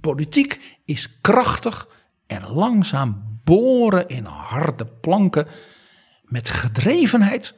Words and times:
Politiek 0.00 0.78
is 0.84 1.20
krachtig 1.20 1.88
en 2.26 2.46
langzaam 2.46 3.38
boren 3.44 4.08
in 4.08 4.24
harde 4.24 4.86
planken 4.86 5.46
met 6.22 6.48
gedrevenheid 6.48 7.54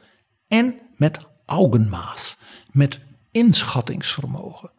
en 0.47 0.79
met 0.95 1.17
augenmaas, 1.45 2.37
met 2.71 2.99
inschattingsvermogen. 3.31 4.71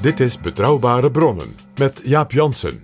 Dit 0.00 0.20
is 0.20 0.40
Betrouwbare 0.40 1.10
Bronnen 1.10 1.54
met 1.74 2.00
Jaap 2.04 2.32
Jansen. 2.32 2.83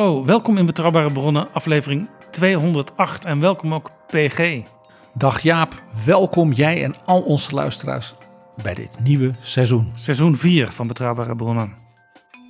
Hallo, 0.00 0.24
welkom 0.24 0.58
in 0.58 0.66
Betrouwbare 0.66 1.12
Bronnen, 1.12 1.52
aflevering 1.52 2.08
208 2.30 3.24
en 3.24 3.40
welkom 3.40 3.74
ook 3.74 3.90
PG. 4.06 4.62
Dag 5.14 5.40
Jaap, 5.40 5.82
welkom 6.04 6.52
jij 6.52 6.84
en 6.84 6.94
al 7.04 7.20
onze 7.20 7.54
luisteraars 7.54 8.14
bij 8.62 8.74
dit 8.74 9.00
nieuwe 9.02 9.30
seizoen. 9.40 9.90
Seizoen 9.94 10.36
4 10.36 10.68
van 10.68 10.86
Betrouwbare 10.86 11.36
Bronnen. 11.36 11.74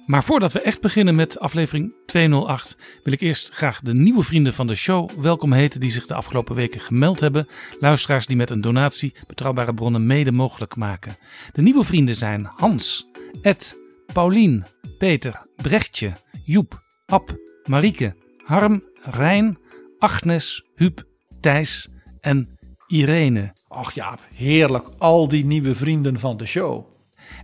Maar 0.06 0.24
voordat 0.24 0.52
we 0.52 0.60
echt 0.60 0.80
beginnen 0.80 1.14
met 1.14 1.38
aflevering 1.38 1.94
208, 2.06 2.76
wil 3.02 3.12
ik 3.12 3.20
eerst 3.20 3.50
graag 3.52 3.80
de 3.80 3.94
nieuwe 3.94 4.22
vrienden 4.22 4.52
van 4.52 4.66
de 4.66 4.76
show 4.76 5.10
welkom 5.20 5.52
heten 5.52 5.80
die 5.80 5.90
zich 5.90 6.06
de 6.06 6.14
afgelopen 6.14 6.54
weken 6.54 6.80
gemeld 6.80 7.20
hebben. 7.20 7.48
Luisteraars 7.80 8.26
die 8.26 8.36
met 8.36 8.50
een 8.50 8.60
donatie 8.60 9.14
Betrouwbare 9.26 9.74
Bronnen 9.74 10.06
mede 10.06 10.32
mogelijk 10.32 10.76
maken. 10.76 11.16
De 11.52 11.62
nieuwe 11.62 11.84
vrienden 11.84 12.16
zijn 12.16 12.50
Hans, 12.56 13.10
Ed, 13.42 13.76
Paulien, 14.12 14.64
Peter, 14.98 15.46
Brechtje, 15.56 16.12
Joep, 16.44 16.88
Ab, 17.10 17.36
Marieke, 17.64 18.16
Harm, 18.44 18.84
Rijn, 19.02 19.58
Agnes, 19.98 20.64
Huub, 20.74 21.02
Thijs 21.40 21.88
en 22.20 22.58
Irene. 22.86 23.54
Ach 23.68 23.92
Jaap, 23.92 24.20
heerlijk, 24.34 24.88
al 24.98 25.28
die 25.28 25.44
nieuwe 25.44 25.74
vrienden 25.74 26.18
van 26.18 26.36
de 26.36 26.46
show. 26.46 26.86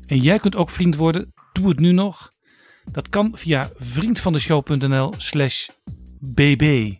En 0.06 0.18
jij 0.18 0.38
kunt 0.38 0.56
ook 0.56 0.70
vriend 0.70 0.96
worden. 0.96 1.32
Doe 1.52 1.68
het 1.68 1.78
nu 1.78 1.92
nog. 1.92 2.30
Dat 2.92 3.08
kan 3.08 3.30
via 3.34 3.70
vriendvandeshow.nl 3.78 5.14
slash 5.16 5.68
bb. 6.20 6.94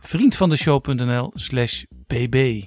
Vriendvandeshow.nl 0.00 1.30
slash 1.34 1.82
bb. 2.06 2.64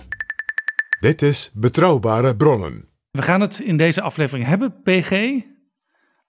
Dit 0.99 1.21
is 1.21 1.51
Betrouwbare 1.53 2.35
Bronnen. 2.35 2.89
We 3.11 3.21
gaan 3.21 3.41
het 3.41 3.59
in 3.59 3.77
deze 3.77 4.01
aflevering 4.01 4.47
hebben, 4.47 4.81
PG, 4.81 5.11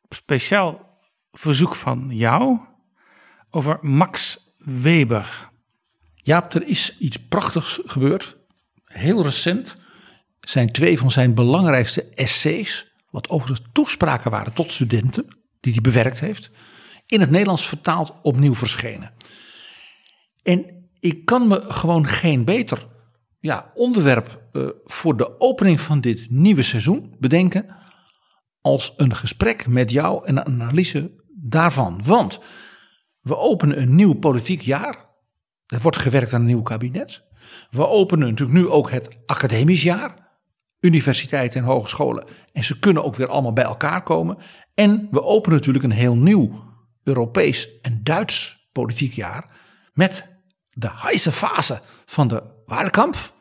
op 0.03 0.15
speciaal 0.15 0.99
verzoek 1.31 1.75
van 1.75 2.09
jou, 2.11 2.59
over 3.51 3.79
Max 3.81 4.39
Weber. 4.59 5.51
Jaap, 6.15 6.55
er 6.55 6.67
is 6.67 6.97
iets 6.99 7.17
prachtigs 7.17 7.81
gebeurd. 7.85 8.37
Heel 8.85 9.23
recent 9.23 9.77
zijn 10.41 10.73
twee 10.73 10.99
van 10.99 11.11
zijn 11.11 11.35
belangrijkste 11.35 12.05
essays, 12.05 12.93
wat 13.11 13.29
overigens 13.29 13.69
toespraken 13.73 14.31
waren 14.31 14.53
tot 14.53 14.73
studenten, 14.73 15.27
die 15.61 15.73
hij 15.73 15.83
bewerkt 15.83 16.21
heeft, 16.21 16.51
in 17.07 17.21
het 17.21 17.31
Nederlands 17.31 17.69
vertaald 17.69 18.15
opnieuw 18.23 18.55
verschenen. 18.55 19.13
En 20.43 20.89
ik 21.01 21.25
kan 21.25 21.49
me 21.49 21.65
gewoon 21.69 22.07
geen 22.07 22.45
beter 22.45 22.87
ja, 23.41 23.71
onderwerp 23.75 24.43
eh, 24.53 24.67
voor 24.85 25.17
de 25.17 25.41
opening 25.41 25.81
van 25.81 26.01
dit 26.01 26.27
nieuwe 26.31 26.63
seizoen 26.63 27.15
bedenken 27.19 27.77
als 28.61 28.95
een 28.97 29.15
gesprek 29.15 29.67
met 29.67 29.91
jou 29.91 30.27
en 30.27 30.37
een 30.37 30.45
analyse 30.45 31.11
daarvan. 31.35 32.01
Want 32.05 32.41
we 33.29 33.37
openen 33.37 33.81
een 33.81 33.95
nieuw 33.95 34.13
politiek 34.15 34.61
jaar. 34.61 35.07
Er 35.67 35.81
wordt 35.81 35.97
gewerkt 35.97 36.33
aan 36.33 36.41
een 36.41 36.47
nieuw 36.47 36.63
kabinet. 36.63 37.23
We 37.71 37.87
openen 37.87 38.29
natuurlijk 38.29 38.59
nu 38.59 38.69
ook 38.69 38.91
het 38.91 39.09
academisch 39.27 39.83
jaar. 39.83 40.27
Universiteiten 40.81 41.61
en 41.61 41.67
hogescholen. 41.67 42.27
En 42.53 42.65
ze 42.65 42.79
kunnen 42.79 43.05
ook 43.05 43.15
weer 43.15 43.29
allemaal 43.29 43.53
bij 43.53 43.65
elkaar 43.65 44.03
komen. 44.03 44.37
En 44.75 45.09
we 45.11 45.23
openen 45.23 45.57
natuurlijk 45.57 45.85
een 45.85 45.91
heel 45.91 46.17
nieuw 46.17 46.65
Europees 47.03 47.81
en 47.81 48.01
Duits 48.03 48.69
politiek 48.73 49.13
jaar. 49.13 49.51
Met 49.93 50.27
de 50.71 50.91
heise 50.95 51.33
fase 51.33 51.81
van 52.07 52.29
de 52.29 52.43
Wahlkampf. 52.67 53.33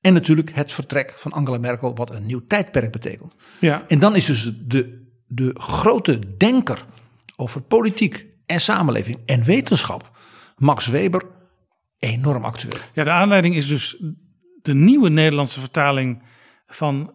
En 0.00 0.12
natuurlijk 0.12 0.54
het 0.54 0.72
vertrek 0.72 1.12
van 1.16 1.32
Angela 1.32 1.58
Merkel, 1.58 1.94
wat 1.94 2.10
een 2.10 2.26
nieuw 2.26 2.46
tijdperk 2.46 2.92
betekent. 2.92 3.34
Ja, 3.60 3.84
En 3.88 3.98
dan 3.98 4.16
is 4.16 4.24
dus 4.24 4.52
de, 4.60 5.12
de 5.26 5.50
grote 5.58 6.36
denker 6.36 6.84
over 7.36 7.60
politiek 7.60 8.31
en 8.52 8.60
samenleving 8.60 9.18
en 9.26 9.44
wetenschap, 9.44 10.10
Max 10.56 10.86
Weber, 10.86 11.22
enorm 11.98 12.44
actueel. 12.44 12.76
ja, 12.92 13.04
de 13.04 13.10
aanleiding 13.10 13.54
is 13.54 13.66
dus 13.66 14.02
de 14.62 14.74
nieuwe 14.74 15.08
Nederlandse 15.08 15.60
vertaling 15.60 16.22
van 16.66 17.14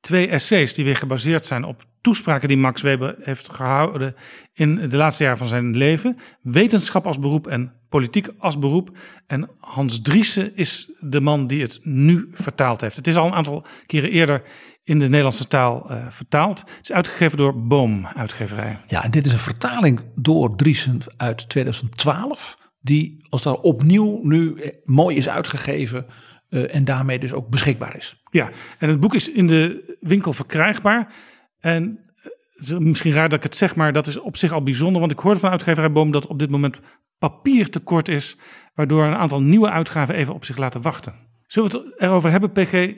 twee 0.00 0.28
essays 0.28 0.74
die 0.74 0.84
weer 0.84 0.96
gebaseerd 0.96 1.46
zijn 1.46 1.64
op 1.64 1.86
toespraken 2.00 2.48
die 2.48 2.56
Max 2.56 2.82
Weber 2.82 3.16
heeft 3.20 3.54
gehouden 3.54 4.14
in 4.52 4.88
de 4.88 4.96
laatste 4.96 5.22
jaren 5.22 5.38
van 5.38 5.48
zijn 5.48 5.76
leven. 5.76 6.16
Wetenschap 6.42 7.06
als 7.06 7.18
beroep 7.18 7.46
en 7.46 7.72
politiek 7.88 8.28
als 8.38 8.58
beroep. 8.58 8.96
En 9.26 9.50
Hans 9.60 10.00
Driessen 10.02 10.56
is 10.56 10.90
de 11.00 11.20
man 11.20 11.46
die 11.46 11.62
het 11.62 11.80
nu 11.82 12.28
vertaald 12.32 12.80
heeft. 12.80 12.96
Het 12.96 13.06
is 13.06 13.16
al 13.16 13.26
een 13.26 13.32
aantal 13.32 13.66
keren 13.86 14.10
eerder 14.10 14.42
in 14.88 14.98
de 14.98 15.08
Nederlandse 15.08 15.46
taal 15.46 15.90
eh, 15.90 16.06
vertaald. 16.08 16.58
Het 16.58 16.78
is 16.82 16.92
uitgegeven 16.92 17.36
door 17.36 17.62
Boom 17.62 18.06
uitgeverij. 18.06 18.78
Ja, 18.86 19.04
en 19.04 19.10
dit 19.10 19.26
is 19.26 19.32
een 19.32 19.38
vertaling 19.38 20.00
door 20.14 20.56
Driesen 20.56 21.00
uit 21.16 21.48
2012, 21.48 22.58
die 22.80 23.26
als 23.28 23.42
daar 23.42 23.54
opnieuw 23.54 24.20
nu 24.22 24.54
eh, 24.54 24.70
mooi 24.84 25.16
is 25.16 25.28
uitgegeven 25.28 26.06
eh, 26.48 26.74
en 26.74 26.84
daarmee 26.84 27.18
dus 27.18 27.32
ook 27.32 27.48
beschikbaar 27.48 27.96
is. 27.96 28.22
Ja, 28.30 28.50
en 28.78 28.88
het 28.88 29.00
boek 29.00 29.14
is 29.14 29.30
in 29.30 29.46
de 29.46 29.96
winkel 30.00 30.32
verkrijgbaar. 30.32 31.14
En 31.60 31.98
misschien 32.78 33.12
raar 33.12 33.28
dat 33.28 33.38
ik 33.38 33.44
het 33.44 33.56
zeg, 33.56 33.74
maar 33.74 33.92
dat 33.92 34.06
is 34.06 34.18
op 34.18 34.36
zich 34.36 34.52
al 34.52 34.62
bijzonder. 34.62 35.00
Want 35.00 35.12
ik 35.12 35.18
hoorde 35.18 35.40
van 35.40 35.50
uitgeverij 35.50 35.92
Boom 35.92 36.10
dat 36.10 36.26
op 36.26 36.38
dit 36.38 36.50
moment 36.50 36.80
papier 37.18 37.70
tekort 37.70 38.08
is. 38.08 38.36
Waardoor 38.74 39.04
een 39.04 39.16
aantal 39.16 39.42
nieuwe 39.42 39.70
uitgaven 39.70 40.14
even 40.14 40.34
op 40.34 40.44
zich 40.44 40.56
laten 40.56 40.82
wachten. 40.82 41.14
Zullen 41.46 41.70
we 41.70 41.78
het 41.78 42.00
erover 42.00 42.30
hebben, 42.30 42.52
PG, 42.52 42.94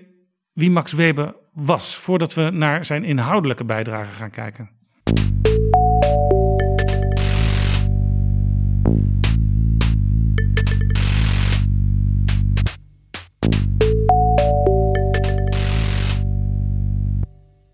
wie 0.52 0.70
Max 0.70 0.92
Weber 0.92 1.39
was? 1.52 1.96
Voordat 1.96 2.34
we 2.34 2.50
naar 2.50 2.84
zijn 2.84 3.04
inhoudelijke 3.04 3.64
bijdrage 3.64 4.14
gaan 4.14 4.30
kijken. 4.30 4.70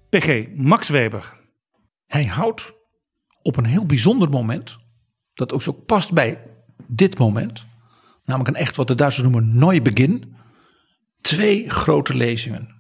PG, 0.09 0.47
Max 0.55 0.89
Weber. 0.89 1.41
Hij 2.07 2.25
houdt 2.25 2.75
op 3.43 3.57
een 3.57 3.65
heel 3.65 3.87
bijzonder 3.87 4.31
moment, 4.31 4.77
dat 5.35 5.53
ook 5.53 5.63
zo 5.63 5.73
past 5.73 6.13
bij 6.13 6.43
dit 6.87 7.19
moment, 7.19 7.67
namelijk 8.25 8.57
een 8.57 8.63
echt 8.63 8.77
wat 8.77 8.87
de 8.87 8.95
Duitsers 8.95 9.29
noemen 9.29 9.59
Neubeginn, 9.59 10.37
twee 11.21 11.71
grote 11.71 12.15
lezingen. 12.15 12.76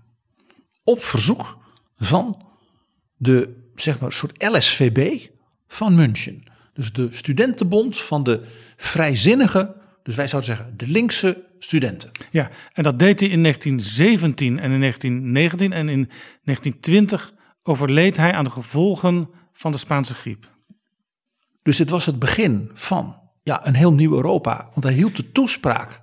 Op 0.86 1.02
verzoek 1.02 1.58
van 1.96 2.46
de, 3.16 3.68
zeg 3.74 3.98
maar, 3.98 4.12
soort 4.12 4.42
LSVB 4.42 5.26
van 5.68 5.94
München. 5.94 6.42
Dus 6.72 6.92
de 6.92 7.08
studentenbond 7.10 7.98
van 7.98 8.22
de 8.22 8.42
vrijzinnige, 8.76 9.76
dus 10.02 10.14
wij 10.14 10.28
zouden 10.28 10.54
zeggen 10.54 10.76
de 10.76 10.86
linkse 10.86 11.44
studenten. 11.58 12.10
Ja, 12.30 12.50
en 12.72 12.82
dat 12.82 12.98
deed 12.98 13.20
hij 13.20 13.28
in 13.28 13.42
1917 13.42 14.58
en 14.58 14.70
in 14.70 14.80
1919 14.80 15.72
en 15.72 15.88
in 15.88 16.10
1920 16.44 17.32
overleed 17.62 18.16
hij 18.16 18.32
aan 18.32 18.44
de 18.44 18.50
gevolgen 18.50 19.28
van 19.52 19.72
de 19.72 19.78
Spaanse 19.78 20.14
griep. 20.14 20.50
Dus 21.62 21.76
dit 21.76 21.90
was 21.90 22.06
het 22.06 22.18
begin 22.18 22.70
van 22.74 23.16
ja, 23.42 23.66
een 23.66 23.74
heel 23.74 23.92
nieuw 23.92 24.14
Europa. 24.14 24.68
Want 24.72 24.84
hij 24.84 24.94
hield 24.94 25.16
de 25.16 25.32
toespraak 25.32 26.02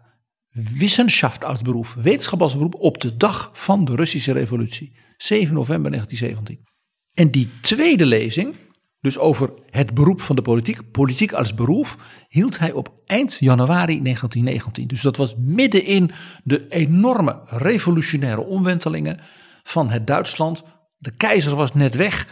Wissenschaft 0.54 1.46
als 1.46 1.62
beroep, 1.62 1.94
wetenschap 1.96 2.42
als 2.42 2.54
beroep, 2.54 2.76
op 2.76 3.02
de 3.02 3.18
dag 3.18 3.50
van 3.54 3.86
de 3.86 3.96
Russische 3.96 4.32
revolutie, 4.32 4.96
7 5.18 5.54
november 5.54 5.92
1917. 5.92 6.72
En 7.14 7.32
die 7.32 7.50
tweede 7.62 8.06
lezing, 8.06 8.56
dus 9.00 9.18
over 9.18 9.54
het 9.70 9.94
beroep 9.94 10.22
van 10.22 10.36
de 10.36 10.42
politiek, 10.42 10.92
politiek 10.92 11.34
als 11.34 11.54
beroep, 11.54 12.02
hield 12.28 12.60
hij 12.60 12.72
op 12.72 13.02
eind 13.06 13.38
januari 13.40 14.02
1919. 14.02 14.88
Dus 14.88 15.02
dat 15.02 15.18
was 15.18 15.36
midden 15.38 15.86
in 15.86 16.12
de 16.44 16.68
enorme 16.68 17.42
revolutionaire 17.46 18.46
omwentelingen 18.46 19.20
van 19.64 19.90
het 19.90 20.08
Duitsland. 20.08 20.64
De 20.98 21.12
keizer 21.12 21.56
was 21.56 21.74
net 21.74 21.96
weg. 21.96 22.28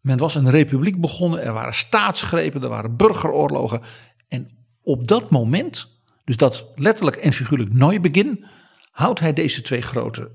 Men 0.00 0.18
was 0.18 0.34
een 0.34 0.50
republiek 0.50 1.00
begonnen. 1.00 1.42
Er 1.42 1.52
waren 1.52 1.74
staatsgrepen, 1.74 2.62
er 2.62 2.68
waren 2.68 2.96
burgeroorlogen. 2.96 3.80
En 4.28 4.48
op 4.82 5.08
dat 5.08 5.30
moment, 5.30 5.93
dus 6.24 6.36
dat 6.36 6.72
letterlijk 6.74 7.16
en 7.16 7.32
figuurlijk 7.32 7.72
nooit 7.72 8.02
begin, 8.02 8.44
houdt 8.90 9.20
hij 9.20 9.32
deze 9.32 9.62
twee 9.62 9.82
grote 9.82 10.30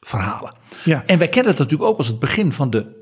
verhalen. 0.00 0.54
Ja. 0.84 1.06
En 1.06 1.18
wij 1.18 1.28
kennen 1.28 1.50
het 1.50 1.60
natuurlijk 1.60 1.90
ook 1.90 1.98
als 1.98 2.08
het 2.08 2.18
begin 2.18 2.52
van 2.52 2.70
de 2.70 3.00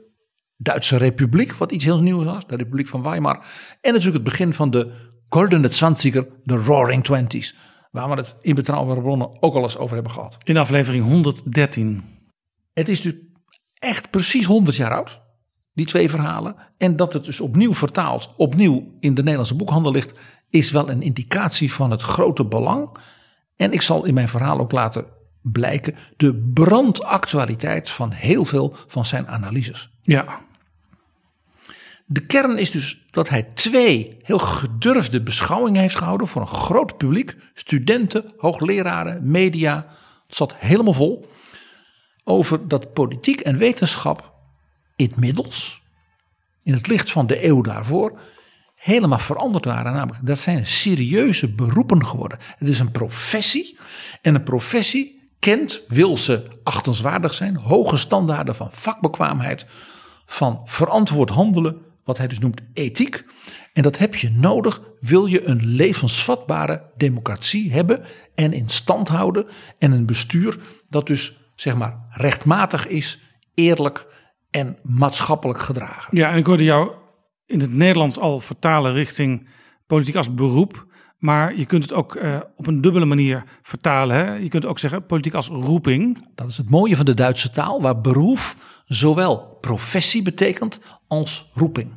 Duitse 0.57 0.97
Republiek, 0.97 1.53
wat 1.53 1.73
iets 1.73 1.85
heel 1.85 2.03
nieuws 2.03 2.25
was, 2.25 2.47
de 2.47 2.57
Republiek 2.57 2.89
van 2.89 3.03
Weimar. 3.03 3.37
En 3.81 3.93
natuurlijk 3.93 4.25
het 4.25 4.33
begin 4.33 4.55
van 4.55 4.71
de 4.71 4.93
Goldene 5.29 5.73
Zwanziger, 5.73 6.29
de 6.45 6.57
Roaring 6.57 7.05
Twenties, 7.05 7.55
waar 7.91 8.09
we 8.09 8.15
het 8.15 8.37
in 8.41 8.55
betrouwbare 8.55 9.01
bronnen 9.01 9.43
ook 9.43 9.55
al 9.55 9.63
eens 9.63 9.77
over 9.77 9.95
hebben 9.95 10.13
gehad. 10.13 10.37
In 10.43 10.57
aflevering 10.57 11.05
113. 11.05 12.05
Het 12.73 12.89
is 12.89 13.01
dus 13.01 13.15
echt 13.75 14.11
precies 14.11 14.45
100 14.45 14.77
jaar 14.77 14.95
oud, 14.95 15.21
die 15.73 15.87
twee 15.87 16.11
verhalen. 16.11 16.57
En 16.79 16.97
dat 16.97 17.13
het 17.13 17.25
dus 17.25 17.41
opnieuw 17.41 17.75
vertaald, 17.75 18.35
opnieuw 18.37 18.97
in 19.01 19.15
de 19.15 19.23
Nederlandse 19.23 19.57
boekhandel 19.57 19.93
ligt, 19.93 20.13
is 20.51 20.71
wel 20.71 20.91
een 20.91 21.03
indicatie 21.03 21.73
van 21.73 21.91
het 21.91 22.03
grote 22.03 22.45
belang. 22.45 22.97
En 23.57 23.73
ik 23.73 23.83
zal 23.83 24.05
in 24.05 24.15
mijn 24.15 24.29
verhaal 24.29 24.59
ook 24.59 24.73
laten 24.73 25.07
blijken 25.43 25.97
de 26.17 26.51
brandactualiteit 26.55 27.91
van 27.91 28.11
heel 28.11 28.45
veel 28.45 28.75
van 28.87 29.07
zijn 29.07 29.29
analyses. 29.29 29.91
Ja. 30.03 30.41
De 32.07 32.27
kern 32.27 32.59
is 32.59 32.71
dus 32.71 33.05
dat 33.11 33.29
hij 33.29 33.43
twee 33.43 34.17
heel 34.23 34.39
gedurfde 34.39 35.23
beschouwingen 35.23 35.81
heeft 35.81 35.97
gehouden 35.97 36.27
voor 36.27 36.41
een 36.41 36.49
groot 36.49 36.97
publiek. 36.97 37.37
Studenten, 37.55 38.33
hoogleraren, 38.37 39.31
media. 39.31 39.87
Het 40.27 40.37
zat 40.37 40.55
helemaal 40.57 40.93
vol. 40.93 41.29
Over 42.25 42.69
dat 42.69 42.93
politiek 42.93 43.41
en 43.41 43.57
wetenschap 43.57 44.35
inmiddels, 44.97 45.83
in 46.63 46.73
het 46.73 46.87
licht 46.87 47.11
van 47.11 47.27
de 47.27 47.47
eeuw 47.47 47.63
daarvoor, 47.63 48.21
helemaal 48.81 49.19
veranderd 49.19 49.65
waren. 49.65 49.93
Namelijk, 49.93 50.27
dat 50.27 50.39
zijn 50.39 50.67
serieuze 50.67 51.55
beroepen 51.55 52.07
geworden. 52.07 52.39
Het 52.57 52.69
is 52.69 52.79
een 52.79 52.91
professie. 52.91 53.79
En 54.23 54.35
een 54.35 54.43
professie 54.43 55.31
kent, 55.39 55.83
wil 55.89 56.17
ze 56.17 56.47
achtenswaardig 56.63 57.35
zijn, 57.35 57.57
hoge 57.57 57.97
standaarden 57.97 58.55
van 58.55 58.73
vakbekwaamheid, 58.73 59.67
van 60.27 60.61
verantwoord 60.65 61.31
handelen, 61.31 61.77
wat 62.05 62.19
hij 62.19 62.27
dus 62.27 62.39
noemt 62.39 62.61
ethiek. 62.73 63.25
En 63.73 63.83
dat 63.83 63.99
heb 63.99 64.15
je 64.15 64.31
nodig, 64.31 64.81
wil 65.01 65.27
je 65.27 65.47
een 65.47 65.67
levensvatbare 65.67 66.91
democratie 66.97 67.73
hebben 67.73 68.05
en 68.35 68.53
in 68.53 68.69
stand 68.69 69.09
houden. 69.09 69.47
En 69.79 69.93
een 69.93 70.07
bestuur 70.07 70.59
dat 70.89 71.07
dus 71.07 71.41
zeg 71.55 71.77
maar 71.77 72.07
rechtmatig 72.11 72.87
is, 72.87 73.21
eerlijk 73.55 74.07
en 74.51 74.79
maatschappelijk 74.83 75.61
gedragen. 75.61 76.17
Ja, 76.17 76.31
en 76.31 76.39
ik 76.39 76.47
hoorde 76.47 76.65
jou 76.65 77.00
in 77.51 77.61
het 77.61 77.73
Nederlands 77.73 78.19
al 78.19 78.41
vertalen 78.41 78.93
richting 78.93 79.47
politiek 79.87 80.15
als 80.15 80.35
beroep. 80.35 80.87
Maar 81.19 81.57
je 81.57 81.67
kunt 81.67 81.83
het 81.83 81.93
ook 81.93 82.15
eh, 82.15 82.37
op 82.57 82.67
een 82.67 82.81
dubbele 82.81 83.05
manier 83.05 83.45
vertalen. 83.63 84.17
Hè? 84.17 84.35
Je 84.35 84.49
kunt 84.49 84.67
ook 84.67 84.79
zeggen 84.79 85.07
politiek 85.07 85.35
als 85.35 85.49
roeping. 85.49 86.27
Dat 86.35 86.49
is 86.49 86.57
het 86.57 86.71
mooie 86.71 86.97
van 86.97 87.05
de 87.05 87.15
Duitse 87.15 87.51
taal, 87.51 87.83
waar 87.83 88.01
beroep 88.01 88.55
zowel 88.85 89.59
professie 89.61 90.23
betekent 90.23 90.81
als 91.07 91.51
roeping. 91.55 91.95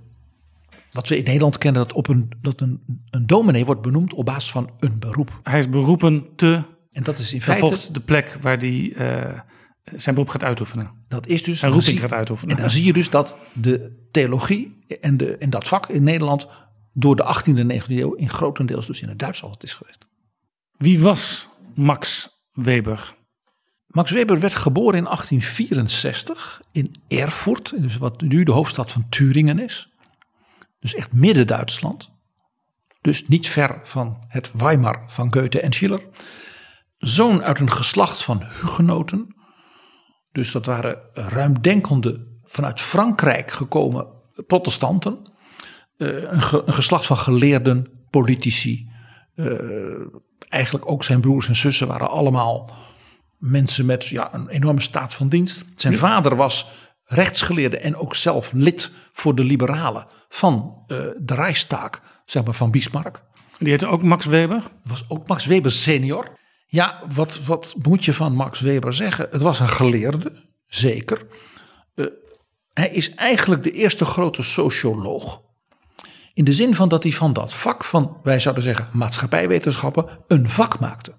Wat 0.91 1.07
we 1.07 1.17
in 1.17 1.23
Nederland 1.23 1.57
kennen, 1.57 1.81
dat, 1.81 1.93
op 1.93 2.07
een, 2.07 2.29
dat 2.41 2.61
een, 2.61 2.81
een 3.09 3.27
dominee 3.27 3.65
wordt 3.65 3.81
benoemd 3.81 4.13
op 4.13 4.25
basis 4.25 4.51
van 4.51 4.69
een 4.79 4.99
beroep. 4.99 5.39
Hij 5.43 5.59
is 5.59 5.69
beroepen 5.69 6.35
te. 6.35 6.63
En 6.91 7.03
dat 7.03 7.19
is 7.19 7.33
in 7.33 7.41
feite, 7.41 7.91
de 7.91 7.99
plek 7.99 8.37
waar 8.41 8.57
hij 8.57 8.93
eh, 8.95 9.39
zijn 9.95 10.15
beroep 10.15 10.29
gaat 10.29 10.43
uitoefenen. 10.43 10.91
dat 11.07 11.27
is 11.27 11.43
dus, 11.43 11.59
Zijn 11.59 11.71
roeping 11.71 11.99
gaat 11.99 12.13
uitoefenen. 12.13 12.55
En 12.55 12.61
dan 12.61 12.71
zie 12.71 12.83
je 12.83 12.93
dus 12.93 13.09
dat 13.09 13.35
de 13.53 14.07
theologie 14.11 14.85
en, 15.01 15.17
de, 15.17 15.37
en 15.37 15.49
dat 15.49 15.67
vak 15.67 15.87
in 15.87 16.03
Nederland 16.03 16.47
door 16.93 17.15
de 17.15 17.35
18e 17.35 17.57
en 17.57 17.81
19e 17.81 17.85
eeuw 17.87 18.13
in 18.13 18.29
grotendeels 18.29 18.85
dus 18.85 19.01
in 19.01 19.09
het 19.09 19.19
Duits 19.19 19.43
altijd 19.43 19.63
is 19.63 19.73
geweest. 19.73 20.05
Wie 20.71 20.99
was 20.99 21.47
Max 21.75 22.29
Weber? 22.51 23.15
Max 23.87 24.11
Weber 24.11 24.39
werd 24.39 24.55
geboren 24.55 24.97
in 24.97 25.03
1864 25.03 26.61
in 26.71 26.95
Erfurt, 27.07 27.73
dus 27.81 27.97
wat 27.97 28.21
nu 28.21 28.43
de 28.43 28.51
hoofdstad 28.51 28.91
van 28.91 29.09
Turingen 29.09 29.59
is. 29.59 29.89
Dus 30.79 30.95
echt 30.95 31.13
midden 31.13 31.47
Duitsland. 31.47 32.11
Dus 33.01 33.27
niet 33.27 33.47
ver 33.47 33.79
van 33.83 34.23
het 34.27 34.51
Weimar 34.53 35.03
van 35.07 35.33
Goethe 35.33 35.59
en 35.59 35.73
Schiller. 35.73 36.01
Zoon 36.97 37.43
uit 37.43 37.59
een 37.59 37.71
geslacht 37.71 38.23
van 38.23 38.43
hugenoten. 38.43 39.35
Dus 40.33 40.51
dat 40.51 40.65
waren 40.65 40.97
ruimdenkende 41.13 42.27
vanuit 42.43 42.81
Frankrijk 42.81 43.51
gekomen 43.51 44.07
protestanten. 44.47 45.31
Eh, 45.97 46.07
een, 46.31 46.41
ge- 46.41 46.63
een 46.65 46.73
geslacht 46.73 47.05
van 47.05 47.17
geleerden, 47.17 47.87
politici. 48.09 48.89
Eh, 49.35 49.51
eigenlijk 50.49 50.89
ook 50.91 51.03
zijn 51.03 51.21
broers 51.21 51.47
en 51.47 51.55
zussen 51.55 51.87
waren 51.87 52.09
allemaal 52.09 52.71
mensen 53.37 53.85
met 53.85 54.05
ja, 54.07 54.33
een 54.33 54.47
enorme 54.49 54.81
staat 54.81 55.13
van 55.13 55.29
dienst. 55.29 55.63
Zijn 55.75 55.97
vader 55.97 56.35
was 56.35 56.67
rechtsgeleerde 57.03 57.77
en 57.77 57.95
ook 57.95 58.15
zelf 58.15 58.51
lid 58.53 58.91
voor 59.11 59.35
de 59.35 59.43
liberalen 59.43 60.05
van 60.29 60.83
eh, 60.87 60.97
de 61.17 61.33
Reichstag, 61.35 61.89
zeg 62.25 62.43
maar 62.43 62.53
van 62.53 62.71
Bismarck. 62.71 63.23
Die 63.57 63.69
heette 63.69 63.87
ook 63.87 64.03
Max 64.03 64.25
Weber. 64.25 64.61
Was 64.83 65.05
ook 65.07 65.27
Max 65.27 65.45
Weber 65.45 65.71
senior. 65.71 66.41
Ja, 66.73 67.01
wat, 67.13 67.39
wat 67.45 67.75
moet 67.81 68.05
je 68.05 68.13
van 68.13 68.35
Max 68.35 68.59
Weber 68.59 68.93
zeggen? 68.93 69.27
Het 69.31 69.41
was 69.41 69.59
een 69.59 69.69
geleerde, 69.69 70.31
zeker. 70.65 71.25
Eh, 71.95 72.05
hij 72.73 72.89
is 72.89 73.13
eigenlijk 73.13 73.63
de 73.63 73.71
eerste 73.71 74.05
grote 74.05 74.43
socioloog. 74.43 75.41
In 76.33 76.43
de 76.43 76.53
zin 76.53 76.75
van 76.75 76.89
dat 76.89 77.03
hij 77.03 77.11
van 77.11 77.33
dat 77.33 77.53
vak 77.53 77.83
van, 77.83 78.17
wij 78.23 78.39
zouden 78.39 78.63
zeggen, 78.63 78.89
maatschappijwetenschappen, 78.91 80.19
een 80.27 80.49
vak 80.49 80.79
maakte. 80.79 81.13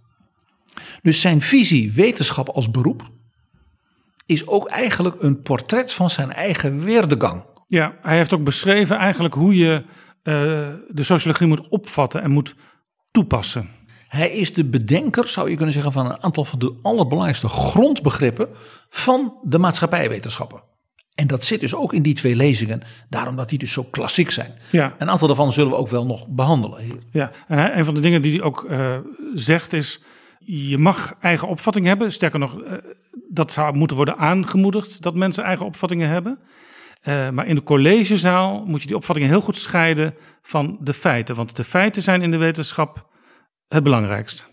Dus 1.02 1.20
zijn 1.20 1.42
visie 1.42 1.92
wetenschap 1.92 2.48
als 2.48 2.70
beroep 2.70 3.02
is 4.26 4.46
ook 4.46 4.68
eigenlijk 4.68 5.22
een 5.22 5.42
portret 5.42 5.92
van 5.92 6.10
zijn 6.10 6.32
eigen 6.32 6.84
weerdegang. 6.84 7.44
Ja, 7.66 7.98
hij 8.02 8.16
heeft 8.16 8.32
ook 8.32 8.44
beschreven 8.44 8.96
eigenlijk 8.96 9.34
hoe 9.34 9.56
je 9.56 9.84
eh, 10.22 10.34
de 10.88 11.02
sociologie 11.02 11.46
moet 11.46 11.68
opvatten 11.68 12.22
en 12.22 12.30
moet 12.30 12.54
toepassen. 13.10 13.68
Hij 14.14 14.30
is 14.30 14.54
de 14.54 14.64
bedenker, 14.64 15.28
zou 15.28 15.50
je 15.50 15.56
kunnen 15.56 15.74
zeggen, 15.74 15.92
van 15.92 16.06
een 16.06 16.22
aantal 16.22 16.44
van 16.44 16.58
de 16.58 16.78
allerbelangrijkste 16.82 17.48
grondbegrippen 17.48 18.48
van 18.88 19.34
de 19.42 19.58
maatschappijwetenschappen. 19.58 20.62
En 21.14 21.26
dat 21.26 21.44
zit 21.44 21.60
dus 21.60 21.74
ook 21.74 21.92
in 21.92 22.02
die 22.02 22.14
twee 22.14 22.36
lezingen, 22.36 22.82
daarom 23.08 23.36
dat 23.36 23.48
die 23.48 23.58
dus 23.58 23.72
zo 23.72 23.82
klassiek 23.90 24.30
zijn. 24.30 24.54
Ja. 24.70 24.94
Een 24.98 25.10
aantal 25.10 25.26
daarvan 25.26 25.52
zullen 25.52 25.70
we 25.70 25.76
ook 25.76 25.88
wel 25.88 26.06
nog 26.06 26.28
behandelen 26.28 26.80
hier. 26.82 26.98
Ja, 27.10 27.30
en 27.48 27.78
een 27.78 27.84
van 27.84 27.94
de 27.94 28.00
dingen 28.00 28.22
die 28.22 28.32
hij 28.32 28.42
ook 28.42 28.64
eh, 28.64 28.96
zegt 29.34 29.72
is: 29.72 30.02
je 30.38 30.78
mag 30.78 31.14
eigen 31.20 31.48
opvatting 31.48 31.86
hebben. 31.86 32.12
Sterker 32.12 32.38
nog, 32.38 32.62
eh, 32.62 32.72
dat 33.28 33.52
zou 33.52 33.76
moeten 33.76 33.96
worden 33.96 34.16
aangemoedigd 34.16 35.02
dat 35.02 35.14
mensen 35.14 35.44
eigen 35.44 35.66
opvattingen 35.66 36.08
hebben. 36.08 36.38
Eh, 37.02 37.30
maar 37.30 37.46
in 37.46 37.54
de 37.54 37.62
collegezaal 37.62 38.64
moet 38.66 38.80
je 38.80 38.86
die 38.86 38.96
opvattingen 38.96 39.30
heel 39.30 39.40
goed 39.40 39.56
scheiden 39.56 40.14
van 40.42 40.76
de 40.80 40.94
feiten. 40.94 41.34
Want 41.34 41.56
de 41.56 41.64
feiten 41.64 42.02
zijn 42.02 42.22
in 42.22 42.30
de 42.30 42.36
wetenschap 42.36 43.12
het 43.74 43.82
belangrijkst. 43.82 44.48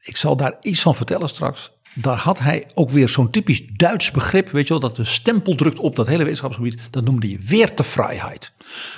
Ik 0.00 0.16
zal 0.16 0.36
daar 0.36 0.56
iets 0.60 0.80
van 0.80 0.94
vertellen 0.94 1.28
straks. 1.28 1.72
Daar 1.94 2.16
had 2.16 2.38
hij 2.38 2.68
ook 2.74 2.90
weer 2.90 3.08
zo'n 3.08 3.30
typisch 3.30 3.66
Duits 3.66 4.10
begrip, 4.10 4.50
weet 4.50 4.66
je 4.66 4.68
wel, 4.68 4.80
dat 4.80 4.96
de 4.96 5.04
stempel 5.04 5.54
drukt 5.54 5.78
op 5.78 5.96
dat 5.96 6.06
hele 6.06 6.22
wetenschapsgebied. 6.22 6.80
Dat 6.90 7.04
noemde 7.04 7.30
je 7.30 7.38
weertevrijheid. 7.38 8.52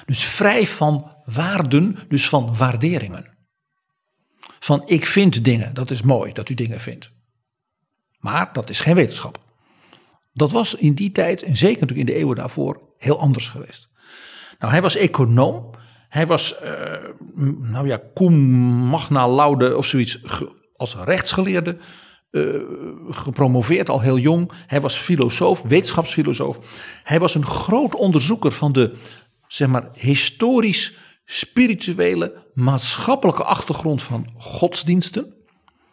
Dus 0.06 0.24
vrij 0.24 0.66
van 0.66 1.16
waarden, 1.24 1.98
dus 2.08 2.28
van 2.28 2.56
waarderingen. 2.56 3.36
Van 4.58 4.82
ik 4.86 5.06
vind 5.06 5.44
dingen, 5.44 5.74
dat 5.74 5.90
is 5.90 6.02
mooi 6.02 6.32
dat 6.32 6.48
u 6.48 6.54
dingen 6.54 6.80
vindt. 6.80 7.10
Maar 8.18 8.52
dat 8.52 8.70
is 8.70 8.80
geen 8.80 8.94
wetenschap. 8.94 9.40
Dat 10.32 10.50
was 10.50 10.74
in 10.74 10.94
die 10.94 11.12
tijd, 11.12 11.42
en 11.42 11.56
zeker 11.56 11.80
natuurlijk 11.80 12.08
in 12.08 12.14
de 12.14 12.20
eeuwen 12.20 12.36
daarvoor, 12.36 12.80
heel 12.98 13.18
anders 13.18 13.48
geweest. 13.48 13.88
Nou, 14.58 14.72
hij 14.72 14.82
was 14.82 14.96
econoom. 14.96 15.70
Hij 16.12 16.26
was, 16.26 16.58
eh, 16.58 16.92
m- 17.34 17.70
nou 17.70 17.86
ja, 17.86 18.00
cum 18.14 18.34
magna 18.88 19.28
laude 19.28 19.76
of 19.76 19.86
zoiets, 19.86 20.20
als 20.76 20.96
rechtsgeleerde 21.04 21.76
eh, 22.30 22.42
gepromoveerd, 23.08 23.88
al 23.88 24.00
heel 24.00 24.18
jong. 24.18 24.50
Hij 24.66 24.80
was 24.80 24.96
filosoof, 24.96 25.62
wetenschapsfilosoof. 25.62 26.58
Hij 27.02 27.18
was 27.18 27.34
een 27.34 27.46
groot 27.46 27.94
onderzoeker 27.96 28.52
van 28.52 28.72
de, 28.72 28.94
zeg 29.46 29.68
maar, 29.68 29.88
historisch, 29.94 30.96
spirituele, 31.24 32.46
maatschappelijke 32.54 33.44
achtergrond 33.44 34.02
van 34.02 34.26
godsdiensten. 34.38 35.34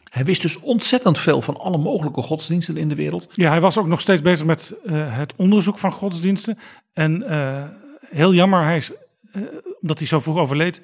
Hij 0.10 0.26
wist 0.26 0.42
dus 0.42 0.60
ontzettend 0.60 1.18
veel 1.18 1.42
van 1.42 1.58
alle 1.58 1.78
mogelijke 1.78 2.22
godsdiensten 2.22 2.78
in 2.78 2.90
de 2.90 2.96
wereld. 2.96 3.28
Ja, 3.32 3.50
hij 3.50 3.62
was 3.62 3.78
ook 3.78 3.88
nog 3.88 4.02
steeds 4.02 4.22
bezig 4.22 4.46
met 4.46 4.76
uh, 4.84 5.18
het 5.18 5.34
onderzoek 5.36 5.78
van 5.78 5.92
godsdiensten. 5.92 6.58
En 6.94 7.24
uh, 7.30 7.64
heel 8.10 8.34
jammer, 8.34 8.64
hij 8.64 8.76
is, 8.76 8.92
uh, 9.34 9.44
omdat 9.82 9.98
hij 9.98 10.08
zo 10.08 10.20
vroeg 10.20 10.38
overleed, 10.38 10.82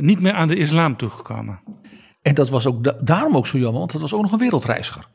niet 0.00 0.20
meer 0.20 0.32
aan 0.32 0.48
de 0.48 0.56
islam 0.56 0.96
toegekomen. 0.96 1.60
En 2.22 2.34
dat 2.34 2.48
was 2.48 2.66
ook 2.66 2.84
da 2.84 2.92
daarom 2.92 3.36
ook 3.36 3.46
zo 3.46 3.58
jammer, 3.58 3.78
want 3.78 3.92
dat 3.92 4.00
was 4.00 4.12
ook 4.12 4.22
nog 4.22 4.32
een 4.32 4.38
wereldreiziger. 4.38 5.06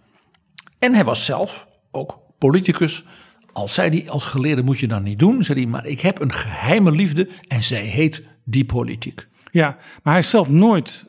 En 0.80 0.94
hij 0.94 1.04
was 1.04 1.26
zelf 1.26 1.68
ook 1.92 2.20
politicus. 2.38 3.06
Al 3.54 3.68
zei 3.68 3.90
hij, 3.90 4.10
als 4.10 4.24
geleerde 4.24 4.64
moet 4.64 4.80
je 4.80 4.88
dat 4.88 5.02
niet 5.02 5.20
doen, 5.20 5.44
zei 5.44 5.62
hij, 5.62 5.70
maar 5.70 5.86
ik 5.86 6.02
heb 6.02 6.22
een 6.22 6.34
geheime 6.34 6.92
liefde 6.92 7.30
en 7.48 7.64
zij 7.64 7.84
heet 7.84 8.26
die 8.44 8.66
politiek. 8.66 9.28
Ja, 9.52 9.78
maar 10.04 10.14
hij 10.14 10.22
is 10.22 10.30
zelf 10.30 10.50
nooit 10.50 11.06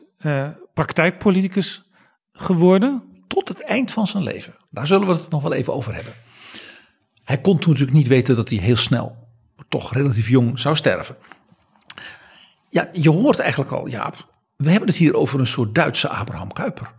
praktijkpoliticus 0.73 1.89
geworden? 2.31 3.03
Tot 3.27 3.47
het 3.47 3.61
eind 3.63 3.91
van 3.91 4.07
zijn 4.07 4.23
leven. 4.23 4.55
Daar 4.69 4.87
zullen 4.87 5.07
we 5.07 5.13
het 5.13 5.29
nog 5.29 5.41
wel 5.41 5.53
even 5.53 5.73
over 5.73 5.95
hebben. 5.95 6.13
Hij 7.23 7.41
kon 7.41 7.59
toen 7.59 7.71
natuurlijk 7.71 7.97
niet 7.97 8.07
weten 8.07 8.35
dat 8.35 8.49
hij 8.49 8.57
heel 8.57 8.75
snel, 8.75 9.27
toch 9.67 9.93
relatief 9.93 10.29
jong, 10.29 10.59
zou 10.59 10.75
sterven. 10.75 11.15
Ja, 12.69 12.89
je 12.91 13.09
hoort 13.09 13.39
eigenlijk 13.39 13.71
al, 13.71 13.87
Jaap, 13.87 14.27
we 14.55 14.69
hebben 14.69 14.89
het 14.89 14.97
hier 14.97 15.15
over 15.15 15.39
een 15.39 15.47
soort 15.47 15.75
Duitse 15.75 16.09
Abraham 16.09 16.53
Kuyper. 16.53 16.91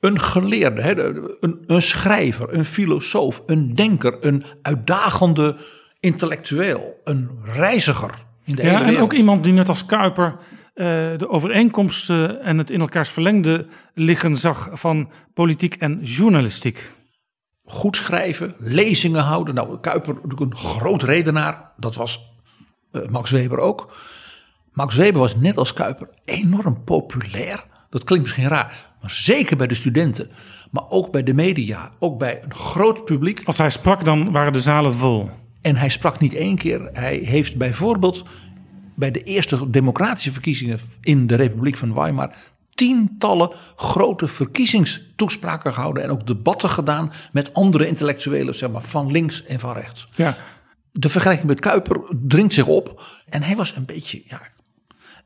Een 0.00 0.20
geleerde, 0.20 1.36
een, 1.40 1.64
een 1.66 1.82
schrijver, 1.82 2.54
een 2.54 2.64
filosoof, 2.64 3.42
een 3.46 3.74
denker, 3.74 4.16
een 4.20 4.44
uitdagende 4.62 5.56
intellectueel, 6.00 7.00
een 7.04 7.30
reiziger 7.42 8.10
in 8.44 8.54
de 8.54 8.62
ja, 8.62 8.68
hele 8.68 8.78
wereld. 8.78 8.96
En 8.96 9.04
ook 9.04 9.12
iemand 9.12 9.44
die 9.44 9.52
net 9.52 9.68
als 9.68 9.86
Kuyper 9.86 10.36
uh, 10.74 10.86
de 11.16 11.28
overeenkomsten 11.28 12.42
en 12.42 12.58
het 12.58 12.70
in 12.70 12.80
elkaars 12.80 13.08
verlengde 13.08 13.66
liggen 13.94 14.36
zag 14.36 14.70
van 14.72 15.10
politiek 15.34 15.74
en 15.74 16.00
journalistiek. 16.02 16.92
Goed 17.64 17.96
schrijven, 17.96 18.54
lezingen 18.58 19.22
houden. 19.22 19.54
Nou, 19.54 19.78
Kuiper 19.80 20.14
natuurlijk 20.14 20.40
een 20.40 20.56
groot 20.56 21.02
redenaar. 21.02 21.72
Dat 21.76 21.94
was 21.94 22.32
uh, 22.92 23.08
Max 23.08 23.30
Weber 23.30 23.58
ook. 23.58 23.92
Max 24.74 24.94
Weber 24.94 25.20
was 25.20 25.36
net 25.36 25.56
als 25.56 25.72
Kuiper 25.72 26.08
enorm 26.24 26.84
populair. 26.84 27.64
Dat 27.90 28.04
klinkt 28.04 28.24
misschien 28.24 28.48
raar, 28.48 28.94
maar 29.00 29.10
zeker 29.10 29.56
bij 29.56 29.66
de 29.66 29.74
studenten. 29.74 30.30
Maar 30.70 30.84
ook 30.88 31.12
bij 31.12 31.22
de 31.22 31.34
media, 31.34 31.90
ook 31.98 32.18
bij 32.18 32.42
een 32.42 32.54
groot 32.54 33.04
publiek. 33.04 33.40
Als 33.44 33.58
hij 33.58 33.70
sprak, 33.70 34.04
dan 34.04 34.30
waren 34.30 34.52
de 34.52 34.60
zalen 34.60 34.94
vol. 34.94 35.30
En 35.60 35.76
hij 35.76 35.88
sprak 35.88 36.20
niet 36.20 36.34
één 36.34 36.56
keer. 36.56 36.88
Hij 36.92 37.16
heeft 37.16 37.56
bijvoorbeeld 37.56 38.24
bij 38.94 39.10
de 39.10 39.20
eerste 39.20 39.70
democratische 39.70 40.32
verkiezingen 40.32 40.80
in 41.00 41.26
de 41.26 41.34
Republiek 41.34 41.76
van 41.76 41.94
Weimar 41.94 42.34
tientallen 42.74 43.50
grote 43.76 44.28
verkiezingstoespraken 44.28 45.74
gehouden 45.74 46.02
en 46.02 46.10
ook 46.10 46.26
debatten 46.26 46.68
gedaan 46.68 47.12
met 47.32 47.54
andere 47.54 47.86
intellectuelen, 47.86 48.54
zeg 48.54 48.70
maar, 48.70 48.82
van 48.82 49.10
links 49.10 49.44
en 49.44 49.60
van 49.60 49.72
rechts. 49.72 50.08
Ja. 50.10 50.36
De 50.92 51.08
vergelijking 51.08 51.48
met 51.48 51.60
Kuiper 51.60 52.00
dringt 52.26 52.52
zich 52.52 52.66
op 52.66 53.02
en 53.28 53.42
hij 53.42 53.56
was 53.56 53.76
een 53.76 53.84
beetje, 53.84 54.22
ja, 54.26 54.40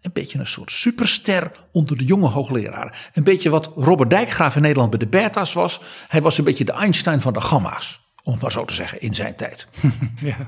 een 0.03 0.13
beetje 0.13 0.39
een 0.39 0.47
soort 0.47 0.73
superster 0.73 1.51
onder 1.73 1.97
de 1.97 2.05
jonge 2.05 2.29
hoogleraren. 2.29 2.93
Een 3.13 3.25
beetje 3.25 3.51
wat 3.51 3.71
Robert 3.77 4.11
Dijkgraaf 4.11 4.57
in 4.57 4.63
Nederland 4.63 4.91
bij 4.91 4.99
de 4.99 5.07
Beta's 5.07 5.53
was. 5.53 5.81
Hij 6.09 6.23
was 6.23 6.39
een 6.39 6.45
beetje 6.45 6.65
de 6.65 6.73
Einstein 6.73 7.21
van 7.21 7.33
de 7.33 7.41
gamma's, 7.41 8.01
om 8.23 8.33
het 8.33 8.43
maar 8.43 8.53
zo 8.53 8.65
te 8.65 8.75
zeggen, 8.75 9.01
in 9.01 9.15
zijn 9.15 9.37
tijd. 9.37 9.69
ja 10.21 10.47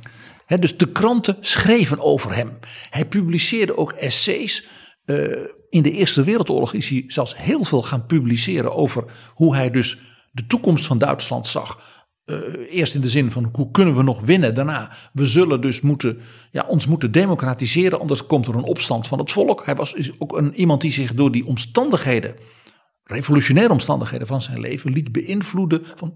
dus 0.59 0.77
de 0.77 0.93
kranten 0.93 1.37
schreven 1.41 2.01
over 2.01 2.35
hem. 2.35 2.59
Hij 2.91 3.07
publiceerde 3.07 3.77
ook 3.77 3.93
essays. 3.93 4.67
Uh, 5.07 5.37
in 5.71 5.83
de 5.83 5.91
Eerste 5.91 6.25
Wereldoorlog 6.25 6.75
is 6.75 6.89
hij 6.89 7.05
zelfs 7.07 7.37
heel 7.37 7.65
veel 7.65 7.83
gaan 7.83 8.07
publiceren 8.07 8.75
over 8.75 9.05
hoe 9.35 9.55
hij 9.55 9.71
dus 9.71 9.99
de 10.33 10.47
toekomst 10.47 10.87
van 10.87 10.99
Duitsland 10.99 11.49
zag. 11.49 12.00
Uh, 12.27 12.37
eerst 12.69 12.95
in 12.95 13.01
de 13.01 13.09
zin 13.09 13.31
van 13.31 13.51
hoe 13.53 13.71
kunnen 13.71 13.97
we 13.97 14.03
nog 14.03 14.21
winnen 14.21 14.55
daarna. 14.55 14.93
We 15.13 15.27
zullen 15.27 15.61
dus 15.61 15.81
moeten, 15.81 16.19
ja, 16.51 16.65
ons 16.67 16.87
moeten 16.87 17.13
democratiseren, 17.13 18.01
anders 18.01 18.27
komt 18.27 18.47
er 18.47 18.55
een 18.55 18.67
opstand 18.67 19.07
van 19.07 19.19
het 19.19 19.33
volk. 19.33 19.67
Hij 19.67 19.75
was 19.75 19.93
is 19.93 20.13
ook 20.19 20.37
een, 20.37 20.55
iemand 20.55 20.81
die 20.81 20.93
zich 20.93 21.15
door 21.15 21.31
die 21.31 21.47
omstandigheden, 21.47 22.35
revolutionaire 23.05 23.73
omstandigheden 23.73 24.27
van 24.27 24.43
zijn 24.43 24.61
leven, 24.61 24.93
liet 24.93 25.13
beïnvloeden 25.13 25.83
van 25.97 26.15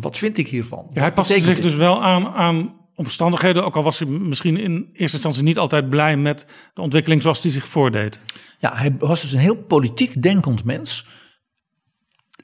wat 0.00 0.18
vind 0.18 0.38
ik 0.38 0.48
hiervan. 0.48 0.90
Ja, 0.92 1.00
hij 1.00 1.12
paste 1.12 1.40
zich 1.40 1.60
dus 1.60 1.74
wel 1.74 2.02
aan, 2.02 2.26
aan 2.26 2.74
omstandigheden, 2.94 3.64
ook 3.64 3.76
al 3.76 3.82
was 3.82 3.98
hij 3.98 4.08
misschien 4.08 4.56
in 4.56 4.72
eerste 4.92 5.16
instantie 5.16 5.42
niet 5.42 5.58
altijd 5.58 5.88
blij 5.88 6.16
met 6.16 6.46
de 6.74 6.80
ontwikkeling 6.80 7.22
zoals 7.22 7.40
die 7.40 7.50
zich 7.50 7.68
voordeed. 7.68 8.20
Ja, 8.58 8.76
hij 8.76 8.96
was 8.98 9.22
dus 9.22 9.32
een 9.32 9.38
heel 9.38 9.56
politiek 9.56 10.22
denkend 10.22 10.64
mens. 10.64 11.06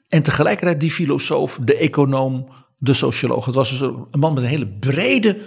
En 0.09 0.23
tegelijkertijd 0.23 0.79
die 0.79 0.91
filosoof, 0.91 1.59
de 1.61 1.77
econoom, 1.77 2.47
de 2.77 2.93
socioloog. 2.93 3.45
Het 3.45 3.55
was 3.55 3.69
dus 3.69 3.79
een 3.79 4.07
man 4.19 4.33
met 4.33 4.43
een 4.43 4.49
hele 4.49 4.67
brede 4.67 5.37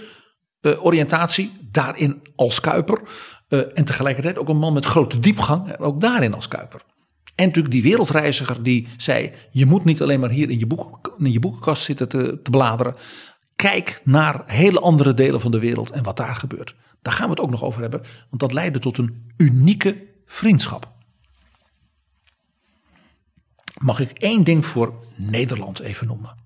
uh, 0.61 0.85
oriëntatie, 0.85 1.53
daarin 1.71 2.23
als 2.37 2.61
Kuiper. 2.61 3.01
Uh, 3.49 3.61
en 3.75 3.85
tegelijkertijd 3.85 4.39
ook 4.39 4.49
een 4.49 4.59
man 4.59 4.73
met 4.73 4.85
grote 4.85 5.19
diepgang, 5.19 5.69
en 5.69 5.79
ook 5.79 6.01
daarin 6.01 6.35
als 6.35 6.49
Kuiper. 6.49 6.81
En 7.35 7.47
natuurlijk 7.47 7.75
die 7.75 7.83
wereldreiziger 7.83 8.63
die 8.63 8.89
zei: 8.97 9.33
Je 9.51 9.67
moet 9.67 9.85
niet 9.85 10.03
alleen 10.03 10.21
maar 10.21 10.31
hier 10.31 10.51
in 10.51 10.59
je, 10.59 10.67
boek, 10.67 11.15
in 11.19 11.33
je 11.33 11.41
boekenkast 11.41 11.83
zitten 11.83 12.09
te, 12.09 12.41
te 12.43 12.51
bladeren. 12.51 12.95
Kijk 13.57 14.01
naar 14.05 14.43
hele 14.47 14.81
andere 14.81 15.15
delen 15.15 15.41
van 15.41 15.51
de 15.51 15.59
wereld 15.59 15.91
en 15.91 16.03
wat 16.03 16.17
daar 16.17 16.37
gebeurt. 16.37 16.75
Daar 17.03 17.13
gaan 17.13 17.25
we 17.25 17.31
het 17.31 17.41
ook 17.41 17.51
nog 17.51 17.65
over 17.65 17.81
hebben, 17.81 18.01
want 18.01 18.41
dat 18.41 18.53
leidde 18.53 18.79
tot 18.79 18.99
een 18.99 19.33
unieke 19.37 20.07
vriendschap. 20.27 20.93
Mag 23.79 24.01
ik 24.01 24.11
één 24.11 24.45
ding 24.45 24.67
voor 24.67 24.95
Nederland 25.17 25.79
even 25.79 26.07
noemen? 26.07 26.38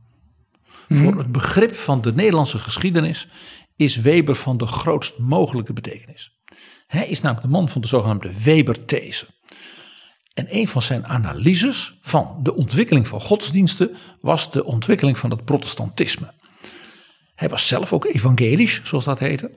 Voor 0.94 1.18
het 1.18 1.32
begrip 1.32 1.74
van 1.74 2.00
de 2.00 2.12
Nederlandse 2.14 2.58
geschiedenis 2.58 3.28
is 3.76 3.96
Weber 3.96 4.34
van 4.34 4.56
de 4.56 4.66
grootst 4.66 5.18
mogelijke 5.18 5.72
betekenis. 5.72 6.40
Hij 6.86 7.06
is 7.06 7.20
namelijk 7.20 7.46
de 7.46 7.52
man 7.52 7.68
van 7.68 7.80
de 7.80 7.86
zogenaamde 7.86 8.42
Weber-these. 8.42 9.26
En 10.34 10.46
een 10.48 10.68
van 10.68 10.82
zijn 10.82 11.06
analyses 11.06 11.98
van 12.00 12.38
de 12.42 12.54
ontwikkeling 12.54 13.08
van 13.08 13.20
godsdiensten 13.20 13.96
was 14.20 14.50
de 14.50 14.64
ontwikkeling 14.64 15.18
van 15.18 15.30
het 15.30 15.44
protestantisme. 15.44 16.32
Hij 17.34 17.48
was 17.48 17.66
zelf 17.66 17.92
ook 17.92 18.04
evangelisch, 18.04 18.80
zoals 18.84 19.04
dat 19.04 19.18
heette. 19.18 19.50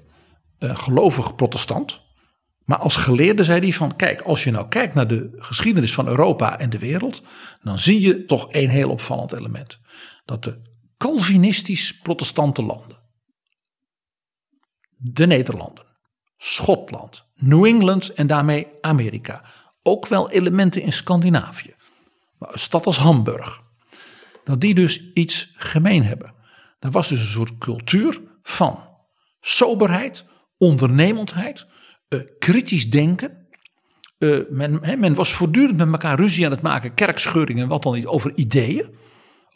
Een 0.60 0.78
gelovig 0.78 1.36
protestant. 1.36 2.02
Maar 2.66 2.78
als 2.78 2.96
geleerde 2.96 3.44
zei 3.44 3.60
hij 3.60 3.74
van, 3.74 3.96
kijk, 3.96 4.22
als 4.22 4.44
je 4.44 4.52
nou 4.52 4.68
kijkt 4.68 4.94
naar 4.94 5.08
de 5.08 5.36
geschiedenis 5.38 5.94
van 5.94 6.08
Europa 6.08 6.60
en 6.60 6.70
de 6.70 6.80
wereld, 6.80 7.22
dan 7.64 7.80
zie 7.80 8.02
je 8.02 8.26
toch 8.26 8.48
een 8.50 8.70
heel 8.70 8.90
opvallend 8.90 9.34
element. 9.34 9.80
Dat 10.26 10.44
de 10.44 10.62
Calvinistisch-protestante 11.06 12.64
landen, 12.64 12.98
de 14.98 15.28
Nederlanden, 15.28 15.86
Schotland, 16.38 17.26
New 17.36 17.66
England 17.66 18.10
en 18.10 18.28
daarmee 18.28 18.68
Amerika, 18.82 19.46
ook 19.84 20.08
wel 20.08 20.32
elementen 20.32 20.82
in 20.82 20.94
Scandinavië, 20.94 21.76
maar 22.40 22.54
een 22.54 22.60
stad 22.60 22.86
als 22.86 22.98
Hamburg, 22.98 23.62
dat 24.44 24.62
die 24.62 24.74
dus 24.74 25.12
iets 25.14 25.54
gemeen 25.56 26.04
hebben. 26.04 26.34
Er 26.80 26.92
was 26.92 27.08
dus 27.08 27.20
een 27.20 27.26
soort 27.26 27.58
cultuur 27.58 28.22
van 28.42 28.90
soberheid, 29.40 30.26
ondernemendheid, 30.58 31.66
uh, 32.10 32.20
kritisch 32.40 32.90
denken. 32.90 33.48
Uh, 34.18 34.40
men, 34.50 35.00
men, 35.00 35.14
was 35.14 35.34
voortdurend 35.34 35.78
met 35.78 35.92
elkaar 35.92 36.20
ruzie 36.20 36.46
aan 36.46 36.52
het 36.52 36.62
maken, 36.62 36.94
kerkscheuringen 36.94 37.64
en 37.64 37.70
wat 37.70 37.84
dan 37.84 37.94
niet, 37.94 38.06
over 38.06 38.32
ideeën. 38.36 39.04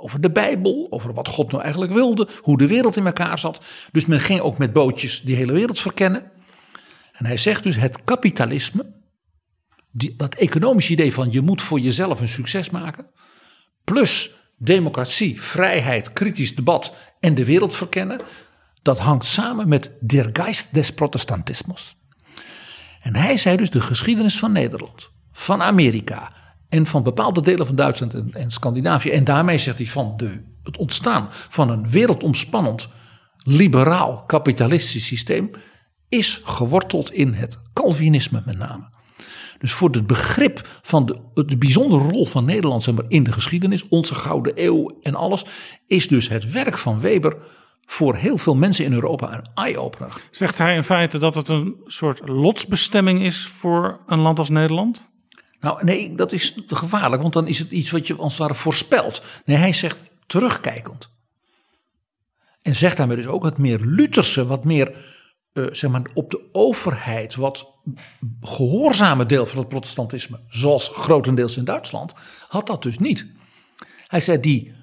Over 0.01 0.21
de 0.21 0.31
Bijbel, 0.31 0.87
over 0.89 1.13
wat 1.13 1.27
God 1.27 1.51
nou 1.51 1.63
eigenlijk 1.63 1.93
wilde, 1.93 2.27
hoe 2.41 2.57
de 2.57 2.67
wereld 2.67 2.95
in 2.95 3.05
elkaar 3.05 3.39
zat. 3.39 3.65
Dus 3.91 4.05
men 4.05 4.19
ging 4.19 4.39
ook 4.39 4.57
met 4.57 4.73
bootjes 4.73 5.21
die 5.21 5.35
hele 5.35 5.53
wereld 5.53 5.79
verkennen. 5.79 6.31
En 7.11 7.25
hij 7.25 7.37
zegt 7.37 7.63
dus 7.63 7.75
het 7.75 8.03
kapitalisme, 8.03 8.93
die, 9.91 10.15
dat 10.15 10.35
economische 10.35 10.91
idee 10.91 11.13
van 11.13 11.31
je 11.31 11.41
moet 11.41 11.61
voor 11.61 11.79
jezelf 11.79 12.19
een 12.19 12.29
succes 12.29 12.69
maken, 12.69 13.07
plus 13.83 14.31
democratie, 14.57 15.41
vrijheid, 15.41 16.13
kritisch 16.13 16.55
debat 16.55 16.93
en 17.19 17.35
de 17.35 17.45
wereld 17.45 17.75
verkennen, 17.75 18.21
dat 18.81 18.99
hangt 18.99 19.27
samen 19.27 19.67
met 19.67 19.91
der 19.99 20.29
Geist 20.33 20.73
des 20.73 20.93
Protestantismus. 20.93 21.95
En 23.01 23.15
hij 23.15 23.37
zei 23.37 23.57
dus 23.57 23.69
de 23.69 23.81
geschiedenis 23.81 24.39
van 24.39 24.51
Nederland, 24.51 25.11
van 25.31 25.61
Amerika 25.61 26.38
en 26.69 26.85
van 26.85 27.03
bepaalde 27.03 27.41
delen 27.41 27.65
van 27.65 27.75
Duitsland 27.75 28.13
en, 28.13 28.29
en 28.33 28.51
Scandinavië. 28.51 29.09
En 29.09 29.23
daarmee 29.23 29.57
zegt 29.57 29.77
hij 29.77 29.87
van 29.87 30.13
de, 30.17 30.41
het 30.63 30.77
ontstaan 30.77 31.27
van 31.29 31.69
een 31.69 31.89
wereldomspannend, 31.89 32.87
liberaal, 33.37 34.23
kapitalistisch 34.25 35.05
systeem 35.05 35.51
is 36.09 36.41
geworteld 36.43 37.11
in 37.11 37.33
het 37.33 37.59
Calvinisme 37.73 38.43
met 38.45 38.57
name. 38.57 38.89
Dus 39.59 39.71
voor 39.71 39.89
het 39.89 40.07
begrip 40.07 40.67
van 40.81 41.05
de, 41.05 41.43
de 41.45 41.57
bijzondere 41.57 42.03
rol 42.03 42.25
van 42.25 42.45
Nederland 42.45 42.83
zeg 42.83 42.95
maar, 42.95 43.05
in 43.07 43.23
de 43.23 43.31
geschiedenis, 43.31 43.87
onze 43.87 44.15
gouden 44.15 44.53
eeuw 44.55 44.97
en 45.01 45.15
alles, 45.15 45.45
is 45.87 46.07
dus 46.07 46.29
het 46.29 46.51
werk 46.51 46.77
van 46.77 46.99
Weber 46.99 47.37
voor 47.85 48.15
heel 48.15 48.37
veel 48.37 48.55
mensen 48.55 48.85
in 48.85 48.93
Europa 48.93 49.33
een 49.33 49.49
eye-opener. 49.53 50.13
Zegt 50.31 50.57
hij 50.57 50.75
in 50.75 50.83
feite 50.83 51.17
dat 51.17 51.35
het 51.35 51.47
een 51.47 51.75
soort 51.85 52.27
lotsbestemming 52.27 53.21
is 53.21 53.47
voor 53.47 53.99
een 54.07 54.19
land 54.19 54.39
als 54.39 54.49
Nederland? 54.49 55.09
Nou, 55.59 55.83
nee, 55.83 56.15
dat 56.15 56.31
is 56.31 56.53
te 56.67 56.75
gevaarlijk, 56.75 57.21
want 57.21 57.33
dan 57.33 57.47
is 57.47 57.59
het 57.59 57.71
iets 57.71 57.91
wat 57.91 58.07
je 58.07 58.15
als 58.15 58.37
ware 58.37 58.53
voorspelt. 58.53 59.23
Nee, 59.45 59.57
hij 59.57 59.73
zegt 59.73 60.01
terugkijkend. 60.27 61.09
En 62.61 62.75
zegt 62.75 62.97
daarmee 62.97 63.15
dus 63.15 63.27
ook 63.27 63.43
het 63.43 63.57
meer 63.57 63.79
Lutherse, 63.79 64.45
wat 64.45 64.63
meer 64.65 64.95
eh, 65.53 65.63
zeg 65.71 65.91
maar, 65.91 66.01
op 66.13 66.31
de 66.31 66.49
overheid, 66.51 67.35
wat 67.35 67.67
gehoorzame 68.41 69.25
deel 69.25 69.45
van 69.45 69.57
het 69.57 69.67
protestantisme, 69.67 70.39
zoals 70.47 70.89
grotendeels 70.93 71.57
in 71.57 71.63
Duitsland, 71.63 72.13
had 72.47 72.67
dat 72.67 72.83
dus 72.83 72.97
niet. 72.97 73.25
Hij 74.07 74.21
zei 74.21 74.39
die 74.39 74.73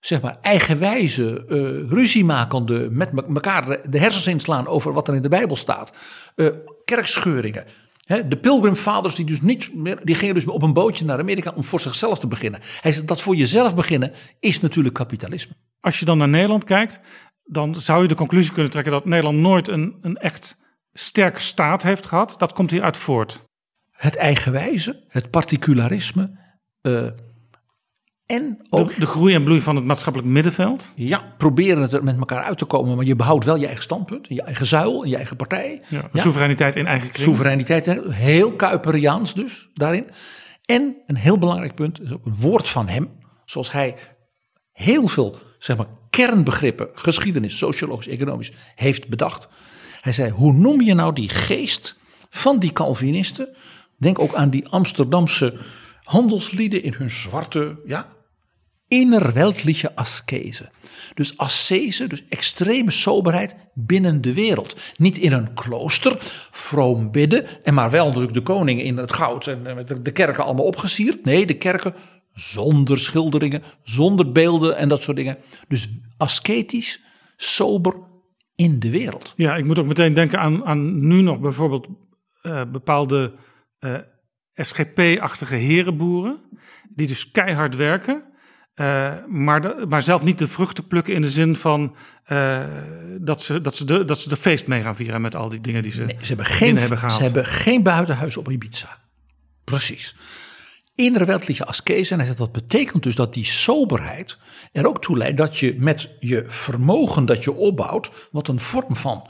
zeg 0.00 0.20
maar 0.20 0.38
eigenwijze, 0.40 1.44
uh, 1.48 1.90
ruziemakende, 1.90 2.88
met 2.90 3.10
elkaar 3.34 3.90
de 3.90 3.98
hersens 3.98 4.26
inslaan 4.26 4.66
over 4.66 4.92
wat 4.92 5.08
er 5.08 5.14
in 5.14 5.22
de 5.22 5.28
Bijbel 5.28 5.56
staat, 5.56 5.92
uh, 6.36 6.48
kerkscheuringen. 6.84 7.64
De 8.06 8.38
pilgrimvaders 8.40 9.14
die 9.14 9.24
dus 9.24 9.40
niet 9.40 9.74
meer, 9.74 10.00
die 10.04 10.14
gingen 10.14 10.34
dus 10.34 10.44
op 10.44 10.62
een 10.62 10.72
bootje 10.72 11.04
naar 11.04 11.18
Amerika 11.18 11.52
om 11.54 11.64
voor 11.64 11.80
zichzelf 11.80 12.18
te 12.18 12.28
beginnen. 12.28 12.60
Hij 12.80 12.92
zei 12.92 13.04
dat 13.04 13.20
voor 13.20 13.34
jezelf 13.34 13.74
beginnen 13.74 14.12
is 14.40 14.60
natuurlijk 14.60 14.94
kapitalisme. 14.94 15.54
Als 15.80 15.98
je 15.98 16.04
dan 16.04 16.18
naar 16.18 16.28
Nederland 16.28 16.64
kijkt, 16.64 17.00
dan 17.44 17.74
zou 17.74 18.02
je 18.02 18.08
de 18.08 18.14
conclusie 18.14 18.52
kunnen 18.52 18.70
trekken 18.70 18.92
dat 18.92 19.04
Nederland 19.04 19.38
nooit 19.38 19.68
een, 19.68 19.96
een 20.00 20.16
echt 20.16 20.58
sterke 20.92 21.40
staat 21.40 21.82
heeft 21.82 22.06
gehad. 22.06 22.34
Dat 22.38 22.52
komt 22.52 22.70
hieruit 22.70 22.96
voort. 22.96 23.44
Het 23.90 24.16
eigenwijze, 24.16 25.04
het 25.08 25.30
particularisme. 25.30 26.38
Uh, 26.82 27.08
en 28.26 28.58
ook 28.70 28.94
de, 28.94 29.00
de, 29.00 29.06
groei 29.06 29.34
en 29.34 29.44
bloei 29.44 29.60
van 29.60 29.76
het 29.76 29.84
maatschappelijk 29.84 30.30
middenveld. 30.32 30.92
Ja, 30.94 31.34
proberen 31.36 31.82
het 31.82 31.92
er 31.92 32.04
met 32.04 32.18
elkaar 32.18 32.42
uit 32.42 32.58
te 32.58 32.64
komen, 32.64 32.96
maar 32.96 33.04
je 33.04 33.16
behoudt 33.16 33.44
wel 33.44 33.56
je 33.56 33.66
eigen 33.66 33.82
standpunt, 33.82 34.26
je 34.28 34.42
eigen 34.42 34.66
zuil, 34.66 35.04
je 35.04 35.16
eigen 35.16 35.36
partij. 35.36 35.82
Ja, 35.88 36.08
Soevereiniteit 36.12 36.74
in 36.74 36.86
eigen 36.86 37.10
kring. 37.10 37.28
Soevereiniteit, 37.28 37.86
heel 38.08 38.52
Kuiperiaans 38.52 39.34
dus 39.34 39.68
daarin. 39.74 40.06
En 40.64 40.96
een 41.06 41.16
heel 41.16 41.38
belangrijk 41.38 41.74
punt, 41.74 42.02
is 42.02 42.12
ook 42.12 42.26
een 42.26 42.36
woord 42.36 42.68
van 42.68 42.88
hem, 42.88 43.08
zoals 43.44 43.72
hij 43.72 43.94
heel 44.72 45.08
veel 45.08 45.38
zeg 45.58 45.76
maar, 45.76 45.86
kernbegrippen, 46.10 46.88
geschiedenis, 46.94 47.58
sociologisch, 47.58 48.08
economisch, 48.08 48.52
heeft 48.74 49.08
bedacht. 49.08 49.48
Hij 50.00 50.12
zei, 50.12 50.30
hoe 50.30 50.52
noem 50.52 50.80
je 50.80 50.94
nou 50.94 51.12
die 51.12 51.28
geest 51.28 51.98
van 52.30 52.58
die 52.58 52.72
Calvinisten? 52.72 53.48
Denk 53.98 54.18
ook 54.18 54.34
aan 54.34 54.50
die 54.50 54.68
Amsterdamse 54.68 55.58
handelslieden 56.02 56.82
in 56.82 56.94
hun 56.96 57.10
zwarte, 57.10 57.80
ja, 57.86 58.15
innerweltliche 58.88 59.96
askese. 59.96 60.68
Dus 61.14 61.38
ascese, 61.38 62.06
dus 62.06 62.24
extreme 62.28 62.90
soberheid 62.90 63.56
binnen 63.74 64.20
de 64.20 64.34
wereld. 64.34 64.76
Niet 64.96 65.18
in 65.18 65.32
een 65.32 65.54
klooster, 65.54 66.16
vroom 66.50 67.10
bidden 67.10 67.64
en 67.64 67.74
maar 67.74 67.90
wel 67.90 68.06
natuurlijk 68.06 68.34
de 68.34 68.42
koning 68.42 68.82
in 68.82 68.96
het 68.96 69.12
goud 69.12 69.46
en 69.46 69.62
met 69.62 70.04
de 70.04 70.12
kerken 70.12 70.44
allemaal 70.44 70.64
opgesierd. 70.64 71.24
Nee, 71.24 71.46
de 71.46 71.56
kerken 71.56 71.94
zonder 72.32 72.98
schilderingen, 72.98 73.62
zonder 73.82 74.32
beelden 74.32 74.76
en 74.76 74.88
dat 74.88 75.02
soort 75.02 75.16
dingen. 75.16 75.36
Dus 75.68 75.88
asketisch, 76.16 77.00
sober 77.36 77.94
in 78.54 78.78
de 78.78 78.90
wereld. 78.90 79.32
Ja, 79.36 79.56
ik 79.56 79.64
moet 79.64 79.78
ook 79.78 79.86
meteen 79.86 80.14
denken 80.14 80.38
aan, 80.38 80.64
aan 80.64 81.06
nu 81.06 81.22
nog 81.22 81.40
bijvoorbeeld 81.40 81.86
uh, 82.42 82.62
bepaalde 82.72 83.32
uh, 83.80 83.98
SGP-achtige 84.54 85.54
herenboeren, 85.54 86.40
die 86.94 87.06
dus 87.06 87.30
keihard 87.30 87.76
werken, 87.76 88.22
uh, 88.76 89.12
maar, 89.26 89.62
de, 89.62 89.84
maar 89.88 90.02
zelf 90.02 90.22
niet 90.22 90.38
de 90.38 90.48
vruchten 90.48 90.86
plukken 90.86 91.14
in 91.14 91.22
de 91.22 91.30
zin 91.30 91.56
van 91.56 91.96
dat, 93.20 93.42
ze, 93.42 93.60
dat, 93.60 93.76
ze 93.76 93.84
de, 93.84 94.04
dat 94.04 94.20
ze 94.20 94.28
de 94.28 94.36
feest 94.36 94.66
mee 94.66 94.82
gaan 94.82 94.96
vieren 94.96 95.20
met 95.20 95.34
al 95.34 95.48
die 95.48 95.60
dingen 95.60 95.82
die 95.82 95.92
ze, 95.92 96.04
nee, 96.04 96.16
ze 96.20 96.26
hebben 96.26 96.46
geen, 96.46 96.78
hebben 96.78 96.98
gehaald. 96.98 97.16
Ze 97.18 97.22
hebben 97.22 97.46
geen 97.46 97.82
buitenhuis 97.82 98.36
op 98.36 98.50
Ibiza. 98.50 98.98
Precies 99.64 100.14
innerweltliche 100.96 101.64
askese. 101.64 102.12
En 102.12 102.18
hij 102.18 102.26
zegt 102.26 102.38
dat 102.38 102.52
betekent 102.52 103.02
dus 103.02 103.14
dat 103.14 103.34
die 103.34 103.44
soberheid 103.44 104.38
er 104.72 104.86
ook 104.86 105.02
toe 105.02 105.16
leidt 105.16 105.36
dat 105.36 105.58
je 105.58 105.74
met 105.78 106.10
je 106.20 106.44
vermogen 106.46 107.26
dat 107.26 107.44
je 107.44 107.52
opbouwt, 107.52 108.10
wat 108.30 108.48
een 108.48 108.60
vorm 108.60 108.96
van 108.96 109.28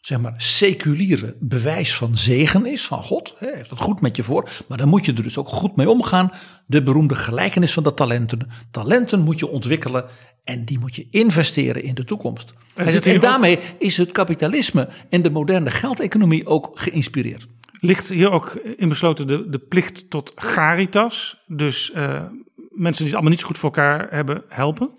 zeg 0.00 0.20
maar 0.20 0.34
seculiere 0.36 1.36
bewijs 1.40 1.94
van 1.94 2.16
zegen 2.16 2.66
is 2.66 2.86
van 2.86 3.04
God. 3.04 3.34
Hij 3.38 3.52
heeft 3.54 3.70
het 3.70 3.78
goed 3.78 4.00
met 4.00 4.16
je 4.16 4.22
voor, 4.22 4.50
maar 4.68 4.78
dan 4.78 4.88
moet 4.88 5.04
je 5.04 5.12
er 5.12 5.22
dus 5.22 5.38
ook 5.38 5.48
goed 5.48 5.76
mee 5.76 5.90
omgaan. 5.90 6.30
De 6.66 6.82
beroemde 6.82 7.14
gelijkenis 7.14 7.72
van 7.72 7.82
de 7.82 7.94
talenten. 7.94 8.48
Talenten 8.70 9.20
moet 9.20 9.38
je 9.38 9.48
ontwikkelen 9.48 10.04
en 10.44 10.64
die 10.64 10.78
moet 10.78 10.96
je 10.96 11.06
investeren 11.10 11.82
in 11.82 11.94
de 11.94 12.04
toekomst. 12.04 12.52
En, 12.74 13.02
en 13.02 13.20
daarmee 13.20 13.58
is 13.78 13.96
het 13.96 14.12
kapitalisme 14.12 14.88
en 15.10 15.22
de 15.22 15.30
moderne 15.30 15.70
geldeconomie 15.70 16.46
ook 16.46 16.70
geïnspireerd. 16.74 17.46
Ligt 17.80 18.08
hier 18.08 18.30
ook 18.30 18.54
in 18.76 18.88
besloten 18.88 19.26
de, 19.26 19.48
de 19.48 19.58
plicht 19.58 20.10
tot 20.10 20.34
caritas? 20.34 21.42
Dus 21.46 21.90
uh, 21.94 22.24
mensen 22.68 23.04
die 23.04 23.04
het 23.04 23.12
allemaal 23.12 23.30
niet 23.30 23.40
zo 23.40 23.46
goed 23.46 23.58
voor 23.58 23.70
elkaar 23.70 24.06
hebben, 24.10 24.44
helpen? 24.48 24.90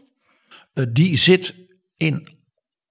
Uh, 0.74 0.86
die 0.90 1.18
zit 1.18 1.56
in 1.98 2.38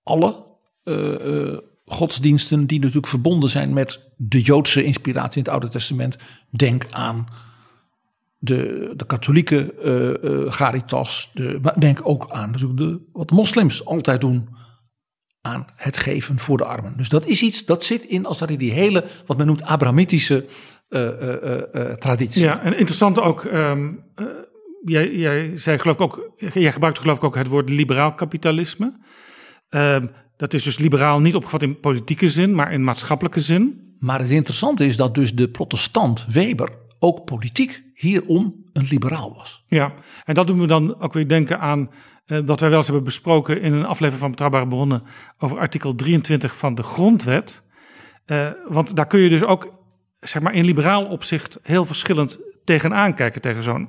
alle 0.03 0.47
uh, 0.85 1.57
godsdiensten 1.89 2.67
die 2.67 2.79
natuurlijk 2.79 3.07
verbonden 3.07 3.51
zijn 3.51 3.73
met 3.73 4.01
de 4.17 4.41
Joodse 4.41 4.85
inspiratie 4.85 5.37
in 5.39 5.43
het 5.43 5.53
Oude 5.53 5.69
Testament. 5.69 6.19
Denk 6.51 6.87
aan 6.91 7.29
de, 8.39 8.93
de 8.97 9.07
katholieke 9.07 9.75
caritas. 10.51 11.31
De, 11.35 11.59
maar 11.63 11.81
denk 11.81 12.01
ook 12.03 12.31
aan 12.31 12.51
natuurlijk 12.51 12.79
de, 12.79 13.01
wat 13.13 13.31
moslims 13.31 13.85
altijd 13.85 14.21
doen 14.21 14.49
aan 15.41 15.67
het 15.75 15.97
geven 15.97 16.39
voor 16.39 16.57
de 16.57 16.65
armen. 16.65 16.97
Dus 16.97 17.09
dat 17.09 17.27
is 17.27 17.43
iets 17.43 17.65
dat 17.65 17.85
zit 17.85 18.05
in 18.05 18.27
als 18.27 18.39
dat 18.39 18.51
in 18.51 18.59
die 18.59 18.73
hele, 18.73 19.05
wat 19.27 19.37
men 19.37 19.47
noemt, 19.47 19.63
Abrahamitische 19.63 20.47
uh, 20.89 21.01
uh, 21.01 21.63
uh, 21.73 21.93
traditie. 21.93 22.43
Ja, 22.43 22.63
en 22.63 22.79
interessant 22.79 23.21
ook, 23.21 23.45
um, 23.45 24.05
jij, 24.85 25.17
jij 25.17 25.59
zei 25.59 25.79
geloof 25.79 25.97
ik 25.97 26.03
ook, 26.03 26.33
jij 26.37 26.73
gebruikt 26.73 26.99
geloof 26.99 27.17
ik 27.17 27.25
ook 27.25 27.35
het 27.35 27.47
woord 27.47 27.69
liberaal 27.69 28.15
kapitalisme. 28.15 28.99
Um, 29.71 30.11
dat 30.39 30.55
is 30.55 30.63
dus 30.63 30.79
liberaal 30.79 31.21
niet 31.21 31.35
opgevat 31.35 31.63
in 31.63 31.81
politieke 31.81 32.29
zin, 32.29 32.55
maar 32.55 32.73
in 32.73 32.85
maatschappelijke 32.85 33.41
zin. 33.41 33.95
Maar 33.99 34.19
het 34.19 34.31
interessante 34.31 34.87
is 34.87 34.97
dat 34.97 35.15
dus 35.15 35.35
de 35.35 35.49
protestant 35.49 36.25
Weber 36.29 36.71
ook 36.99 37.25
politiek 37.25 37.83
hierom 37.95 38.65
een 38.73 38.87
liberaal 38.91 39.35
was. 39.35 39.63
Ja, 39.67 39.93
en 40.25 40.35
dat 40.35 40.47
doen 40.47 40.61
we 40.61 40.67
dan 40.67 41.01
ook 41.01 41.13
weer 41.13 41.29
denken 41.29 41.61
aan 41.61 41.91
uh, 42.27 42.39
wat 42.47 42.61
wij 42.61 42.69
wel 42.69 42.79
eens 42.79 42.87
hebben 42.87 43.05
besproken 43.05 43.61
in 43.61 43.73
een 43.73 43.85
aflevering 43.85 44.21
van 44.21 44.31
Betrouwbare 44.31 44.69
Bronnen 44.69 45.03
over 45.39 45.59
artikel 45.59 45.95
23 45.95 46.57
van 46.57 46.75
de 46.75 46.83
Grondwet. 46.83 47.63
Uh, 48.27 48.49
want 48.67 48.97
daar 48.97 49.07
kun 49.07 49.21
je 49.21 49.29
dus 49.29 49.45
ook, 49.45 49.79
zeg 50.21 50.43
maar, 50.43 50.55
in 50.55 50.65
liberaal 50.65 51.05
opzicht 51.05 51.59
heel 51.63 51.85
verschillend 51.85 52.39
tegenaan 52.65 53.15
kijken 53.15 53.41
tegen 53.41 53.63
zo'n 53.63 53.89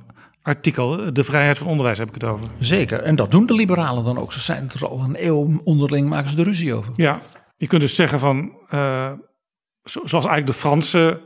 artikel. 0.49 1.13
De 1.13 1.23
vrijheid 1.23 1.57
van 1.57 1.67
onderwijs 1.67 1.97
heb 1.97 2.07
ik 2.07 2.13
het 2.13 2.23
over. 2.23 2.47
Zeker, 2.59 3.01
en 3.01 3.15
dat 3.15 3.31
doen 3.31 3.45
de 3.45 3.53
liberalen 3.53 4.03
dan 4.03 4.17
ook. 4.17 4.33
Ze 4.33 4.39
zijn 4.39 4.69
er 4.73 4.87
al 4.87 4.99
een 4.99 5.25
eeuw 5.25 5.61
onderling, 5.63 6.09
maken 6.09 6.29
ze 6.29 6.35
de 6.35 6.43
ruzie 6.43 6.73
over. 6.73 6.93
Ja, 6.95 7.21
je 7.57 7.67
kunt 7.67 7.81
dus 7.81 7.95
zeggen 7.95 8.19
van, 8.19 8.57
uh, 8.73 9.11
zoals 9.83 10.25
eigenlijk 10.25 10.47
de 10.47 10.53
Fransen 10.53 11.19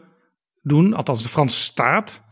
doen, 0.61 0.93
althans 0.93 1.23
de 1.23 1.29
Franse 1.29 1.61
staat, 1.61 2.23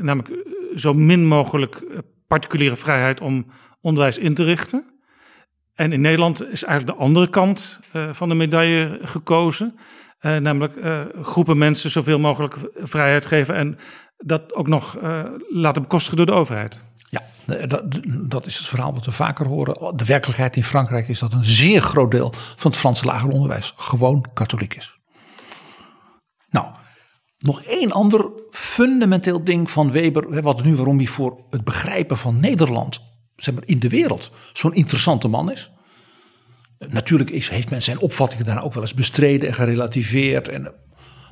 namelijk 0.00 0.34
zo 0.74 0.94
min 0.94 1.26
mogelijk 1.26 1.82
particuliere 2.26 2.76
vrijheid 2.76 3.20
om 3.20 3.46
onderwijs 3.80 4.18
in 4.18 4.34
te 4.34 4.44
richten. 4.44 4.84
En 5.74 5.92
in 5.92 6.00
Nederland 6.00 6.48
is 6.48 6.64
eigenlijk 6.64 6.98
de 6.98 7.04
andere 7.04 7.28
kant 7.28 7.80
uh, 7.92 8.12
van 8.12 8.28
de 8.28 8.34
medaille 8.34 8.98
gekozen. 9.02 9.74
Uh, 10.20 10.36
namelijk 10.36 10.76
uh, 10.76 11.00
groepen 11.22 11.58
mensen 11.58 11.90
zoveel 11.90 12.18
mogelijk 12.18 12.56
vrijheid 12.74 13.26
geven 13.26 13.54
en 13.54 13.78
dat 14.16 14.54
ook 14.54 14.68
nog 14.68 14.96
laten 15.48 15.82
bekostigen 15.82 16.16
door 16.16 16.26
de 16.26 16.32
overheid. 16.32 16.84
Ja, 17.08 17.22
dat, 17.66 17.82
dat, 18.28 18.46
is 18.46 18.56
het 18.56 18.66
verhaal 18.66 18.92
wat 18.94 19.04
we 19.04 19.12
vaker 19.12 19.46
horen. 19.46 19.96
De 19.96 20.04
werkelijkheid 20.04 20.56
in 20.56 20.64
Frankrijk 20.64 21.08
is 21.08 21.18
dat 21.18 21.32
een 21.32 21.44
zeer 21.44 21.80
groot 21.80 22.10
deel 22.10 22.32
van 22.34 22.70
het 22.70 22.80
Franse 22.80 23.04
lager 23.04 23.28
onderwijs 23.28 23.72
gewoon 23.76 24.26
katholiek 24.34 24.74
is. 24.74 24.98
Nou, 26.50 26.66
nog 27.38 27.62
één 27.62 27.92
ander 27.92 28.30
fundamenteel 28.50 29.44
ding 29.44 29.70
van 29.70 29.90
Weber, 29.90 30.42
wat 30.42 30.64
nu 30.64 30.76
waarom 30.76 30.96
hij 30.96 31.06
voor 31.06 31.44
het 31.50 31.64
begrijpen 31.64 32.18
van 32.18 32.40
Nederland 32.40 33.00
zeg 33.36 33.54
maar, 33.54 33.62
in 33.66 33.78
de 33.78 33.88
wereld 33.88 34.30
zo'n 34.52 34.74
interessante 34.74 35.28
man 35.28 35.52
is. 35.52 35.70
Natuurlijk 36.88 37.30
is, 37.30 37.48
heeft 37.48 37.70
men 37.70 37.82
zijn 37.82 38.00
opvattingen 38.00 38.44
daarna 38.44 38.60
ook 38.60 38.72
wel 38.72 38.82
eens 38.82 38.94
bestreden 38.94 39.48
en 39.48 39.54
gerelativeerd. 39.54 40.48
En, 40.48 40.74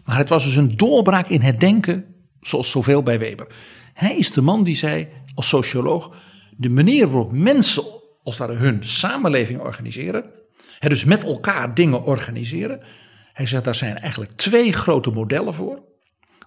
maar 0.05 0.17
het 0.17 0.29
was 0.29 0.45
dus 0.45 0.57
een 0.57 0.77
doorbraak 0.77 1.29
in 1.29 1.41
het 1.41 1.61
denken, 1.61 2.14
zoals 2.47 2.71
zoveel 2.71 3.03
bij 3.03 3.19
Weber. 3.19 3.47
Hij 3.93 4.17
is 4.17 4.31
de 4.31 4.43
man 4.43 4.65
die 4.65 4.77
zei, 4.77 5.09
als 5.35 5.49
socioloog, 5.49 6.17
de 6.57 6.71
manier 6.71 7.07
waarop 7.09 7.33
mensen 7.33 7.85
als 8.23 8.39
het 8.39 8.49
ware 8.49 8.59
hun 8.59 8.85
samenleving 8.85 9.61
organiseren, 9.61 10.31
dus 10.81 11.05
met 11.05 11.25
elkaar 11.25 11.75
dingen 11.75 12.03
organiseren. 12.03 12.81
Hij 13.33 13.47
zegt, 13.47 13.65
daar 13.65 13.75
zijn 13.75 13.99
eigenlijk 13.99 14.33
twee 14.33 14.73
grote 14.73 15.11
modellen 15.11 15.55
voor. 15.55 15.83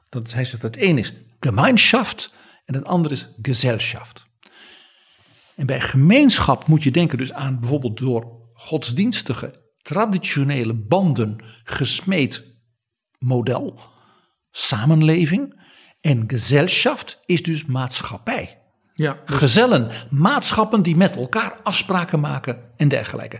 Dat, 0.09 0.33
hij 0.33 0.45
zegt 0.45 0.61
het 0.61 0.81
een 0.81 0.97
is 0.97 1.13
Gemeinschaft 1.39 2.33
en 2.65 2.73
het 2.73 2.85
andere 2.85 3.13
is 3.13 3.29
Gesellschaft. 3.41 4.25
En 5.55 5.65
bij 5.65 5.81
gemeenschap 5.81 6.67
moet 6.67 6.83
je 6.83 6.91
denken 6.91 7.17
dus 7.17 7.33
aan 7.33 7.59
bijvoorbeeld 7.59 7.97
door 7.97 8.49
godsdienstige, 8.53 9.65
traditionele 9.81 10.73
banden 10.73 11.35
gesmeed 11.63 12.43
model. 13.19 13.79
samenleving. 14.51 15.65
En 16.01 16.23
Gesellschaft 16.27 17.19
is 17.25 17.43
dus 17.43 17.65
maatschappij. 17.65 18.57
Ja, 18.93 19.19
Gezellen, 19.25 19.91
maatschappen 20.09 20.81
die 20.81 20.95
met 20.95 21.15
elkaar 21.15 21.59
afspraken 21.63 22.19
maken 22.19 22.63
en 22.77 22.87
dergelijke. 22.87 23.39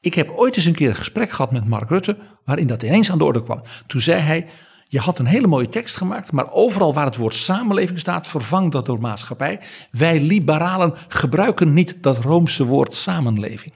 Ik 0.00 0.14
heb 0.14 0.30
ooit 0.30 0.56
eens 0.56 0.64
een 0.64 0.74
keer 0.74 0.88
een 0.88 0.94
gesprek 0.94 1.30
gehad 1.30 1.52
met 1.52 1.68
Mark 1.68 1.88
Rutte, 1.88 2.16
waarin 2.44 2.66
dat 2.66 2.82
ineens 2.82 3.10
aan 3.10 3.18
de 3.18 3.24
orde 3.24 3.42
kwam. 3.42 3.62
Toen 3.86 4.00
zei 4.00 4.20
hij: 4.20 4.46
Je 4.88 4.98
had 4.98 5.18
een 5.18 5.26
hele 5.26 5.46
mooie 5.46 5.68
tekst 5.68 5.96
gemaakt, 5.96 6.32
maar 6.32 6.52
overal 6.52 6.94
waar 6.94 7.04
het 7.04 7.16
woord 7.16 7.34
samenleving 7.34 7.98
staat, 7.98 8.26
vervang 8.26 8.72
dat 8.72 8.86
door 8.86 9.00
maatschappij. 9.00 9.60
Wij 9.90 10.20
liberalen 10.20 10.94
gebruiken 11.08 11.74
niet 11.74 12.02
dat 12.02 12.18
Roomse 12.18 12.64
woord 12.64 12.94
samenleving. 12.94 13.74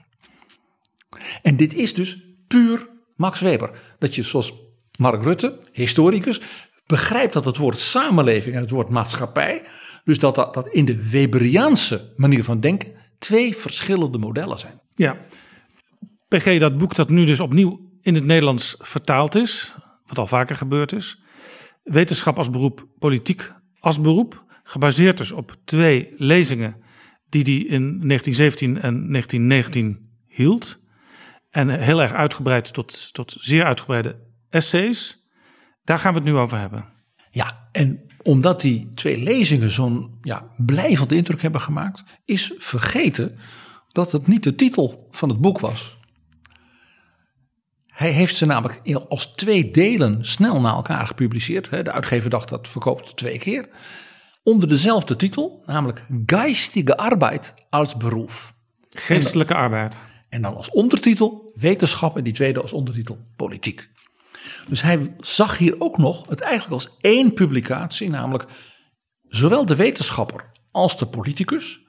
En 1.41 1.57
dit 1.57 1.73
is 1.73 1.93
dus 1.93 2.17
puur 2.47 2.89
Max 3.15 3.39
Weber. 3.39 3.69
Dat 3.99 4.15
je 4.15 4.23
zoals 4.23 4.53
Mark 4.97 5.23
Rutte, 5.23 5.59
historicus, 5.71 6.41
begrijpt 6.85 7.33
dat 7.33 7.45
het 7.45 7.57
woord 7.57 7.79
samenleving 7.79 8.55
en 8.55 8.61
het 8.61 8.69
woord 8.69 8.89
maatschappij, 8.89 9.63
dus 10.03 10.19
dat 10.19 10.35
dat, 10.35 10.67
in 10.67 10.85
de 10.85 11.09
Weberiaanse 11.09 12.13
manier 12.15 12.43
van 12.43 12.59
denken 12.59 12.93
twee 13.19 13.57
verschillende 13.57 14.17
modellen 14.17 14.59
zijn. 14.59 14.81
Ja. 14.95 15.17
PG, 16.27 16.59
dat 16.59 16.77
boek 16.77 16.95
dat 16.95 17.09
nu 17.09 17.25
dus 17.25 17.39
opnieuw 17.39 17.89
in 18.01 18.15
het 18.15 18.25
Nederlands 18.25 18.75
vertaald 18.79 19.35
is, 19.35 19.73
wat 20.05 20.17
al 20.17 20.27
vaker 20.27 20.55
gebeurd 20.55 20.91
is. 20.91 21.21
Wetenschap 21.83 22.37
als 22.37 22.49
beroep, 22.49 22.87
politiek 22.99 23.51
als 23.79 24.01
beroep. 24.01 24.43
Gebaseerd 24.63 25.17
dus 25.17 25.31
op 25.31 25.55
twee 25.65 26.13
lezingen 26.17 26.75
die 27.29 27.43
hij 27.43 27.53
in 27.53 28.07
1917 28.07 28.75
en 28.75 29.09
1919 29.09 30.09
hield. 30.27 30.79
En 31.49 31.69
heel 31.69 32.01
erg 32.01 32.13
uitgebreid 32.13 32.73
tot, 32.73 33.13
tot 33.13 33.35
zeer 33.37 33.63
uitgebreide 33.63 34.19
essays. 34.49 35.20
Daar 35.83 35.99
gaan 35.99 36.13
we 36.13 36.19
het 36.19 36.27
nu 36.27 36.35
over 36.35 36.57
hebben. 36.57 36.85
Ja, 37.31 37.67
en 37.71 38.01
omdat 38.23 38.61
die 38.61 38.89
twee 38.93 39.23
lezingen 39.23 39.71
zo'n 39.71 40.17
ja, 40.21 40.51
blijvende 40.57 41.15
indruk 41.15 41.41
hebben 41.41 41.61
gemaakt, 41.61 42.03
is 42.25 42.53
vergeten 42.57 43.35
dat 43.87 44.11
het 44.11 44.27
niet 44.27 44.43
de 44.43 44.55
titel 44.55 45.07
van 45.11 45.29
het 45.29 45.41
boek 45.41 45.59
was. 45.59 45.97
Hij 47.87 48.11
heeft 48.11 48.35
ze 48.35 48.45
namelijk 48.45 48.95
als 49.09 49.25
twee 49.25 49.71
delen 49.71 50.25
snel 50.25 50.61
na 50.61 50.73
elkaar 50.73 51.07
gepubliceerd. 51.07 51.69
De 51.69 51.91
uitgever 51.91 52.29
dacht 52.29 52.49
dat 52.49 52.67
verkoopt 52.67 53.17
twee 53.17 53.39
keer. 53.39 53.69
Onder 54.43 54.67
dezelfde 54.67 55.15
titel, 55.15 55.63
namelijk 55.65 56.05
Geistige 56.25 56.97
Arbeid 56.97 57.53
als 57.69 57.97
beroep. 57.97 58.53
Geestelijke 58.89 59.55
arbeid. 59.55 59.99
En 60.29 60.41
dan 60.41 60.55
als 60.55 60.69
ondertitel 60.69 61.51
wetenschap 61.55 62.17
en 62.17 62.23
die 62.23 62.33
tweede 62.33 62.61
als 62.61 62.73
ondertitel 62.73 63.17
politiek. 63.35 63.89
Dus 64.67 64.81
hij 64.81 65.15
zag 65.19 65.57
hier 65.57 65.75
ook 65.77 65.97
nog 65.97 66.29
het 66.29 66.39
eigenlijk 66.39 66.73
als 66.73 66.97
één 67.01 67.33
publicatie, 67.33 68.09
namelijk 68.09 68.45
zowel 69.27 69.65
de 69.65 69.75
wetenschapper 69.75 70.51
als 70.71 70.97
de 70.97 71.07
politicus 71.07 71.79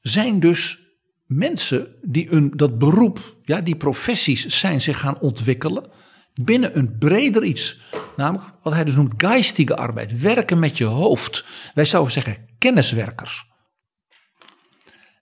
zijn 0.00 0.40
dus 0.40 0.78
mensen 1.26 1.94
die 2.02 2.32
een, 2.32 2.50
dat 2.56 2.78
beroep, 2.78 3.36
ja, 3.42 3.60
die 3.60 3.76
professies 3.76 4.46
zijn 4.46 4.80
zich 4.80 5.00
gaan 5.00 5.20
ontwikkelen 5.20 5.90
binnen 6.34 6.78
een 6.78 6.98
breder 6.98 7.42
iets. 7.44 7.80
Namelijk 8.16 8.50
wat 8.62 8.72
hij 8.72 8.84
dus 8.84 8.94
noemt 8.94 9.14
geistige 9.16 9.76
arbeid, 9.76 10.20
werken 10.20 10.58
met 10.58 10.78
je 10.78 10.84
hoofd. 10.84 11.44
Wij 11.74 11.84
zouden 11.84 12.12
zeggen 12.12 12.48
kenniswerkers. 12.58 13.48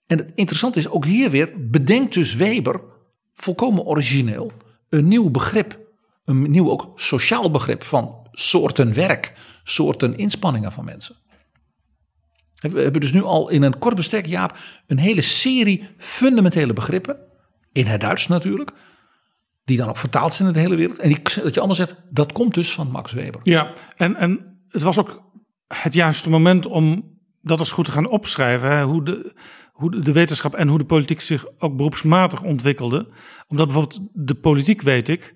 En 0.07 0.17
het 0.17 0.31
interessante 0.35 0.79
is 0.79 0.87
ook 0.87 1.05
hier 1.05 1.29
weer, 1.29 1.69
bedenkt 1.69 2.13
dus 2.13 2.35
Weber, 2.35 2.81
volkomen 3.33 3.85
origineel, 3.85 4.51
een 4.89 5.07
nieuw 5.07 5.29
begrip. 5.29 5.87
Een 6.29 6.51
nieuw 6.51 6.69
ook 6.69 6.91
sociaal 6.95 7.51
begrip 7.51 7.83
van 7.83 8.27
soorten 8.31 8.93
werk, 8.93 9.33
soorten 9.63 10.17
inspanningen 10.17 10.71
van 10.71 10.85
mensen. 10.85 11.15
We 12.59 12.81
hebben 12.81 13.01
dus 13.01 13.11
nu 13.11 13.23
al 13.23 13.49
in 13.49 13.61
een 13.61 13.79
kort 13.79 13.95
bestek, 13.95 14.25
Jaap, 14.25 14.57
een 14.87 14.97
hele 14.97 15.21
serie 15.21 15.89
fundamentele 15.97 16.73
begrippen. 16.73 17.17
In 17.71 17.85
het 17.85 18.01
Duits 18.01 18.27
natuurlijk. 18.27 18.71
Die 19.65 19.77
dan 19.77 19.89
ook 19.89 19.97
vertaald 19.97 20.33
zijn 20.33 20.47
in 20.47 20.53
de 20.53 20.59
hele 20.59 20.75
wereld. 20.75 20.99
En 20.99 21.09
die, 21.09 21.21
dat 21.23 21.53
je 21.53 21.59
allemaal 21.59 21.75
zegt, 21.75 21.95
dat 22.09 22.31
komt 22.31 22.53
dus 22.53 22.73
van 22.73 22.91
Max 22.91 23.11
Weber. 23.11 23.41
Ja, 23.43 23.73
en, 23.95 24.15
en 24.15 24.59
het 24.69 24.83
was 24.83 24.97
ook 24.97 25.23
het 25.67 25.93
juiste 25.93 26.29
moment 26.29 26.65
om 26.65 27.17
dat 27.41 27.59
eens 27.59 27.71
goed 27.71 27.85
te 27.85 27.91
gaan 27.91 28.09
opschrijven. 28.09 28.81
Hoe, 28.81 29.03
de, 29.03 29.35
hoe 29.73 29.99
de 29.99 30.11
wetenschap 30.11 30.55
en 30.55 30.67
hoe 30.67 30.77
de 30.77 30.85
politiek 30.85 31.21
zich 31.21 31.45
ook 31.57 31.75
beroepsmatig 31.75 32.43
ontwikkelde. 32.43 33.07
Omdat 33.47 33.65
bijvoorbeeld 33.67 33.99
de 34.13 34.35
politiek, 34.35 34.81
weet 34.81 35.07
ik, 35.07 35.35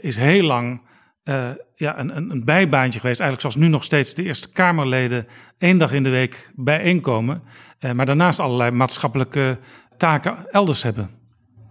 is 0.00 0.16
heel 0.16 0.42
lang 0.42 0.80
uh, 1.24 1.48
ja, 1.74 1.98
een, 1.98 2.16
een, 2.16 2.30
een, 2.30 2.44
bijbaantje 2.44 3.00
geweest. 3.00 3.20
Eigenlijk 3.20 3.52
zoals 3.52 3.66
nu 3.66 3.72
nog 3.72 3.84
steeds 3.84 4.14
de 4.14 4.22
Eerste 4.22 4.50
Kamerleden 4.50 5.26
één 5.58 5.78
dag 5.78 5.92
in 5.92 6.02
de 6.02 6.10
week 6.10 6.50
bijeenkomen. 6.54 7.42
Uh, 7.80 7.92
maar 7.92 8.06
daarnaast 8.06 8.40
allerlei 8.40 8.70
maatschappelijke 8.70 9.58
taken 9.96 10.50
elders 10.50 10.82
hebben. 10.82 11.10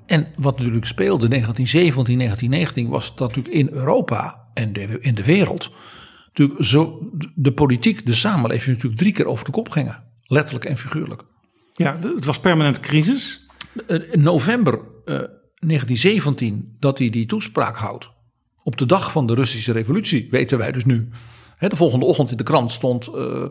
En 0.06 0.28
wat 0.36 0.58
natuurlijk 0.58 0.86
speelde 0.86 1.28
1917, 1.28 2.18
1919 2.18 2.90
was 2.90 3.16
dat 3.16 3.28
natuurlijk 3.28 3.56
in 3.56 3.70
Europa 3.78 4.48
en 4.54 4.74
de, 4.74 5.00
in 5.00 5.16
de 5.16 5.24
wereld. 5.24 5.72
Natuurlijk 6.26 6.64
zo 6.66 7.10
de 7.36 7.54
politiek, 7.54 8.06
de 8.06 8.14
samenleving 8.14 8.76
natuurlijk 8.76 9.02
drie 9.02 9.14
keer 9.14 9.26
over 9.26 9.46
de 9.46 9.52
kop 9.52 9.70
gingen. 9.70 10.04
Letterlijk 10.24 10.66
en 10.66 10.78
figuurlijk. 10.78 11.24
Ja, 11.72 12.00
het 12.16 12.26
was 12.26 12.40
permanent 12.40 12.80
crisis. 12.80 13.48
In 13.88 14.22
november 14.22 14.80
uh, 15.06 15.20
1917 15.68 16.76
dat 16.80 16.98
hij 16.98 17.10
die 17.10 17.26
toespraak 17.26 17.76
houdt 17.76 18.14
op 18.64 18.78
de 18.78 18.86
dag 18.86 19.12
van 19.12 19.28
de 19.28 19.34
Russische 19.34 19.72
revolutie, 19.72 20.28
weten 20.32 20.58
wij 20.58 20.72
dus 20.72 20.86
nu. 20.86 21.10
de 21.58 21.76
volgende 21.76 22.06
ochtend 22.06 22.32
in 22.32 22.38
de 22.38 22.44
krant 22.44 22.72
stond 22.72 23.10
uh, 23.16 23.46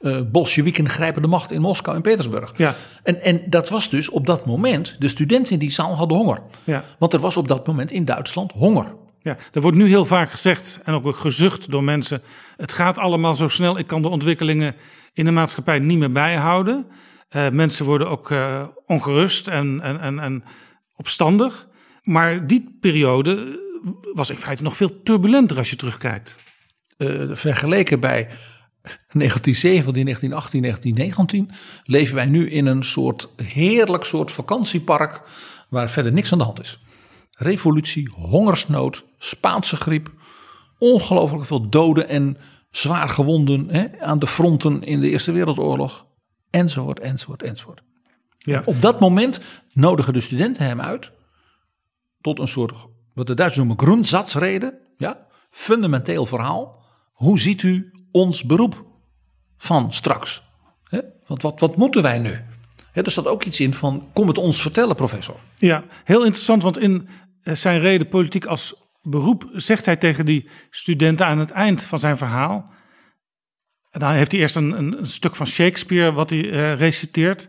uh, 0.00 0.20
Bolsjewieken 0.30 0.88
grijpen 0.88 1.22
de 1.22 1.28
macht 1.28 1.50
in 1.50 1.60
Moskou 1.60 1.96
en 1.96 2.02
Petersburg. 2.02 2.52
Ja. 2.56 2.74
En, 3.02 3.22
en 3.22 3.42
dat 3.46 3.68
was 3.68 3.88
dus 3.88 4.08
op 4.08 4.26
dat 4.26 4.46
moment, 4.46 4.96
de 4.98 5.08
studenten 5.08 5.52
in 5.52 5.58
die 5.58 5.72
zaal 5.72 5.96
hadden 5.96 6.16
honger. 6.16 6.42
Ja. 6.64 6.84
Want 6.98 7.12
er 7.12 7.20
was 7.20 7.36
op 7.36 7.48
dat 7.48 7.66
moment 7.66 7.90
in 7.90 8.04
Duitsland 8.04 8.52
honger. 8.52 8.94
Ja, 9.22 9.36
er 9.52 9.60
wordt 9.60 9.76
nu 9.76 9.88
heel 9.88 10.04
vaak 10.04 10.30
gezegd 10.30 10.80
en 10.84 10.94
ook 10.94 11.16
gezucht 11.16 11.70
door 11.70 11.84
mensen. 11.84 12.22
Het 12.56 12.72
gaat 12.72 12.98
allemaal 12.98 13.34
zo 13.34 13.48
snel, 13.48 13.78
ik 13.78 13.86
kan 13.86 14.02
de 14.02 14.08
ontwikkelingen 14.08 14.74
in 15.12 15.24
de 15.24 15.30
maatschappij 15.30 15.78
niet 15.78 15.98
meer 15.98 16.12
bijhouden. 16.12 16.86
Uh, 17.36 17.48
mensen 17.48 17.84
worden 17.84 18.10
ook 18.10 18.30
uh, 18.30 18.62
ongerust 18.86 19.48
en, 19.48 19.80
en, 19.80 20.00
en, 20.00 20.18
en 20.18 20.44
opstandig. 20.96 21.68
Maar 22.02 22.46
die 22.46 22.78
periode 22.80 23.60
was 24.14 24.30
in 24.30 24.38
feite 24.38 24.62
nog 24.62 24.76
veel 24.76 25.02
turbulenter 25.02 25.56
als 25.56 25.70
je 25.70 25.76
terugkijkt. 25.76 26.36
Uh, 26.98 27.08
vergeleken 27.36 28.00
bij 28.00 28.28
1917, 28.82 30.04
1918, 30.04 30.62
1919 30.62 31.50
leven 31.84 32.14
wij 32.14 32.26
nu 32.26 32.50
in 32.50 32.66
een 32.66 32.84
soort 32.84 33.28
heerlijk 33.36 34.04
soort 34.04 34.30
vakantiepark 34.30 35.22
waar 35.68 35.90
verder 35.90 36.12
niks 36.12 36.32
aan 36.32 36.38
de 36.38 36.44
hand 36.44 36.60
is. 36.60 36.80
Revolutie, 37.30 38.08
hongersnood, 38.08 39.04
Spaanse 39.18 39.76
griep, 39.76 40.12
ongelooflijk 40.78 41.44
veel 41.44 41.68
doden 41.68 42.08
en 42.08 42.36
zwaar 42.70 43.08
gewonden 43.08 43.68
hè, 43.68 44.00
aan 44.00 44.18
de 44.18 44.26
fronten 44.26 44.82
in 44.82 45.00
de 45.00 45.10
Eerste 45.10 45.32
Wereldoorlog, 45.32 46.06
enzovoort, 46.50 47.00
enzovoort, 47.00 47.42
enzovoort. 47.42 47.82
Ja. 48.42 48.62
Op 48.64 48.82
dat 48.82 49.00
moment 49.00 49.40
nodigen 49.72 50.12
de 50.12 50.20
studenten 50.20 50.66
hem 50.66 50.80
uit 50.80 51.12
tot 52.20 52.38
een 52.38 52.48
soort 52.48 52.72
wat 53.14 53.26
de 53.26 53.34
Duitsers 53.34 53.66
noemen 53.66 53.86
grundsatzreden, 53.86 54.78
ja, 54.96 55.26
fundamenteel 55.50 56.26
verhaal. 56.26 56.84
Hoe 57.12 57.38
ziet 57.38 57.62
u 57.62 57.92
ons 58.10 58.44
beroep 58.44 58.84
van 59.56 59.92
straks? 59.92 60.42
He? 60.82 61.00
Want 61.26 61.42
wat, 61.42 61.60
wat 61.60 61.76
moeten 61.76 62.02
wij 62.02 62.18
nu? 62.18 62.40
He, 62.92 63.02
er 63.02 63.10
staat 63.10 63.26
ook 63.26 63.44
iets 63.44 63.60
in 63.60 63.74
van, 63.74 64.08
kom 64.12 64.28
het 64.28 64.38
ons 64.38 64.62
vertellen, 64.62 64.96
professor. 64.96 65.36
Ja, 65.54 65.84
heel 66.04 66.24
interessant, 66.24 66.62
want 66.62 66.78
in 66.78 67.08
eh, 67.42 67.54
zijn 67.54 67.80
reden 67.80 68.08
politiek 68.08 68.44
als 68.44 68.74
beroep 69.02 69.50
zegt 69.52 69.86
hij 69.86 69.96
tegen 69.96 70.26
die 70.26 70.48
studenten 70.70 71.26
aan 71.26 71.38
het 71.38 71.50
eind 71.50 71.82
van 71.82 71.98
zijn 71.98 72.16
verhaal. 72.16 72.70
En 73.90 74.00
dan 74.00 74.12
heeft 74.12 74.32
hij 74.32 74.40
eerst 74.40 74.56
een, 74.56 74.78
een, 74.78 74.98
een 74.98 75.06
stuk 75.06 75.36
van 75.36 75.46
Shakespeare 75.46 76.12
wat 76.12 76.30
hij 76.30 76.44
uh, 76.44 76.74
reciteert, 76.74 77.48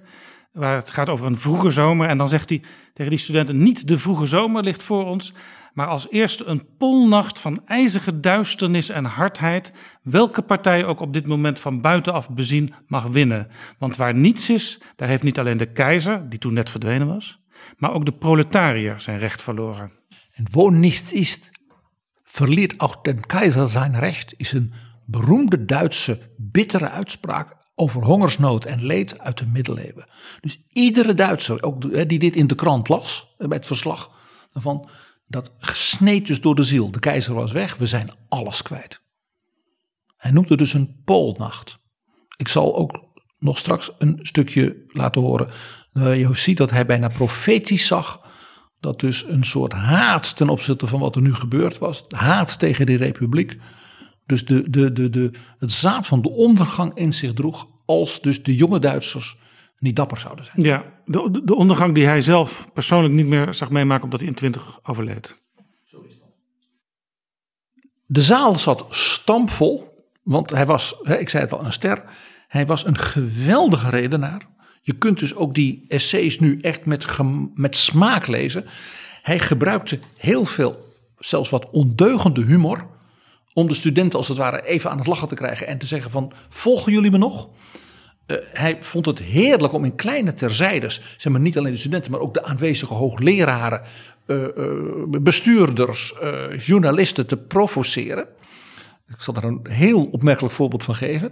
waar 0.53 0.75
het 0.75 0.91
gaat 0.91 1.09
over 1.09 1.25
een 1.25 1.37
vroege 1.37 1.71
zomer. 1.71 2.07
En 2.07 2.17
dan 2.17 2.29
zegt 2.29 2.49
hij 2.49 2.63
tegen 2.93 3.11
die 3.11 3.19
studenten: 3.19 3.63
Niet 3.63 3.87
de 3.87 3.97
vroege 3.97 4.25
zomer 4.25 4.63
ligt 4.63 4.83
voor 4.83 5.05
ons, 5.05 5.33
maar 5.73 5.87
als 5.87 6.09
eerste 6.09 6.45
een 6.45 6.67
polnacht 6.77 7.39
van 7.39 7.61
ijzige 7.65 8.19
duisternis 8.19 8.89
en 8.89 9.05
hardheid, 9.05 9.71
welke 10.01 10.41
partij 10.41 10.85
ook 10.85 10.99
op 10.99 11.13
dit 11.13 11.27
moment 11.27 11.59
van 11.59 11.81
buitenaf 11.81 12.29
bezien 12.29 12.73
mag 12.87 13.03
winnen. 13.03 13.47
Want 13.79 13.95
waar 13.95 14.15
niets 14.15 14.49
is, 14.49 14.81
daar 14.95 15.07
heeft 15.07 15.23
niet 15.23 15.39
alleen 15.39 15.57
de 15.57 15.71
keizer, 15.71 16.29
die 16.29 16.39
toen 16.39 16.53
net 16.53 16.69
verdwenen 16.69 17.07
was, 17.07 17.39
maar 17.77 17.93
ook 17.93 18.05
de 18.05 18.13
proletariër 18.13 19.01
zijn 19.01 19.19
recht 19.19 19.41
verloren. 19.41 19.91
En 20.33 20.45
wo 20.51 20.69
niets 20.69 21.13
is, 21.13 21.51
verliert 22.23 22.79
ook 22.79 23.03
de 23.03 23.15
keizer 23.15 23.69
zijn 23.69 23.99
recht, 23.99 24.33
is 24.37 24.51
een 24.51 24.73
beroemde 25.05 25.65
Duitse 25.65 26.19
bittere 26.37 26.89
uitspraak 26.89 27.55
over 27.75 28.03
hongersnood 28.03 28.65
en 28.65 28.85
leed 28.85 29.19
uit 29.19 29.37
de 29.37 29.45
middeleeuwen. 29.45 30.05
Dus 30.39 30.61
iedere 30.69 31.13
Duitser, 31.13 31.63
ook 31.63 32.09
die 32.09 32.19
dit 32.19 32.35
in 32.35 32.47
de 32.47 32.55
krant 32.55 32.89
las, 32.89 33.35
bij 33.37 33.57
het 33.57 33.65
verslag 33.65 34.11
daarvan, 34.51 34.89
dat 35.27 35.51
sneed 35.59 36.27
dus 36.27 36.41
door 36.41 36.55
de 36.55 36.63
ziel. 36.63 36.91
De 36.91 36.99
keizer 36.99 37.33
was 37.33 37.51
weg, 37.51 37.75
we 37.75 37.85
zijn 37.85 38.11
alles 38.29 38.61
kwijt. 38.61 39.01
Hij 40.17 40.31
noemt 40.31 40.49
het 40.49 40.57
dus 40.57 40.73
een 40.73 41.01
poolnacht. 41.05 41.77
Ik 42.37 42.47
zal 42.47 42.75
ook 42.75 43.03
nog 43.39 43.57
straks 43.57 43.91
een 43.97 44.19
stukje 44.21 44.83
laten 44.87 45.21
horen. 45.21 45.49
waar 45.91 46.17
je 46.17 46.35
ziet 46.35 46.57
dat 46.57 46.69
hij 46.69 46.85
bijna 46.85 47.07
profetisch 47.07 47.87
zag. 47.87 48.21
Dat 48.79 48.99
dus 48.99 49.23
een 49.27 49.43
soort 49.43 49.73
haat 49.73 50.35
ten 50.35 50.49
opzichte 50.49 50.87
van 50.87 50.99
wat 50.99 51.15
er 51.15 51.21
nu 51.21 51.33
gebeurd 51.33 51.77
was. 51.77 52.05
Haat 52.09 52.59
tegen 52.59 52.85
die 52.85 52.97
republiek. 52.97 53.57
Dus 54.25 54.45
de, 54.45 54.69
de, 54.69 54.91
de, 54.91 55.09
de, 55.09 55.31
het 55.57 55.71
zaad 55.71 56.07
van 56.07 56.21
de 56.21 56.29
ondergang 56.29 56.93
in 56.95 57.13
zich 57.13 57.33
droeg. 57.33 57.67
Als 57.85 58.21
dus 58.21 58.43
de 58.43 58.55
jonge 58.55 58.79
Duitsers 58.79 59.37
niet 59.77 59.95
dapper 59.95 60.19
zouden 60.19 60.45
zijn. 60.45 60.61
Ja, 60.65 60.85
de, 61.05 61.29
de- 61.31 61.43
de 61.43 61.55
ondergang 61.55 61.93
die 61.95 62.05
hij 62.05 62.21
zelf 62.21 62.67
persoonlijk 62.73 63.13
niet 63.13 63.25
meer 63.25 63.53
zag 63.53 63.69
meemaken 63.69 64.03
omdat 64.03 64.19
hij 64.19 64.29
in 64.29 64.35
20 64.35 64.79
overleed. 64.83 65.41
De 68.05 68.21
zaal 68.21 68.55
zat 68.59 68.85
stampvol, 68.89 70.05
want 70.23 70.49
hij 70.49 70.65
was, 70.65 70.95
hè, 71.03 71.17
ik 71.17 71.29
zei 71.29 71.43
het 71.43 71.51
al, 71.51 71.65
een 71.65 71.73
ster. 71.73 72.03
Hij 72.47 72.65
was 72.65 72.85
een 72.85 72.97
geweldige 72.97 73.89
redenaar. 73.89 74.47
Je 74.81 74.93
kunt 74.93 75.19
dus 75.19 75.35
ook 75.35 75.53
die 75.55 75.85
essays 75.87 76.39
nu 76.39 76.59
echt 76.61 76.85
met, 76.85 77.05
met 77.53 77.75
smaak 77.75 78.27
lezen. 78.27 78.65
Hij 79.21 79.39
gebruikte 79.39 79.99
heel 80.17 80.45
veel, 80.45 80.85
zelfs 81.17 81.49
wat 81.49 81.69
ondeugende 81.69 82.41
humor. 82.43 82.87
Om 83.53 83.67
de 83.67 83.73
studenten 83.73 84.19
als 84.19 84.27
het 84.27 84.37
ware 84.37 84.65
even 84.65 84.89
aan 84.89 84.97
het 84.97 85.07
lachen 85.07 85.27
te 85.27 85.35
krijgen 85.35 85.67
en 85.67 85.77
te 85.77 85.85
zeggen 85.85 86.11
van, 86.11 86.31
volgen 86.49 86.91
jullie 86.91 87.11
me 87.11 87.17
nog? 87.17 87.49
Eh, 88.25 88.37
hij 88.53 88.77
vond 88.81 89.05
het 89.05 89.19
heerlijk 89.19 89.73
om 89.73 89.85
in 89.85 89.95
kleine 89.95 90.33
terzijdes, 90.33 91.01
zeg 91.17 91.31
maar 91.31 91.41
niet 91.41 91.57
alleen 91.57 91.71
de 91.71 91.77
studenten, 91.77 92.11
maar 92.11 92.19
ook 92.19 92.33
de 92.33 92.43
aanwezige 92.43 92.93
hoogleraren, 92.93 93.81
eh, 94.25 94.43
eh, 94.43 94.51
bestuurders, 95.07 96.13
journalisten 96.57 97.27
te 97.27 97.37
provoceren. 97.37 98.27
Ik 99.07 99.21
zal 99.21 99.33
daar 99.33 99.43
een 99.43 99.65
heel 99.69 100.05
opmerkelijk 100.11 100.53
voorbeeld 100.53 100.83
van 100.83 100.95
geven. 100.95 101.31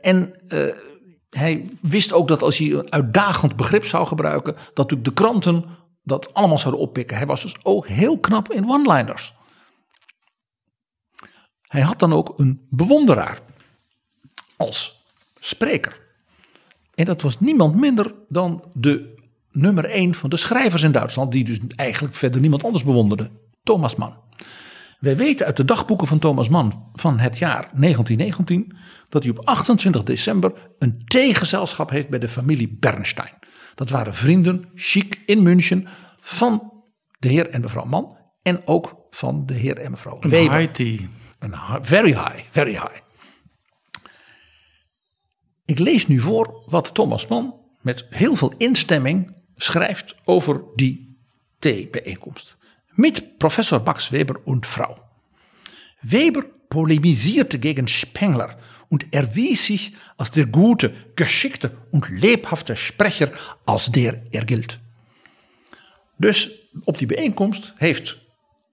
En 0.00 0.34
hij 1.30 1.68
wist 1.80 2.12
ook 2.12 2.28
dat 2.28 2.42
als 2.42 2.58
hij 2.58 2.70
een 2.70 2.92
uitdagend 2.92 3.56
begrip 3.56 3.84
zou 3.84 4.06
gebruiken, 4.06 4.54
dat 4.54 4.76
natuurlijk 4.76 5.04
de 5.04 5.22
kranten 5.22 5.64
dat 6.02 6.34
allemaal 6.34 6.58
zouden 6.58 6.82
oppikken. 6.82 7.16
Hij 7.16 7.26
was 7.26 7.42
dus 7.42 7.56
ook 7.62 7.86
heel 7.86 8.18
knap 8.18 8.52
in 8.52 8.70
one-liners. 8.70 9.34
Hij 11.72 11.80
had 11.80 11.98
dan 11.98 12.12
ook 12.12 12.34
een 12.36 12.66
bewonderaar 12.70 13.38
als 14.56 15.04
spreker. 15.40 16.00
En 16.94 17.04
dat 17.04 17.22
was 17.22 17.40
niemand 17.40 17.74
minder 17.76 18.14
dan 18.28 18.64
de 18.74 19.14
nummer 19.50 19.84
één 19.84 20.14
van 20.14 20.30
de 20.30 20.36
schrijvers 20.36 20.82
in 20.82 20.92
Duitsland, 20.92 21.32
die 21.32 21.44
dus 21.44 21.58
eigenlijk 21.76 22.14
verder 22.14 22.40
niemand 22.40 22.64
anders 22.64 22.84
bewonderde, 22.84 23.30
Thomas 23.62 23.96
Mann. 23.96 24.14
Wij 24.98 25.16
weten 25.16 25.46
uit 25.46 25.56
de 25.56 25.64
dagboeken 25.64 26.06
van 26.06 26.18
Thomas 26.18 26.48
Mann 26.48 26.88
van 26.92 27.18
het 27.18 27.38
jaar 27.38 27.70
1919 27.74 28.76
dat 29.08 29.22
hij 29.22 29.32
op 29.32 29.46
28 29.46 30.02
december 30.02 30.52
een 30.78 31.02
theegezelschap 31.04 31.90
heeft 31.90 32.08
bij 32.08 32.18
de 32.18 32.28
familie 32.28 32.76
Bernstein. 32.80 33.38
Dat 33.74 33.90
waren 33.90 34.14
vrienden, 34.14 34.68
chic 34.74 35.22
in 35.26 35.42
München, 35.42 35.86
van 36.20 36.72
de 37.18 37.28
heer 37.28 37.48
en 37.50 37.60
mevrouw 37.60 37.84
Mann 37.84 38.16
en 38.42 38.62
ook 38.64 38.96
van 39.10 39.46
de 39.46 39.54
heer 39.54 39.76
en 39.78 39.90
mevrouw 39.90 40.16
Een 40.20 40.30
Weber. 40.30 40.58
high 40.58 40.72
tea. 40.72 40.98
Very 41.82 42.12
high, 42.12 42.44
very 42.50 42.72
high. 42.72 43.00
Ik 45.64 45.78
lees 45.78 46.06
nu 46.06 46.20
voor 46.20 46.62
wat 46.66 46.94
Thomas 46.94 47.26
Mann 47.26 47.54
met 47.80 48.06
heel 48.10 48.36
veel 48.36 48.54
instemming 48.58 49.34
schrijft 49.56 50.14
over 50.24 50.62
die 50.74 51.16
theebijeenkomst. 51.58 52.56
Mit 52.90 53.38
Professor 53.38 53.82
Max 53.84 54.08
Weber 54.08 54.40
und 54.44 54.66
Frau. 54.66 54.96
Weber 56.00 56.46
polemisierte 56.68 57.58
gegen 57.58 57.88
Spengler 57.88 58.56
und 58.88 59.06
erwies 59.10 59.64
sich 59.64 59.92
als 60.16 60.30
der 60.30 60.46
gute, 60.46 60.92
geschickte 61.14 61.70
und 61.90 62.08
lebhafte 62.08 62.76
Sprecher, 62.76 63.30
als 63.64 63.90
der 63.90 64.22
er 64.30 64.44
gilt. 64.44 64.78
Dus 66.16 66.50
op 66.84 66.98
die 66.98 67.06
bijeenkomst 67.06 67.72
heeft 67.76 68.18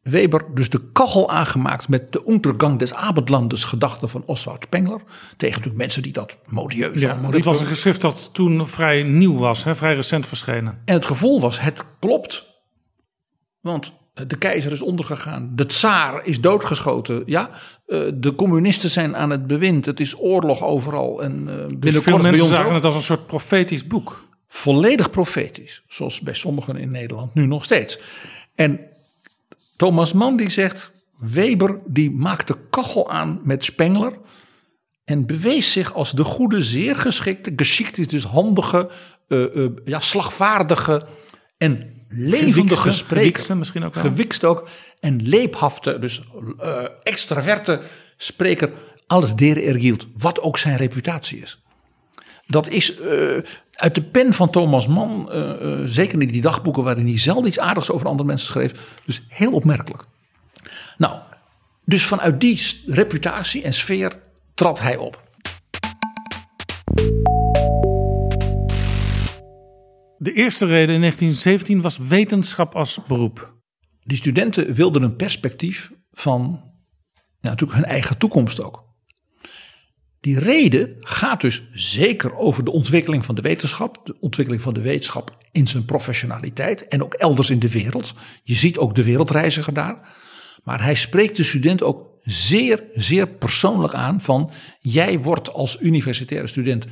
Weber 0.02 0.46
dus 0.54 0.70
de 0.70 0.92
kachel 0.92 1.30
aangemaakt 1.30 1.88
met 1.88 2.12
de 2.12 2.24
Untergang 2.28 2.80
des 2.80 2.94
Abendlandes 2.94 3.64
gedachten 3.64 4.10
van 4.10 4.24
Oswald 4.26 4.64
Spengler. 4.64 5.02
Tegen 5.38 5.56
natuurlijk 5.56 5.82
mensen 5.82 6.02
die 6.02 6.12
dat 6.12 6.38
modieus 6.46 7.00
Ja, 7.02 7.30
dit 7.30 7.46
was 7.46 7.60
een 7.62 7.68
geschrift 7.68 8.02
dat 8.02 8.30
toen 8.34 8.68
vrij 8.68 9.04
nieuw 9.04 9.38
was, 9.38 9.64
hè, 9.64 9.76
vrij 9.76 9.96
recent 9.96 10.28
verschenen. 10.28 10.82
En 10.86 10.94
het 10.94 11.06
gevolg 11.06 11.42
was, 11.42 11.60
het 11.60 11.84
klopt. 12.00 12.48
Want 13.62 13.94
de 14.28 14.38
keizer 14.38 14.72
is 14.72 14.82
ondergegaan. 14.82 15.52
De 15.56 15.66
tsaar 15.66 16.26
is 16.26 16.42
doodgeschoten. 16.42 17.24
Ja, 17.26 17.50
eh, 17.86 18.00
de 18.14 18.36
communisten 18.36 18.90
zijn 18.90 19.16
aan 19.16 19.30
het 19.30 19.48
bewind. 19.48 19.86
Het 19.86 20.00
is 20.00 20.20
oorlog 20.20 20.64
overal. 20.64 21.22
En 21.22 21.48
eh 21.48 21.56
Dus 21.56 21.66
binnenkort 21.68 22.04
veel 22.04 22.14
bij 22.18 22.24
mensen 22.24 22.44
ons 22.44 22.54
zagen 22.54 22.68
ook. 22.70 22.76
het 22.76 22.86
als 22.86 22.96
een 22.96 23.02
soort 23.02 23.28
profetisch 23.28 23.88
boek. 23.88 24.28
volledig 24.48 25.10
profetisch. 25.10 25.84
Zoals 25.88 26.20
bij 26.22 26.34
sommigen 26.34 26.76
in 26.76 26.92
Nederland 26.92 27.34
nu 27.34 27.46
nog 27.46 27.64
steeds. 27.64 28.00
En 28.56 28.80
Thomas 29.80 30.14
Mann 30.14 30.38
die 30.38 30.50
zegt, 30.50 30.92
Weber 31.18 31.80
die 31.86 32.12
maakte 32.12 32.58
kachel 32.70 33.10
aan 33.10 33.40
met 33.44 33.64
Spengler. 33.64 34.14
En 35.06 35.26
bewees 35.26 35.72
zich 35.72 35.94
als 35.94 36.12
de 36.12 36.24
goede, 36.24 36.62
zeer 36.64 36.96
geschikte, 36.96 37.54
geschikt 37.56 37.98
is 37.98 38.08
dus 38.08 38.24
handige, 38.24 38.90
eh, 39.28 39.64
eh, 39.64 39.72
ja, 39.86 40.00
slagvaardige 40.00 41.06
en 41.58 42.06
levendige 42.10 42.92
spreker. 42.92 43.18
gewiekste 43.18 43.56
misschien 43.56 43.84
ook 43.84 43.94
wel. 43.94 44.04
Gewikst 44.04 44.44
ook. 44.44 44.68
En 45.00 45.22
leephafte, 45.22 46.00
dus 46.00 46.24
eh 46.58 46.84
extraverte 47.04 47.80
spreker. 48.18 48.72
Alles 49.08 49.36
der 49.36 49.64
er 49.64 49.76
hield. 49.76 50.08
Wat 50.18 50.42
ook 50.42 50.58
zijn 50.58 50.78
reputatie 50.78 51.40
is. 51.40 51.62
Dat 52.50 52.70
is 52.70 53.00
eh, 53.00 53.38
uit 53.74 53.96
de 53.96 54.04
pen 54.04 54.34
van 54.34 54.50
Thomas 54.50 54.88
Mann, 54.88 55.32
eh, 55.32 55.52
eh, 55.52 55.86
zeker 55.86 56.22
in 56.22 56.28
die 56.28 56.42
dagboeken 56.42 56.84
waarin 56.84 57.06
hij 57.06 57.20
zelden 57.20 57.48
iets 57.48 57.60
aardigs 57.60 57.92
over 57.92 58.08
andere 58.08 58.28
mensen 58.28 58.48
schreef. 58.48 58.96
Dus 59.06 59.24
heel 59.28 59.52
opmerkelijk. 59.52 60.04
Nou, 60.98 61.20
dus 61.86 62.06
vanuit 62.06 62.40
die 62.40 62.82
reputatie 62.86 63.64
en 63.64 63.74
sfeer 63.74 64.20
trad 64.54 64.80
hij 64.80 64.98
op. 64.98 65.24
De 70.18 70.34
eerste 70.34 70.66
reden 70.66 70.96
in 70.96 71.02
1917 71.02 71.82
was 71.82 71.98
wetenschap 71.98 72.76
als 72.76 73.00
beroep. 73.08 73.54
Die 74.04 74.18
studenten 74.18 74.74
wilden 74.74 75.02
een 75.02 75.16
perspectief 75.16 75.92
van 76.12 76.62
ja, 77.40 77.50
natuurlijk 77.50 77.80
hun 77.80 77.90
eigen 77.90 78.18
toekomst 78.18 78.62
ook. 78.64 78.89
Die 80.22 80.40
reden 80.40 80.96
gaat 81.00 81.42
dus 81.42 81.64
zeker 81.72 82.36
over 82.36 82.64
de 82.64 82.72
ontwikkeling 82.72 83.26
van 83.26 83.36
de 83.36 83.42
wetenschap, 83.42 84.02
de 84.04 84.16
ontwikkeling 84.20 84.64
van 84.64 84.74
de 84.74 84.82
wetenschap 84.82 85.38
in 85.52 85.68
zijn 85.68 85.86
professionaliteit 85.86 86.88
en 86.88 87.04
ook 87.04 87.14
elders 87.14 87.50
in 87.50 87.60
de 87.60 87.72
wereld. 87.72 88.14
Je 88.44 88.56
ziet 88.56 88.78
ook 88.78 88.96
de 88.96 89.04
wereldreiziger 89.04 89.74
daar. 89.74 90.10
Maar 90.64 90.84
hij 90.84 90.96
spreekt 90.96 91.38
de 91.38 91.44
student 91.44 91.84
ook 91.84 92.08
zeer, 92.22 92.84
zeer 92.94 93.28
persoonlijk 93.28 93.94
aan 93.94 94.22
van 94.22 94.52
jij 94.80 95.20
wordt 95.20 95.54
als 95.54 95.82
universitaire 95.82 96.48
student 96.48 96.86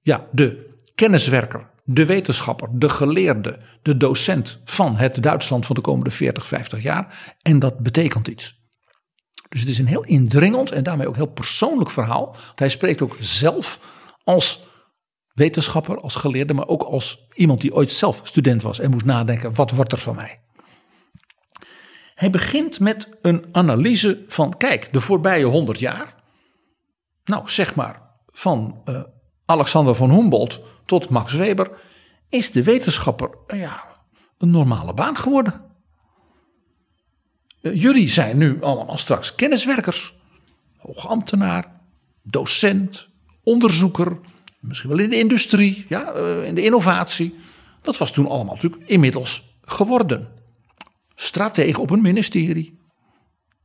ja, 0.00 0.26
de 0.32 0.76
kenniswerker, 0.94 1.70
de 1.84 2.06
wetenschapper, 2.06 2.68
de 2.72 2.88
geleerde, 2.88 3.58
de 3.82 3.96
docent 3.96 4.60
van 4.64 4.96
het 4.96 5.22
Duitsland 5.22 5.66
van 5.66 5.74
de 5.74 5.82
komende 5.82 6.10
40, 6.10 6.46
50 6.46 6.82
jaar. 6.82 7.34
En 7.42 7.58
dat 7.58 7.78
betekent 7.78 8.28
iets. 8.28 8.61
Dus 9.52 9.60
het 9.60 9.70
is 9.70 9.78
een 9.78 9.86
heel 9.86 10.04
indringend 10.04 10.70
en 10.70 10.82
daarmee 10.82 11.08
ook 11.08 11.16
heel 11.16 11.26
persoonlijk 11.26 11.90
verhaal. 11.90 12.36
Hij 12.54 12.68
spreekt 12.68 13.02
ook 13.02 13.16
zelf 13.20 13.80
als 14.24 14.64
wetenschapper, 15.32 16.00
als 16.00 16.14
geleerde, 16.14 16.54
maar 16.54 16.68
ook 16.68 16.82
als 16.82 17.26
iemand 17.34 17.60
die 17.60 17.74
ooit 17.74 17.90
zelf 17.90 18.20
student 18.22 18.62
was 18.62 18.80
en 18.80 18.90
moest 18.90 19.04
nadenken: 19.04 19.54
wat 19.54 19.70
wordt 19.70 19.92
er 19.92 19.98
van 19.98 20.14
mij? 20.14 20.40
Hij 22.14 22.30
begint 22.30 22.80
met 22.80 23.08
een 23.22 23.44
analyse 23.52 24.24
van: 24.28 24.56
kijk, 24.56 24.92
de 24.92 25.00
voorbije 25.00 25.44
100 25.44 25.78
jaar. 25.78 26.14
Nou, 27.24 27.42
zeg 27.50 27.74
maar 27.74 28.02
van 28.26 28.80
eh, 28.84 29.00
Alexander 29.44 29.94
von 29.94 30.10
Humboldt 30.10 30.60
tot 30.84 31.08
Max 31.08 31.32
Weber. 31.32 31.70
Is 32.28 32.50
de 32.50 32.62
wetenschapper 32.62 33.30
eh, 33.46 33.60
ja, 33.60 33.84
een 34.38 34.50
normale 34.50 34.94
baan 34.94 35.16
geworden? 35.16 35.71
Eh, 37.62 37.80
jullie 37.80 38.08
zijn 38.08 38.38
nu 38.38 38.62
allemaal 38.62 38.98
straks 38.98 39.34
kenniswerkers, 39.34 40.14
hoogambtenaar, 40.76 41.80
docent, 42.22 43.08
onderzoeker, 43.42 44.18
misschien 44.60 44.90
wel 44.90 44.98
in 44.98 45.10
de 45.10 45.18
industrie, 45.18 45.86
ja, 45.88 46.12
eh, 46.12 46.46
in 46.46 46.54
de 46.54 46.62
innovatie. 46.62 47.34
Dat 47.82 47.98
was 47.98 48.12
toen 48.12 48.26
allemaal 48.26 48.54
natuurlijk 48.54 48.82
inmiddels 48.86 49.56
geworden. 49.62 50.28
Stratege 51.14 51.80
op 51.80 51.90
een 51.90 52.00
ministerie, 52.00 52.78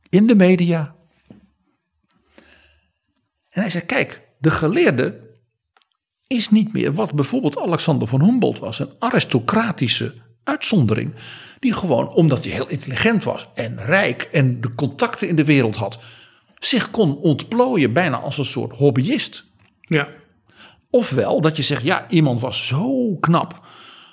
in 0.08 0.26
de 0.26 0.36
media. 0.36 0.94
En 3.48 3.60
hij 3.60 3.70
zei: 3.70 3.84
Kijk, 3.84 4.28
de 4.38 4.50
geleerde 4.50 5.26
is 6.26 6.50
niet 6.50 6.72
meer 6.72 6.92
wat 6.92 7.14
bijvoorbeeld 7.14 7.58
Alexander 7.58 8.08
van 8.08 8.22
Humboldt 8.22 8.58
was, 8.58 8.78
een 8.78 8.92
aristocratische 8.98 10.14
uitzondering. 10.48 11.14
Die 11.58 11.72
gewoon, 11.72 12.08
omdat 12.08 12.44
hij 12.44 12.52
heel 12.52 12.68
intelligent 12.68 13.24
was 13.24 13.48
en 13.54 13.78
rijk 13.84 14.22
en 14.22 14.60
de 14.60 14.74
contacten 14.74 15.28
in 15.28 15.36
de 15.36 15.44
wereld 15.44 15.76
had, 15.76 15.98
zich 16.58 16.90
kon 16.90 17.16
ontplooien 17.16 17.92
bijna 17.92 18.16
als 18.16 18.38
een 18.38 18.44
soort 18.44 18.76
hobbyist. 18.76 19.44
Ja. 19.80 20.08
Ofwel 20.90 21.40
dat 21.40 21.56
je 21.56 21.62
zegt, 21.62 21.82
ja, 21.82 22.08
iemand 22.08 22.40
was 22.40 22.66
zo 22.66 23.16
knap. 23.16 23.66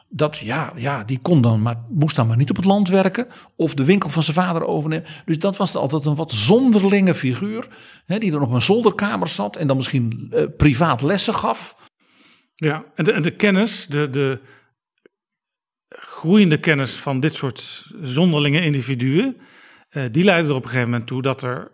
Dat 0.09 0.37
ja, 0.37 0.71
ja, 0.75 1.03
die 1.03 1.19
kon 1.19 1.41
dan 1.41 1.61
maar, 1.61 1.83
moest 1.89 2.15
dan 2.15 2.27
maar 2.27 2.37
niet 2.37 2.49
op 2.49 2.55
het 2.55 2.65
land 2.65 2.87
werken. 2.87 3.27
Of 3.55 3.73
de 3.73 3.83
winkel 3.83 4.09
van 4.09 4.23
zijn 4.23 4.35
vader 4.35 4.65
overnemen. 4.65 5.05
Dus 5.25 5.39
dat 5.39 5.57
was 5.57 5.75
altijd 5.75 6.05
een 6.05 6.15
wat 6.15 6.31
zonderlinge 6.31 7.15
figuur. 7.15 7.67
Hè, 8.05 8.17
die 8.17 8.31
dan 8.31 8.41
op 8.41 8.51
een 8.51 8.61
zolderkamer 8.61 9.27
zat. 9.27 9.55
En 9.55 9.67
dan 9.67 9.75
misschien 9.75 10.27
eh, 10.31 10.43
privaat 10.57 11.01
lessen 11.01 11.35
gaf. 11.35 11.75
Ja, 12.55 12.83
en 12.95 13.03
de, 13.03 13.11
en 13.11 13.21
de 13.21 13.35
kennis, 13.35 13.87
de, 13.87 14.09
de 14.09 14.39
groeiende 16.25 16.59
kennis 16.59 16.93
van 16.93 17.19
dit 17.19 17.35
soort 17.35 17.85
zonderlinge 18.01 18.61
individuen. 18.61 19.37
eh, 19.89 20.03
die 20.11 20.23
leidde 20.23 20.49
er 20.49 20.55
op 20.55 20.63
een 20.63 20.69
gegeven 20.69 20.89
moment 20.89 21.07
toe 21.07 21.21
dat 21.21 21.43
er 21.43 21.71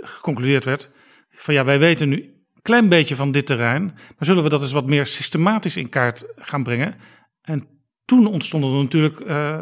geconcludeerd 0.00 0.64
werd. 0.64 0.90
van 1.30 1.54
ja, 1.54 1.64
wij 1.64 1.78
weten 1.78 2.08
nu 2.08 2.16
een 2.16 2.62
klein 2.62 2.88
beetje 2.88 3.16
van 3.16 3.30
dit 3.30 3.46
terrein. 3.46 3.84
maar 3.84 4.26
zullen 4.26 4.42
we 4.42 4.48
dat 4.48 4.62
eens 4.62 4.72
wat 4.72 4.86
meer 4.86 5.06
systematisch 5.06 5.76
in 5.76 5.88
kaart 5.88 6.24
gaan 6.36 6.62
brengen? 6.62 6.94
En 7.42 7.66
toen 8.04 8.26
ontstonden 8.26 8.70
er 8.70 8.82
natuurlijk, 8.82 9.20
eh, 9.20 9.60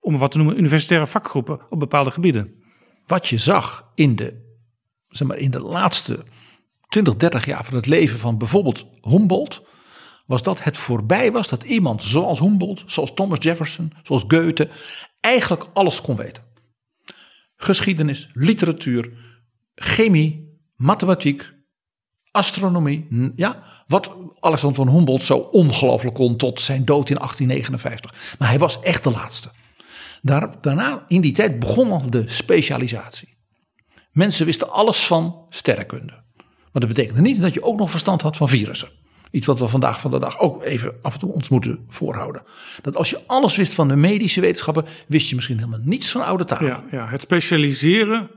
om 0.00 0.18
wat 0.18 0.30
te 0.30 0.38
noemen, 0.38 0.58
universitaire 0.58 1.06
vakgroepen 1.06 1.60
op 1.70 1.78
bepaalde 1.78 2.10
gebieden. 2.10 2.54
Wat 3.06 3.26
je 3.28 3.38
zag 3.38 3.90
in 3.94 4.16
de, 4.16 4.56
zeg 5.08 5.28
maar, 5.28 5.38
in 5.38 5.50
de 5.50 5.60
laatste 5.60 6.24
20, 6.88 7.16
30 7.16 7.46
jaar 7.46 7.64
van 7.64 7.74
het 7.74 7.86
leven 7.86 8.18
van 8.18 8.38
bijvoorbeeld 8.38 8.86
Humboldt. 9.00 9.62
Was 10.26 10.42
dat 10.42 10.62
het 10.62 10.76
voorbij 10.76 11.32
was 11.32 11.48
dat 11.48 11.62
iemand 11.62 12.02
zoals 12.02 12.38
Humboldt, 12.38 12.82
zoals 12.86 13.14
Thomas 13.14 13.38
Jefferson, 13.40 13.92
zoals 14.02 14.24
Goethe, 14.28 14.68
eigenlijk 15.20 15.66
alles 15.72 16.00
kon 16.00 16.16
weten. 16.16 16.42
Geschiedenis, 17.56 18.30
literatuur, 18.32 19.12
chemie, 19.74 20.60
mathematiek, 20.76 21.52
astronomie. 22.30 23.06
Ja, 23.36 23.62
wat 23.86 24.16
Alexander 24.40 24.84
van 24.84 24.94
Humboldt 24.94 25.24
zo 25.24 25.36
ongelooflijk 25.36 26.14
kon 26.14 26.36
tot 26.36 26.60
zijn 26.60 26.84
dood 26.84 27.10
in 27.10 27.16
1859. 27.16 28.36
Maar 28.38 28.48
hij 28.48 28.58
was 28.58 28.80
echt 28.80 29.04
de 29.04 29.10
laatste. 29.10 29.50
Daar, 30.22 30.60
daarna, 30.60 31.04
in 31.08 31.20
die 31.20 31.32
tijd, 31.32 31.58
begon 31.58 31.90
al 31.90 32.10
de 32.10 32.24
specialisatie. 32.26 33.36
Mensen 34.10 34.46
wisten 34.46 34.70
alles 34.70 35.06
van 35.06 35.46
sterrenkunde. 35.48 36.24
Maar 36.72 36.84
dat 36.84 36.94
betekende 36.94 37.20
niet 37.20 37.40
dat 37.40 37.54
je 37.54 37.62
ook 37.62 37.78
nog 37.78 37.90
verstand 37.90 38.22
had 38.22 38.36
van 38.36 38.48
virussen. 38.48 38.88
Iets 39.30 39.46
wat 39.46 39.58
we 39.58 39.68
vandaag 39.68 40.00
van 40.00 40.10
de 40.10 40.18
dag 40.18 40.38
ook 40.38 40.62
even 40.62 40.94
af 41.02 41.12
en 41.12 41.18
toe 41.18 41.32
ons 41.32 41.48
moeten 41.48 41.84
voorhouden. 41.88 42.42
Dat 42.82 42.96
als 42.96 43.10
je 43.10 43.20
alles 43.26 43.56
wist 43.56 43.74
van 43.74 43.88
de 43.88 43.96
medische 43.96 44.40
wetenschappen, 44.40 44.84
wist 45.08 45.28
je 45.28 45.34
misschien 45.34 45.58
helemaal 45.58 45.80
niets 45.82 46.10
van 46.10 46.24
oude 46.24 46.44
talen. 46.44 46.66
Ja, 46.66 46.84
ja 46.90 47.08
het 47.08 47.20
specialiseren, 47.20 48.30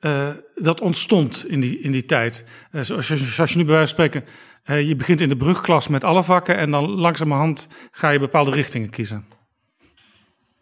eh, 0.00 0.28
dat 0.54 0.80
ontstond 0.80 1.48
in 1.48 1.60
die, 1.60 1.78
in 1.78 1.92
die 1.92 2.04
tijd. 2.04 2.44
Eh, 2.70 2.82
zoals, 2.82 3.08
je, 3.08 3.16
zoals 3.16 3.50
je 3.50 3.58
nu 3.58 3.64
bij 3.64 3.74
wijze 3.74 3.94
van 3.94 4.04
spreken, 4.04 4.28
eh, 4.62 4.88
je 4.88 4.96
begint 4.96 5.20
in 5.20 5.28
de 5.28 5.36
brugklas 5.36 5.88
met 5.88 6.04
alle 6.04 6.22
vakken 6.22 6.56
en 6.56 6.70
dan 6.70 6.90
langzamerhand 6.90 7.68
ga 7.90 8.10
je 8.10 8.18
bepaalde 8.18 8.50
richtingen 8.50 8.90
kiezen. 8.90 9.24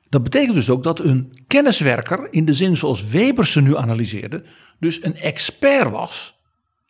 Dat 0.09 0.23
betekent 0.23 0.55
dus 0.55 0.71
ook 0.71 0.83
dat 0.83 1.01
een 1.01 1.45
kenniswerker, 1.47 2.27
in 2.31 2.45
de 2.45 2.55
zin 2.55 2.77
zoals 2.77 3.09
Weber 3.09 3.47
ze 3.47 3.61
nu 3.61 3.77
analyseerde, 3.77 4.45
dus 4.79 5.05
een 5.05 5.17
expert 5.17 5.91
was 5.91 6.41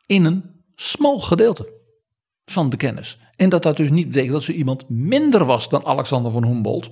in 0.07 0.25
een 0.25 0.43
smal 0.75 1.19
gedeelte 1.19 1.81
van 2.53 2.71
de 2.71 2.77
kennis. 2.77 3.19
En 3.37 3.49
dat 3.49 3.63
dat 3.63 3.77
dus 3.77 3.91
niet 3.91 4.07
betekent 4.07 4.33
dat 4.33 4.43
zo 4.43 4.53
iemand 4.53 4.89
minder 4.89 5.45
was 5.45 5.69
dan 5.69 5.85
Alexander 5.85 6.33
van 6.33 6.45
Humboldt. 6.45 6.91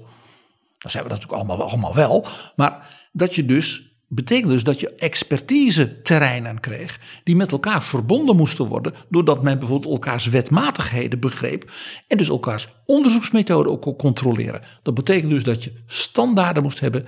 Dat 0.78 0.90
zijn 0.90 1.04
we 1.04 1.10
natuurlijk 1.10 1.38
allemaal, 1.38 1.62
allemaal 1.68 1.94
wel. 1.94 2.26
Maar 2.56 3.08
dat 3.12 3.34
je 3.34 3.44
dus, 3.44 3.94
betekent 4.08 4.50
dus 4.50 4.64
dat 4.64 4.80
je 4.80 4.94
expertise 4.94 6.02
terreinen 6.02 6.60
kreeg. 6.60 7.00
die 7.24 7.36
met 7.36 7.52
elkaar 7.52 7.82
verbonden 7.82 8.36
moesten 8.36 8.66
worden. 8.66 8.94
doordat 9.08 9.42
men 9.42 9.58
bijvoorbeeld 9.58 9.92
elkaars 9.92 10.26
wetmatigheden 10.26 11.20
begreep. 11.20 11.70
en 12.06 12.16
dus 12.16 12.28
elkaars 12.28 12.68
onderzoeksmethoden 12.86 13.72
ook 13.72 13.82
kon 13.82 13.96
controleren. 13.96 14.62
Dat 14.82 14.94
betekent 14.94 15.30
dus 15.30 15.42
dat 15.42 15.64
je 15.64 15.72
standaarden 15.86 16.62
moest 16.62 16.80
hebben. 16.80 17.06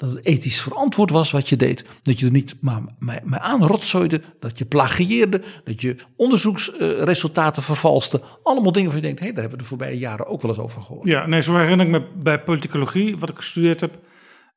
Dat 0.00 0.10
het 0.12 0.26
ethisch 0.26 0.60
verantwoord 0.60 1.10
was 1.10 1.30
wat 1.30 1.48
je 1.48 1.56
deed. 1.56 1.84
Dat 2.02 2.18
je 2.18 2.26
er 2.26 2.32
niet 2.32 2.56
maar, 2.60 2.82
maar, 2.98 3.20
maar 3.24 3.38
aan 3.38 3.66
rotzooide. 3.66 4.20
Dat 4.38 4.58
je 4.58 4.64
plagieerde. 4.64 5.42
Dat 5.64 5.80
je 5.80 5.96
onderzoeksresultaten 6.16 7.62
vervalste. 7.62 8.20
Allemaal 8.42 8.72
dingen 8.72 8.88
waar 8.88 8.96
je 8.96 9.02
denkt: 9.02 9.20
hé, 9.20 9.26
daar 9.26 9.40
hebben 9.40 9.58
we 9.58 9.62
de 9.62 9.68
voorbije 9.68 9.98
jaren 9.98 10.26
ook 10.26 10.42
wel 10.42 10.50
eens 10.50 10.60
over 10.60 10.82
gehoord. 10.82 11.06
Ja, 11.06 11.26
nee, 11.26 11.42
zo 11.42 11.56
herinner 11.56 11.86
ik 11.86 11.92
me 11.92 12.06
bij 12.22 12.42
politicologie, 12.42 13.18
wat 13.18 13.28
ik 13.28 13.36
gestudeerd 13.36 13.80
heb, 13.80 13.98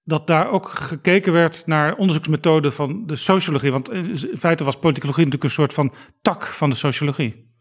dat 0.04 0.28
daar 0.28 0.52
ook 0.52 0.70
gekeken 0.70 1.34
werd 1.34 1.66
naar 1.66 1.96
onderzoeksmethoden 1.96 2.74
van 2.74 3.08
de 3.08 3.16
sociologie. 3.16 3.72
Want 3.72 3.92
in 3.92 4.38
feite 4.40 4.64
was 4.64 4.76
politicologie 4.76 5.24
natuurlijk 5.24 5.44
een 5.44 5.60
soort 5.60 5.74
van 5.74 5.94
tak 6.22 6.46
van 6.46 6.70
de 6.70 6.76
sociologie. 6.76 7.52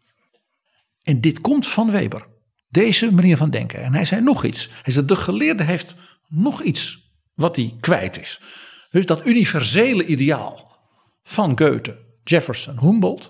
En 1.01 1.21
dit 1.21 1.41
komt 1.41 1.67
van 1.67 1.91
Weber. 1.91 2.25
Deze 2.69 3.11
manier 3.11 3.37
van 3.37 3.49
denken. 3.49 3.81
En 3.81 3.93
hij 3.93 4.05
zei 4.05 4.21
nog 4.21 4.43
iets. 4.43 4.69
Hij 4.81 4.93
zei: 4.93 5.05
de 5.05 5.15
geleerde 5.15 5.63
heeft 5.63 5.95
nog 6.27 6.61
iets 6.61 7.02
wat 7.33 7.55
hij 7.55 7.77
kwijt 7.79 8.19
is. 8.19 8.41
Dus 8.89 9.05
dat 9.05 9.25
universele 9.25 10.05
ideaal 10.05 10.77
van 11.23 11.57
Goethe, 11.57 11.97
Jefferson, 12.23 12.79
Humboldt, 12.79 13.29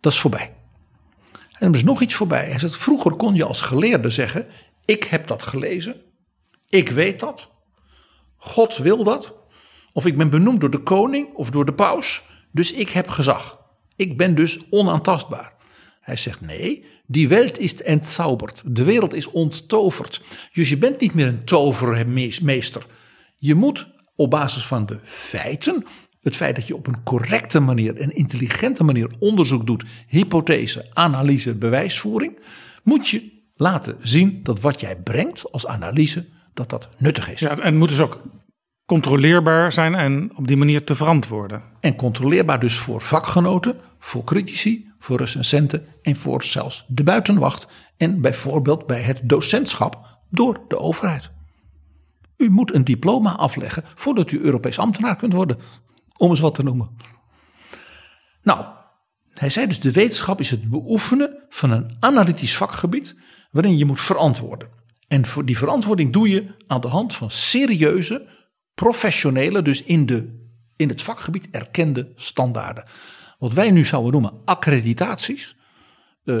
dat 0.00 0.12
is 0.12 0.18
voorbij. 0.18 0.52
En 1.52 1.68
er 1.68 1.74
is 1.74 1.84
nog 1.84 2.00
iets 2.00 2.14
voorbij. 2.14 2.46
Hij 2.48 2.58
zegt: 2.58 2.76
vroeger 2.76 3.14
kon 3.14 3.34
je 3.34 3.44
als 3.44 3.60
geleerde 3.60 4.10
zeggen: 4.10 4.46
ik 4.84 5.04
heb 5.04 5.26
dat 5.26 5.42
gelezen, 5.42 6.02
ik 6.68 6.88
weet 6.88 7.20
dat, 7.20 7.50
God 8.36 8.76
wil 8.76 9.04
dat, 9.04 9.34
of 9.92 10.06
ik 10.06 10.16
ben 10.16 10.30
benoemd 10.30 10.60
door 10.60 10.70
de 10.70 10.82
koning 10.82 11.34
of 11.34 11.50
door 11.50 11.64
de 11.64 11.74
paus, 11.74 12.22
dus 12.52 12.72
ik 12.72 12.88
heb 12.88 13.08
gezag. 13.08 13.66
Ik 13.96 14.16
ben 14.16 14.34
dus 14.34 14.70
onaantastbaar. 14.70 15.52
Hij 16.00 16.16
zegt 16.16 16.40
nee, 16.40 16.84
die 17.10 17.28
wereld 17.28 17.58
is 17.58 17.82
entzauberd. 17.82 18.62
De 18.66 18.84
wereld 18.84 19.14
is 19.14 19.30
onttoverd. 19.30 20.22
Dus 20.52 20.68
je 20.68 20.78
bent 20.78 21.00
niet 21.00 21.14
meer 21.14 21.26
een 21.26 21.44
tovermeester. 21.44 22.86
Je 23.38 23.54
moet 23.54 23.88
op 24.16 24.30
basis 24.30 24.66
van 24.66 24.86
de 24.86 24.98
feiten, 25.02 25.84
het 26.20 26.36
feit 26.36 26.56
dat 26.56 26.66
je 26.66 26.74
op 26.74 26.86
een 26.86 27.02
correcte 27.02 27.60
manier 27.60 27.96
en 27.96 28.14
intelligente 28.14 28.84
manier 28.84 29.10
onderzoek 29.18 29.66
doet, 29.66 29.84
hypothese, 30.06 30.86
analyse, 30.92 31.54
bewijsvoering, 31.54 32.38
moet 32.82 33.08
je 33.08 33.32
laten 33.56 33.96
zien 34.00 34.40
dat 34.42 34.60
wat 34.60 34.80
jij 34.80 34.96
brengt 34.96 35.52
als 35.52 35.66
analyse, 35.66 36.26
dat 36.54 36.70
dat 36.70 36.88
nuttig 36.96 37.32
is. 37.32 37.40
Ja, 37.40 37.58
en 37.58 37.76
moet 37.76 37.88
dus 37.88 38.00
ook 38.00 38.20
controleerbaar 38.86 39.72
zijn 39.72 39.94
en 39.94 40.30
op 40.36 40.48
die 40.48 40.56
manier 40.56 40.84
te 40.84 40.94
verantwoorden. 40.94 41.62
En 41.80 41.96
controleerbaar 41.96 42.60
dus 42.60 42.76
voor 42.76 43.00
vakgenoten, 43.00 43.76
voor 43.98 44.24
critici, 44.24 44.87
voor 44.98 45.18
recensenten 45.18 45.86
en 46.02 46.16
voor 46.16 46.42
zelfs 46.42 46.84
de 46.88 47.02
buitenwacht. 47.02 47.66
En 47.96 48.20
bijvoorbeeld 48.20 48.86
bij 48.86 49.00
het 49.00 49.20
docentschap 49.22 50.20
door 50.30 50.60
de 50.68 50.78
overheid. 50.78 51.30
U 52.36 52.50
moet 52.50 52.74
een 52.74 52.84
diploma 52.84 53.36
afleggen 53.36 53.84
voordat 53.94 54.30
u 54.30 54.40
Europees 54.40 54.78
ambtenaar 54.78 55.16
kunt 55.16 55.32
worden. 55.32 55.58
Om 56.16 56.30
eens 56.30 56.40
wat 56.40 56.54
te 56.54 56.62
noemen. 56.62 56.96
Nou, 58.42 58.64
hij 59.34 59.50
zei 59.50 59.66
dus 59.66 59.80
de 59.80 59.92
wetenschap 59.92 60.40
is 60.40 60.50
het 60.50 60.70
beoefenen 60.70 61.44
van 61.48 61.70
een 61.70 61.96
analytisch 62.00 62.56
vakgebied 62.56 63.16
waarin 63.50 63.78
je 63.78 63.84
moet 63.84 64.00
verantwoorden. 64.00 64.68
En 65.08 65.26
voor 65.26 65.44
die 65.44 65.58
verantwoording 65.58 66.12
doe 66.12 66.28
je 66.28 66.46
aan 66.66 66.80
de 66.80 66.88
hand 66.88 67.14
van 67.14 67.30
serieuze, 67.30 68.26
professionele, 68.74 69.62
dus 69.62 69.82
in, 69.82 70.06
de, 70.06 70.48
in 70.76 70.88
het 70.88 71.02
vakgebied 71.02 71.50
erkende 71.50 72.12
standaarden. 72.16 72.84
Wat 73.38 73.52
wij 73.52 73.70
nu 73.70 73.84
zouden 73.84 74.12
noemen 74.12 74.32
accreditaties, 74.44 75.56
eh, 76.24 76.40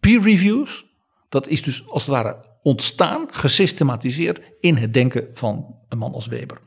peer 0.00 0.22
reviews. 0.22 0.84
Dat 1.28 1.46
is 1.46 1.62
dus 1.62 1.88
als 1.88 2.02
het 2.02 2.14
ware 2.14 2.44
ontstaan, 2.62 3.26
gesystematiseerd 3.30 4.40
in 4.60 4.76
het 4.76 4.94
denken 4.94 5.28
van 5.32 5.74
een 5.88 5.98
man 5.98 6.14
als 6.14 6.26
Weber. 6.26 6.60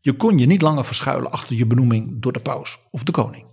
Je 0.00 0.12
kon 0.12 0.38
je 0.38 0.46
niet 0.46 0.62
langer 0.62 0.84
verschuilen 0.84 1.30
achter 1.30 1.56
je 1.56 1.66
benoeming 1.66 2.22
door 2.22 2.32
de 2.32 2.40
paus 2.40 2.78
of 2.90 3.02
de 3.02 3.12
koning. 3.12 3.46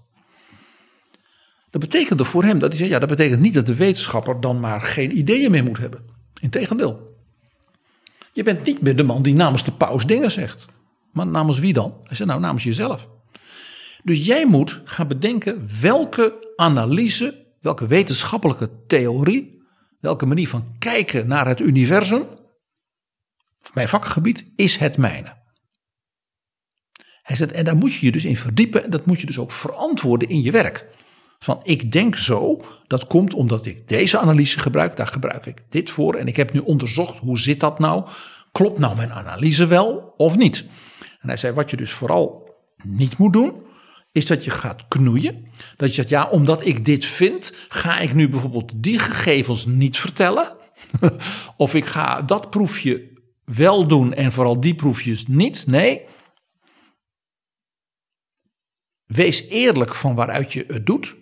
Dat 1.70 1.82
betekende 1.82 2.26
voor 2.26 2.44
hem 2.44 2.60
dat 2.60 2.70
hij 2.70 2.78
zei: 2.78 2.90
ja, 2.90 3.00
dat 3.00 3.10
betekent 3.10 3.42
niet 3.42 3.54
dat 3.54 3.66
de 3.66 3.76
wetenschapper 3.76 4.42
dan 4.42 4.60
maar 4.60 4.82
geen 4.82 5.18
ideeën 5.18 5.52
meer 5.52 5.64
moet 5.64 5.78
hebben. 5.78 6.06
Integendeel. 6.42 7.16
Je 8.34 8.44
bent 8.44 8.66
niet 8.66 8.82
meer 8.82 8.96
de 8.96 9.04
man 9.04 9.22
die 9.22 9.36
namens 9.36 9.64
de 9.64 9.72
paus 9.72 10.06
dingen 10.06 10.32
zegt. 10.32 10.66
Maar 11.12 11.28
namens 11.28 11.60
wie 11.60 11.74
dan? 11.74 11.98
Hij 12.04 12.16
zei: 12.16 12.30
nou, 12.30 12.42
namens 12.42 12.64
jezelf. 12.64 13.08
Dus 14.04 14.26
jij 14.26 14.48
moet 14.48 14.82
gaan 14.86 15.08
bedenken 15.08 15.68
welke 15.82 16.54
analyse, 16.56 17.46
welke 17.62 17.88
wetenschappelijke 17.88 18.86
theorie, 18.88 19.62
welke 20.00 20.26
manier 20.26 20.48
van 20.48 20.76
kijken 20.80 21.28
naar 21.28 21.48
het 21.48 21.60
universum, 21.60 22.24
mijn 23.74 23.88
vakgebied, 23.88 24.46
is 24.56 24.78
het 24.78 24.98
mijne. 24.98 25.36
Hij 27.22 27.36
zegt, 27.36 27.52
en 27.52 27.66
daar 27.66 27.78
moet 27.78 27.94
je 27.94 28.06
je 28.06 28.12
dus 28.12 28.26
in 28.26 28.38
verdiepen 28.38 28.84
en 28.84 28.90
dat 28.90 29.06
moet 29.06 29.20
je 29.20 29.26
dus 29.26 29.38
ook 29.38 29.52
verantwoorden 29.52 30.30
in 30.30 30.42
je 30.42 30.52
werk. 30.52 30.88
Van 31.40 31.60
ik 31.64 31.92
denk 31.92 32.16
zo, 32.16 32.62
dat 32.88 33.08
komt 33.08 33.34
omdat 33.34 33.66
ik 33.66 33.88
deze 33.88 34.20
analyse 34.20 34.60
gebruik, 34.60 34.98
daar 34.98 35.08
gebruik 35.08 35.46
ik 35.46 35.64
dit 35.70 35.90
voor. 35.90 36.16
En 36.16 36.28
ik 36.28 36.36
heb 36.36 36.54
nu 36.54 36.60
onderzocht, 36.60 37.18
hoe 37.18 37.40
zit 37.40 37.60
dat 37.60 37.80
nou? 37.80 38.08
Klopt 38.52 38.80
nou 38.80 38.96
mijn 38.96 39.12
analyse 39.12 39.66
wel 39.66 40.14
of 40.18 40.38
niet? 40.38 40.66
En 41.20 41.28
hij 41.28 41.38
zei, 41.38 41.54
wat 41.54 41.70
je 41.70 41.78
dus 41.78 41.92
vooral 41.92 42.56
niet 42.84 43.18
moet 43.18 43.34
doen, 43.34 43.66
is 44.12 44.26
dat 44.26 44.44
je 44.44 44.52
gaat 44.52 44.88
knoeien. 44.88 45.46
Dat 45.78 45.90
je 45.90 45.96
zegt, 45.96 46.10
ja, 46.10 46.30
omdat 46.30 46.66
ik 46.66 46.86
dit 46.86 47.06
vind, 47.06 47.54
ga 47.70 48.00
ik 48.00 48.14
nu 48.14 48.30
bijvoorbeeld 48.30 48.72
die 48.76 49.00
gegevens 49.00 49.66
niet 49.66 49.98
vertellen. 49.98 50.58
of 51.58 51.74
ik 51.74 51.86
ga 51.86 52.22
dat 52.22 52.50
proefje 52.50 53.22
wel 53.46 53.88
doen 53.88 54.14
en 54.14 54.32
vooral 54.32 54.60
die 54.60 54.76
proefjes 54.76 55.28
niet. 55.28 55.68
Nee. 55.68 56.02
Wees 59.06 59.48
eerlijk 59.48 59.96
van 59.96 60.16
waaruit 60.16 60.54
je 60.54 60.64
het 60.68 60.86
doet. 60.86 61.16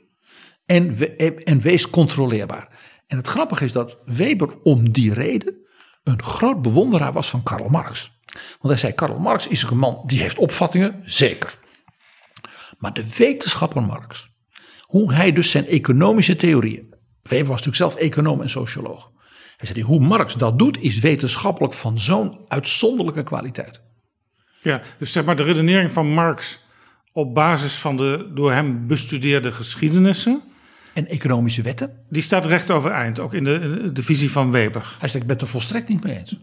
En, 0.66 0.96
we- 0.96 1.16
en 1.44 1.60
wees 1.60 1.90
controleerbaar. 1.90 2.68
En 3.08 3.18
het 3.18 3.28
grappige 3.28 3.66
is 3.66 3.72
dat 3.72 3.98
Weber 4.06 4.58
om 4.62 4.92
die 4.92 5.14
reden 5.14 5.58
een 6.04 6.24
groot 6.24 6.62
bewonderaar 6.62 7.14
was 7.14 7.30
van 7.30 7.44
Karl 7.44 7.70
Marx. 7.70 8.12
Want 8.34 8.62
hij 8.74 8.78
zei, 8.78 8.94
Karl 8.94 9.20
Marx 9.20 9.48
is 9.48 9.64
een 9.64 9.78
man 9.78 10.04
die 10.06 10.22
heeft 10.22 10.38
opvattingen, 10.38 11.02
zeker. 11.06 11.60
Maar 12.78 12.94
de 12.94 13.16
wetenschapper 13.18 13.84
Marx, 13.84 14.30
hoe 14.82 15.14
hij 15.14 15.32
dus 15.32 15.50
zijn 15.50 15.68
economische 15.68 16.36
theorieën, 16.36 16.94
Weber 17.22 17.48
was 17.48 17.64
natuurlijk 17.64 17.76
zelf 17.76 17.96
econoom 17.96 18.42
en 18.42 18.50
socioloog. 18.50 19.12
Hij 19.58 19.68
zei, 19.68 19.82
hoe 19.82 20.00
Marx 20.00 20.34
dat 20.34 20.60
doet 20.60 20.82
is 20.82 21.00
wetenschappelijk 21.00 21.74
van 21.74 22.00
zo'n 22.00 22.40
uitzonderlijke 22.48 23.24
kwaliteit. 23.24 23.82
Ja, 24.62 24.82
dus 24.98 25.12
zeg 25.12 25.26
maar 25.26 25.36
de 25.36 25.44
redenering 25.44 25.92
van 25.92 26.08
Marx 26.08 26.60
op 27.12 27.34
basis 27.34 27.76
van 27.76 27.98
de 27.98 28.32
door 28.34 28.52
hem 28.52 28.88
bestudeerde 28.88 29.52
geschiedenissen, 29.52 30.44
En 30.94 31.08
economische 31.08 31.62
wetten, 31.62 32.06
die 32.10 32.22
staat 32.22 32.46
recht 32.46 32.72
overeind, 32.72 33.20
ook 33.20 33.34
in 33.34 33.44
de, 33.44 33.90
de 33.94 34.04
visie 34.04 34.32
van 34.32 34.52
Weber. 34.52 34.96
hij 35.00 35.10
zegt, 35.10 35.14
ik 35.14 35.28
ben 35.28 35.36
het 35.36 35.42
er 35.42 35.48
volstrekt 35.48 35.88
niet 35.88 36.04
mee 36.04 36.18
eens. 36.18 36.38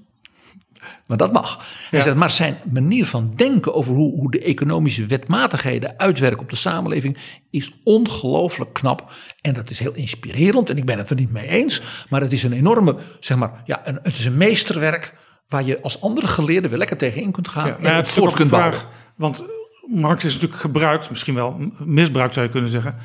Maar 1.06 1.16
dat 1.16 1.32
mag. 1.32 1.56
Hij 1.90 1.98
Ja. 1.98 2.04
zegt, 2.04 2.16
maar 2.16 2.30
zijn 2.30 2.56
manier 2.72 3.06
van 3.06 3.32
denken 3.36 3.74
over 3.74 3.94
hoe, 3.94 4.12
hoe 4.18 4.30
de 4.30 4.40
economische 4.42 5.06
wetmatigheden 5.06 5.94
uitwerken 5.98 6.40
op 6.40 6.50
de 6.50 6.56
samenleving 6.56 7.16
is 7.50 7.80
ongelooflijk 7.84 8.72
knap. 8.72 9.12
En 9.40 9.54
dat 9.54 9.70
is 9.70 9.78
heel 9.78 9.94
inspirerend. 9.94 10.70
En 10.70 10.76
ik 10.76 10.84
ben 10.84 10.98
het 10.98 11.10
er 11.10 11.16
niet 11.16 11.32
mee 11.32 11.48
eens. 11.48 11.82
Maar 12.10 12.20
het 12.20 12.32
is 12.32 12.42
een 12.42 12.52
enorme, 12.52 12.96
zeg 13.20 13.36
maar, 13.36 13.62
ja, 13.64 13.80
een, 13.84 13.98
het 14.02 14.18
is 14.18 14.24
een 14.24 14.36
meesterwerk 14.36 15.14
waar 15.48 15.62
je 15.62 15.82
als 15.82 16.00
andere 16.00 16.26
geleerden 16.26 16.70
weer 16.70 16.78
lekker 16.78 16.96
tegenin 16.96 17.32
kunt 17.32 17.48
gaan. 17.48 17.66
Ja, 17.66 17.76
en 17.76 17.82
nou 17.82 17.94
het 17.96 18.08
voort 18.08 18.32
kunt 18.34 18.50
bouwen. 18.50 18.72
vraag, 18.72 18.88
want 19.16 19.44
Marx 19.86 20.24
is 20.24 20.32
natuurlijk 20.34 20.60
gebruikt, 20.60 21.10
misschien 21.10 21.34
wel 21.34 21.56
misbruikt 21.78 22.34
zou 22.34 22.46
je 22.46 22.52
kunnen 22.52 22.70
zeggen, 22.70 22.96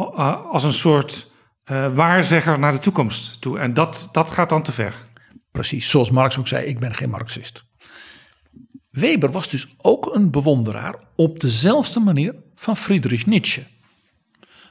a- 0.00 0.02
als 0.32 0.62
een 0.64 0.72
soort 0.72 1.30
eh, 1.64 1.92
waarzegger 1.92 2.58
naar 2.58 2.72
de 2.72 2.78
toekomst 2.78 3.40
toe. 3.40 3.58
En 3.58 3.74
dat, 3.74 4.08
dat 4.12 4.30
gaat 4.30 4.48
dan 4.48 4.62
te 4.62 4.72
ver. 4.72 4.94
Precies, 5.50 5.90
zoals 5.90 6.10
Marx 6.10 6.38
ook 6.38 6.48
zei, 6.48 6.66
ik 6.66 6.78
ben 6.78 6.94
geen 6.94 7.10
Marxist. 7.10 7.64
Weber 8.90 9.30
was 9.30 9.48
dus 9.48 9.66
ook 9.76 10.14
een 10.14 10.30
bewonderaar 10.30 10.94
op 11.16 11.40
dezelfde 11.40 12.00
manier 12.00 12.34
van 12.54 12.76
Friedrich 12.76 13.26
Nietzsche. 13.26 13.66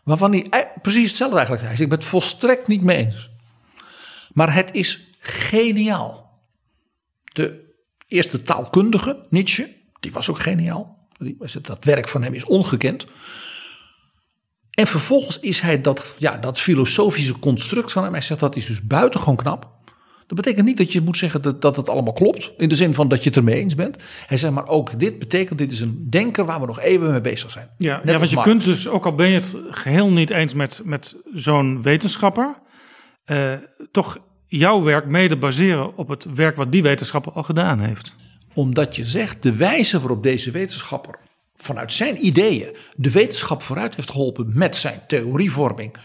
Waarvan 0.03 0.32
hij 0.32 0.47
ei- 0.49 0.67
precies 0.82 1.07
hetzelfde 1.07 1.36
eigenlijk 1.38 1.65
zei. 1.65 1.75
Hij 1.75 1.84
ik 1.84 1.89
ben 1.89 1.99
het 1.99 2.07
volstrekt 2.07 2.67
niet 2.67 2.82
mee 2.82 2.97
eens. 2.97 3.30
Maar 4.32 4.53
het 4.53 4.73
is 4.73 5.09
geniaal. 5.19 6.41
De 7.23 7.73
eerste 8.07 8.43
taalkundige, 8.43 9.25
Nietzsche, 9.30 9.75
die 9.99 10.11
was 10.11 10.30
ook 10.30 10.39
geniaal. 10.39 11.07
Dat 11.61 11.84
werk 11.84 12.07
van 12.07 12.23
hem 12.23 12.34
is 12.34 12.43
ongekend. 12.43 13.07
En 14.71 14.88
vervolgens 14.88 15.39
is 15.39 15.59
hij 15.59 15.82
dat, 15.82 16.15
ja, 16.17 16.38
dat 16.38 16.59
filosofische 16.59 17.39
construct 17.39 17.91
van 17.91 18.03
hem. 18.03 18.11
Hij 18.11 18.21
zegt 18.21 18.39
dat 18.39 18.55
is 18.55 18.65
dus 18.65 18.82
buitengewoon 18.82 19.36
knap. 19.36 19.76
Dat 20.28 20.38
betekent 20.38 20.65
niet 20.65 20.78
dat 20.78 20.91
je 20.93 21.01
moet 21.01 21.17
zeggen 21.17 21.41
dat, 21.41 21.61
dat 21.61 21.75
het 21.75 21.89
allemaal 21.89 22.13
klopt. 22.13 22.51
In 22.57 22.69
de 22.69 22.75
zin 22.75 22.93
van 22.93 23.07
dat 23.07 23.23
je 23.23 23.30
het 23.30 23.38
ermee 23.38 23.59
eens 23.59 23.75
bent. 23.75 23.97
Hij 24.28 24.38
zegt 24.38 24.53
maar 24.53 24.67
ook 24.67 24.99
dit 24.99 25.19
betekent, 25.19 25.57
dit 25.57 25.71
is 25.71 25.80
een 25.80 26.07
denker 26.09 26.45
waar 26.45 26.59
we 26.59 26.65
nog 26.65 26.80
even 26.80 27.11
mee 27.11 27.21
bezig 27.21 27.51
zijn. 27.51 27.69
Ja, 27.78 27.95
Net 28.03 28.11
ja 28.11 28.17
want 28.17 28.30
je 28.30 28.36
Marx. 28.36 28.51
kunt 28.51 28.63
dus, 28.63 28.88
ook 28.88 29.05
al 29.05 29.15
ben 29.15 29.28
je 29.28 29.36
het 29.36 29.57
geheel 29.69 30.11
niet 30.11 30.30
eens 30.30 30.53
met, 30.53 30.82
met 30.84 31.15
zo'n 31.34 31.82
wetenschapper, 31.82 32.55
eh, 33.25 33.53
toch 33.91 34.17
jouw 34.47 34.82
werk 34.82 35.05
mede 35.05 35.38
baseren 35.38 35.97
op 35.97 36.07
het 36.07 36.25
werk 36.34 36.55
wat 36.55 36.71
die 36.71 36.84
wetenschapper 36.84 37.32
al 37.32 37.43
gedaan 37.43 37.80
heeft. 37.80 38.15
Omdat 38.53 38.95
je 38.95 39.05
zegt, 39.05 39.43
de 39.43 39.55
wijze 39.55 39.99
waarop 39.99 40.23
deze 40.23 40.51
wetenschapper 40.51 41.19
vanuit 41.55 41.93
zijn 41.93 42.25
ideeën 42.25 42.75
de 42.95 43.11
wetenschap 43.11 43.61
vooruit 43.61 43.95
heeft 43.95 44.11
geholpen 44.11 44.51
met 44.53 44.75
zijn 44.75 45.01
theorievorming. 45.07 45.95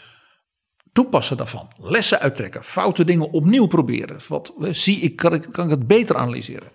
Toepassen 0.92 1.36
daarvan, 1.36 1.72
lessen 1.78 2.20
uittrekken, 2.20 2.64
foute 2.64 3.04
dingen 3.04 3.30
opnieuw 3.30 3.66
proberen. 3.66 4.20
Wat 4.28 4.54
eh, 4.60 4.72
zie 4.72 5.00
ik, 5.00 5.16
kan 5.16 5.34
ik, 5.34 5.48
kan 5.50 5.64
ik 5.64 5.70
het 5.70 5.86
beter 5.86 6.16
analyseren. 6.16 6.68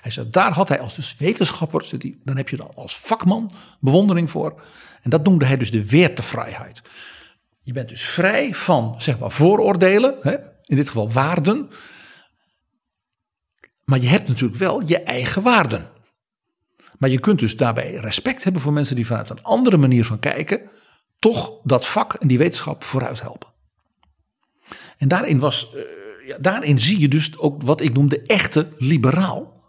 Hij 0.00 0.10
zei, 0.10 0.30
daar 0.30 0.52
had 0.52 0.68
hij 0.68 0.80
als 0.80 0.94
dus 0.94 1.16
wetenschapper, 1.18 1.86
hij, 1.98 2.18
dan 2.24 2.36
heb 2.36 2.48
je 2.48 2.56
dan 2.56 2.70
als 2.74 2.96
vakman 2.96 3.50
bewondering 3.80 4.30
voor. 4.30 4.62
En 5.02 5.10
dat 5.10 5.24
noemde 5.24 5.44
hij 5.44 5.56
dus 5.56 5.70
de 5.70 5.86
weertevrijheid. 5.86 6.82
Je 7.62 7.72
bent 7.72 7.88
dus 7.88 8.02
vrij 8.02 8.54
van, 8.54 8.94
zeg 8.98 9.18
maar, 9.18 9.30
vooroordelen, 9.30 10.14
hè? 10.20 10.34
in 10.64 10.76
dit 10.76 10.88
geval 10.88 11.12
waarden. 11.12 11.70
Maar 13.84 14.00
je 14.00 14.08
hebt 14.08 14.28
natuurlijk 14.28 14.58
wel 14.58 14.82
je 14.86 15.02
eigen 15.02 15.42
waarden. 15.42 15.90
Maar 16.98 17.10
je 17.10 17.20
kunt 17.20 17.38
dus 17.38 17.56
daarbij 17.56 17.94
respect 17.94 18.44
hebben 18.44 18.62
voor 18.62 18.72
mensen 18.72 18.96
die 18.96 19.06
vanuit 19.06 19.30
een 19.30 19.42
andere 19.42 19.76
manier 19.76 20.04
van 20.04 20.18
kijken, 20.18 20.70
toch 21.18 21.52
dat 21.62 21.86
vak 21.86 22.14
en 22.14 22.28
die 22.28 22.38
wetenschap 22.38 22.84
vooruit 22.84 23.20
helpen. 23.20 23.53
En 24.96 25.08
daarin, 25.08 25.38
was, 25.38 25.74
eh, 25.74 25.80
ja, 26.28 26.36
daarin 26.40 26.78
zie 26.78 27.00
je 27.00 27.08
dus 27.08 27.38
ook 27.38 27.62
wat 27.62 27.80
ik 27.80 27.94
noem 27.94 28.08
de 28.08 28.22
echte 28.22 28.68
liberaal, 28.78 29.62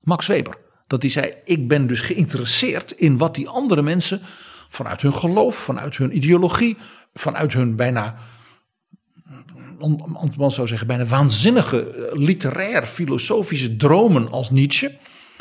Max 0.00 0.26
Weber. 0.26 0.58
Dat 0.86 1.02
hij 1.02 1.10
zei, 1.10 1.32
ik 1.44 1.68
ben 1.68 1.86
dus 1.86 2.00
geïnteresseerd 2.00 2.92
in 2.92 3.18
wat 3.18 3.34
die 3.34 3.48
andere 3.48 3.82
mensen 3.82 4.20
vanuit 4.68 5.00
hun 5.00 5.14
geloof, 5.14 5.56
vanuit 5.56 5.96
hun 5.96 6.16
ideologie, 6.16 6.76
vanuit 7.14 7.52
hun 7.52 7.76
bijna 7.76 8.16
man 10.36 10.52
zou 10.52 10.66
zeggen, 10.66 10.86
bijna 10.86 11.04
waanzinnige 11.04 11.90
eh, 11.90 12.18
literair 12.18 12.86
filosofische 12.86 13.76
dromen 13.76 14.30
als 14.30 14.50
Nietzsche. 14.50 14.98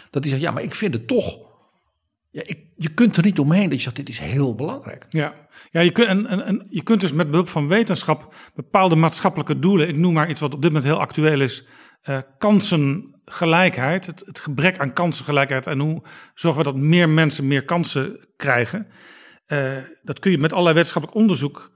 Dat 0.10 0.24
hij 0.24 0.32
zegt, 0.32 0.44
ja, 0.44 0.52
maar 0.52 0.64
ik 0.64 0.76
vind 0.76 0.94
het 0.94 1.08
toch. 1.08 1.38
Ja, 2.30 2.42
ik, 2.46 2.60
je 2.84 2.94
kunt 2.94 3.18
er 3.18 3.24
niet 3.24 3.40
omheen 3.40 3.70
dat 3.70 3.78
je 3.78 3.84
zegt, 3.84 3.96
dit 3.96 4.10
is 4.10 4.20
heel 4.20 4.56
belangrijk. 4.56 5.06
Ja, 5.10 5.34
ja 5.72 5.82
je, 5.82 5.92
kunt, 5.92 6.08
en, 6.08 6.66
je 6.70 6.84
kunt 6.84 7.02
dus 7.02 7.14
met 7.14 7.30
behulp 7.30 7.48
van 7.48 7.68
wetenschap 7.68 8.36
bepaalde 8.56 8.96
maatschappelijke 8.96 9.60
doelen, 9.60 9.88
ik 9.88 9.98
noem 9.98 10.14
maar 10.14 10.30
iets 10.30 10.40
wat 10.40 10.54
op 10.54 10.62
dit 10.62 10.72
moment 10.72 10.92
heel 10.92 11.00
actueel 11.00 11.42
is, 11.42 11.66
eh, 12.02 12.18
kansengelijkheid, 12.38 14.06
het, 14.06 14.24
het 14.26 14.40
gebrek 14.40 14.78
aan 14.78 14.94
kansengelijkheid 14.94 15.68
en 15.68 15.80
hoe 15.80 16.04
zorgen 16.34 16.64
we 16.64 16.72
dat 16.72 16.82
meer 16.82 17.10
mensen 17.10 17.48
meer 17.48 17.66
kansen 17.66 18.28
krijgen. 18.36 18.88
Eh, 19.46 19.78
dat 20.02 20.20
kun 20.20 20.32
je 20.32 20.38
met 20.38 20.52
allerlei 20.52 20.76
wetenschappelijk 20.76 21.22
onderzoek 21.22 21.72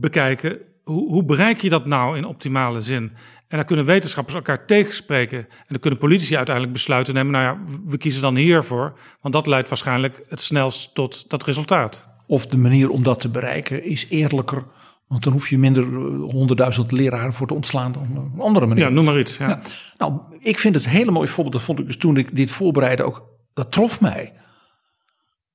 bekijken. 0.00 0.58
Hoe, 0.82 1.08
hoe 1.08 1.24
bereik 1.24 1.60
je 1.60 1.68
dat 1.68 1.86
nou 1.86 2.16
in 2.16 2.24
optimale 2.24 2.80
zin? 2.80 3.12
En 3.54 3.60
dan 3.60 3.68
kunnen 3.68 3.84
wetenschappers 3.84 4.34
elkaar 4.36 4.66
tegenspreken. 4.66 5.38
En 5.38 5.66
dan 5.68 5.78
kunnen 5.78 5.98
politici 5.98 6.36
uiteindelijk 6.36 6.74
besluiten 6.74 7.14
nemen, 7.14 7.32
nou 7.32 7.44
ja, 7.44 7.74
we 7.86 7.96
kiezen 7.96 8.22
dan 8.22 8.36
hiervoor. 8.36 8.98
Want 9.20 9.34
dat 9.34 9.46
leidt 9.46 9.68
waarschijnlijk 9.68 10.24
het 10.28 10.40
snelst 10.40 10.94
tot 10.94 11.30
dat 11.30 11.44
resultaat. 11.44 12.08
Of 12.26 12.46
de 12.46 12.56
manier 12.56 12.90
om 12.90 13.02
dat 13.02 13.20
te 13.20 13.28
bereiken 13.28 13.84
is 13.84 14.06
eerlijker. 14.08 14.64
Want 15.06 15.22
dan 15.22 15.32
hoef 15.32 15.48
je 15.48 15.58
minder 15.58 15.82
eh, 15.82 15.90
honderdduizend 16.32 16.92
leraren 16.92 17.32
voor 17.32 17.46
te 17.46 17.54
ontslaan 17.54 17.92
dan 17.92 18.32
een 18.34 18.40
andere 18.40 18.66
manier. 18.66 18.84
Ja, 18.84 18.90
noem 18.90 19.04
maar 19.04 19.18
iets. 19.18 19.36
Ja. 19.36 19.60
Nou, 19.98 20.20
ik 20.38 20.58
vind 20.58 20.74
het 20.74 20.84
een 20.84 20.90
hele 20.90 21.10
mooi 21.10 21.28
voorbeeld. 21.28 21.54
Dat 21.54 21.62
vond 21.62 21.78
ik 21.78 21.86
dus 21.86 21.96
toen 21.96 22.16
ik 22.16 22.36
dit 22.36 22.50
voorbereidde 22.50 23.02
ook. 23.02 23.28
Dat 23.52 23.72
trof 23.72 24.00
mij. 24.00 24.32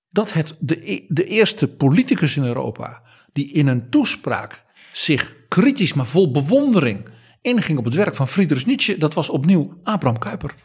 Dat 0.10 0.34
het 0.34 0.56
de, 0.60 0.92
e- 0.92 1.06
de 1.08 1.24
eerste 1.24 1.68
politicus 1.68 2.38
in 2.38 2.44
Europa. 2.44 3.02
die 3.34 3.52
in 3.52 3.68
een 3.68 3.90
toespraak 3.90 4.64
zich 4.94 5.34
kritisch, 5.48 5.94
maar 5.94 6.08
vol 6.08 6.32
bewondering. 6.32 7.18
Inging 7.42 7.78
op 7.78 7.86
het 7.86 7.94
werk 7.94 8.16
van 8.16 8.28
Friedrich 8.28 8.66
Nietzsche. 8.66 8.98
dat 8.98 9.14
was 9.14 9.30
opnieuw 9.30 9.80
Abraham 9.84 10.20
Kuyper. 10.20 10.56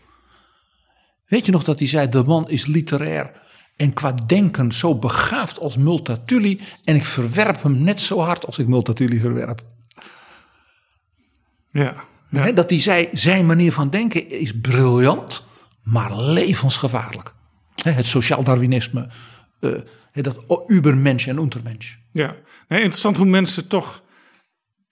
Weet 1.26 1.46
je 1.46 1.52
nog 1.52 1.64
dat 1.64 1.78
hij 1.78 1.88
zei: 1.88 2.08
de 2.08 2.22
man 2.24 2.48
is 2.48 2.66
literair. 2.66 3.42
en 3.76 3.92
qua 3.92 4.12
denken 4.26 4.72
zo 4.72 4.98
begaafd 4.98 5.58
als 5.58 5.76
Multatuli. 5.76 6.60
en 6.84 6.94
ik 6.94 7.04
verwerp 7.04 7.62
hem 7.62 7.82
net 7.82 8.00
zo 8.00 8.18
hard 8.18 8.46
als 8.46 8.58
ik 8.58 8.66
Multatuli 8.66 9.20
verwerp. 9.20 9.62
Ja. 11.70 11.94
Dat 12.54 12.70
hij 12.70 12.80
zei, 12.80 13.08
zijn 13.12 13.46
manier 13.46 13.72
van 13.72 13.90
denken 13.90 14.30
is 14.30 14.60
briljant, 14.60 15.44
maar 15.82 16.20
levensgevaarlijk. 16.20 17.34
Het 17.82 18.06
sociaal 18.06 18.42
Darwinisme, 18.42 19.08
eh, 19.60 19.72
dat 20.12 20.38
ubermensch 20.66 21.26
en 21.26 21.38
untermensch. 21.38 21.94
ja. 22.12 22.34
Nee, 22.68 22.78
interessant 22.80 23.16
hoe 23.16 23.26
mensen 23.26 23.66
toch, 23.66 24.02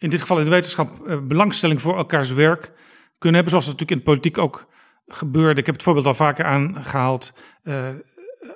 in 0.03 0.11
dit 0.11 0.21
geval 0.21 0.39
in 0.39 0.45
de 0.45 0.51
wetenschap, 0.51 1.07
eh, 1.07 1.19
belangstelling 1.19 1.81
voor 1.81 1.97
elkaars 1.97 2.31
werk 2.31 2.73
kunnen 3.19 3.43
hebben. 3.43 3.51
Zoals 3.51 3.67
het 3.67 3.81
natuurlijk 3.81 3.91
in 3.91 3.97
de 3.97 4.03
politiek 4.03 4.39
ook 4.39 4.67
gebeurde. 5.07 5.61
Ik 5.61 5.67
heb 5.67 5.75
het 5.75 5.85
voorbeeld 5.85 6.07
al 6.07 6.15
vaker 6.15 6.45
aangehaald. 6.45 7.33
Eh, 7.63 7.87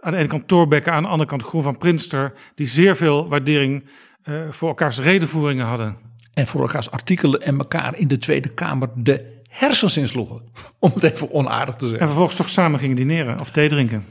aan 0.00 0.12
de 0.12 0.16
ene 0.16 0.28
kant 0.28 0.48
Thorbecke, 0.48 0.90
aan 0.90 1.02
de 1.02 1.08
andere 1.08 1.28
kant 1.28 1.42
Groen 1.42 1.62
van 1.62 1.78
Prinster. 1.78 2.32
Die 2.54 2.66
zeer 2.66 2.96
veel 2.96 3.28
waardering 3.28 3.88
eh, 4.22 4.34
voor 4.50 4.68
elkaars 4.68 4.98
redenvoeringen 4.98 5.66
hadden. 5.66 5.96
En 6.32 6.46
voor 6.46 6.60
elkaars 6.60 6.90
artikelen 6.90 7.40
en 7.40 7.58
elkaar 7.58 7.98
in 7.98 8.08
de 8.08 8.18
Tweede 8.18 8.48
Kamer 8.48 8.88
de 8.94 9.42
hersens 9.48 9.96
insloegen. 9.96 10.42
Om 10.78 10.90
het 10.94 11.02
even 11.02 11.30
onaardig 11.30 11.74
te 11.74 11.84
En 11.84 11.88
zeggen. 11.88 12.06
vervolgens 12.06 12.36
toch 12.36 12.48
samen 12.48 12.78
gingen 12.80 12.96
dineren 12.96 13.40
of 13.40 13.50
thee 13.50 13.68
drinken. 13.68 14.04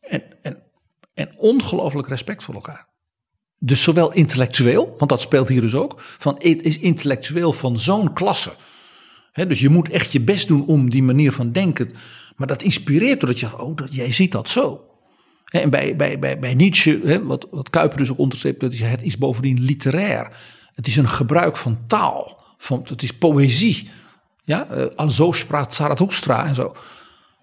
En, 0.00 0.22
en 0.42 0.62
En 1.14 1.30
ongelooflijk 1.36 2.08
respect 2.08 2.44
voor 2.44 2.54
elkaar. 2.54 2.86
Dus 3.58 3.82
zowel 3.82 4.12
intellectueel, 4.12 4.94
want 4.98 5.10
dat 5.10 5.20
speelt 5.20 5.48
hier 5.48 5.60
dus 5.60 5.74
ook, 5.74 5.94
van 5.96 6.34
het 6.38 6.62
is 6.62 6.78
intellectueel 6.78 7.52
van 7.52 7.78
zo'n 7.78 8.12
klasse. 8.12 8.52
Dus 9.32 9.60
je 9.60 9.68
moet 9.68 9.88
echt 9.88 10.12
je 10.12 10.20
best 10.20 10.48
doen 10.48 10.66
om 10.66 10.90
die 10.90 11.02
manier 11.02 11.32
van 11.32 11.52
denken. 11.52 11.90
Maar 12.36 12.46
dat 12.46 12.62
inspireert 12.62 13.20
doordat 13.20 13.40
je, 13.40 13.62
oh, 13.62 13.76
dat, 13.76 13.94
jij 13.94 14.12
ziet 14.12 14.32
dat 14.32 14.48
zo. 14.48 14.84
En 15.44 15.70
bij, 15.70 15.96
bij, 15.96 16.18
bij, 16.18 16.38
bij 16.38 16.54
Nietzsche, 16.54 17.24
wat, 17.24 17.46
wat 17.50 17.70
Kuiper 17.70 17.98
dus 17.98 18.10
ook 18.10 18.18
onderstreept, 18.18 18.60
dat 18.60 18.72
is, 18.72 18.80
het 18.80 19.02
is 19.02 19.18
bovendien 19.18 19.60
literair. 19.60 20.36
Het 20.74 20.86
is 20.86 20.96
een 20.96 21.08
gebruik 21.08 21.56
van 21.56 21.78
taal. 21.86 22.44
Van, 22.58 22.80
het 22.88 23.02
is 23.02 23.12
poëzie. 23.12 23.90
Ja, 24.42 24.68
eh, 24.68 24.84
al 24.94 25.10
zo 25.10 25.32
spraat 25.32 25.74
Zarathustra 25.74 26.46
en 26.46 26.54
zo. 26.54 26.74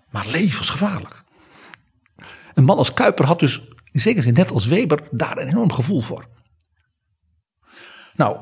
Maar 0.09 0.27
levensgevaarlijk. 0.27 1.23
Een 2.53 2.63
man 2.63 2.77
als 2.77 2.93
Kuiper 2.93 3.25
had 3.25 3.39
dus, 3.39 3.61
in 3.93 4.01
zekere 4.01 4.23
zin 4.23 4.33
net 4.33 4.51
als 4.51 4.65
Weber, 4.65 5.07
daar 5.11 5.37
een 5.37 5.47
enorm 5.47 5.71
gevoel 5.71 6.01
voor. 6.01 6.27
Nou, 8.15 8.37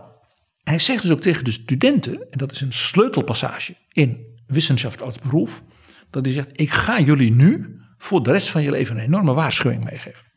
hij 0.63 0.79
zegt 0.79 1.01
dus 1.01 1.11
ook 1.11 1.21
tegen 1.21 1.43
de 1.43 1.51
studenten, 1.51 2.13
en 2.13 2.37
dat 2.37 2.51
is 2.51 2.61
een 2.61 2.73
sleutelpassage 2.73 3.75
in 3.89 4.39
Wissenschaft 4.47 5.01
als 5.01 5.19
beroep, 5.19 5.63
dat 6.09 6.25
hij 6.25 6.33
zegt, 6.33 6.59
ik 6.59 6.69
ga 6.69 6.99
jullie 6.99 7.31
nu 7.31 7.79
voor 7.97 8.23
de 8.23 8.31
rest 8.31 8.49
van 8.49 8.61
je 8.61 8.71
leven 8.71 8.97
een 8.97 9.03
enorme 9.03 9.33
waarschuwing 9.33 9.83
meegeven. 9.83 10.29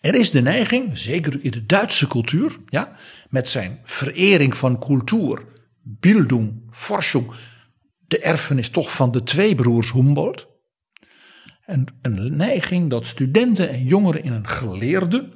Er 0.00 0.14
is 0.14 0.30
de 0.30 0.42
neiging, 0.42 0.98
zeker 0.98 1.44
in 1.44 1.50
de 1.50 1.66
Duitse 1.66 2.06
cultuur, 2.06 2.56
ja, 2.66 2.96
met 3.28 3.48
zijn 3.48 3.80
verering 3.84 4.56
van 4.56 4.78
cultuur, 4.80 5.44
Bildung, 5.82 6.68
Forschung, 6.70 7.32
de 8.06 8.18
erfenis 8.18 8.70
toch 8.70 8.92
van 8.92 9.10
de 9.10 9.22
twee 9.22 9.54
broers 9.54 9.92
Humboldt. 9.92 10.47
En 11.68 11.86
een 12.02 12.36
neiging 12.36 12.90
dat 12.90 13.06
studenten 13.06 13.68
en 13.68 13.84
jongeren 13.84 14.24
in 14.24 14.32
een 14.32 14.48
geleerde, 14.48 15.28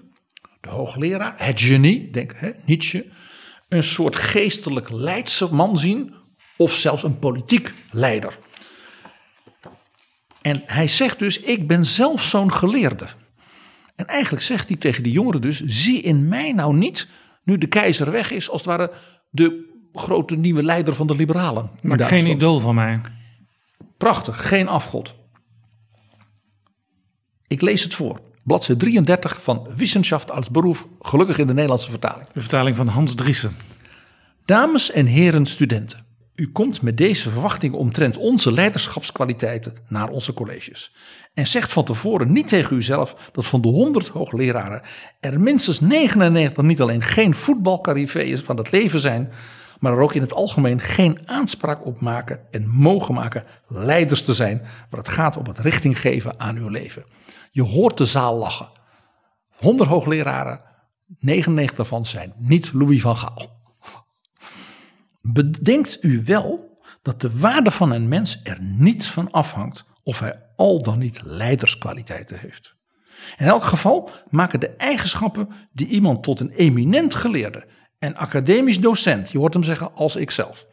de 0.60 0.68
hoogleraar, 0.68 1.34
het 1.36 1.60
genie, 1.60 2.10
denk 2.10 2.32
hè, 2.36 2.50
Nietzsche, 2.64 3.06
een 3.68 3.82
soort 3.82 4.16
geestelijk 4.16 4.90
leidse 4.90 5.54
man 5.54 5.78
zien, 5.78 6.14
of 6.56 6.72
zelfs 6.72 7.02
een 7.02 7.18
politiek 7.18 7.72
leider. 7.90 8.38
En 10.42 10.62
hij 10.66 10.88
zegt 10.88 11.18
dus, 11.18 11.40
ik 11.40 11.68
ben 11.68 11.86
zelf 11.86 12.22
zo'n 12.22 12.52
geleerde. 12.52 13.06
En 13.96 14.06
eigenlijk 14.06 14.44
zegt 14.44 14.68
hij 14.68 14.76
tegen 14.76 15.02
die 15.02 15.12
jongeren 15.12 15.40
dus, 15.40 15.60
zie 15.60 16.00
in 16.00 16.28
mij 16.28 16.52
nou 16.52 16.74
niet, 16.74 17.08
nu 17.44 17.58
de 17.58 17.66
keizer 17.66 18.10
weg 18.10 18.30
is, 18.30 18.50
als 18.50 18.60
het 18.60 18.70
ware 18.70 18.92
de 19.30 19.74
grote 19.92 20.36
nieuwe 20.36 20.62
leider 20.62 20.94
van 20.94 21.06
de 21.06 21.16
liberalen. 21.16 21.70
Maar 21.82 22.00
geen 22.00 22.26
idool 22.26 22.58
van 22.58 22.74
mij. 22.74 23.00
Prachtig, 23.96 24.48
geen 24.48 24.68
afgod. 24.68 25.20
Ik 27.52 27.60
lees 27.60 27.82
het 27.82 27.94
voor. 27.94 28.20
Bladzijde 28.42 28.80
33 28.80 29.42
van 29.42 29.68
Wissenschaft 29.76 30.30
als 30.30 30.50
beroep, 30.50 30.88
gelukkig 31.00 31.38
in 31.38 31.46
de 31.46 31.52
Nederlandse 31.52 31.90
vertaling. 31.90 32.28
De 32.28 32.40
vertaling 32.40 32.76
van 32.76 32.86
Hans 32.86 33.14
Driessen. 33.14 33.56
Dames 34.44 34.90
en 34.90 35.06
heren 35.06 35.46
studenten, 35.46 36.04
u 36.34 36.52
komt 36.52 36.82
met 36.82 36.96
deze 36.96 37.30
verwachtingen 37.30 37.78
omtrent 37.78 38.16
onze 38.16 38.52
leiderschapskwaliteiten 38.52 39.74
naar 39.88 40.08
onze 40.08 40.32
colleges. 40.32 40.94
En 41.34 41.46
zegt 41.46 41.72
van 41.72 41.84
tevoren 41.84 42.32
niet 42.32 42.48
tegen 42.48 42.76
uzelf 42.76 43.30
dat 43.32 43.46
van 43.46 43.60
de 43.60 43.68
100 43.68 44.08
hoogleraren 44.08 44.82
er 45.20 45.40
minstens 45.40 45.80
99 45.80 46.64
niet 46.64 46.80
alleen 46.80 47.02
geen 47.02 47.34
voetbalcarriveeën 47.34 48.38
van 48.38 48.56
het 48.56 48.70
leven 48.70 49.00
zijn, 49.00 49.32
maar 49.80 49.92
er 49.92 50.00
ook 50.00 50.14
in 50.14 50.20
het 50.20 50.34
algemeen 50.34 50.80
geen 50.80 51.18
aanspraak 51.24 51.86
op 51.86 52.00
maken 52.00 52.40
en 52.50 52.68
mogen 52.68 53.14
maken 53.14 53.44
leiders 53.68 54.22
te 54.22 54.34
zijn 54.34 54.62
waar 54.90 55.00
het 55.00 55.08
gaat 55.08 55.36
om 55.36 55.46
het 55.46 55.58
richting 55.58 56.00
geven 56.00 56.40
aan 56.40 56.56
uw 56.56 56.68
leven. 56.68 57.04
Je 57.54 57.62
hoort 57.62 57.98
de 57.98 58.06
zaal 58.06 58.36
lachen. 58.36 58.68
100 59.56 59.88
hoogleraren, 59.88 60.60
99 61.18 61.76
daarvan 61.76 62.06
zijn 62.06 62.32
niet 62.36 62.72
Louis 62.72 63.00
van 63.00 63.16
Gaal. 63.16 63.60
Bedenkt 65.20 65.98
u 66.00 66.22
wel 66.24 66.80
dat 67.02 67.20
de 67.20 67.38
waarde 67.38 67.70
van 67.70 67.90
een 67.92 68.08
mens 68.08 68.40
er 68.42 68.58
niet 68.60 69.06
van 69.06 69.30
afhangt 69.30 69.84
of 70.02 70.18
hij 70.18 70.42
al 70.56 70.82
dan 70.82 70.98
niet 70.98 71.22
leiderskwaliteiten 71.22 72.38
heeft. 72.38 72.74
In 73.38 73.46
elk 73.46 73.64
geval 73.64 74.10
maken 74.30 74.60
de 74.60 74.68
eigenschappen 74.68 75.48
die 75.72 75.86
iemand 75.86 76.22
tot 76.22 76.40
een 76.40 76.50
eminent 76.50 77.14
geleerde 77.14 77.66
en 77.98 78.16
academisch 78.16 78.80
docent, 78.80 79.30
je 79.30 79.38
hoort 79.38 79.54
hem 79.54 79.62
zeggen 79.62 79.94
als 79.94 80.16
ikzelf, 80.16 80.66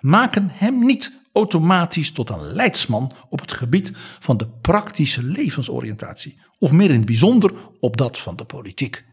maken 0.00 0.48
hem 0.50 0.84
niet 0.84 1.12
automatisch 1.36 2.12
tot 2.12 2.30
een 2.30 2.52
leidsman 2.52 3.12
op 3.28 3.40
het 3.40 3.52
gebied 3.52 3.90
van 3.94 4.36
de 4.36 4.48
praktische 4.60 5.22
levensoriëntatie, 5.22 6.38
of 6.58 6.72
meer 6.72 6.90
in 6.90 6.96
het 6.96 7.06
bijzonder 7.06 7.52
op 7.80 7.96
dat 7.96 8.18
van 8.18 8.36
de 8.36 8.44
politiek. 8.44 9.04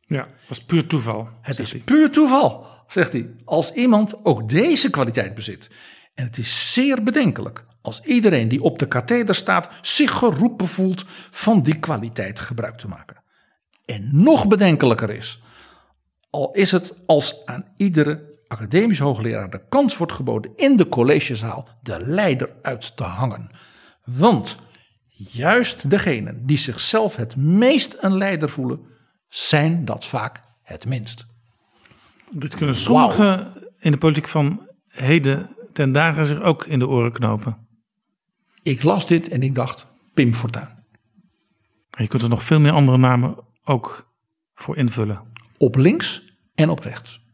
Ja, 0.00 0.22
dat 0.22 0.48
was 0.48 0.64
puur 0.64 0.86
toeval. 0.86 1.28
Het 1.40 1.58
is 1.58 1.72
hij. 1.72 1.80
puur 1.80 2.10
toeval, 2.10 2.66
zegt 2.86 3.12
hij, 3.12 3.34
als 3.44 3.72
iemand 3.72 4.24
ook 4.24 4.48
deze 4.48 4.90
kwaliteit 4.90 5.34
bezit. 5.34 5.70
En 6.14 6.24
het 6.24 6.38
is 6.38 6.72
zeer 6.72 7.02
bedenkelijk 7.02 7.64
als 7.82 8.00
iedereen 8.00 8.48
die 8.48 8.62
op 8.62 8.78
de 8.78 8.88
katheder 8.88 9.34
staat 9.34 9.68
zich 9.82 10.12
geroepen 10.12 10.68
voelt 10.68 11.04
van 11.30 11.62
die 11.62 11.78
kwaliteit 11.78 12.38
gebruik 12.38 12.78
te 12.78 12.88
maken. 12.88 13.22
En 13.84 14.08
nog 14.12 14.48
bedenkelijker 14.48 15.10
is, 15.10 15.42
al 16.30 16.50
is 16.52 16.70
het 16.70 16.94
als 17.06 17.44
aan 17.44 17.72
iedere 17.76 18.35
academisch 18.48 18.98
hoogleraar 18.98 19.50
de 19.50 19.66
kans 19.68 19.96
wordt 19.96 20.12
geboden 20.12 20.50
in 20.56 20.76
de 20.76 20.88
collegezaal 20.88 21.68
de 21.82 22.00
leider 22.00 22.50
uit 22.62 22.96
te 22.96 23.04
hangen. 23.04 23.50
Want 24.04 24.58
juist 25.16 25.90
degenen 25.90 26.46
die 26.46 26.58
zichzelf 26.58 27.16
het 27.16 27.36
meest 27.36 27.96
een 28.00 28.16
leider 28.16 28.48
voelen, 28.48 28.80
zijn 29.28 29.84
dat 29.84 30.06
vaak 30.06 30.40
het 30.62 30.86
minst. 30.86 31.26
Dit 32.30 32.56
kunnen 32.56 32.76
sommigen 32.76 33.52
in 33.78 33.90
de 33.90 33.98
politiek 33.98 34.28
van 34.28 34.68
heden 34.88 35.56
ten 35.72 35.92
dagen 35.92 36.26
zich 36.26 36.40
ook 36.40 36.66
in 36.66 36.78
de 36.78 36.88
oren 36.88 37.12
knopen. 37.12 37.66
Ik 38.62 38.82
las 38.82 39.06
dit 39.06 39.28
en 39.28 39.42
ik 39.42 39.54
dacht, 39.54 39.86
Pim 40.14 40.34
Fortuyn. 40.34 40.68
Maar 41.90 42.02
je 42.02 42.08
kunt 42.08 42.22
er 42.22 42.28
nog 42.28 42.42
veel 42.42 42.60
meer 42.60 42.72
andere 42.72 42.98
namen 42.98 43.36
ook 43.64 44.12
voor 44.54 44.76
invullen. 44.76 45.22
Op 45.58 45.76
links 45.76 46.34
en 46.54 46.70
op 46.70 46.78
rechts. 46.78 47.24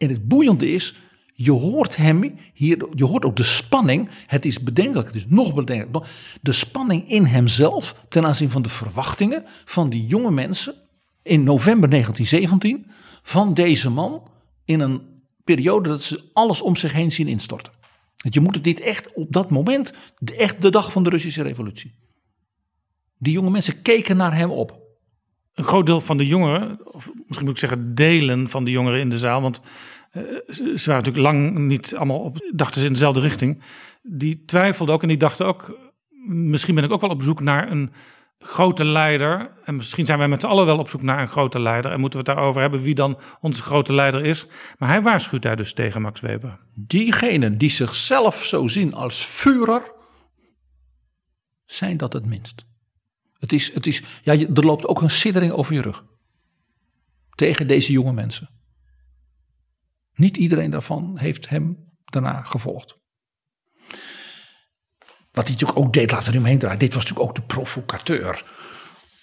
En 0.00 0.08
het 0.08 0.28
boeiende 0.28 0.72
is, 0.72 0.94
je 1.34 1.50
hoort 1.50 1.96
hem 1.96 2.38
hier, 2.54 2.88
je 2.94 3.04
hoort 3.04 3.24
ook 3.24 3.36
de 3.36 3.44
spanning. 3.44 4.08
Het 4.26 4.44
is 4.44 4.62
bedenkelijk, 4.62 5.06
het 5.06 5.16
is 5.16 5.26
nog 5.28 5.54
bedenkelijk. 5.54 6.06
De 6.40 6.52
spanning 6.52 7.08
in 7.08 7.24
hemzelf 7.24 7.94
ten 8.08 8.26
aanzien 8.26 8.50
van 8.50 8.62
de 8.62 8.68
verwachtingen 8.68 9.44
van 9.64 9.90
die 9.90 10.06
jonge 10.06 10.30
mensen 10.30 10.74
in 11.22 11.42
november 11.42 11.90
1917 11.90 12.86
van 13.22 13.54
deze 13.54 13.90
man 13.90 14.22
in 14.64 14.80
een 14.80 15.00
periode 15.44 15.88
dat 15.88 16.02
ze 16.02 16.24
alles 16.32 16.62
om 16.62 16.76
zich 16.76 16.92
heen 16.92 17.12
zien 17.12 17.28
instorten. 17.28 17.72
Je 18.16 18.40
moet 18.40 18.64
dit 18.64 18.80
echt 18.80 19.12
op 19.12 19.32
dat 19.32 19.50
moment, 19.50 19.92
echt 20.36 20.62
de 20.62 20.70
dag 20.70 20.92
van 20.92 21.02
de 21.02 21.10
Russische 21.10 21.42
revolutie. 21.42 21.94
Die 23.18 23.32
jonge 23.32 23.50
mensen 23.50 23.82
keken 23.82 24.16
naar 24.16 24.36
hem 24.36 24.50
op. 24.50 24.78
Een 25.54 25.64
groot 25.64 25.86
deel 25.86 26.00
van 26.00 26.16
de 26.16 26.26
jongeren, 26.26 26.78
of 26.92 27.10
misschien 27.26 27.44
moet 27.44 27.54
ik 27.54 27.68
zeggen 27.68 27.94
delen 27.94 28.48
van 28.48 28.64
de 28.64 28.70
jongeren 28.70 29.00
in 29.00 29.08
de 29.08 29.18
zaal, 29.18 29.40
want 29.40 29.60
ze, 30.12 30.72
ze 30.76 30.90
waren 30.90 31.04
natuurlijk 31.04 31.16
lang 31.16 31.58
niet 31.58 31.94
allemaal 31.96 32.20
op, 32.20 32.50
dachten 32.54 32.80
ze 32.80 32.86
in 32.86 32.92
dezelfde 32.92 33.20
richting. 33.20 33.62
Die 34.02 34.44
twijfelden 34.44 34.94
ook 34.94 35.02
en 35.02 35.08
die 35.08 35.16
dachten 35.16 35.46
ook, 35.46 35.78
misschien 36.26 36.74
ben 36.74 36.84
ik 36.84 36.92
ook 36.92 37.00
wel 37.00 37.10
op 37.10 37.22
zoek 37.22 37.40
naar 37.40 37.70
een 37.70 37.92
grote 38.38 38.84
leider. 38.84 39.52
En 39.64 39.76
misschien 39.76 40.06
zijn 40.06 40.18
wij 40.18 40.28
met 40.28 40.40
z'n 40.40 40.46
allen 40.46 40.66
wel 40.66 40.78
op 40.78 40.88
zoek 40.88 41.02
naar 41.02 41.20
een 41.20 41.28
grote 41.28 41.60
leider. 41.60 41.92
En 41.92 42.00
moeten 42.00 42.18
we 42.18 42.24
het 42.26 42.36
daarover 42.36 42.60
hebben 42.60 42.82
wie 42.82 42.94
dan 42.94 43.18
onze 43.40 43.62
grote 43.62 43.92
leider 43.92 44.24
is. 44.24 44.46
Maar 44.78 44.88
hij 44.88 45.02
waarschuwt 45.02 45.42
daar 45.42 45.56
dus 45.56 45.72
tegen 45.72 46.02
Max 46.02 46.20
Weber. 46.20 46.58
diegenen 46.74 47.58
die 47.58 47.70
zichzelf 47.70 48.44
zo 48.44 48.68
zien 48.68 48.94
als 48.94 49.24
Führer, 49.24 49.92
zijn 51.66 51.96
dat 51.96 52.12
het 52.12 52.26
minst. 52.26 52.64
Het 53.38 53.52
is, 53.52 53.74
het 53.74 53.86
is, 53.86 54.02
ja, 54.22 54.32
er 54.32 54.64
loopt 54.64 54.86
ook 54.86 55.02
een 55.02 55.10
siddering 55.10 55.52
over 55.52 55.74
je 55.74 55.82
rug. 55.82 56.04
Tegen 57.34 57.66
deze 57.66 57.92
jonge 57.92 58.12
mensen. 58.12 58.59
Niet 60.20 60.36
iedereen 60.36 60.70
daarvan 60.70 61.12
heeft 61.18 61.48
hem 61.48 61.76
daarna 62.04 62.42
gevolgd. 62.42 62.94
Wat 65.32 65.44
hij 65.44 65.52
natuurlijk 65.52 65.78
ook 65.78 65.92
deed, 65.92 66.10
laten 66.10 66.26
we 66.26 66.32
nu 66.32 66.38
omheen 66.38 66.58
draaien. 66.58 66.78
Dit 66.78 66.94
was 66.94 67.02
natuurlijk 67.02 67.28
ook 67.28 67.34
de 67.34 67.54
provocateur, 67.54 68.44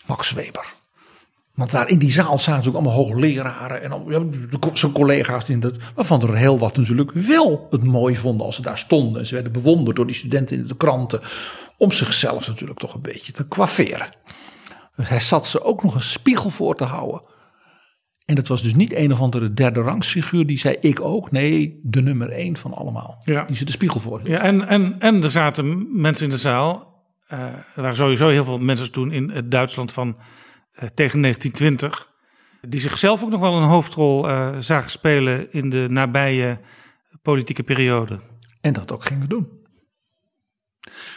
Max 0.05 0.31
Weber. 0.31 0.65
Want 1.53 1.71
daar 1.71 1.89
in 1.89 1.99
die 1.99 2.11
zaal 2.11 2.37
zaten 2.37 2.51
natuurlijk 2.51 2.85
allemaal 2.85 3.05
hoogleraren 3.05 3.81
en 3.83 4.77
zijn 4.77 4.91
collega's 4.91 5.49
in 5.49 5.59
dat, 5.59 5.77
waarvan 5.95 6.21
er 6.21 6.35
heel 6.35 6.59
wat 6.59 6.77
natuurlijk 6.77 7.11
wel 7.11 7.67
het 7.69 7.83
mooi 7.83 8.15
vonden 8.15 8.45
als 8.45 8.55
ze 8.55 8.61
daar 8.61 8.77
stonden. 8.77 9.21
En 9.21 9.27
ze 9.27 9.33
werden 9.33 9.51
bewonderd 9.51 9.95
door 9.95 10.07
die 10.07 10.15
studenten 10.15 10.57
in 10.57 10.67
de 10.67 10.77
kranten 10.77 11.21
om 11.77 11.91
zichzelf 11.91 12.47
natuurlijk 12.47 12.79
toch 12.79 12.93
een 12.93 13.01
beetje 13.01 13.31
te 13.31 13.47
coifferen. 13.47 14.15
Dus 14.95 15.09
hij 15.09 15.19
zat 15.19 15.47
ze 15.47 15.63
ook 15.63 15.83
nog 15.83 15.95
een 15.95 16.01
spiegel 16.01 16.49
voor 16.49 16.75
te 16.75 16.83
houden. 16.83 17.21
En 18.27 18.35
dat 18.35 18.47
was 18.47 18.61
dus 18.61 18.75
niet 18.75 18.95
een 18.95 19.11
of 19.11 19.19
andere 19.19 19.53
derde 19.53 19.81
rangsfiguur 19.81 20.45
die 20.45 20.57
zei 20.57 20.75
ik 20.79 21.01
ook. 21.01 21.31
Nee, 21.31 21.79
de 21.83 22.01
nummer 22.01 22.29
één 22.29 22.57
van 22.57 22.73
allemaal. 22.73 23.21
Ja. 23.23 23.43
Die 23.43 23.55
ze 23.55 23.65
de 23.65 23.71
spiegel 23.71 23.99
voor 23.99 24.17
hield. 24.17 24.29
Ja, 24.29 24.41
en, 24.41 24.67
en, 24.67 24.99
en 24.99 25.23
er 25.23 25.31
zaten 25.31 25.87
mensen 26.01 26.25
in 26.25 26.29
de 26.29 26.37
zaal 26.37 26.87
Uh, 27.33 27.39
er 27.75 27.81
waren 27.81 27.95
sowieso 27.95 28.29
heel 28.29 28.43
veel 28.43 28.59
mensen 28.59 28.91
toen 28.91 29.11
in 29.11 29.29
het 29.29 29.51
Duitsland 29.51 29.91
van 29.91 30.07
uh, 30.07 30.89
tegen 30.93 31.21
1920. 31.21 32.11
Die 32.61 32.79
zichzelf 32.79 33.23
ook 33.23 33.29
nog 33.29 33.39
wel 33.39 33.55
een 33.55 33.67
hoofdrol 33.67 34.29
uh, 34.29 34.55
zagen 34.59 34.89
spelen 34.89 35.53
in 35.53 35.69
de 35.69 35.87
nabije 35.89 36.59
politieke 37.21 37.63
periode. 37.63 38.19
En 38.61 38.73
dat 38.73 38.91
ook 38.91 39.05
gingen 39.05 39.29
doen. 39.29 39.47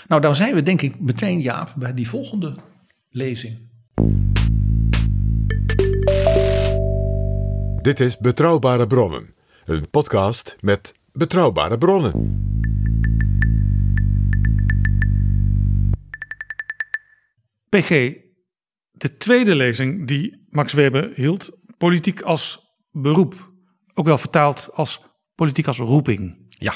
Nou, 0.08 0.20
dan 0.20 0.36
zijn 0.36 0.54
we 0.54 0.62
denk 0.62 0.82
ik 0.82 1.00
meteen, 1.00 1.40
Jaap, 1.40 1.74
bij 1.76 1.94
die 1.94 2.08
volgende 2.08 2.56
lezing. 3.10 3.69
Dit 7.80 8.00
is 8.00 8.18
Betrouwbare 8.18 8.86
Bronnen, 8.86 9.34
een 9.64 9.90
podcast 9.90 10.56
met 10.60 10.94
betrouwbare 11.12 11.78
bronnen. 11.78 12.12
PG, 17.68 17.88
de 18.90 19.16
tweede 19.16 19.54
lezing 19.54 20.06
die 20.06 20.46
Max 20.48 20.72
Weber 20.72 21.12
hield, 21.14 21.50
politiek 21.78 22.20
als 22.20 22.72
beroep, 22.90 23.52
ook 23.94 24.06
wel 24.06 24.18
vertaald 24.18 24.70
als 24.72 25.02
politiek 25.34 25.66
als 25.66 25.78
roeping. 25.78 26.46
Ja. 26.48 26.74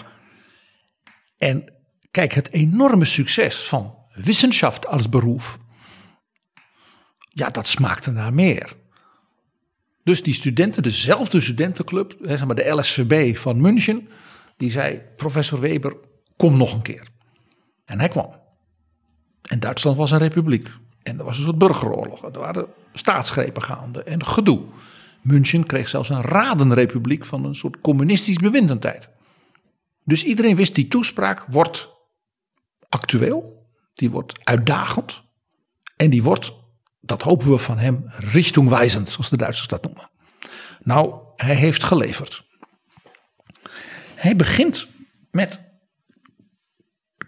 En 1.38 1.74
kijk, 2.10 2.32
het 2.32 2.52
enorme 2.52 3.04
succes 3.04 3.68
van 3.68 3.98
Wissenschaft 4.14 4.86
als 4.86 5.08
beroep, 5.08 5.58
ja, 7.28 7.50
dat 7.50 7.68
smaakte 7.68 8.10
naar 8.10 8.34
meer. 8.34 8.82
Dus 10.04 10.22
die 10.22 10.34
studenten, 10.34 10.82
dezelfde 10.82 11.40
studentenclub, 11.40 12.16
zeg 12.20 12.46
maar 12.46 12.56
de 12.56 12.70
LSVB 12.70 13.36
van 13.36 13.60
München, 13.60 14.08
die 14.56 14.70
zei: 14.70 15.02
Professor 15.16 15.60
Weber, 15.60 15.96
kom 16.36 16.56
nog 16.56 16.72
een 16.72 16.82
keer. 16.82 17.08
En 17.84 17.98
hij 17.98 18.08
kwam. 18.08 18.42
En 19.42 19.60
Duitsland 19.60 19.96
was 19.96 20.10
een 20.10 20.18
republiek. 20.18 20.68
En 21.02 21.18
er 21.18 21.24
was 21.24 21.36
een 21.36 21.44
soort 21.44 21.58
burgeroorlog. 21.58 22.24
Er 22.24 22.38
waren 22.38 22.66
staatsgrepen 22.92 23.62
gaande 23.62 24.02
en 24.02 24.26
gedoe. 24.26 24.60
München 25.22 25.66
kreeg 25.66 25.88
zelfs 25.88 26.08
een 26.08 26.22
radenrepubliek 26.22 27.24
van 27.24 27.44
een 27.44 27.54
soort 27.54 27.80
communistisch 27.80 28.36
bewind 28.36 28.80
tijd. 28.80 29.08
Dus 30.04 30.24
iedereen 30.24 30.56
wist 30.56 30.74
die 30.74 30.88
toespraak 30.88 31.44
wordt 31.48 31.88
actueel, 32.88 33.66
die 33.94 34.10
wordt 34.10 34.44
uitdagend 34.44 35.22
en 35.96 36.10
die 36.10 36.22
wordt, 36.22 36.52
dat 37.06 37.22
hopen 37.22 37.50
we 37.50 37.58
van 37.58 37.78
hem, 37.78 38.04
richtungwijzend, 38.06 39.08
zoals 39.08 39.30
de 39.30 39.36
Duitsers 39.36 39.68
dat 39.68 39.84
noemen. 39.84 40.10
Nou, 40.82 41.14
hij 41.36 41.54
heeft 41.54 41.84
geleverd. 41.84 42.46
Hij 44.14 44.36
begint 44.36 44.86
met, 45.30 45.72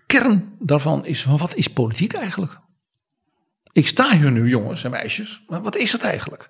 kern 0.06 0.56
daarvan 0.58 1.06
is, 1.06 1.24
wat 1.24 1.54
is 1.54 1.68
politiek 1.68 2.12
eigenlijk? 2.12 2.58
Ik 3.72 3.86
sta 3.86 4.16
hier 4.16 4.32
nu, 4.32 4.48
jongens 4.48 4.84
en 4.84 4.90
meisjes, 4.90 5.42
maar 5.46 5.62
wat 5.62 5.76
is 5.76 5.92
het 5.92 6.02
eigenlijk? 6.02 6.48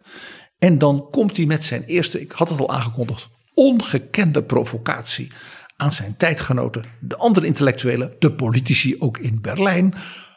En 0.59 0.79
dan 0.79 1.09
komt 1.11 1.37
hij 1.37 1.47
met 1.47 1.65
zijn 1.65 1.85
eerste, 1.85 2.21
ik 2.21 2.33
had 2.33 2.49
het 2.49 2.61
al 2.61 2.71
aangekondigd, 2.71 3.29
ongekende 3.55 4.43
provocatie 4.43 5.33
aan 5.77 5.93
zijn 5.93 6.17
tijdgenoten, 6.17 6.85
de 7.01 7.17
andere 7.17 7.47
intellectuelen, 7.47 8.17
de 8.19 8.33
politici 8.33 8.97
ook 8.99 9.19
in 9.19 9.41
Berlijn, 9.41 9.95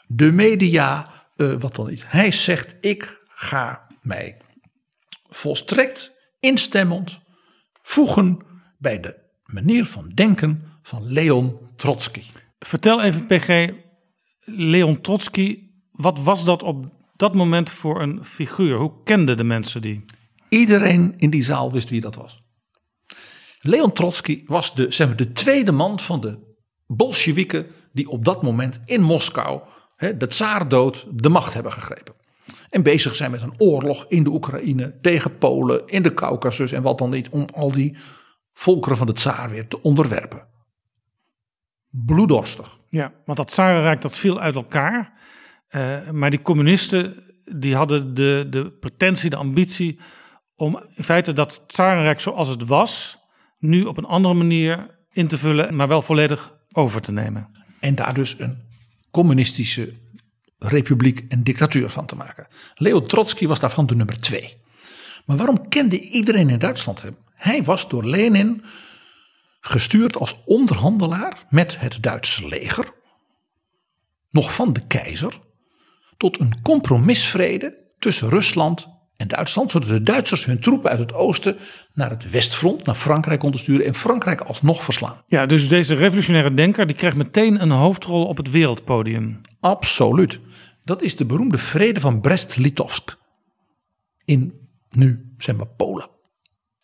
de 0.08 0.32
media, 0.32 1.19
uh, 1.42 1.56
wat 1.60 1.76
dan 1.76 1.88
niet. 1.88 2.04
Hij 2.06 2.32
zegt: 2.32 2.76
Ik 2.82 3.22
ga 3.28 3.88
mij 4.02 4.38
volstrekt 5.30 6.12
instemmend 6.40 7.20
voegen 7.82 8.40
bij 8.78 9.00
de 9.00 9.16
manier 9.44 9.86
van 9.86 10.12
denken 10.14 10.64
van 10.82 11.12
Leon 11.12 11.58
Trotsky. 11.76 12.24
Vertel 12.60 13.02
even, 13.02 13.26
PG, 13.26 13.70
Leon 14.46 15.02
Trotsky 15.02 15.70
wat 16.00 16.20
was 16.20 16.46
dat 16.46 16.64
op 16.64 16.86
dat 17.16 17.36
moment 17.36 17.70
voor 17.70 18.02
een 18.02 18.26
figuur? 18.26 18.78
Hoe 18.78 19.04
kenden 19.04 19.38
de 19.38 19.44
mensen 19.44 19.82
die? 19.82 20.06
Iedereen 20.50 21.14
in 21.18 21.30
die 21.30 21.44
zaal 21.44 21.72
wist 21.72 21.90
wie 21.90 22.02
dat 22.02 22.16
was. 22.16 22.40
Leon 23.62 23.92
Trotsky 23.92 24.44
was 24.46 24.76
de, 24.76 24.86
zeg 24.92 25.08
maar, 25.08 25.16
de 25.16 25.32
tweede 25.32 25.72
man 25.72 26.00
van 26.00 26.22
de 26.22 26.56
Bolsjewieken 26.88 27.68
die 27.94 28.10
op 28.10 28.26
dat 28.26 28.44
moment 28.44 28.80
in 28.86 29.02
Moskou, 29.02 29.62
hè, 30.00 30.18
de 30.18 30.28
tsaar 30.28 30.68
dood, 30.68 31.08
de 31.12 31.30
macht 31.30 31.54
hebben 31.54 31.72
gegrepen. 31.72 32.14
En 32.70 32.84
bezig 32.84 33.16
zijn 33.16 33.32
met 33.32 33.42
een 33.42 33.54
oorlog 33.58 34.06
in 34.08 34.24
de 34.24 34.30
Oekraïne 34.30 35.00
tegen 35.02 35.38
Polen, 35.38 35.82
in 35.86 36.04
de 36.04 36.14
Caucasus 36.14 36.72
en 36.72 36.82
wat 36.82 36.98
dan 36.98 37.10
niet, 37.10 37.30
om 37.30 37.46
al 37.54 37.72
die 37.72 37.98
volkeren 38.54 38.98
van 38.98 39.08
de 39.08 39.14
tsaar 39.14 39.50
weer 39.50 39.68
te 39.68 39.82
onderwerpen. 39.82 40.48
Bloeddorstig. 41.90 42.78
Ja, 42.90 43.12
want 43.26 43.38
dat 43.38 43.48
tsarenrijk 43.48 44.02
dat 44.02 44.18
viel 44.18 44.40
uit 44.40 44.56
elkaar. 44.56 45.14
Uh, 45.70 46.10
maar 46.10 46.30
die 46.30 46.42
communisten 46.42 47.24
die 47.56 47.76
hadden 47.76 48.14
de, 48.14 48.48
de 48.50 48.72
pretentie, 48.72 49.30
de 49.30 49.36
ambitie 49.36 50.00
om 50.56 50.84
in 50.96 51.04
feite 51.04 51.34
dat 51.34 51.64
Tsarenrijk 51.68 52.20
zoals 52.20 52.48
het 52.48 52.66
was, 52.66 53.20
nu 53.58 53.84
op 53.84 53.98
een 53.98 54.06
andere 54.06 54.34
manier 54.34 54.98
in 55.12 55.28
te 55.28 55.38
vullen, 55.38 55.76
maar 55.76 55.88
wel 55.88 56.02
volledig 56.02 56.54
over 56.72 57.02
te 57.02 57.12
nemen. 57.12 57.50
En 57.80 57.96
daar 57.96 58.14
dus 58.14 58.40
een 58.40 58.69
communistische 59.12 59.94
republiek 60.60 61.26
en 61.30 61.44
dictatuur 61.44 61.90
van 61.90 62.06
te 62.06 62.16
maken. 62.16 62.48
Leo 62.76 63.02
Trotsky 63.02 63.48
was 63.48 63.60
daarvan 63.60 63.86
de 63.86 63.96
nummer 63.96 64.20
twee. 64.20 64.58
Maar 65.26 65.38
waarom 65.38 65.70
kende 65.70 66.00
iedereen 66.00 66.50
in 66.50 66.60
Duitsland 66.60 67.02
hem? 67.02 67.18
Hij 67.34 67.64
was 67.64 67.90
door 67.90 68.06
Lenin 68.06 68.64
gestuurd 69.62 70.18
als 70.18 70.40
onderhandelaar 70.46 71.46
met 71.50 71.80
het 71.80 71.98
Duitse 72.04 72.48
leger, 72.48 72.94
nog 74.30 74.54
van 74.54 74.74
de 74.74 74.88
keizer, 74.88 75.40
tot 76.18 76.40
een 76.40 76.62
compromisvrede 76.62 77.78
tussen 78.00 78.30
Rusland 78.30 78.99
en 79.20 79.28
Duitsland, 79.28 79.72
zodat 79.72 79.90
de 79.90 80.04
Duitsers 80.04 80.46
hun 80.46 80.60
troepen 80.60 80.90
uit 80.90 81.00
het 81.00 81.14
oosten 81.14 81.58
naar 81.94 82.10
het 82.10 82.30
westfront, 82.30 82.86
naar 82.86 82.96
Frankrijk 82.96 83.40
konden 83.40 83.60
sturen 83.60 83.86
en 83.86 83.94
Frankrijk 83.94 84.42
alsnog 84.42 84.84
verslaan. 84.84 85.22
Ja, 85.26 85.46
dus 85.46 85.68
deze 85.68 85.96
revolutionaire 85.96 86.54
denker 86.54 86.88
die 86.88 86.96
krijgt 86.96 87.18
meteen 87.18 87.62
een 87.62 87.72
hoofdrol 87.72 88.26
op 88.26 88.38
het 88.38 88.50
wereldpodium. 88.50 89.42
Absoluut. 89.60 90.40
Dat 90.84 91.02
is 91.02 91.16
de 91.16 91.26
beroemde 91.26 91.58
vrede 91.58 92.00
van 92.00 92.22
Brest-Litovsk 92.22 93.18
in 94.26 94.54
nu, 94.90 95.34
zeg 95.38 95.56
maar, 95.56 95.68
Polen. 95.68 96.10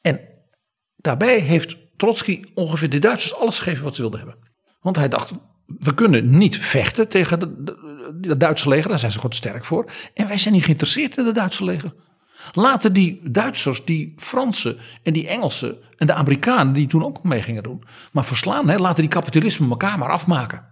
En 0.02 0.20
daarbij 0.96 1.40
heeft 1.40 1.78
Trotsky 1.98 2.44
ongeveer 2.54 2.90
de 2.90 3.00
Duitsers 3.00 3.36
alles 3.36 3.60
gegeven 3.60 3.84
wat 3.84 3.96
ze 3.96 4.02
wilden 4.02 4.20
hebben. 4.20 4.38
Want 4.80 4.96
hij 4.96 5.08
dacht, 5.08 5.34
we 5.66 5.94
kunnen 5.94 6.38
niet 6.38 6.58
vechten 6.58 7.08
tegen 7.08 7.40
het 8.22 8.40
Duitse 8.40 8.70
leger, 8.70 8.90
daar 8.90 9.00
zijn 9.00 9.12
ze 9.12 9.20
goed 9.20 9.36
sterk 9.36 9.64
voor. 9.64 9.92
En 10.14 10.28
wij 10.28 10.38
zijn 10.38 10.54
niet 10.54 10.64
geïnteresseerd 10.64 11.18
in 11.18 11.26
het 11.26 11.36
Duitse 11.36 11.64
leger. 11.64 11.94
Laten 12.54 12.94
die 12.94 13.32
Duitsers, 13.32 13.86
die 13.86 14.14
Fransen 14.18 14.78
en 15.04 15.14
die 15.14 15.28
Engelsen 15.28 15.78
en 15.98 16.08
de 16.08 16.14
Amerikanen, 16.14 16.74
die 16.74 16.88
toen 16.88 17.04
ook 17.04 17.24
mee 17.24 17.42
gingen 17.42 17.64
doen, 17.64 17.84
maar 18.12 18.26
verslaan. 18.26 18.70
Hè, 18.70 18.78
laten 18.78 19.02
die 19.02 19.12
kapitalisme 19.12 19.70
elkaar 19.70 19.98
maar 19.98 20.10
afmaken. 20.10 20.66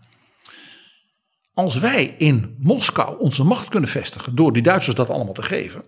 Als 1.53 1.79
wij 1.79 2.05
in 2.17 2.55
Moskou 2.59 3.19
onze 3.19 3.43
macht 3.43 3.69
kunnen 3.69 3.89
vestigen 3.89 4.35
door 4.35 4.53
die 4.53 4.61
Duitsers 4.61 4.95
dat 4.95 5.09
allemaal 5.09 5.33
te 5.33 5.43
geven, 5.43 5.83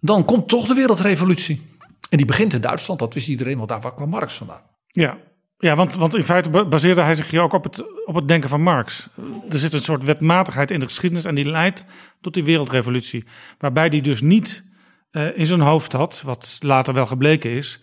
dan 0.00 0.24
komt 0.24 0.48
toch 0.48 0.66
de 0.66 0.74
wereldrevolutie. 0.74 1.70
En 2.10 2.16
die 2.16 2.26
begint 2.26 2.52
in 2.52 2.60
Duitsland, 2.60 3.00
dat 3.00 3.14
wist 3.14 3.28
iedereen, 3.28 3.56
want 3.56 3.68
daar 3.68 3.94
kwam 3.94 4.08
Marx 4.08 4.34
vandaan. 4.34 4.62
Ja, 4.86 5.18
ja, 5.62 5.76
want, 5.76 5.94
want 5.94 6.14
in 6.14 6.22
feite 6.22 6.50
baseerde 6.50 7.00
hij 7.00 7.14
zich 7.14 7.30
hier 7.30 7.40
ook 7.40 7.52
op 7.52 7.64
het, 7.64 8.06
op 8.06 8.14
het 8.14 8.28
denken 8.28 8.48
van 8.48 8.62
Marx. 8.62 9.08
Er 9.48 9.58
zit 9.58 9.72
een 9.72 9.80
soort 9.80 10.04
wetmatigheid 10.04 10.70
in 10.70 10.78
de 10.78 10.86
geschiedenis 10.86 11.24
en 11.24 11.34
die 11.34 11.44
leidt 11.44 11.84
tot 12.20 12.34
die 12.34 12.44
wereldrevolutie. 12.44 13.24
Waarbij 13.58 13.88
die 13.88 14.02
dus 14.02 14.20
niet 14.20 14.64
uh, 15.12 15.38
in 15.38 15.46
zijn 15.46 15.60
hoofd 15.60 15.92
had, 15.92 16.22
wat 16.24 16.56
later 16.60 16.94
wel 16.94 17.06
gebleken 17.06 17.50
is, 17.50 17.80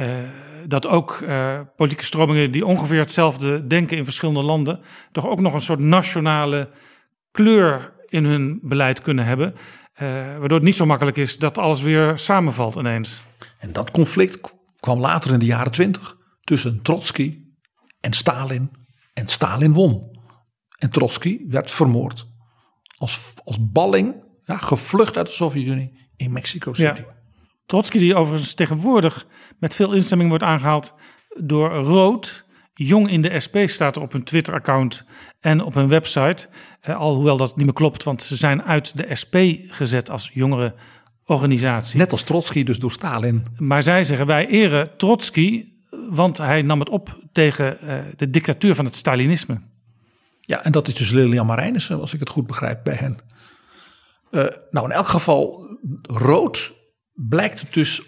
uh, 0.00 0.06
dat 0.66 0.86
ook 0.86 1.20
uh, 1.22 1.60
politieke 1.76 2.04
stromingen 2.04 2.50
die 2.50 2.66
ongeveer 2.66 2.98
hetzelfde 2.98 3.66
denken 3.66 3.96
in 3.96 4.04
verschillende 4.04 4.42
landen, 4.42 4.80
toch 5.12 5.26
ook 5.26 5.40
nog 5.40 5.54
een 5.54 5.60
soort 5.60 5.78
nationale 5.78 6.70
kleur 7.30 7.92
in 8.08 8.24
hun 8.24 8.58
beleid 8.62 9.00
kunnen 9.00 9.24
hebben. 9.24 9.54
waardoor 10.38 10.58
het 10.58 10.62
niet 10.62 10.76
zo 10.76 10.86
makkelijk 10.86 11.16
is 11.16 11.38
dat 11.38 11.58
alles 11.58 11.80
weer 11.80 12.18
samenvalt 12.18 12.76
ineens. 12.76 13.24
En 13.58 13.72
dat 13.72 13.90
conflict 13.90 14.40
kwam 14.80 15.00
later 15.00 15.32
in 15.32 15.38
de 15.38 15.44
jaren 15.44 15.72
twintig 15.72 16.20
tussen 16.44 16.82
Trotsky 16.82 17.44
en 18.00 18.12
Stalin. 18.12 18.70
En 19.12 19.28
Stalin 19.28 19.72
won. 19.72 20.20
En 20.78 20.90
Trotsky 20.90 21.40
werd 21.48 21.70
vermoord. 21.70 22.26
Als, 22.98 23.20
als 23.44 23.70
balling, 23.70 24.24
ja, 24.40 24.56
gevlucht 24.56 25.16
uit 25.16 25.26
de 25.26 25.32
Sovjet-Unie 25.32 26.08
in 26.16 26.32
Mexico 26.32 26.72
City. 26.72 27.00
Ja. 27.00 27.20
Trotsky, 27.66 27.98
die 27.98 28.14
overigens 28.14 28.54
tegenwoordig 28.54 29.26
met 29.58 29.74
veel 29.74 29.92
instemming 29.92 30.28
wordt 30.28 30.44
aangehaald 30.44 30.94
door 31.38 31.70
Rood. 31.70 32.44
Jong 32.74 33.10
in 33.10 33.22
de 33.22 33.40
SP 33.44 33.56
staat 33.64 33.96
er 33.96 34.02
op 34.02 34.12
hun 34.12 34.24
Twitter-account 34.24 35.04
en 35.40 35.62
op 35.62 35.74
hun 35.74 35.88
website. 35.88 36.48
Eh, 36.80 36.96
alhoewel 36.96 37.36
dat 37.36 37.56
niet 37.56 37.64
meer 37.64 37.74
klopt, 37.74 38.02
want 38.02 38.22
ze 38.22 38.36
zijn 38.36 38.62
uit 38.62 38.96
de 38.96 39.14
SP 39.20 39.36
gezet 39.66 40.10
als 40.10 40.30
jongere 40.32 40.74
organisatie. 41.24 41.98
Net 41.98 42.12
als 42.12 42.22
Trotsky, 42.22 42.64
dus 42.64 42.78
door 42.78 42.92
Stalin. 42.92 43.42
Maar 43.56 43.82
zij 43.82 44.04
zeggen: 44.04 44.26
wij 44.26 44.46
eren 44.46 44.96
Trotsky 44.96 45.71
want 46.10 46.38
hij 46.38 46.62
nam 46.62 46.80
het 46.80 46.88
op 46.88 47.18
tegen 47.32 47.78
uh, 47.84 47.98
de 48.16 48.30
dictatuur 48.30 48.74
van 48.74 48.84
het 48.84 48.94
Stalinisme. 48.94 49.60
Ja, 50.40 50.64
en 50.64 50.72
dat 50.72 50.88
is 50.88 50.94
dus 50.94 51.10
Lilian 51.10 51.46
Marijnissen, 51.46 52.00
als 52.00 52.12
ik 52.14 52.20
het 52.20 52.28
goed 52.28 52.46
begrijp, 52.46 52.84
bij 52.84 52.94
hen. 52.94 53.18
Uh, 54.30 54.46
nou, 54.70 54.86
in 54.86 54.92
elk 54.92 55.08
geval, 55.08 55.66
rood 56.02 56.72
blijkt 57.12 57.60
het 57.60 57.72
dus 57.72 58.02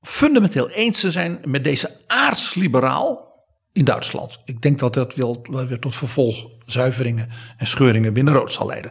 fundamenteel 0.00 0.70
eens 0.70 1.00
te 1.00 1.10
zijn 1.10 1.40
met 1.44 1.64
deze 1.64 1.96
aardsliberaal 2.06 3.30
in 3.72 3.84
Duitsland. 3.84 4.38
Ik 4.44 4.62
denk 4.62 4.78
dat 4.78 4.94
dat 4.94 5.14
wel, 5.14 5.46
wel 5.50 5.66
weer 5.66 5.78
tot 5.78 5.94
vervolgzuiveringen 5.94 7.28
en 7.56 7.66
scheuringen 7.66 8.12
binnen 8.12 8.34
rood 8.34 8.52
zal 8.52 8.66
leiden. 8.66 8.90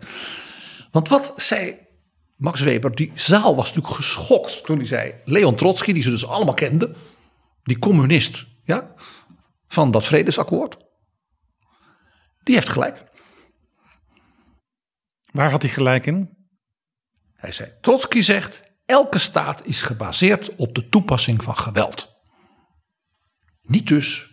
Want 0.92 1.10
wat 1.10 1.34
zei 1.36 1.76
Max 2.36 2.60
Weber, 2.60 2.96
die 2.96 3.12
zaal 3.14 3.56
was 3.56 3.68
natuurlijk 3.68 3.96
geschokt 3.96 4.66
toen 4.66 4.78
hij 4.78 4.86
zei: 4.86 5.14
Leon 5.26 5.56
Trotsky, 5.56 5.94
die 5.94 6.04
ze 6.04 6.10
dus 6.10 6.26
allemaal 6.26 6.54
kenden, 6.54 6.96
die 7.64 7.80
communist 7.80 8.46
ja, 8.64 8.94
van 9.68 9.92
dat 9.92 10.06
vredesakkoord, 10.06 10.78
die 12.44 12.56
heeft 12.56 12.70
gelijk. 12.70 13.04
Waar 15.32 15.52
had 15.52 15.62
hij 15.62 15.72
gelijk 15.72 16.06
in? 16.06 16.30
Hij 17.36 17.52
zei: 17.52 17.72
Trotsky 17.82 18.22
zegt: 18.22 18.62
elke 18.86 19.18
staat 19.18 19.66
is 19.66 19.82
gebaseerd 19.82 20.56
op 20.56 20.76
de 20.76 20.90
toepassing 20.90 21.44
van 21.44 21.58
geweld. 21.58 22.10
Niet 23.62 23.88
dus 23.88 24.32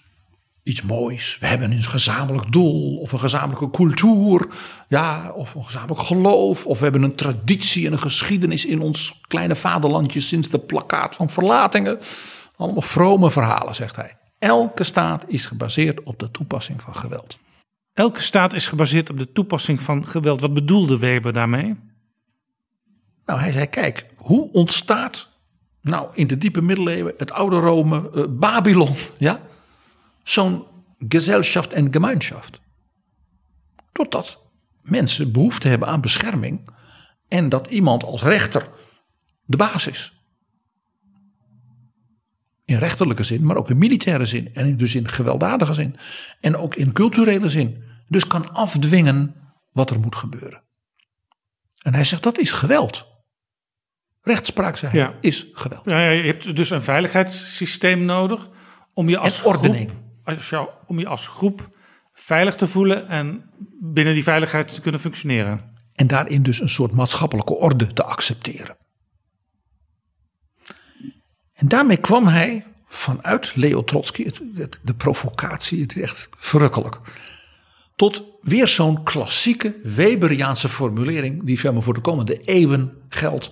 iets 0.63 0.83
moois. 0.83 1.37
We 1.41 1.47
hebben 1.47 1.71
een 1.71 1.85
gezamenlijk 1.85 2.53
doel 2.53 2.97
of 2.97 3.13
een 3.13 3.19
gezamenlijke 3.19 3.71
cultuur. 3.71 4.47
Ja, 4.89 5.33
of 5.33 5.55
een 5.55 5.65
gezamenlijk 5.65 6.01
geloof. 6.01 6.67
Of 6.67 6.79
we 6.79 6.85
hebben 6.85 7.03
een 7.03 7.17
traditie 7.17 7.87
en 7.87 7.93
een 7.93 8.01
geschiedenis 8.01 8.65
in 8.65 8.81
ons 8.81 9.21
kleine 9.29 9.57
vaderlandje 9.57 10.21
sinds 10.21 10.49
de 10.49 10.59
plakkaat 10.59 11.15
van 11.15 11.31
verlatingen. 11.31 11.99
Allemaal 12.59 12.83
vrome 12.83 13.31
verhalen, 13.31 13.75
zegt 13.75 13.97
hij. 13.97 14.17
Elke 14.39 14.85
staat 14.85 15.25
is 15.27 15.47
gebaseerd 15.47 16.03
op 16.03 16.19
de 16.19 16.31
toepassing 16.31 16.83
van 16.83 16.97
geweld. 16.97 17.39
Elke 17.93 18.21
staat 18.21 18.53
is 18.55 18.67
gebaseerd 18.67 19.11
op 19.11 19.19
de 19.19 19.33
toepassing 19.33 19.83
van 19.83 20.07
geweld. 20.07 20.41
Wat 20.41 20.55
bedoelde 20.55 20.99
Weber 20.99 21.33
daarmee? 21.33 21.77
Nou, 23.25 23.41
hij 23.41 23.53
zei: 23.53 23.67
kijk, 23.67 24.07
hoe 24.17 24.53
ontstaat 24.53 25.29
nou 25.81 26.11
in 26.15 26.27
de 26.27 26.39
diepe 26.39 26.63
middeleeuwen, 26.63 27.15
het 27.17 27.33
oude 27.33 27.59
Rome, 27.59 28.11
uh, 28.15 28.25
Babylon, 28.29 28.95
ja? 29.19 29.41
zo'n 30.23 30.65
Gesellschaft 31.09 31.73
en 31.73 31.93
Gemeinschaft. 31.93 32.61
Doordat 33.93 34.43
mensen 34.83 35.33
behoefte 35.33 35.69
hebben 35.69 35.89
aan 35.89 36.01
bescherming 36.01 36.71
en 37.29 37.49
dat 37.49 37.67
iemand 37.67 38.05
als 38.05 38.23
rechter 38.23 38.69
de 39.45 39.57
baas 39.57 39.87
is. 39.87 40.18
In 42.69 42.79
rechterlijke 42.79 43.23
zin, 43.23 43.45
maar 43.45 43.57
ook 43.57 43.71
in 43.71 43.79
militaire 43.79 44.27
zin 44.27 44.55
en 44.55 44.77
dus 44.77 44.95
in 44.95 45.09
gewelddadige 45.09 45.75
zin 45.75 45.97
en 46.41 46.57
ook 46.57 46.75
in 46.75 46.93
culturele 46.93 47.51
zin. 47.51 47.83
Dus 48.09 48.27
kan 48.27 48.53
afdwingen 48.53 49.35
wat 49.73 49.91
er 49.91 50.01
moet 50.01 50.17
gebeuren. 50.17 50.63
En 51.83 51.95
hij 51.95 52.05
zegt 52.05 52.23
dat 52.23 52.39
is 52.39 52.51
geweld. 52.51 53.07
Rechtspraak 54.23 54.77
zijn 54.77 55.15
is 55.21 55.47
geweld. 55.53 55.85
Ja, 55.85 56.11
je 56.11 56.23
hebt 56.23 56.57
dus 56.57 56.71
een 56.71 56.83
veiligheidssysteem 56.83 58.05
nodig 58.05 58.49
om 58.95 59.09
je 59.09 59.19
als 59.19 59.41
en 59.41 59.47
ordening. 59.47 59.91
Groep 59.91 60.37
als 60.37 60.49
jou, 60.49 60.69
om 60.87 60.99
je 60.99 61.07
als 61.07 61.27
groep 61.27 61.77
veilig 62.13 62.55
te 62.55 62.67
voelen 62.67 63.09
en 63.09 63.51
binnen 63.81 64.15
die 64.15 64.23
veiligheid 64.23 64.75
te 64.75 64.81
kunnen 64.81 65.01
functioneren. 65.01 65.61
En 65.95 66.07
daarin 66.07 66.43
dus 66.43 66.61
een 66.61 66.69
soort 66.69 66.93
maatschappelijke 66.93 67.55
orde 67.55 67.87
te 67.87 68.05
accepteren. 68.05 68.77
En 71.59 71.69
daarmee 71.69 71.97
kwam 71.97 72.27
hij 72.27 72.65
vanuit 72.89 73.53
Leo 73.57 73.85
Trotsky, 73.85 74.25
het, 74.25 74.79
de 74.83 74.95
provocatie, 74.95 75.83
het 75.83 75.97
is 75.97 76.03
echt 76.03 76.29
verrukkelijk, 76.37 76.99
tot 77.97 78.23
weer 78.43 78.69
zo'n 78.69 79.03
klassieke 79.03 79.77
Weberiaanse 79.83 80.69
formulering 80.69 81.45
die 81.45 81.59
zeg 81.59 81.83
voor 81.83 81.95
de 81.95 82.01
komende 82.01 82.37
eeuwen 82.37 82.93
geldt. 83.09 83.51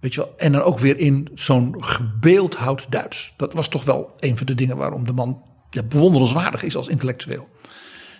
Weet 0.00 0.14
je 0.14 0.20
wel, 0.20 0.34
en 0.36 0.52
dan 0.52 0.62
ook 0.62 0.78
weer 0.78 0.98
in 0.98 1.28
zo'n 1.34 1.84
gebeeldhouwd 1.84 2.86
Duits. 2.88 3.34
Dat 3.36 3.52
was 3.52 3.68
toch 3.68 3.84
wel 3.84 4.12
een 4.16 4.36
van 4.36 4.46
de 4.46 4.54
dingen 4.54 4.76
waarom 4.76 5.06
de 5.06 5.12
man 5.12 5.42
ja, 5.70 5.82
bewonderenswaardig 5.82 6.62
is 6.62 6.76
als 6.76 6.88
intellectueel. 6.88 7.48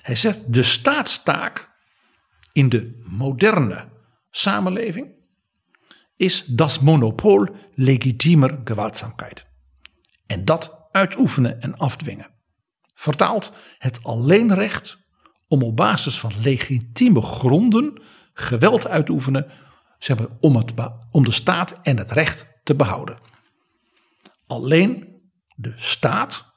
Hij 0.02 0.16
zegt: 0.16 0.38
de 0.46 0.62
staatstaak 0.62 1.70
in 2.52 2.68
de 2.68 3.00
moderne 3.04 3.88
samenleving 4.30 5.19
is 6.20 6.44
das 6.46 6.80
Monopol 6.80 7.48
legitimer 7.74 8.60
Gewaltsamkeit. 8.64 9.46
En 10.26 10.44
dat 10.44 10.88
uitoefenen 10.90 11.60
en 11.60 11.78
afdwingen. 11.78 12.30
Vertaald 12.94 13.52
het 13.78 13.98
alleenrecht 14.02 14.98
om 15.48 15.62
op 15.62 15.76
basis 15.76 16.18
van 16.18 16.32
legitieme 16.42 17.22
gronden 17.22 18.02
geweld 18.32 18.86
uit 18.86 19.06
te 19.06 19.12
oefenen 19.12 19.50
zeg 19.98 20.18
maar, 20.18 20.26
om, 20.40 20.56
het, 20.56 20.72
de 21.10 21.30
staat 21.30 21.80
en 21.82 21.96
het 21.96 22.10
recht 22.10 22.46
te 22.62 22.74
behouden. 22.74 23.18
Alleen 24.46 25.20
de 25.56 25.72
staat, 25.76 26.52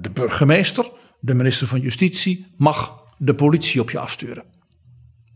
de 0.00 0.10
burgemeester, 0.12 0.90
de 1.20 1.34
minister 1.34 1.66
van 1.66 1.80
Justitie, 1.80 2.46
mag 2.56 3.04
de 3.18 3.34
politie 3.34 3.80
op 3.80 3.90
je 3.90 3.98
afsturen. 3.98 4.44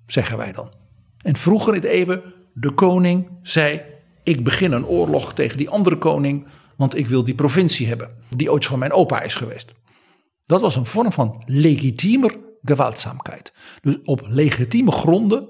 Zeggen 0.06 0.36
wij 0.36 0.52
dan. 0.52 0.74
En 1.18 1.36
vroeger 1.36 1.74
in 1.74 1.80
het 1.80 1.90
eeuwen, 1.90 2.39
de 2.54 2.72
koning 2.72 3.38
zei: 3.42 3.82
Ik 4.22 4.44
begin 4.44 4.72
een 4.72 4.86
oorlog 4.86 5.34
tegen 5.34 5.56
die 5.56 5.70
andere 5.70 5.98
koning, 5.98 6.46
want 6.76 6.96
ik 6.96 7.06
wil 7.06 7.24
die 7.24 7.34
provincie 7.34 7.86
hebben, 7.86 8.16
die 8.36 8.52
ooit 8.52 8.66
van 8.66 8.78
mijn 8.78 8.92
opa 8.92 9.20
is 9.22 9.34
geweest. 9.34 9.72
Dat 10.46 10.60
was 10.60 10.76
een 10.76 10.86
vorm 10.86 11.12
van 11.12 11.42
legitiemer 11.46 12.36
gewaltzaamheid. 12.62 13.52
Dus 13.80 13.96
op 14.04 14.26
legitieme 14.26 14.92
gronden 14.92 15.48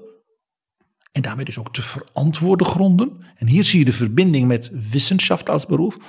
en 1.11 1.21
daarmee 1.21 1.45
dus 1.45 1.57
ook 1.57 1.73
te 1.73 1.81
verantwoorden 1.81 2.67
gronden. 2.67 3.25
En 3.35 3.47
hier 3.47 3.65
zie 3.65 3.79
je 3.79 3.85
de 3.85 3.93
verbinding 3.93 4.47
met 4.47 4.69
wetenschap 4.91 5.49
als 5.49 5.65
beroep. 5.65 6.03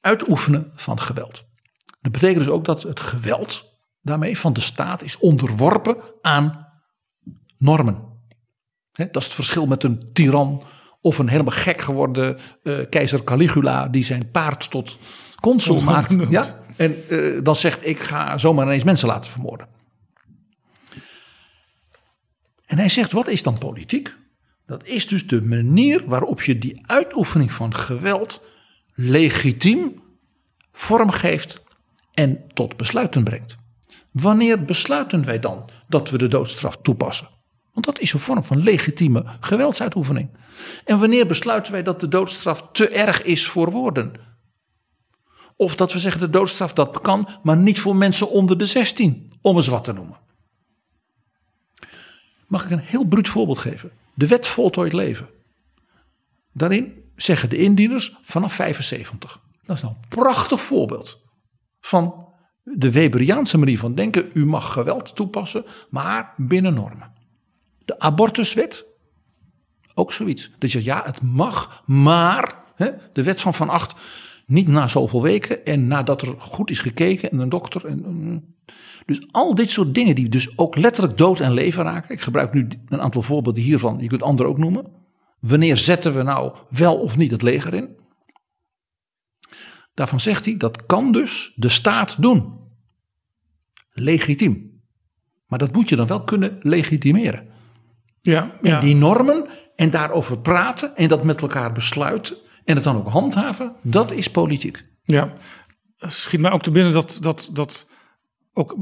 Uitoefenen 0.00 0.72
van 0.74 1.00
geweld. 1.00 1.44
Dat 2.00 2.12
betekent 2.12 2.38
dus 2.38 2.48
ook 2.48 2.64
dat 2.64 2.82
het 2.82 3.00
geweld 3.00 3.64
daarmee 4.00 4.38
van 4.38 4.52
de 4.52 4.60
staat 4.60 5.02
is 5.02 5.18
onderworpen 5.18 5.96
aan 6.20 6.66
normen. 7.56 8.07
Dat 9.06 9.16
is 9.16 9.24
het 9.24 9.34
verschil 9.34 9.66
met 9.66 9.82
een 9.82 10.12
tiran 10.12 10.62
of 11.00 11.18
een 11.18 11.28
helemaal 11.28 11.54
gek 11.54 11.80
geworden 11.80 12.38
uh, 12.62 12.78
keizer 12.90 13.24
Caligula 13.24 13.88
die 13.88 14.04
zijn 14.04 14.30
paard 14.30 14.70
tot 14.70 14.96
consul 15.40 15.80
maakt. 15.80 16.16
Ja? 16.28 16.62
En 16.76 17.04
uh, 17.08 17.40
dan 17.42 17.56
zegt 17.56 17.86
ik 17.86 18.00
ga 18.00 18.38
zomaar 18.38 18.66
ineens 18.66 18.84
mensen 18.84 19.08
laten 19.08 19.30
vermoorden. 19.30 19.68
En 22.66 22.78
hij 22.78 22.88
zegt, 22.88 23.12
wat 23.12 23.28
is 23.28 23.42
dan 23.42 23.58
politiek? 23.58 24.14
Dat 24.66 24.86
is 24.86 25.06
dus 25.06 25.26
de 25.26 25.42
manier 25.42 26.02
waarop 26.06 26.42
je 26.42 26.58
die 26.58 26.82
uitoefening 26.86 27.52
van 27.52 27.74
geweld 27.74 28.44
legitiem 28.94 30.02
vormgeeft 30.72 31.62
en 32.14 32.44
tot 32.54 32.76
besluiten 32.76 33.24
brengt. 33.24 33.56
Wanneer 34.12 34.64
besluiten 34.64 35.24
wij 35.24 35.38
dan 35.38 35.70
dat 35.88 36.10
we 36.10 36.18
de 36.18 36.28
doodstraf 36.28 36.76
toepassen? 36.82 37.28
Want 37.78 37.96
dat 37.96 38.04
is 38.04 38.12
een 38.12 38.20
vorm 38.20 38.44
van 38.44 38.62
legitieme 38.62 39.24
geweldsuitoefening. 39.40 40.30
En 40.84 40.98
wanneer 40.98 41.26
besluiten 41.26 41.72
wij 41.72 41.82
dat 41.82 42.00
de 42.00 42.08
doodstraf 42.08 42.68
te 42.72 42.88
erg 42.88 43.22
is 43.22 43.46
voor 43.46 43.70
woorden? 43.70 44.12
Of 45.56 45.76
dat 45.76 45.92
we 45.92 45.98
zeggen 45.98 46.20
de 46.20 46.30
doodstraf 46.30 46.72
dat 46.72 47.00
kan, 47.00 47.28
maar 47.42 47.56
niet 47.56 47.80
voor 47.80 47.96
mensen 47.96 48.30
onder 48.30 48.58
de 48.58 48.66
16, 48.66 49.32
om 49.40 49.56
eens 49.56 49.66
wat 49.66 49.84
te 49.84 49.92
noemen. 49.92 50.18
Mag 52.46 52.64
ik 52.64 52.70
een 52.70 52.78
heel 52.78 53.04
bruut 53.04 53.28
voorbeeld 53.28 53.58
geven? 53.58 53.90
De 54.14 54.26
wet 54.26 54.46
voltooid 54.46 54.92
leven. 54.92 55.28
Daarin 56.52 56.92
zeggen 57.16 57.50
de 57.50 57.56
indieners 57.56 58.16
vanaf 58.22 58.52
75. 58.52 59.40
Dat 59.66 59.76
is 59.76 59.82
nou 59.82 59.94
een 59.94 60.08
prachtig 60.08 60.60
voorbeeld 60.60 61.18
van 61.80 62.26
de 62.62 62.90
Weberiaanse 62.90 63.58
manier 63.58 63.78
van 63.78 63.94
denken. 63.94 64.30
U 64.32 64.46
mag 64.46 64.72
geweld 64.72 65.16
toepassen, 65.16 65.64
maar 65.90 66.34
binnen 66.36 66.74
normen. 66.74 67.16
De 67.88 67.98
abortuswet, 67.98 68.84
ook 69.94 70.12
zoiets. 70.12 70.50
Dat 70.58 70.72
je 70.72 70.84
ja, 70.84 71.02
het 71.04 71.22
mag, 71.22 71.82
maar 71.86 72.54
hè, 72.74 72.90
de 73.12 73.22
wet 73.22 73.40
van 73.40 73.54
Van 73.54 73.68
Acht 73.68 74.00
niet 74.46 74.68
na 74.68 74.88
zoveel 74.88 75.22
weken 75.22 75.64
en 75.64 75.88
nadat 75.88 76.22
er 76.22 76.34
goed 76.38 76.70
is 76.70 76.78
gekeken 76.78 77.30
en 77.30 77.38
een 77.38 77.48
dokter. 77.48 77.86
En, 77.86 78.56
dus 79.06 79.28
al 79.30 79.54
dit 79.54 79.70
soort 79.70 79.94
dingen 79.94 80.14
die 80.14 80.28
dus 80.28 80.58
ook 80.58 80.76
letterlijk 80.76 81.18
dood 81.18 81.40
en 81.40 81.52
leven 81.52 81.82
raken. 81.82 82.14
Ik 82.14 82.20
gebruik 82.20 82.52
nu 82.52 82.68
een 82.88 83.00
aantal 83.00 83.22
voorbeelden 83.22 83.62
hiervan, 83.62 83.98
je 84.00 84.08
kunt 84.08 84.22
andere 84.22 84.48
ook 84.48 84.58
noemen. 84.58 84.86
Wanneer 85.40 85.76
zetten 85.76 86.14
we 86.14 86.22
nou 86.22 86.56
wel 86.70 86.96
of 86.96 87.16
niet 87.16 87.30
het 87.30 87.42
leger 87.42 87.74
in? 87.74 87.96
Daarvan 89.94 90.20
zegt 90.20 90.44
hij 90.44 90.56
dat 90.56 90.86
kan 90.86 91.12
dus 91.12 91.52
de 91.56 91.68
staat 91.68 92.22
doen. 92.22 92.58
Legitiem. 93.90 94.80
Maar 95.46 95.58
dat 95.58 95.72
moet 95.72 95.88
je 95.88 95.96
dan 95.96 96.06
wel 96.06 96.24
kunnen 96.24 96.58
legitimeren. 96.60 97.56
Ja, 98.20 98.50
ja. 98.62 98.74
En 98.74 98.80
die 98.80 98.96
normen 98.96 99.46
en 99.76 99.90
daarover 99.90 100.38
praten 100.38 100.96
en 100.96 101.08
dat 101.08 101.24
met 101.24 101.40
elkaar 101.40 101.72
besluiten 101.72 102.36
en 102.64 102.74
het 102.74 102.84
dan 102.84 102.96
ook 102.96 103.08
handhaven, 103.08 103.72
dat 103.82 104.12
is 104.12 104.30
politiek. 104.30 104.84
Ja, 105.02 105.32
schiet 105.98 106.40
mij 106.40 106.50
ook 106.50 106.62
te 106.62 106.70
binnen 106.70 106.92
dat, 106.92 107.18
dat, 107.20 107.48
dat 107.52 107.86
ook 108.52 108.76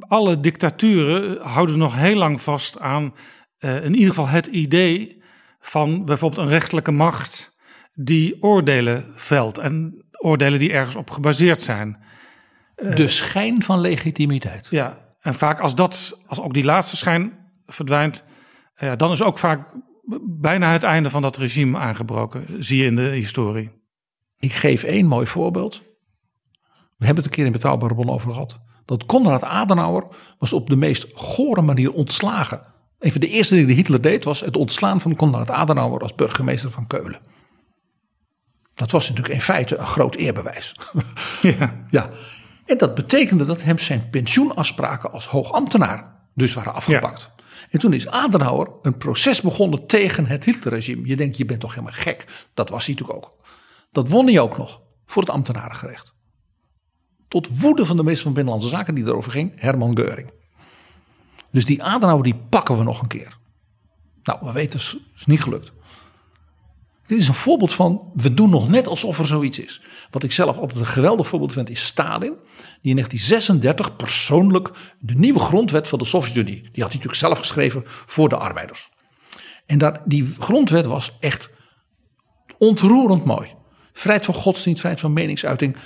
alle 0.00 0.40
dictaturen 0.40 1.42
houden 1.42 1.78
nog 1.78 1.96
heel 1.96 2.16
lang 2.16 2.42
vast 2.42 2.78
aan 2.78 3.14
uh, 3.58 3.84
in 3.84 3.94
ieder 3.94 4.08
geval 4.08 4.28
het 4.28 4.46
idee 4.46 5.22
van 5.60 6.04
bijvoorbeeld 6.04 6.40
een 6.40 6.52
rechterlijke 6.52 6.90
macht 6.90 7.56
die 7.94 8.42
oordelen 8.42 9.12
velt 9.14 9.58
en 9.58 10.04
oordelen 10.18 10.58
die 10.58 10.72
ergens 10.72 10.96
op 10.96 11.10
gebaseerd 11.10 11.62
zijn. 11.62 12.04
De 12.74 13.08
schijn 13.08 13.62
van 13.62 13.80
legitimiteit. 13.80 14.66
Ja, 14.70 14.98
en 15.20 15.34
vaak 15.34 15.60
als 15.60 15.74
dat, 15.74 16.20
als 16.26 16.40
ook 16.40 16.54
die 16.54 16.64
laatste 16.64 16.96
schijn 16.96 17.32
verdwijnt, 17.66 18.24
ja, 18.86 18.96
dan 18.96 19.10
is 19.10 19.22
ook 19.22 19.38
vaak 19.38 19.68
bijna 20.22 20.72
het 20.72 20.82
einde 20.82 21.10
van 21.10 21.22
dat 21.22 21.36
regime 21.36 21.78
aangebroken, 21.78 22.64
zie 22.64 22.78
je 22.78 22.84
in 22.84 22.96
de 22.96 23.02
historie. 23.02 23.70
Ik 24.38 24.52
geef 24.52 24.82
één 24.82 25.06
mooi 25.06 25.26
voorbeeld. 25.26 25.82
We 26.96 27.06
hebben 27.06 27.24
het 27.24 27.24
een 27.24 27.30
keer 27.30 27.46
in 27.46 27.52
Betrouwbare 27.52 27.94
Bron 27.94 28.10
over 28.10 28.32
gehad. 28.32 28.60
Dat 28.84 29.06
Konrad 29.06 29.44
Adenauer 29.44 30.08
was 30.38 30.52
op 30.52 30.70
de 30.70 30.76
meest 30.76 31.06
gore 31.14 31.62
manier 31.62 31.92
ontslagen. 31.92 32.60
Een 32.98 33.12
van 33.12 33.20
de 33.20 33.28
eerste 33.28 33.54
dingen 33.54 33.68
die 33.68 33.76
Hitler 33.76 34.00
deed 34.00 34.24
was 34.24 34.40
het 34.40 34.56
ontslaan 34.56 35.00
van 35.00 35.16
Konrad 35.16 35.50
Adenauer 35.50 36.00
als 36.00 36.14
burgemeester 36.14 36.70
van 36.70 36.86
Keulen. 36.86 37.20
Dat 38.74 38.90
was 38.90 39.08
natuurlijk 39.08 39.34
in 39.34 39.40
feite 39.40 39.76
een 39.76 39.86
groot 39.86 40.14
eerbewijs. 40.14 40.74
Ja. 41.42 41.84
ja. 41.90 42.08
En 42.64 42.78
dat 42.78 42.94
betekende 42.94 43.44
dat 43.44 43.62
hem 43.62 43.78
zijn 43.78 44.10
pensioenafspraken 44.10 45.12
als 45.12 45.26
hoogambtenaar 45.26 46.26
dus 46.34 46.54
waren 46.54 46.74
afgepakt. 46.74 47.30
En 47.72 47.78
toen 47.78 47.92
is 47.92 48.08
Adenauer 48.08 48.72
een 48.82 48.96
proces 48.96 49.40
begonnen 49.40 49.86
tegen 49.86 50.26
het 50.26 50.44
Hitlerregime. 50.44 51.06
Je 51.06 51.16
denkt, 51.16 51.36
je 51.36 51.44
bent 51.44 51.60
toch 51.60 51.74
helemaal 51.74 51.92
gek. 51.92 52.46
Dat 52.54 52.68
was 52.68 52.86
hij 52.86 52.94
natuurlijk 52.94 53.24
ook. 53.26 53.36
Dat 53.92 54.08
won 54.08 54.26
hij 54.26 54.40
ook 54.40 54.56
nog 54.56 54.82
voor 55.06 55.22
het 55.22 55.30
ambtenarengerecht. 55.30 56.14
Tot 57.28 57.60
woede 57.60 57.86
van 57.86 57.96
de 57.96 58.02
minister 58.02 58.24
van 58.24 58.34
Binnenlandse 58.34 58.68
Zaken 58.68 58.94
die 58.94 59.04
erover 59.04 59.32
ging, 59.32 59.52
Herman 59.60 59.96
Geuring. 59.96 60.32
Dus 61.50 61.64
die 61.64 61.82
Adenauer 61.82 62.22
die 62.22 62.34
pakken 62.48 62.76
we 62.76 62.82
nog 62.82 63.02
een 63.02 63.08
keer. 63.08 63.36
Nou, 64.22 64.38
we 64.42 64.52
weten, 64.52 64.78
het 64.78 64.98
is 65.16 65.26
niet 65.26 65.42
gelukt. 65.42 65.72
Dit 67.12 67.20
is 67.20 67.28
een 67.28 67.34
voorbeeld 67.34 67.72
van, 67.72 68.10
we 68.14 68.34
doen 68.34 68.50
nog 68.50 68.68
net 68.68 68.86
alsof 68.86 69.18
er 69.18 69.26
zoiets 69.26 69.58
is. 69.58 69.82
Wat 70.10 70.22
ik 70.22 70.32
zelf 70.32 70.56
altijd 70.56 70.78
een 70.78 70.86
geweldig 70.86 71.26
voorbeeld 71.26 71.52
vind 71.52 71.70
is 71.70 71.84
Stalin. 71.84 72.36
Die 72.80 72.90
in 72.90 72.96
1936 72.96 73.96
persoonlijk 73.96 74.70
de 74.98 75.14
nieuwe 75.14 75.38
grondwet 75.38 75.88
van 75.88 75.98
de 75.98 76.04
Sovjet-Unie. 76.04 76.54
Die 76.54 76.62
had 76.62 76.72
hij 76.74 76.82
natuurlijk 76.84 77.14
zelf 77.14 77.38
geschreven 77.38 77.82
voor 77.86 78.28
de 78.28 78.36
arbeiders. 78.36 78.90
En 79.66 79.78
daar, 79.78 80.02
die 80.04 80.34
grondwet 80.38 80.84
was 80.84 81.16
echt 81.20 81.50
ontroerend 82.58 83.24
mooi. 83.24 83.54
Vrijheid 83.92 84.24
van 84.24 84.34
godsdienst, 84.34 84.78
vrijheid 84.78 85.02
van 85.02 85.12
meningsuiting. 85.12 85.76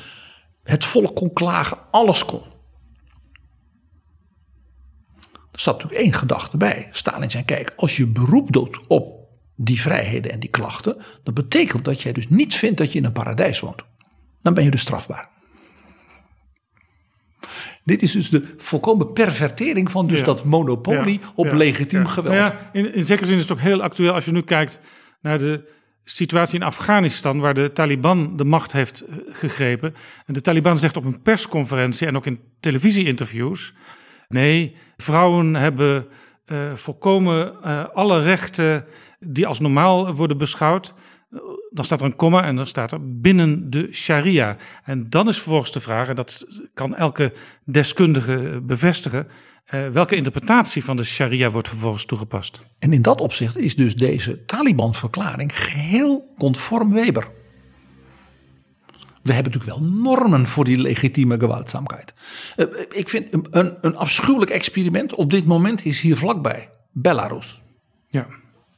Het 0.62 0.84
volk 0.84 1.14
kon 1.14 1.32
klagen, 1.32 1.78
alles 1.90 2.24
kon. 2.24 2.42
Er 5.52 5.60
zat 5.60 5.74
natuurlijk 5.74 6.02
één 6.02 6.12
gedachte 6.12 6.56
bij. 6.56 6.88
Stalin 6.92 7.30
zei, 7.30 7.44
kijk, 7.44 7.72
als 7.76 7.96
je 7.96 8.06
beroep 8.06 8.52
doet 8.52 8.80
op 8.86 9.15
die 9.56 9.80
vrijheden 9.80 10.32
en 10.32 10.40
die 10.40 10.50
klachten, 10.50 10.96
dat 11.22 11.34
betekent 11.34 11.84
dat 11.84 12.02
jij 12.02 12.12
dus 12.12 12.28
niet 12.28 12.54
vindt 12.54 12.78
dat 12.78 12.92
je 12.92 12.98
in 12.98 13.04
een 13.04 13.12
paradijs 13.12 13.60
woont. 13.60 13.84
Dan 14.42 14.54
ben 14.54 14.64
je 14.64 14.70
dus 14.70 14.80
strafbaar. 14.80 15.28
Dit 17.84 18.02
is 18.02 18.12
dus 18.12 18.30
de 18.30 18.54
volkomen 18.56 19.12
pervertering 19.12 19.90
van 19.90 20.06
dus 20.06 20.18
Ja. 20.18 20.24
dat 20.24 20.44
monopolie 20.44 21.20
Ja, 21.20 21.32
op 21.34 21.46
ja, 21.46 21.54
legitiem 21.54 22.06
geweld. 22.06 22.34
Ja, 22.34 22.70
in, 22.72 22.94
in 22.94 23.04
zekere 23.04 23.26
zin 23.26 23.36
is 23.36 23.42
het 23.42 23.52
ook 23.52 23.60
heel 23.60 23.82
actueel 23.82 24.12
als 24.12 24.24
je 24.24 24.32
nu 24.32 24.42
kijkt 24.42 24.80
naar 25.20 25.38
de 25.38 25.74
situatie 26.04 26.60
in 26.60 26.66
Afghanistan, 26.66 27.40
waar 27.40 27.54
de 27.54 27.72
Taliban 27.72 28.36
de 28.36 28.44
macht 28.44 28.72
heeft 28.72 29.00
eh, 29.00 29.16
gegrepen. 29.32 29.94
En 30.26 30.34
de 30.34 30.40
Taliban 30.40 30.78
zegt 30.78 30.96
op 30.96 31.04
een 31.04 31.22
persconferentie 31.22 32.06
en 32.06 32.16
ook 32.16 32.26
in 32.26 32.40
televisieinterviews: 32.60 33.74
nee, 34.28 34.76
vrouwen 34.96 35.54
hebben 35.54 36.06
eh, 36.46 36.72
volkomen 36.74 37.62
eh, 37.62 37.84
alle 37.94 38.20
rechten 38.20 38.84
die 39.18 39.46
als 39.46 39.60
normaal 39.60 40.14
worden 40.14 40.38
beschouwd. 40.38 40.94
Dan 41.70 41.84
staat 41.84 42.00
er 42.00 42.06
een 42.06 42.16
komma 42.16 42.44
en 42.44 42.56
dan 42.56 42.66
staat 42.66 42.92
er 42.92 43.20
binnen 43.20 43.70
de 43.70 43.88
sharia. 43.92 44.56
En 44.84 45.10
dan 45.10 45.28
is 45.28 45.36
vervolgens 45.36 45.72
de 45.72 45.80
vraag, 45.80 46.08
en 46.08 46.14
dat 46.14 46.46
kan 46.74 46.94
elke 46.94 47.32
deskundige 47.64 48.60
bevestigen, 48.62 49.28
eh, 49.64 49.88
welke 49.88 50.16
interpretatie 50.16 50.84
van 50.84 50.96
de 50.96 51.04
sharia 51.04 51.50
wordt 51.50 51.68
vervolgens 51.68 52.04
toegepast. 52.04 52.66
En 52.78 52.92
in 52.92 53.02
dat 53.02 53.20
opzicht 53.20 53.58
is 53.58 53.76
dus 53.76 53.94
deze 53.94 54.44
Taliban-verklaring 54.44 55.58
geheel 55.58 56.34
conform 56.38 56.92
Weber. 56.92 57.28
We 59.26 59.32
hebben 59.32 59.52
natuurlijk 59.52 59.80
wel 59.80 59.90
normen 59.90 60.46
voor 60.46 60.64
die 60.64 60.78
legitieme 60.78 61.38
geweldzaamheid. 61.38 62.14
Eh, 62.56 62.66
Ik 62.90 63.08
vind 63.08 63.28
een, 63.32 63.76
een, 63.80 63.96
afschuwelijk 63.96 64.50
experiment 64.50 65.14
op 65.14 65.30
dit 65.30 65.46
moment 65.46 65.84
is 65.84 66.00
hier 66.00 66.16
vlakbij. 66.16 66.70
Belarus. 66.92 67.62
Ja. 68.08 68.26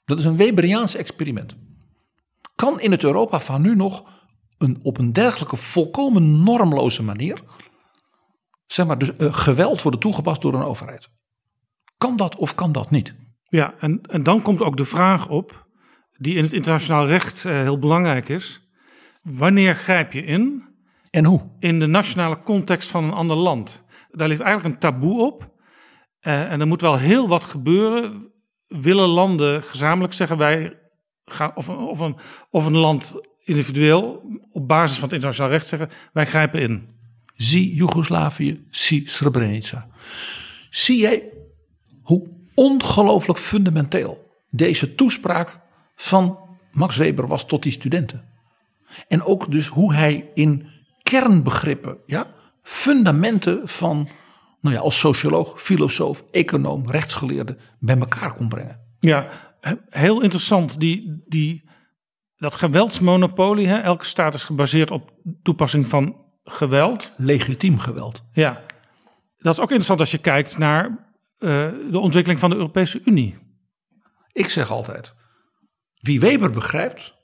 Dat 0.04 0.18
is 0.18 0.24
een 0.24 0.36
Weberiaans 0.36 0.94
experiment. 0.94 1.56
Kan 2.54 2.80
in 2.80 2.90
het 2.90 3.04
Europa 3.04 3.40
van 3.40 3.62
nu 3.62 3.76
nog 3.76 4.04
een, 4.58 4.78
op 4.82 4.98
een 4.98 5.12
dergelijke 5.12 5.56
volkomen 5.56 6.42
normloze 6.42 7.02
manier 7.02 7.42
zeg 8.66 8.86
maar, 8.86 8.98
dus, 8.98 9.16
eh, 9.16 9.34
geweld 9.34 9.82
worden 9.82 10.00
toegepast 10.00 10.40
door 10.42 10.54
een 10.54 10.62
overheid? 10.62 11.08
Kan 11.98 12.16
dat 12.16 12.36
of 12.36 12.54
kan 12.54 12.72
dat 12.72 12.90
niet? 12.90 13.14
Ja, 13.42 13.74
en, 13.78 14.00
en 14.02 14.22
dan 14.22 14.42
komt 14.42 14.62
ook 14.62 14.76
de 14.76 14.84
vraag 14.84 15.28
op, 15.28 15.66
die 16.16 16.34
in 16.34 16.42
het 16.42 16.52
internationaal 16.52 17.06
recht 17.06 17.44
eh, 17.44 17.52
heel 17.52 17.78
belangrijk 17.78 18.28
is. 18.28 18.67
Wanneer 19.30 19.74
grijp 19.74 20.12
je 20.12 20.24
in 20.24 20.64
En 21.10 21.24
hoe? 21.24 21.40
in 21.58 21.78
de 21.78 21.86
nationale 21.86 22.42
context 22.42 22.88
van 22.90 23.04
een 23.04 23.12
ander 23.12 23.36
land? 23.36 23.84
Daar 24.10 24.28
ligt 24.28 24.40
eigenlijk 24.40 24.74
een 24.74 24.80
taboe 24.80 25.22
op. 25.26 25.54
Eh, 26.20 26.52
en 26.52 26.60
er 26.60 26.66
moet 26.66 26.80
wel 26.80 26.96
heel 26.98 27.28
wat 27.28 27.44
gebeuren. 27.44 28.32
Willen 28.66 29.08
landen 29.08 29.62
gezamenlijk 29.62 30.12
zeggen 30.12 30.36
wij 30.38 30.78
gaan, 31.24 31.56
of, 31.56 31.66
een- 31.68 31.76
of, 31.76 32.00
een, 32.00 32.16
of 32.50 32.66
een 32.66 32.76
land 32.76 33.14
individueel 33.44 34.22
op 34.52 34.68
basis 34.68 34.94
van 34.94 35.04
het 35.04 35.12
internationaal 35.12 35.50
recht 35.52 35.66
zeggen 35.68 35.90
wij 36.12 36.26
grijpen 36.26 36.60
in. 36.60 36.88
Zie 37.34 37.74
Joegoslavië, 37.74 38.66
zie 38.70 39.10
Srebrenica. 39.10 39.88
Zie 40.70 40.98
jij 41.00 41.32
hoe 42.02 42.28
ongelooflijk 42.54 43.38
fundamenteel 43.38 44.26
deze 44.50 44.94
toespraak 44.94 45.60
van 45.94 46.38
Max 46.72 46.96
Weber 46.96 47.26
was 47.26 47.46
tot 47.46 47.62
die 47.62 47.72
studenten. 47.72 48.24
En 49.08 49.22
ook 49.22 49.50
dus 49.50 49.66
hoe 49.66 49.94
hij 49.94 50.30
in 50.34 50.68
kernbegrippen, 51.02 51.98
ja, 52.06 52.26
fundamenten 52.62 53.68
van, 53.68 54.08
nou 54.60 54.74
ja, 54.74 54.80
als 54.80 54.98
socioloog, 54.98 55.62
filosoof, 55.62 56.24
econoom, 56.30 56.90
rechtsgeleerde 56.90 57.56
bij 57.78 57.98
elkaar 57.98 58.34
kon 58.34 58.48
brengen. 58.48 58.80
Ja, 58.98 59.28
he- 59.60 59.74
heel 59.88 60.22
interessant. 60.22 60.80
Die, 60.80 61.22
die, 61.26 61.70
dat 62.36 62.56
geweldsmonopolie, 62.56 63.66
hè? 63.68 63.76
elke 63.78 64.04
staat 64.04 64.34
is 64.34 64.44
gebaseerd 64.44 64.90
op 64.90 65.12
toepassing 65.42 65.86
van 65.86 66.16
geweld. 66.42 67.12
Legitiem 67.16 67.78
geweld. 67.78 68.22
Ja, 68.32 68.62
dat 69.38 69.52
is 69.52 69.58
ook 69.60 69.68
interessant 69.68 70.00
als 70.00 70.10
je 70.10 70.18
kijkt 70.18 70.58
naar 70.58 70.84
eh, 71.38 71.48
de 71.90 71.98
ontwikkeling 71.98 72.40
van 72.40 72.50
de 72.50 72.56
Europese 72.56 73.00
Unie. 73.04 73.36
Ik 74.32 74.48
zeg 74.50 74.70
altijd, 74.70 75.14
wie 76.00 76.20
Weber 76.20 76.50
begrijpt, 76.50 77.14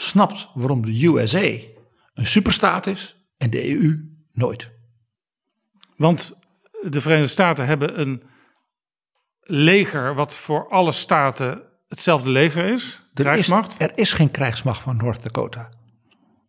snapt 0.00 0.48
waarom 0.54 0.84
de 0.86 1.06
USA 1.06 1.50
een 2.14 2.26
superstaat 2.26 2.86
is 2.86 3.16
en 3.36 3.50
de 3.50 3.68
EU 3.70 4.16
nooit. 4.32 4.70
Want 5.96 6.32
de 6.80 7.00
Verenigde 7.00 7.30
Staten 7.30 7.66
hebben 7.66 8.00
een 8.00 8.22
leger 9.40 10.14
wat 10.14 10.36
voor 10.36 10.68
alle 10.68 10.92
staten 10.92 11.62
hetzelfde 11.88 12.30
leger 12.30 12.64
is, 12.64 13.02
Er 13.14 13.22
krijgsmacht. 13.24 13.72
Is, 13.72 13.86
er 13.86 13.92
is 13.94 14.12
geen 14.12 14.30
krijgsmacht 14.30 14.80
van 14.80 14.96
North 14.96 15.22
Dakota. 15.22 15.68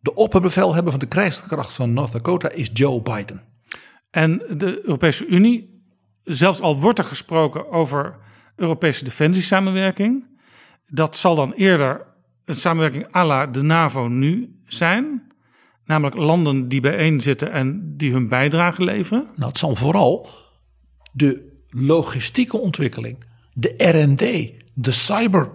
De 0.00 0.14
opperbevelhebber 0.14 0.90
van 0.90 1.00
de 1.00 1.06
krijgskracht 1.06 1.72
van 1.72 1.92
North 1.92 2.12
Dakota 2.12 2.48
is 2.50 2.70
Joe 2.72 3.02
Biden. 3.02 3.42
En 4.10 4.42
de 4.56 4.80
Europese 4.82 5.26
Unie, 5.26 5.84
zelfs 6.22 6.60
al 6.60 6.80
wordt 6.80 6.98
er 6.98 7.04
gesproken 7.04 7.70
over 7.70 8.18
Europese 8.56 9.04
defensiesamenwerking, 9.04 10.38
dat 10.86 11.16
zal 11.16 11.34
dan 11.34 11.52
eerder 11.52 12.09
een 12.50 12.56
samenwerking 12.56 13.14
à 13.14 13.24
la 13.24 13.46
de 13.46 13.62
NAVO 13.62 14.08
nu 14.08 14.60
zijn. 14.66 15.32
Namelijk 15.84 16.16
landen 16.16 16.68
die 16.68 16.80
bijeen 16.80 17.20
zitten 17.20 17.52
en 17.52 17.96
die 17.96 18.12
hun 18.12 18.28
bijdrage 18.28 18.84
leveren. 18.84 19.26
Nou, 19.36 19.48
het 19.50 19.58
zal 19.58 19.74
vooral 19.74 20.28
de 21.12 21.48
logistieke 21.68 22.56
ontwikkeling, 22.56 23.24
de 23.52 23.74
R&D, 23.76 24.52
de 24.74 24.92
cyber 24.92 25.50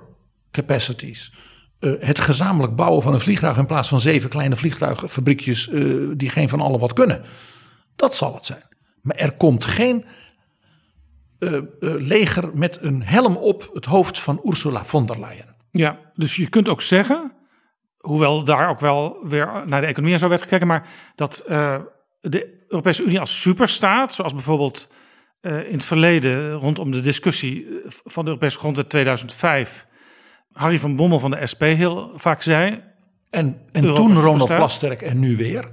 capacities, 0.52 1.34
eh, 1.80 1.92
het 2.00 2.20
gezamenlijk 2.20 2.76
bouwen 2.76 3.02
van 3.02 3.14
een 3.14 3.20
vliegtuig 3.20 3.58
in 3.58 3.66
plaats 3.66 3.88
van 3.88 4.00
zeven 4.00 4.30
kleine 4.30 4.56
vliegtuigfabriekjes 4.56 5.70
eh, 5.70 5.84
die 6.14 6.30
geen 6.30 6.50
van 6.50 6.62
allen 6.62 6.80
wat 6.80 6.94
kunnen. 6.94 7.22
Dat 7.96 8.16
zal 8.16 8.34
het 8.34 8.46
zijn. 8.46 8.64
Maar 9.02 9.16
er 9.16 9.32
komt 9.32 9.66
geen 9.66 10.06
eh, 11.40 11.62
leger 11.80 12.50
met 12.54 12.78
een 12.82 13.04
helm 13.04 13.36
op 13.36 13.70
het 13.74 13.86
hoofd 13.86 14.20
van 14.20 14.42
Ursula 14.44 14.86
von 14.86 15.06
der 15.06 15.20
Leyen. 15.20 15.55
Ja, 15.78 16.00
dus 16.14 16.36
je 16.36 16.50
kunt 16.50 16.70
ook 16.70 16.82
zeggen, 16.82 17.32
hoewel 17.98 18.44
daar 18.44 18.70
ook 18.70 18.80
wel 18.80 19.18
weer 19.28 19.64
naar 19.66 19.82
de 19.82 19.88
economie 19.88 20.14
en 20.14 20.20
zo 20.20 20.28
werd 20.28 20.42
gekeken, 20.42 20.68
maar 20.68 20.88
dat 21.16 21.44
eh, 21.48 21.76
de 22.22 22.66
Europese 22.68 23.04
Unie 23.04 23.20
als 23.20 23.42
superstaat, 23.42 24.14
zoals 24.14 24.34
bijvoorbeeld 24.34 24.88
eh, 25.42 25.68
in 25.68 25.74
het 25.74 25.84
verleden 25.84 26.52
rondom 26.52 26.92
de 26.92 27.00
discussie 27.00 27.66
eh, 27.66 27.92
van 28.04 28.24
de 28.24 28.30
Europese 28.30 28.60
grondwet 28.60 28.90
2005 28.90 29.88
Harry 30.52 30.80
van 30.80 30.96
Bommel 30.96 31.20
van 31.20 31.32
de 31.32 31.48
SP 31.52 31.62
heel 31.62 32.12
vaak 32.16 32.42
zei. 32.42 32.84
En, 33.30 33.62
en 33.72 33.84
Europa 33.84 34.14
toen 34.14 34.22
Ronald. 34.22 34.56
Plasterk 34.56 35.02
en 35.02 35.20
nu 35.20 35.36
weer. 35.36 35.70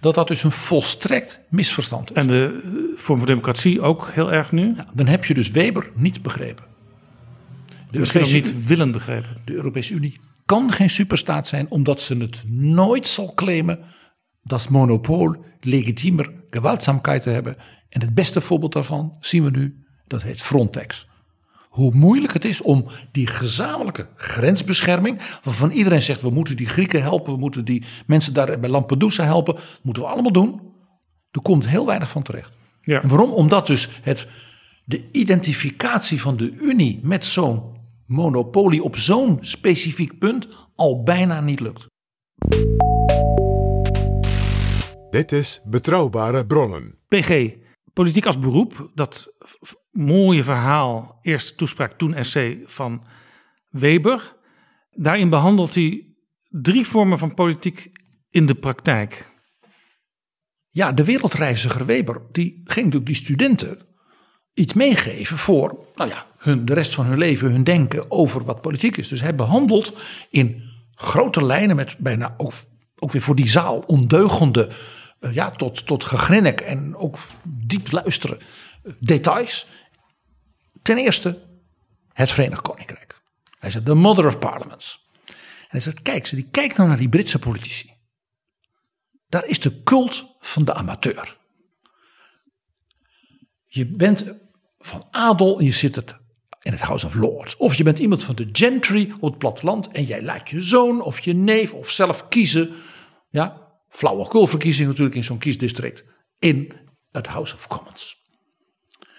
Dat 0.00 0.14
dat 0.14 0.28
dus 0.28 0.42
een 0.42 0.50
volstrekt 0.50 1.40
misverstand 1.48 2.10
is. 2.10 2.16
En 2.16 2.26
de 2.26 2.60
Vorm 2.96 3.18
voor 3.18 3.26
Democratie 3.26 3.80
ook 3.80 4.10
heel 4.12 4.32
erg 4.32 4.52
nu. 4.52 4.72
Ja, 4.76 4.86
dan 4.92 5.06
heb 5.06 5.24
je 5.24 5.34
dus 5.34 5.50
Weber 5.50 5.90
niet 5.94 6.22
begrepen. 6.22 6.69
De 7.90 7.98
Misschien 7.98 8.20
ook 8.20 8.26
Europese, 8.26 8.54
niet 8.54 8.66
willen 8.66 8.92
begrepen. 8.92 9.36
de 9.44 9.52
Europese 9.52 9.94
Unie 9.94 10.20
kan 10.44 10.72
geen 10.72 10.90
superstaat 10.90 11.48
zijn 11.48 11.70
omdat 11.70 12.00
ze 12.00 12.16
het 12.16 12.42
nooit 12.46 13.06
zal 13.06 13.34
claimen 13.34 13.78
dat 14.42 14.68
monopool 14.68 15.44
legitiemer 15.60 16.32
gewaltzaamheid 16.50 17.22
te 17.22 17.30
hebben. 17.30 17.56
En 17.88 18.00
het 18.00 18.14
beste 18.14 18.40
voorbeeld 18.40 18.72
daarvan 18.72 19.16
zien 19.20 19.44
we 19.44 19.50
nu, 19.50 19.84
dat 20.06 20.22
heet 20.22 20.42
Frontex. 20.42 21.08
Hoe 21.68 21.94
moeilijk 21.94 22.32
het 22.32 22.44
is 22.44 22.62
om 22.62 22.86
die 23.12 23.26
gezamenlijke 23.26 24.08
grensbescherming, 24.16 25.20
waarvan 25.42 25.70
iedereen 25.70 26.02
zegt 26.02 26.20
we 26.20 26.30
moeten 26.30 26.56
die 26.56 26.68
Grieken 26.68 27.02
helpen, 27.02 27.32
we 27.32 27.38
moeten 27.38 27.64
die 27.64 27.84
mensen 28.06 28.32
daar 28.32 28.60
bij 28.60 28.70
Lampedusa 28.70 29.24
helpen, 29.24 29.54
dat 29.54 29.78
moeten 29.82 30.02
we 30.02 30.08
allemaal 30.08 30.32
doen. 30.32 30.60
Er 31.30 31.42
komt 31.42 31.68
heel 31.68 31.86
weinig 31.86 32.10
van 32.10 32.22
terecht. 32.22 32.52
Ja. 32.82 33.02
En 33.02 33.08
waarom? 33.08 33.30
Omdat 33.30 33.66
dus 33.66 33.88
het, 34.02 34.26
de 34.84 35.08
identificatie 35.12 36.20
van 36.20 36.36
de 36.36 36.52
Unie 36.60 37.00
met 37.02 37.26
zo'n 37.26 37.62
monopolie 38.10 38.82
op 38.82 38.96
zo'n 38.96 39.38
specifiek 39.40 40.18
punt 40.18 40.48
al 40.74 41.02
bijna 41.02 41.40
niet 41.40 41.60
lukt. 41.60 41.86
Dit 45.10 45.32
is 45.32 45.62
Betrouwbare 45.64 46.46
Bronnen. 46.46 46.98
PG, 47.08 47.54
politiek 47.92 48.26
als 48.26 48.38
beroep, 48.38 48.90
dat 48.94 49.34
mooie 49.90 50.44
verhaal, 50.44 51.18
eerste 51.22 51.54
toespraak, 51.54 51.92
toen 51.92 52.14
essay 52.14 52.62
van 52.64 53.04
Weber. 53.68 54.36
Daarin 54.90 55.30
behandelt 55.30 55.74
hij 55.74 56.14
drie 56.48 56.86
vormen 56.86 57.18
van 57.18 57.34
politiek 57.34 57.90
in 58.30 58.46
de 58.46 58.54
praktijk. 58.54 59.26
Ja, 60.68 60.92
de 60.92 61.04
wereldreiziger 61.04 61.86
Weber, 61.86 62.22
die 62.32 62.60
ging 62.64 62.84
natuurlijk 62.84 63.06
die 63.06 63.14
studenten 63.14 63.89
iets 64.54 64.72
meegeven 64.72 65.38
voor, 65.38 65.86
nou 65.94 66.10
ja, 66.10 66.26
hun, 66.38 66.64
de 66.64 66.74
rest 66.74 66.94
van 66.94 67.06
hun 67.06 67.18
leven, 67.18 67.50
hun 67.50 67.64
denken 67.64 68.10
over 68.10 68.44
wat 68.44 68.60
politiek 68.60 68.96
is. 68.96 69.08
Dus 69.08 69.20
hij 69.20 69.34
behandelt 69.34 69.92
in 70.30 70.62
grote 70.94 71.44
lijnen 71.44 71.76
met 71.76 71.98
bijna 71.98 72.34
ook, 72.36 72.52
ook 72.98 73.12
weer 73.12 73.22
voor 73.22 73.36
die 73.36 73.48
zaal 73.48 73.78
ondeugende, 73.78 74.68
eh, 75.20 75.34
ja, 75.34 75.50
tot, 75.50 75.86
tot 75.86 76.04
gegrinnik 76.04 76.60
en 76.60 76.96
ook 76.96 77.18
diep 77.44 77.92
luisteren 77.92 78.38
eh, 78.38 78.92
details. 79.00 79.66
Ten 80.82 80.98
eerste 80.98 81.42
het 82.12 82.30
Verenigd 82.30 82.62
Koninkrijk. 82.62 83.20
Hij 83.58 83.70
zegt, 83.70 83.84
the 83.84 83.94
mother 83.94 84.26
of 84.26 84.38
parliaments. 84.38 85.08
En 85.26 85.66
hij 85.68 85.80
zegt, 85.80 86.02
kijk, 86.02 86.26
ze 86.26 86.34
die 86.34 86.48
kijkt 86.50 86.76
nou 86.76 86.88
naar 86.88 86.98
die 86.98 87.08
Britse 87.08 87.38
politici. 87.38 87.92
Daar 89.28 89.44
is 89.44 89.60
de 89.60 89.82
cult 89.82 90.26
van 90.40 90.64
de 90.64 90.74
amateur. 90.74 91.38
Je 93.72 93.86
bent 93.86 94.24
van 94.78 95.06
adel 95.10 95.58
en 95.58 95.64
je 95.64 95.72
zit 95.72 95.94
het 95.94 96.16
in 96.62 96.72
het 96.72 96.80
House 96.80 97.06
of 97.06 97.14
Lords. 97.14 97.56
Of 97.56 97.74
je 97.74 97.82
bent 97.82 97.98
iemand 97.98 98.24
van 98.24 98.34
de 98.34 98.48
gentry 98.52 99.12
op 99.20 99.30
het 99.30 99.38
platteland 99.38 99.88
en 99.88 100.04
jij 100.04 100.22
laat 100.22 100.48
je 100.48 100.62
zoon 100.62 101.02
of 101.02 101.20
je 101.20 101.34
neef 101.34 101.72
of 101.72 101.90
zelf 101.90 102.28
kiezen. 102.28 102.74
Ja, 103.28 103.68
flauwekulverkiezing 103.88 104.88
natuurlijk 104.88 105.16
in 105.16 105.24
zo'n 105.24 105.38
kiesdistrict. 105.38 106.04
In 106.38 106.72
het 107.12 107.26
House 107.26 107.54
of 107.54 107.66
Commons. 107.66 108.18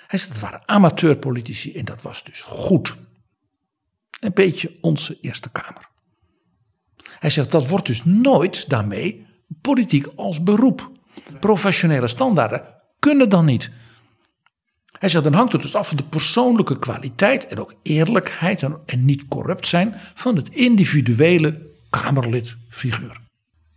Hij 0.07 0.19
zegt, 0.19 0.31
het 0.31 0.41
waren 0.41 0.67
amateurpolitici 0.67 1.73
en 1.73 1.85
dat 1.85 2.01
was 2.01 2.23
dus 2.23 2.41
goed. 2.41 2.95
Een 4.19 4.33
beetje 4.33 4.77
onze 4.81 5.17
Eerste 5.21 5.49
Kamer. 5.49 5.89
Hij 7.19 7.29
zegt, 7.29 7.51
dat 7.51 7.67
wordt 7.67 7.85
dus 7.85 8.03
nooit 8.03 8.69
daarmee 8.69 9.25
politiek 9.61 10.05
als 10.15 10.43
beroep. 10.43 10.91
Professionele 11.39 12.07
standaarden 12.07 12.81
kunnen 12.99 13.29
dan 13.29 13.45
niet. 13.45 13.71
Hij 15.01 15.09
zegt, 15.09 15.23
dan 15.23 15.33
hangt 15.33 15.51
het 15.51 15.61
dus 15.61 15.75
af 15.75 15.87
van 15.87 15.97
de 15.97 16.03
persoonlijke 16.03 16.79
kwaliteit 16.79 17.47
en 17.47 17.59
ook 17.59 17.73
eerlijkheid 17.83 18.63
en, 18.63 19.05
niet 19.05 19.27
corrupt 19.27 19.67
zijn 19.67 19.93
van 20.13 20.35
het 20.35 20.49
individuele 20.49 21.69
Kamerlidfiguur. 21.89 23.19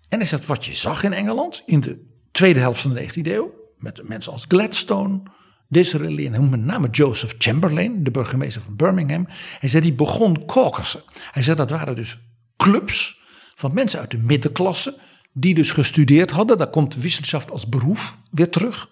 En 0.09 0.19
hij 0.19 0.27
zegt, 0.27 0.47
wat 0.47 0.65
je 0.65 0.75
zag 0.75 1.03
in 1.03 1.13
Engeland 1.13 1.63
in 1.67 1.81
de 1.81 2.07
tweede 2.31 2.61
helft 2.61 2.81
van 2.81 2.95
de 2.95 3.03
19e 3.03 3.23
eeuw, 3.23 3.55
met 3.79 4.09
mensen 4.09 4.33
als 4.33 4.45
Gladstone, 4.49 5.23
Disraeli 5.69 6.27
en 6.27 6.51
met 6.51 6.61
name 6.65 6.89
Joseph 6.91 7.35
Chamberlain, 7.39 8.05
de 8.05 8.11
burgemeester 8.11 8.63
van 8.63 8.77
Birmingham. 8.77 9.27
Hij 9.59 9.69
zei, 9.69 9.83
die 9.83 9.95
begon 9.95 10.47
caucussen. 10.47 11.03
Hij 11.31 11.43
zei, 11.43 11.57
dat 11.57 11.71
waren 11.71 11.95
dus 11.95 12.19
clubs 12.57 13.21
van 13.55 13.75
mensen 13.75 14.01
uit 14.01 14.11
de 14.11 14.19
middenklasse, 14.19 14.99
die 15.33 15.55
dus 15.55 15.71
gestudeerd 15.71 16.31
hadden. 16.31 16.57
Daar 16.57 16.71
komt 16.71 16.95
wetenschap 16.95 17.51
als 17.51 17.69
beroep 17.69 18.17
weer 18.31 18.51
terug. 18.51 18.89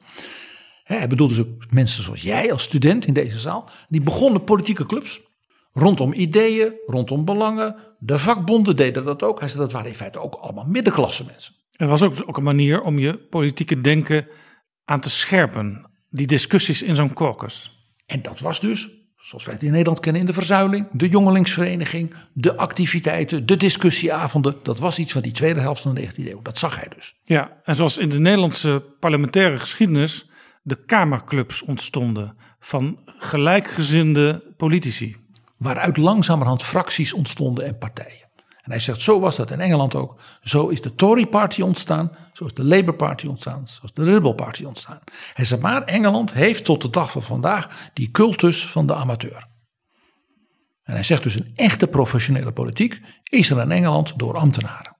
Hij 0.83 1.09
bedoelde 1.09 1.35
dus 1.35 1.45
ook 1.45 1.71
mensen 1.71 2.03
zoals 2.03 2.23
jij 2.23 2.53
als 2.53 2.63
student 2.63 3.07
in 3.07 3.15
deze 3.15 3.39
zaal. 3.39 3.69
Die 3.89 4.01
begonnen 4.01 4.45
politieke 4.45 4.87
clubs. 4.87 5.21
Rondom 5.73 6.13
ideeën, 6.13 6.73
rondom 6.87 7.25
belangen. 7.25 7.77
De 7.99 8.19
vakbonden 8.19 8.77
deden 8.77 9.05
dat 9.05 9.23
ook. 9.23 9.41
Hij 9.41 9.49
zei 9.49 9.61
dat 9.61 9.73
waren 9.73 9.89
in 9.89 9.95
feite 9.95 10.19
ook 10.19 10.35
allemaal 10.35 10.65
middenklasse 10.65 11.25
mensen. 11.25 11.55
Er 11.73 11.87
was 11.87 12.03
ook, 12.03 12.15
ook 12.27 12.37
een 12.37 12.43
manier 12.43 12.83
om 12.83 12.99
je 12.99 13.19
politieke 13.19 13.81
denken 13.81 14.27
aan 14.85 15.01
te 15.01 15.11
scherpen. 15.11 15.91
Die 16.11 16.27
discussies 16.27 16.83
in 16.83 16.97
zo'n 16.97 17.15
caucus. 17.15 17.87
En 18.07 18.23
dat 18.23 18.41
was 18.41 18.61
dus, 18.61 18.89
zoals 19.17 19.45
wij 19.45 19.55
het 19.55 19.63
in 19.63 19.71
Nederland 19.71 20.01
kennen 20.01 20.21
in 20.21 20.27
de 20.27 20.33
verzuiling, 20.33 20.89
de 20.93 21.09
jongelingsvereniging, 21.09 22.15
de 22.33 22.57
activiteiten, 22.57 23.47
de 23.47 23.57
discussieavonden. 23.57 24.57
Dat 24.63 24.79
was 24.79 24.99
iets 24.99 25.13
van 25.13 25.23
die 25.23 25.33
tweede 25.33 25.61
helft 25.61 25.83
van 25.83 25.95
de 25.95 26.09
19e 26.09 26.29
eeuw. 26.29 26.43
Dat 26.43 26.59
zag 26.59 26.77
hij 26.77 26.89
dus. 26.97 27.15
Ja, 27.23 27.61
en 27.65 27.77
zoals 27.77 27.99
in 27.99 28.09
de 28.09 28.19
Nederlandse 28.19 28.85
parlementaire 29.01 29.59
geschiedenis 29.59 30.27
de 30.63 30.85
kamerclubs 30.85 31.63
ontstonden 31.63 32.37
van 32.59 32.99
gelijkgezinde 33.07 34.55
politici. 34.57 35.17
Waaruit 35.57 35.97
langzamerhand 35.97 36.63
fracties 36.63 37.13
ontstonden 37.13 37.65
en 37.65 37.79
partijen. 37.79 38.31
En 38.63 38.71
hij 38.71 38.81
zegt, 38.81 39.03
zo 39.03 39.21
was 39.21 39.37
dat 39.37 39.51
in 39.51 39.61
Engeland 39.61 39.95
ook. 39.95 40.21
Zo 40.43 40.69
is 40.69 40.81
de 40.81 40.95
Tory 40.95 41.27
Party 41.27 41.61
ontstaan, 41.61 42.17
zo 42.33 42.45
is 42.45 42.55
de 42.55 42.65
Labour 42.65 42.95
Party 42.95 43.27
ontstaan, 43.27 43.69
zo 43.69 43.81
is 43.85 43.93
de 43.93 44.03
Liberal 44.03 44.33
Party 44.33 44.65
ontstaan. 44.65 44.99
Hij 45.35 45.45
zegt, 45.45 45.63
maar 45.63 45.83
Engeland 45.83 46.33
heeft 46.33 46.65
tot 46.65 46.83
de 46.83 46.91
dag 46.91 47.11
van 47.11 47.23
vandaag 47.23 47.91
die 47.93 48.11
cultus 48.11 48.67
van 48.67 48.87
de 48.87 48.95
amateur. 48.95 49.47
En 50.83 50.95
hij 50.95 51.03
zegt 51.03 51.23
dus, 51.23 51.35
een 51.35 51.53
echte 51.55 51.87
professionele 51.87 52.53
politiek 52.53 53.01
is 53.23 53.51
er 53.51 53.61
in 53.61 53.71
Engeland 53.71 54.19
door 54.19 54.37
ambtenaren. 54.37 54.97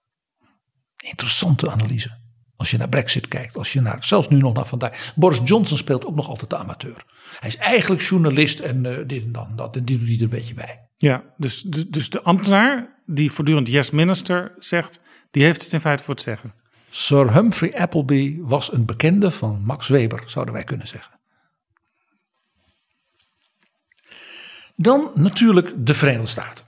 Interessante 0.97 1.71
analyse. 1.71 2.22
Als 2.55 2.71
je 2.71 2.77
naar 2.77 2.89
Brexit 2.89 3.27
kijkt, 3.27 3.57
als 3.57 3.73
je 3.73 3.81
naar, 3.81 4.03
zelfs 4.05 4.27
nu 4.29 4.37
nog 4.37 4.53
naar 4.53 4.65
vandaag. 4.65 5.13
Boris 5.15 5.39
Johnson 5.43 5.77
speelt 5.77 6.05
ook 6.05 6.15
nog 6.15 6.27
altijd 6.27 6.49
de 6.49 6.57
amateur. 6.57 7.05
Hij 7.39 7.49
is 7.49 7.55
eigenlijk 7.57 8.01
journalist 8.01 8.59
en 8.59 8.85
eh, 8.85 9.07
dit 9.07 9.23
en 9.23 9.31
dat 9.31 9.47
en 9.49 9.55
dat. 9.55 9.75
En 9.75 9.85
die 9.85 9.97
doet 9.97 10.07
hij 10.07 10.15
er 10.17 10.23
een 10.23 10.29
beetje 10.29 10.53
bij. 10.53 10.87
Ja, 10.97 11.23
dus, 11.37 11.61
de- 11.61 11.89
dus 11.89 12.09
de 12.09 12.21
ambtenaar 12.21 13.01
die 13.05 13.31
voortdurend 13.31 13.67
yes 13.67 13.91
minister 13.91 14.55
zegt, 14.59 14.99
die 15.31 15.43
heeft 15.43 15.63
het 15.63 15.73
in 15.73 15.79
feite 15.81 16.03
voor 16.03 16.13
het 16.13 16.23
zeggen. 16.23 16.53
Sir 16.89 17.33
Humphrey 17.33 17.77
Appleby 17.79 18.37
was 18.41 18.73
een 18.73 18.85
bekende 18.85 19.31
van 19.31 19.61
Max 19.65 19.87
Weber, 19.87 20.23
zouden 20.25 20.53
wij 20.53 20.63
kunnen 20.63 20.87
zeggen. 20.87 21.19
Dan 24.75 25.11
natuurlijk 25.15 25.73
de 25.85 25.93
Verenigde 25.93 26.27
Staten. 26.27 26.65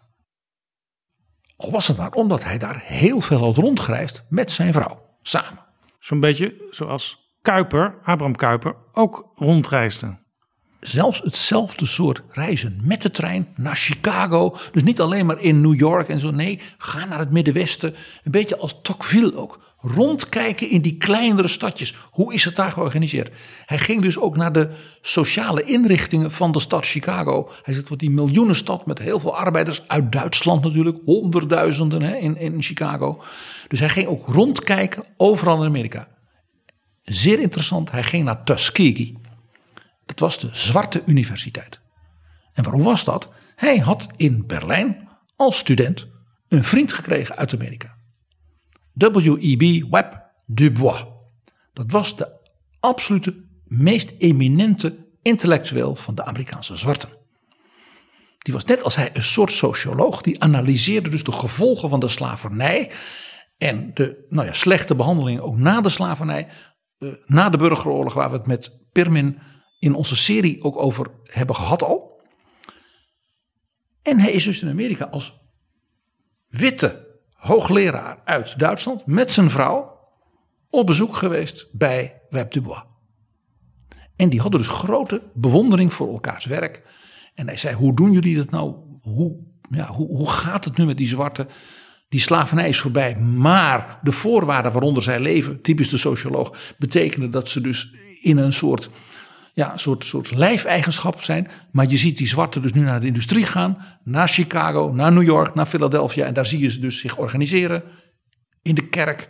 Al 1.55 1.71
was 1.71 1.88
het 1.88 1.97
maar 1.97 2.11
omdat 2.11 2.43
hij 2.43 2.57
daar 2.57 2.81
heel 2.86 3.19
veel 3.21 3.38
had 3.39 3.55
rondgereisd 3.55 4.23
met 4.29 4.51
zijn 4.51 4.73
vrouw, 4.73 5.17
samen. 5.21 5.64
Zo'n 6.06 6.20
beetje 6.20 6.68
zoals 6.70 7.34
Kuiper, 7.41 7.97
Abraham 8.03 8.36
Kuiper, 8.36 8.76
ook 8.93 9.32
rondreisde. 9.36 10.18
Zelfs 10.80 11.22
hetzelfde 11.24 11.86
soort 11.86 12.22
reizen 12.32 12.80
met 12.84 13.01
de 13.01 13.12
trein 13.12 13.47
naar 13.56 13.76
Chicago. 13.76 14.58
Dus 14.72 14.84
niet 14.84 15.01
alleen 15.01 15.26
maar 15.26 15.41
in 15.41 15.62
New 15.62 15.80
York 15.80 16.10
en 16.10 16.20
zo. 16.20 16.32
Nee, 16.32 16.60
ga 16.78 17.06
naar 17.06 17.20
het 17.20 17.32
Middenwesten. 17.32 17.95
Een 18.24 18.32
beetje 18.32 18.58
als 18.58 18.80
Tocqueville 18.82 19.36
ook. 19.36 19.64
Rondkijken 19.86 20.69
in 20.69 20.81
die 20.81 20.97
kleinere 20.97 21.47
stadjes. 21.47 21.95
Hoe 22.11 22.33
is 22.33 22.43
het 22.43 22.55
daar 22.55 22.71
georganiseerd? 22.71 23.31
Hij 23.65 23.77
ging 23.77 24.01
dus 24.01 24.19
ook 24.19 24.38
naar 24.38 24.53
de 24.53 24.69
sociale 25.01 25.63
inrichtingen 25.63 26.31
van 26.31 26.51
de 26.51 26.59
stad 26.59 26.86
Chicago. 26.86 27.49
Hij 27.63 27.73
zit 27.73 27.89
wat 27.89 27.99
die 27.99 28.09
miljoenenstad 28.09 28.86
met 28.86 28.99
heel 28.99 29.19
veel 29.19 29.38
arbeiders 29.38 29.88
uit 29.88 30.11
Duitsland 30.11 30.63
natuurlijk. 30.63 30.97
Honderdduizenden 31.05 32.01
hè, 32.01 32.15
in, 32.15 32.38
in 32.38 32.63
Chicago. 32.63 33.21
Dus 33.67 33.79
hij 33.79 33.89
ging 33.89 34.07
ook 34.07 34.27
rondkijken 34.27 35.03
overal 35.17 35.61
in 35.61 35.67
Amerika. 35.67 36.07
Zeer 37.01 37.39
interessant, 37.39 37.91
hij 37.91 38.03
ging 38.03 38.23
naar 38.23 38.43
Tuskegee. 38.43 39.17
Dat 40.05 40.19
was 40.19 40.39
de 40.39 40.49
Zwarte 40.51 41.01
Universiteit. 41.05 41.79
En 42.53 42.63
waarom 42.63 42.83
was 42.83 43.03
dat? 43.03 43.29
Hij 43.55 43.77
had 43.77 44.07
in 44.15 44.43
Berlijn 44.47 45.07
als 45.36 45.57
student 45.57 46.07
een 46.47 46.63
vriend 46.63 46.93
gekregen 46.93 47.36
uit 47.36 47.53
Amerika. 47.53 47.95
W.E.B. 48.96 49.91
Webb 49.91 50.32
Dubois. 50.46 51.06
Dat 51.74 51.91
was 51.91 52.18
de 52.18 52.39
absolute 52.80 53.46
meest 53.64 54.14
eminente 54.18 55.08
intellectueel 55.22 55.96
van 55.96 56.16
de 56.16 56.26
Amerikaanse 56.26 56.78
zwarten. 56.78 57.10
Die 58.38 58.54
was 58.54 58.66
net 58.66 58.84
als 58.84 58.96
hij 58.96 59.10
een 59.14 59.24
soort 59.24 59.52
socioloog. 59.52 60.22
Die 60.22 60.41
analyseerde 60.41 61.10
dus 61.10 61.24
de 61.24 61.32
gevolgen 61.32 61.89
van 61.89 62.00
de 62.00 62.08
slavernij. 62.08 62.91
En 63.58 63.91
de 63.93 64.26
nou 64.30 64.48
ja, 64.48 64.54
slechte 64.54 64.96
behandeling 64.96 65.39
ook 65.39 65.58
na 65.58 65.82
de 65.82 65.89
slavernij. 65.89 66.48
eh, 66.98 67.10
na 67.26 67.50
de 67.50 67.58
burgeroorlog, 67.58 68.14
waar 68.14 68.30
we 68.30 68.38
het 68.38 68.48
met 68.48 68.86
Pirmin 68.91 69.39
in 69.80 69.93
onze 69.93 70.16
serie 70.16 70.64
ook 70.64 70.78
over 70.78 71.12
hebben 71.24 71.56
gehad 71.56 71.84
al. 71.84 72.22
En 74.02 74.20
hij 74.20 74.32
is 74.32 74.43
dus 74.43 74.62
in 74.62 74.70
Amerika 74.70 75.06
als 75.06 75.39
witte 76.48 77.05
hoogleraar 77.46 78.22
uit 78.24 78.60
Duitsland 78.60 79.06
met 79.06 79.32
zijn 79.32 79.50
vrouw 79.50 80.00
op 80.70 80.86
bezoek 80.86 81.16
geweest 81.16 81.68
bij 81.72 82.22
Web 82.30 82.52
Dubois. 82.52 82.84
En 84.16 84.30
die 84.30 84.41
hadden 84.41 84.60
dus 84.60 84.70
grote 84.70 85.22
bewondering 85.34 85.93
voor 85.93 86.12
elkaars 86.12 86.46
werk. 86.46 86.84
En 87.34 87.48
hij 87.48 87.58
zei: 87.58 87.76
Hoe 87.76 87.96
doen 87.96 88.12
jullie 88.12 88.36
dat 88.36 88.50
nou? 88.50 88.76
Hoe, 89.02 89.36
ja, 89.70 89.88
hoe, 89.88 90.08
hoe 90.08 90.30
gaat 90.30 90.66
het 90.66 90.78
nu 90.78 90.86
met 90.86 90.98
die 90.98 91.08
zwarte? 91.08 91.48
Die 92.10 92.20
slavernij 92.20 92.70
is 92.70 92.80
voorbij, 92.80 93.18
maar 93.20 94.00
de 94.02 94.12
voorwaarden 94.12 94.72
waaronder 94.72 95.04
zij 95.04 95.20
leven, 95.20 95.62
typisch 95.62 95.89
de 95.89 95.98
socioloog, 95.98 96.74
betekenen 96.78 97.32
dat 97.32 97.50
ze 97.50 97.62
dus 97.62 97.96
in 98.22 98.38
een 98.38 98.54
soort, 98.54 98.89
ja, 99.56 99.74
een 99.74 99.80
soort, 99.80 100.06
soort 100.06 100.32
lijfeigenschap 100.32 101.24
zijn. 101.24 101.47
Maar 101.72 101.86
je 101.88 101.97
ziet 101.97 102.18
die 102.18 102.28
zwarten 102.28 102.62
dus 102.62 102.74
nu 102.74 102.82
naar 102.82 102.99
de 102.99 103.08
industrie 103.08 103.45
gaan, 103.45 103.78
naar 104.03 104.28
Chicago, 104.28 104.91
naar 104.91 105.14
New 105.14 105.24
York, 105.24 105.56
naar 105.56 105.66
Philadelphia. 105.66 106.26
En 106.26 106.34
daar 106.34 106.45
zie 106.45 106.60
je 106.60 106.70
ze 106.70 106.80
dus 106.80 106.99
zich 106.99 107.18
organiseren 107.18 107.84
in 108.62 108.76
de 108.76 108.89
kerk, 108.89 109.30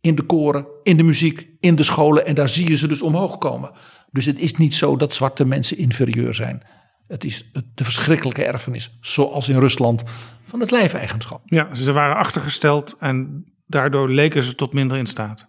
in 0.00 0.14
de 0.14 0.22
koren, 0.22 0.66
in 0.82 0.96
de 0.96 1.02
muziek, 1.02 1.46
in 1.60 1.74
de 1.74 1.82
scholen. 1.82 2.26
En 2.26 2.34
daar 2.34 2.48
zie 2.48 2.68
je 2.68 2.76
ze 2.76 2.88
dus 2.88 3.02
omhoog 3.02 3.38
komen. 3.38 3.70
Dus 4.10 4.24
het 4.24 4.38
is 4.38 4.56
niet 4.56 4.74
zo 4.74 4.96
dat 4.96 5.14
zwarte 5.14 5.44
mensen 5.44 5.78
inferieur 5.78 6.34
zijn. 6.34 6.62
Het 7.06 7.24
is 7.24 7.50
de 7.74 7.84
verschrikkelijke 7.84 8.44
erfenis, 8.44 8.98
zoals 9.00 9.48
in 9.48 9.58
Rusland, 9.58 10.02
van 10.42 10.60
het 10.60 10.70
lijfeigenschap. 10.70 11.42
Ja, 11.44 11.74
ze 11.74 11.92
waren 11.92 12.16
achtergesteld 12.16 12.96
en 12.98 13.44
daardoor 13.66 14.10
leken 14.10 14.42
ze 14.42 14.54
tot 14.54 14.72
minder 14.72 14.98
in 14.98 15.06
staat. 15.06 15.48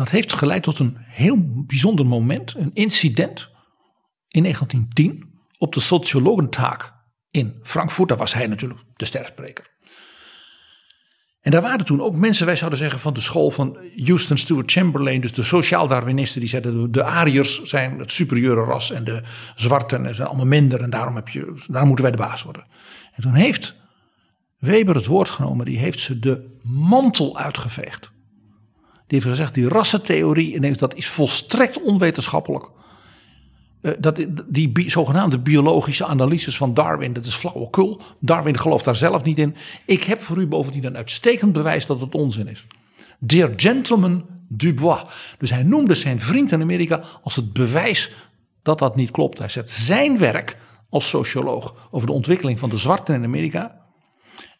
Dat 0.00 0.10
heeft 0.10 0.32
geleid 0.32 0.62
tot 0.62 0.78
een 0.78 0.96
heel 0.98 1.36
bijzonder 1.66 2.06
moment, 2.06 2.54
een 2.56 2.70
incident 2.74 3.48
in 4.28 4.42
1910 4.42 5.40
op 5.58 5.72
de 5.72 5.80
Sociologentag 5.80 6.94
in 7.30 7.58
Frankfurt. 7.62 8.08
Daar 8.08 8.18
was 8.18 8.34
hij 8.34 8.46
natuurlijk 8.46 8.80
de 8.96 9.04
sterspreker. 9.04 9.66
En 11.40 11.50
daar 11.50 11.62
waren 11.62 11.84
toen 11.84 12.02
ook 12.02 12.14
mensen, 12.14 12.46
wij 12.46 12.56
zouden 12.56 12.78
zeggen 12.78 13.00
van 13.00 13.14
de 13.14 13.20
school 13.20 13.50
van 13.50 13.78
Houston 13.96 14.36
Stewart 14.36 14.72
Chamberlain, 14.72 15.20
dus 15.20 15.32
de 15.32 15.42
sociaal-darwinisten, 15.42 16.40
die 16.40 16.48
zeiden 16.48 16.92
de 16.92 17.04
Ariërs 17.04 17.62
zijn 17.62 17.98
het 17.98 18.12
superieure 18.12 18.64
ras 18.64 18.90
en 18.90 19.04
de 19.04 19.22
zwarten 19.54 20.14
zijn 20.14 20.28
allemaal 20.28 20.46
minder 20.46 20.80
en 20.80 20.90
daarom, 20.90 21.14
heb 21.14 21.28
je, 21.28 21.54
daarom 21.66 21.86
moeten 21.86 22.04
wij 22.04 22.16
de 22.16 22.22
baas 22.22 22.42
worden. 22.42 22.66
En 23.12 23.22
toen 23.22 23.34
heeft 23.34 23.74
Weber 24.58 24.94
het 24.94 25.06
woord 25.06 25.28
genomen, 25.28 25.66
die 25.66 25.78
heeft 25.78 26.00
ze 26.00 26.18
de 26.18 26.58
mantel 26.62 27.38
uitgeveegd. 27.38 28.10
Die 29.10 29.18
heeft 29.18 29.30
gezegd, 29.30 29.54
die 29.54 29.68
rassentheorie, 29.68 30.54
ineens, 30.54 30.78
dat 30.78 30.94
is 30.94 31.08
volstrekt 31.08 31.82
onwetenschappelijk. 31.82 32.64
Uh, 33.82 33.92
dat, 33.98 34.26
die 34.46 34.90
zogenaamde 34.90 35.38
biologische 35.38 36.04
analyses 36.04 36.56
van 36.56 36.74
Darwin, 36.74 37.12
dat 37.12 37.26
is 37.26 37.34
flauwekul. 37.34 38.00
Darwin 38.18 38.58
gelooft 38.58 38.84
daar 38.84 38.96
zelf 38.96 39.22
niet 39.22 39.38
in. 39.38 39.56
Ik 39.84 40.02
heb 40.02 40.20
voor 40.20 40.36
u 40.36 40.46
bovendien 40.46 40.84
een 40.84 40.96
uitstekend 40.96 41.52
bewijs 41.52 41.86
dat 41.86 42.00
het 42.00 42.14
onzin 42.14 42.48
is. 42.48 42.66
Dear 43.18 43.52
gentleman 43.56 44.26
Dubois. 44.48 45.02
Dus 45.38 45.50
hij 45.50 45.62
noemde 45.62 45.94
zijn 45.94 46.20
vriend 46.20 46.52
in 46.52 46.60
Amerika 46.60 47.02
als 47.22 47.36
het 47.36 47.52
bewijs 47.52 48.12
dat 48.62 48.78
dat 48.78 48.96
niet 48.96 49.10
klopt. 49.10 49.38
Hij 49.38 49.48
zet 49.48 49.70
zijn 49.70 50.18
werk 50.18 50.56
als 50.90 51.08
socioloog 51.08 51.88
over 51.90 52.06
de 52.06 52.12
ontwikkeling 52.12 52.58
van 52.58 52.70
de 52.70 52.78
zwarten 52.78 53.14
in 53.14 53.24
Amerika. 53.24 53.80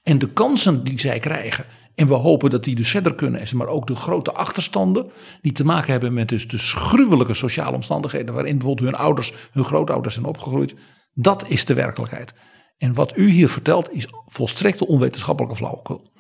En 0.03 0.19
de 0.19 0.33
kansen 0.33 0.85
die 0.85 1.01
zij 1.01 1.19
krijgen 1.19 1.65
en 2.01 2.07
we 2.07 2.15
hopen 2.15 2.51
dat 2.51 2.65
die 2.65 2.75
dus 2.75 2.91
verder 2.91 3.15
kunnen. 3.15 3.57
Maar 3.57 3.67
ook 3.67 3.87
de 3.87 3.97
grote 3.97 4.33
achterstanden 4.33 5.11
die 5.41 5.53
te 5.53 5.65
maken 5.65 5.93
hebben 5.93 6.15
met 6.15 6.29
dus 6.29 6.49
de 6.49 6.59
gruwelijke 6.59 7.35
sociale 7.35 7.77
omstandigheden. 7.77 8.35
Waarin 8.35 8.59
bijvoorbeeld 8.59 8.89
hun 8.89 8.99
ouders, 8.99 9.35
hun 9.53 9.65
grootouders 9.65 10.15
zijn 10.15 10.27
opgegroeid. 10.27 10.75
Dat 11.15 11.49
is 11.49 11.65
de 11.65 11.75
werkelijkheid. 11.75 12.35
En 12.79 12.95
wat 12.95 13.17
u 13.17 13.31
hier 13.31 13.49
vertelt 13.49 13.93
is 13.93 14.07
volstrekte 14.27 14.87
onwetenschappelijke 14.87 15.57
flauwekul. 15.57 16.11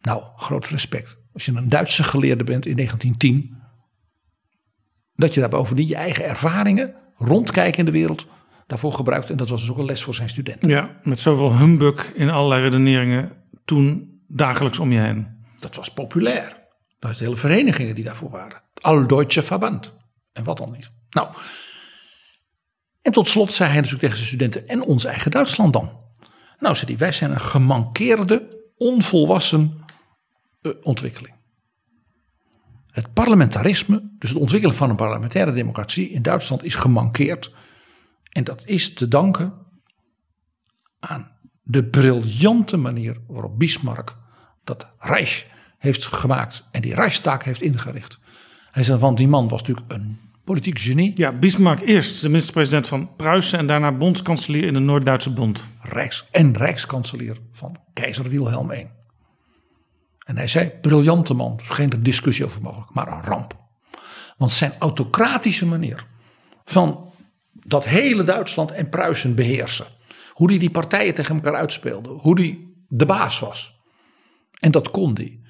Nou, 0.00 0.22
groot 0.36 0.66
respect. 0.66 1.16
Als 1.32 1.44
je 1.44 1.52
een 1.52 1.68
Duitse 1.68 2.02
geleerde 2.02 2.44
bent 2.44 2.66
in 2.66 2.76
1910. 2.76 3.58
Dat 5.14 5.34
je 5.34 5.40
daar 5.40 5.48
bovendien 5.48 5.86
je 5.86 5.94
eigen 5.94 6.24
ervaringen, 6.24 6.94
rondkijken 7.14 7.78
in 7.78 7.84
de 7.84 7.90
wereld, 7.90 8.26
daarvoor 8.66 8.92
gebruikt. 8.92 9.30
En 9.30 9.36
dat 9.36 9.48
was 9.48 9.60
dus 9.60 9.70
ook 9.70 9.78
een 9.78 9.84
les 9.84 10.02
voor 10.02 10.14
zijn 10.14 10.28
studenten. 10.28 10.68
Ja, 10.68 11.00
met 11.02 11.20
zoveel 11.20 11.56
humbug 11.56 12.12
in 12.12 12.30
allerlei 12.30 12.62
redeneringen 12.62 13.38
toen 13.70 14.20
dagelijks 14.26 14.78
om 14.78 14.92
je 14.92 14.98
heen. 14.98 15.44
Dat 15.58 15.76
was 15.76 15.92
populair. 15.92 16.68
Dat 16.98 17.18
hele 17.18 17.36
verenigingen 17.36 17.94
die 17.94 18.04
daarvoor 18.04 18.30
waren. 18.30 18.62
Aldeutsche 18.80 19.42
Verband. 19.42 19.92
En 20.32 20.44
wat 20.44 20.56
dan 20.56 20.70
niet. 20.70 20.90
Nou. 21.10 21.28
En 23.02 23.12
tot 23.12 23.28
slot 23.28 23.52
zei 23.52 23.68
hij 23.68 23.76
natuurlijk 23.76 24.02
tegen 24.02 24.16
zijn 24.16 24.28
studenten. 24.28 24.68
En 24.68 24.82
ons 24.82 25.04
eigen 25.04 25.30
Duitsland 25.30 25.72
dan. 25.72 26.02
Nou, 26.58 26.74
zei 26.74 26.86
hij, 26.86 26.98
wij 26.98 27.12
zijn 27.12 27.30
een 27.30 27.40
gemankeerde, 27.40 28.62
onvolwassen 28.76 29.84
uh, 30.62 30.72
ontwikkeling. 30.82 31.34
Het 32.90 33.12
parlementarisme, 33.12 34.10
dus 34.18 34.30
het 34.30 34.38
ontwikkelen 34.38 34.76
van 34.76 34.90
een 34.90 34.96
parlementaire 34.96 35.52
democratie 35.52 36.10
in 36.10 36.22
Duitsland 36.22 36.64
is 36.64 36.74
gemankeerd. 36.74 37.52
En 38.32 38.44
dat 38.44 38.62
is 38.66 38.94
te 38.94 39.08
danken 39.08 39.52
aan 41.00 41.38
de 41.70 41.84
briljante 41.84 42.76
manier 42.76 43.16
waarop 43.26 43.58
Bismarck 43.58 44.16
dat 44.64 44.88
Reich 44.98 45.46
heeft 45.78 46.06
gemaakt 46.06 46.68
en 46.70 46.80
die 46.80 46.94
Reichstag 46.94 47.44
heeft 47.44 47.62
ingericht. 47.62 48.18
Hij 48.70 48.84
zei, 48.84 48.98
want 48.98 49.16
die 49.16 49.28
man 49.28 49.48
was 49.48 49.60
natuurlijk 49.60 49.92
een 49.92 50.18
politiek 50.44 50.78
genie. 50.78 51.12
Ja, 51.14 51.32
Bismarck 51.32 51.80
eerst 51.80 52.22
de 52.22 52.28
minister-president 52.28 52.88
van 52.88 53.16
Pruisen 53.16 53.58
en 53.58 53.66
daarna 53.66 53.92
bondskanselier 53.92 54.64
in 54.64 54.74
de 54.74 54.80
Noord-Duitse 54.80 55.32
bond. 55.32 55.62
Rijks 55.80 56.26
en 56.30 56.56
rijkskanselier 56.56 57.36
van 57.52 57.76
keizer 57.92 58.28
Wilhelm 58.28 58.70
I. 58.70 58.90
En 60.24 60.36
hij 60.36 60.48
zei, 60.48 60.70
briljante 60.80 61.34
man, 61.34 61.60
geen 61.62 61.92
discussie 61.98 62.44
over 62.44 62.62
mogelijk, 62.62 62.90
maar 62.90 63.12
een 63.12 63.22
ramp. 63.22 63.58
Want 64.36 64.52
zijn 64.52 64.72
autocratische 64.78 65.66
manier 65.66 66.04
van 66.64 67.12
dat 67.52 67.84
hele 67.84 68.22
Duitsland 68.22 68.70
en 68.70 68.88
Pruisen 68.88 69.34
beheersen 69.34 69.86
hoe 70.40 70.48
die 70.48 70.58
die 70.58 70.70
partijen 70.70 71.14
tegen 71.14 71.34
elkaar 71.34 71.54
uitspeelde. 71.54 72.08
Hoe 72.08 72.34
die 72.34 72.84
de 72.88 73.06
baas 73.06 73.38
was. 73.38 73.80
En 74.60 74.70
dat 74.70 74.90
kon 74.90 75.14
die. 75.14 75.46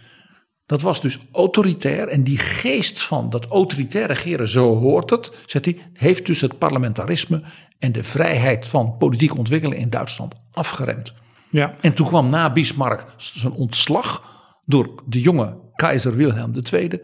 Dat 0.67 0.81
was 0.81 1.01
dus 1.01 1.19
autoritair. 1.33 2.09
En 2.09 2.25
die 2.25 2.39
geest 2.39 3.03
van 3.03 3.31
dat 3.31 3.47
autoritair 3.47 4.07
regeren, 4.07 4.49
zo 4.49 4.77
hoort 4.77 5.11
het, 5.11 5.33
zegt 5.47 5.65
hij, 5.65 5.79
heeft 5.93 6.27
dus 6.27 6.41
het 6.41 6.59
parlementarisme 6.59 7.43
en 7.79 7.93
de 7.93 8.05
vrijheid 8.05 8.69
van 8.69 8.97
politieke 8.97 9.37
ontwikkeling 9.37 9.81
in 9.81 9.91
Duitsland 9.91 10.35
afgeremd. 10.53 11.12
Ja. 11.51 11.75
En 11.81 11.95
toen 11.95 12.07
kwam 12.07 12.29
na 12.29 12.53
Bismarck 12.53 13.05
zijn 13.17 13.53
ontslag 13.53 14.23
door 14.65 14.95
de 15.07 15.21
jonge 15.21 15.59
keizer 15.75 16.17
Wilhelm 16.17 16.62
II. 16.73 17.01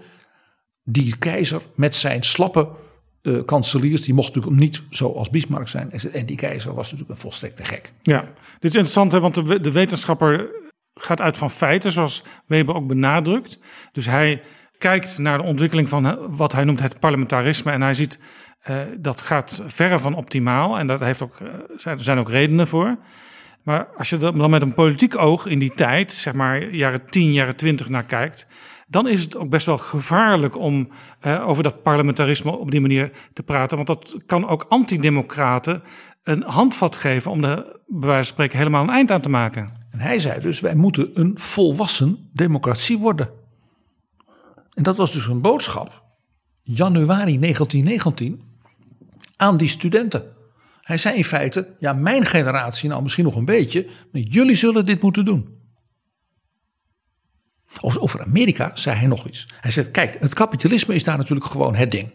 Die 0.82 1.16
keizer 1.16 1.62
met 1.74 1.94
zijn 1.94 2.22
slappe 2.22 2.68
uh, 3.26 3.44
kanseliers, 3.44 4.02
die 4.02 4.14
mocht 4.14 4.34
natuurlijk 4.34 4.62
niet 4.62 4.82
zoals 4.90 5.30
Bismarck 5.30 5.68
zijn. 5.68 5.92
En 5.92 6.26
die 6.26 6.36
keizer 6.36 6.74
was 6.74 6.84
natuurlijk 6.84 7.10
een 7.10 7.22
volstrekte 7.22 7.64
gek. 7.64 7.92
Ja, 8.02 8.20
dit 8.58 8.70
is 8.70 8.74
interessant, 8.74 9.12
hè, 9.12 9.20
want 9.20 9.34
de, 9.34 9.60
de 9.60 9.72
wetenschapper 9.72 10.50
gaat 10.94 11.20
uit 11.20 11.36
van 11.36 11.50
feiten, 11.50 11.92
zoals 11.92 12.22
Weber 12.46 12.74
ook 12.74 12.86
benadrukt. 12.86 13.58
Dus 13.92 14.06
hij 14.06 14.42
kijkt 14.78 15.18
naar 15.18 15.38
de 15.38 15.44
ontwikkeling 15.44 15.88
van 15.88 16.36
wat 16.36 16.52
hij 16.52 16.64
noemt 16.64 16.82
het 16.82 17.00
parlementarisme. 17.00 17.72
En 17.72 17.82
hij 17.82 17.94
ziet 17.94 18.18
uh, 18.70 18.76
dat 18.98 19.22
gaat 19.22 19.62
verre 19.66 19.98
van 19.98 20.14
optimaal. 20.14 20.78
En 20.78 20.86
daar 20.86 21.02
heeft 21.02 21.22
ook, 21.22 21.40
uh, 21.42 21.48
zijn, 21.76 21.98
zijn 21.98 22.18
ook 22.18 22.28
redenen 22.28 22.66
voor. 22.66 22.96
Maar 23.62 23.88
als 23.96 24.10
je 24.10 24.16
dan 24.16 24.50
met 24.50 24.62
een 24.62 24.74
politiek 24.74 25.18
oog 25.18 25.46
in 25.46 25.58
die 25.58 25.74
tijd, 25.74 26.12
zeg 26.12 26.34
maar 26.34 26.74
jaren 26.74 27.10
10, 27.10 27.32
jaren 27.32 27.56
20 27.56 27.88
naar 27.88 28.04
kijkt, 28.04 28.46
dan 28.86 29.08
is 29.08 29.22
het 29.22 29.36
ook 29.36 29.48
best 29.48 29.66
wel 29.66 29.78
gevaarlijk 29.78 30.56
om 30.58 30.88
uh, 31.26 31.48
over 31.48 31.62
dat 31.62 31.82
parlementarisme 31.82 32.56
op 32.56 32.70
die 32.70 32.80
manier 32.80 33.10
te 33.32 33.42
praten. 33.42 33.76
Want 33.76 33.88
dat 33.88 34.16
kan 34.26 34.48
ook 34.48 34.66
antidemocraten 34.68 35.82
een 36.22 36.42
handvat 36.42 36.96
geven 36.96 37.30
om 37.30 37.40
de, 37.40 37.80
bij 37.86 38.08
wijze 38.08 38.24
van 38.24 38.24
spreken, 38.24 38.58
helemaal 38.58 38.82
een 38.82 38.90
eind 38.90 39.10
aan 39.10 39.20
te 39.20 39.28
maken. 39.28 39.72
En 39.90 39.98
hij 39.98 40.20
zei 40.20 40.40
dus, 40.40 40.60
wij 40.60 40.74
moeten 40.74 41.10
een 41.12 41.38
volwassen 41.38 42.28
democratie 42.32 42.98
worden. 42.98 43.30
En 44.74 44.82
dat 44.82 44.96
was 44.96 45.12
dus 45.12 45.26
een 45.26 45.40
boodschap, 45.40 46.02
januari 46.62 47.38
1919, 47.38 48.42
aan 49.36 49.56
die 49.56 49.68
studenten. 49.68 50.34
Hij 50.82 50.96
zei 50.96 51.16
in 51.16 51.24
feite, 51.24 51.74
ja 51.78 51.92
mijn 51.92 52.26
generatie 52.26 52.88
nou 52.88 53.02
misschien 53.02 53.24
nog 53.24 53.36
een 53.36 53.44
beetje, 53.44 53.86
maar 54.12 54.22
jullie 54.22 54.56
zullen 54.56 54.84
dit 54.84 55.02
moeten 55.02 55.24
doen. 55.24 55.55
Over 57.80 58.22
Amerika 58.22 58.70
zei 58.74 58.96
hij 58.96 59.06
nog 59.06 59.26
iets. 59.26 59.48
Hij 59.60 59.70
zegt, 59.70 59.90
kijk, 59.90 60.16
het 60.20 60.34
kapitalisme 60.34 60.94
is 60.94 61.04
daar 61.04 61.18
natuurlijk 61.18 61.46
gewoon 61.46 61.74
het 61.74 61.90
ding. 61.90 62.12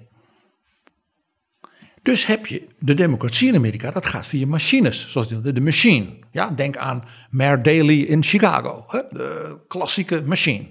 Dus 2.01 2.25
heb 2.25 2.45
je 2.45 2.67
de 2.79 2.93
democratie 2.93 3.47
in 3.47 3.55
Amerika, 3.55 3.91
dat 3.91 4.05
gaat 4.05 4.25
via 4.25 4.47
machines, 4.47 5.09
zoals 5.09 5.27
de, 5.27 5.61
machine. 5.61 6.05
Ja, 6.31 6.49
denk 6.49 6.77
aan 6.77 7.03
Mayor 7.29 7.63
Daley 7.63 7.97
in 7.97 8.23
Chicago, 8.23 8.85
de 9.09 9.57
klassieke 9.67 10.21
machine. 10.25 10.67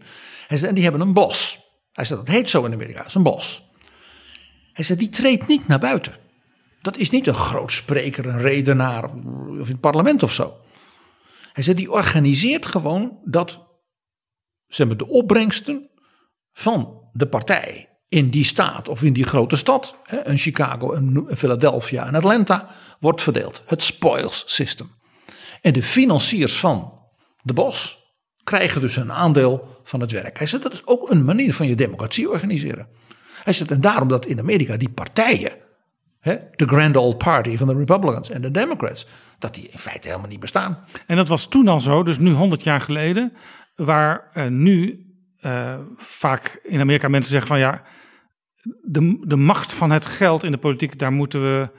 Hij 0.47 0.57
zei, 0.57 0.69
en 0.69 0.75
die 0.75 0.83
hebben 0.83 1.01
een 1.01 1.13
bos. 1.13 1.61
Hij 1.93 2.05
zei, 2.05 2.19
dat 2.19 2.29
heet 2.29 2.49
zo 2.49 2.65
in 2.65 2.73
Amerika, 2.73 2.99
dat 2.99 3.07
is 3.07 3.15
een 3.15 3.23
bos. 3.23 3.69
Hij 4.73 4.85
zei, 4.85 4.99
die 4.99 5.09
treedt 5.09 5.47
niet 5.47 5.69
naar 5.69 5.79
buiten. 5.79 6.13
Dat 6.81 6.97
is 6.97 7.11
niet 7.11 7.27
een 7.27 7.35
groot 7.35 7.73
spreker, 7.73 8.27
een 8.27 8.41
redenaar 8.41 9.05
of 9.05 9.67
in 9.67 9.73
het 9.73 9.81
parlement 9.81 10.23
of 10.23 10.33
zo. 10.33 10.55
Hij 11.53 11.65
zei, 11.65 11.77
die 11.77 11.93
organiseert 11.93 12.67
gewoon 12.67 13.19
dat 13.25 13.70
zeg 14.71 14.87
maar, 14.87 14.97
de 14.97 15.09
opbrengsten 15.09 15.91
van 16.53 17.09
de 17.13 17.27
partij 17.27 17.89
in 18.09 18.31
die 18.31 18.45
staat 18.45 18.89
of 18.89 19.03
in 19.03 19.13
die 19.13 19.25
grote 19.25 19.57
stad, 19.57 19.97
een 20.23 20.39
Chicago, 20.39 20.93
een 20.93 21.29
Philadelphia 21.37 22.07
en 22.07 22.15
Atlanta, 22.15 22.69
wordt 23.01 23.23
verdeeld. 23.23 23.63
Het 23.67 23.83
spoils 23.83 24.43
system. 24.47 24.91
En 25.61 25.73
de 25.73 25.83
financiers 25.83 26.59
van 26.59 26.93
de 27.43 27.53
bos 27.53 27.99
krijgen 28.43 28.81
dus 28.81 28.97
een 28.97 29.13
aandeel 29.13 29.81
van 29.85 30.01
het 30.01 30.13
werk. 30.13 30.39
Hij 30.39 30.47
zegt 30.47 30.63
dat 30.63 30.73
is 30.73 30.87
ook 30.87 31.11
een 31.11 31.25
manier 31.25 31.55
van 31.55 31.67
je 31.67 31.75
democratie 31.75 32.31
organiseren. 32.31 32.89
Hij 33.45 33.53
zegt 33.53 33.71
en 33.71 33.81
daarom 33.81 34.09
dat 34.09 34.27
in 34.27 34.39
Amerika 34.39 34.77
die 34.77 34.91
partijen, 34.91 35.53
de 36.23 36.67
Grand 36.67 36.97
Old 36.97 37.19
Party 37.19 37.57
van 37.57 37.67
de 37.67 37.75
Republicans 37.75 38.31
en 38.31 38.43
de 38.43 38.51
Democrats, 38.51 39.07
dat 39.39 39.55
die 39.55 39.69
in 39.69 39.79
feite 39.79 40.09
helemaal 40.09 40.29
niet 40.29 40.41
bestaan. 40.41 40.85
En 41.07 41.17
dat 41.17 41.29
was 41.29 41.47
toen 41.47 41.69
al 41.69 41.81
zo, 41.81 42.03
dus 42.03 42.19
nu 42.19 42.33
100 42.33 42.63
jaar 42.63 42.81
geleden, 42.81 43.33
waar 43.75 44.31
uh, 44.35 44.47
nu 44.47 45.07
uh, 45.41 45.79
vaak 45.97 46.61
in 46.63 46.81
Amerika 46.81 47.09
mensen 47.09 47.31
zeggen 47.31 47.49
van 47.49 47.59
ja, 47.59 47.83
de, 48.83 49.25
de 49.27 49.37
macht 49.37 49.73
van 49.73 49.91
het 49.91 50.07
geld 50.07 50.45
in 50.45 50.51
de 50.51 50.59
politiek, 50.59 50.99
daar 50.99 51.13
moeten 51.13 51.43
we 51.43 51.71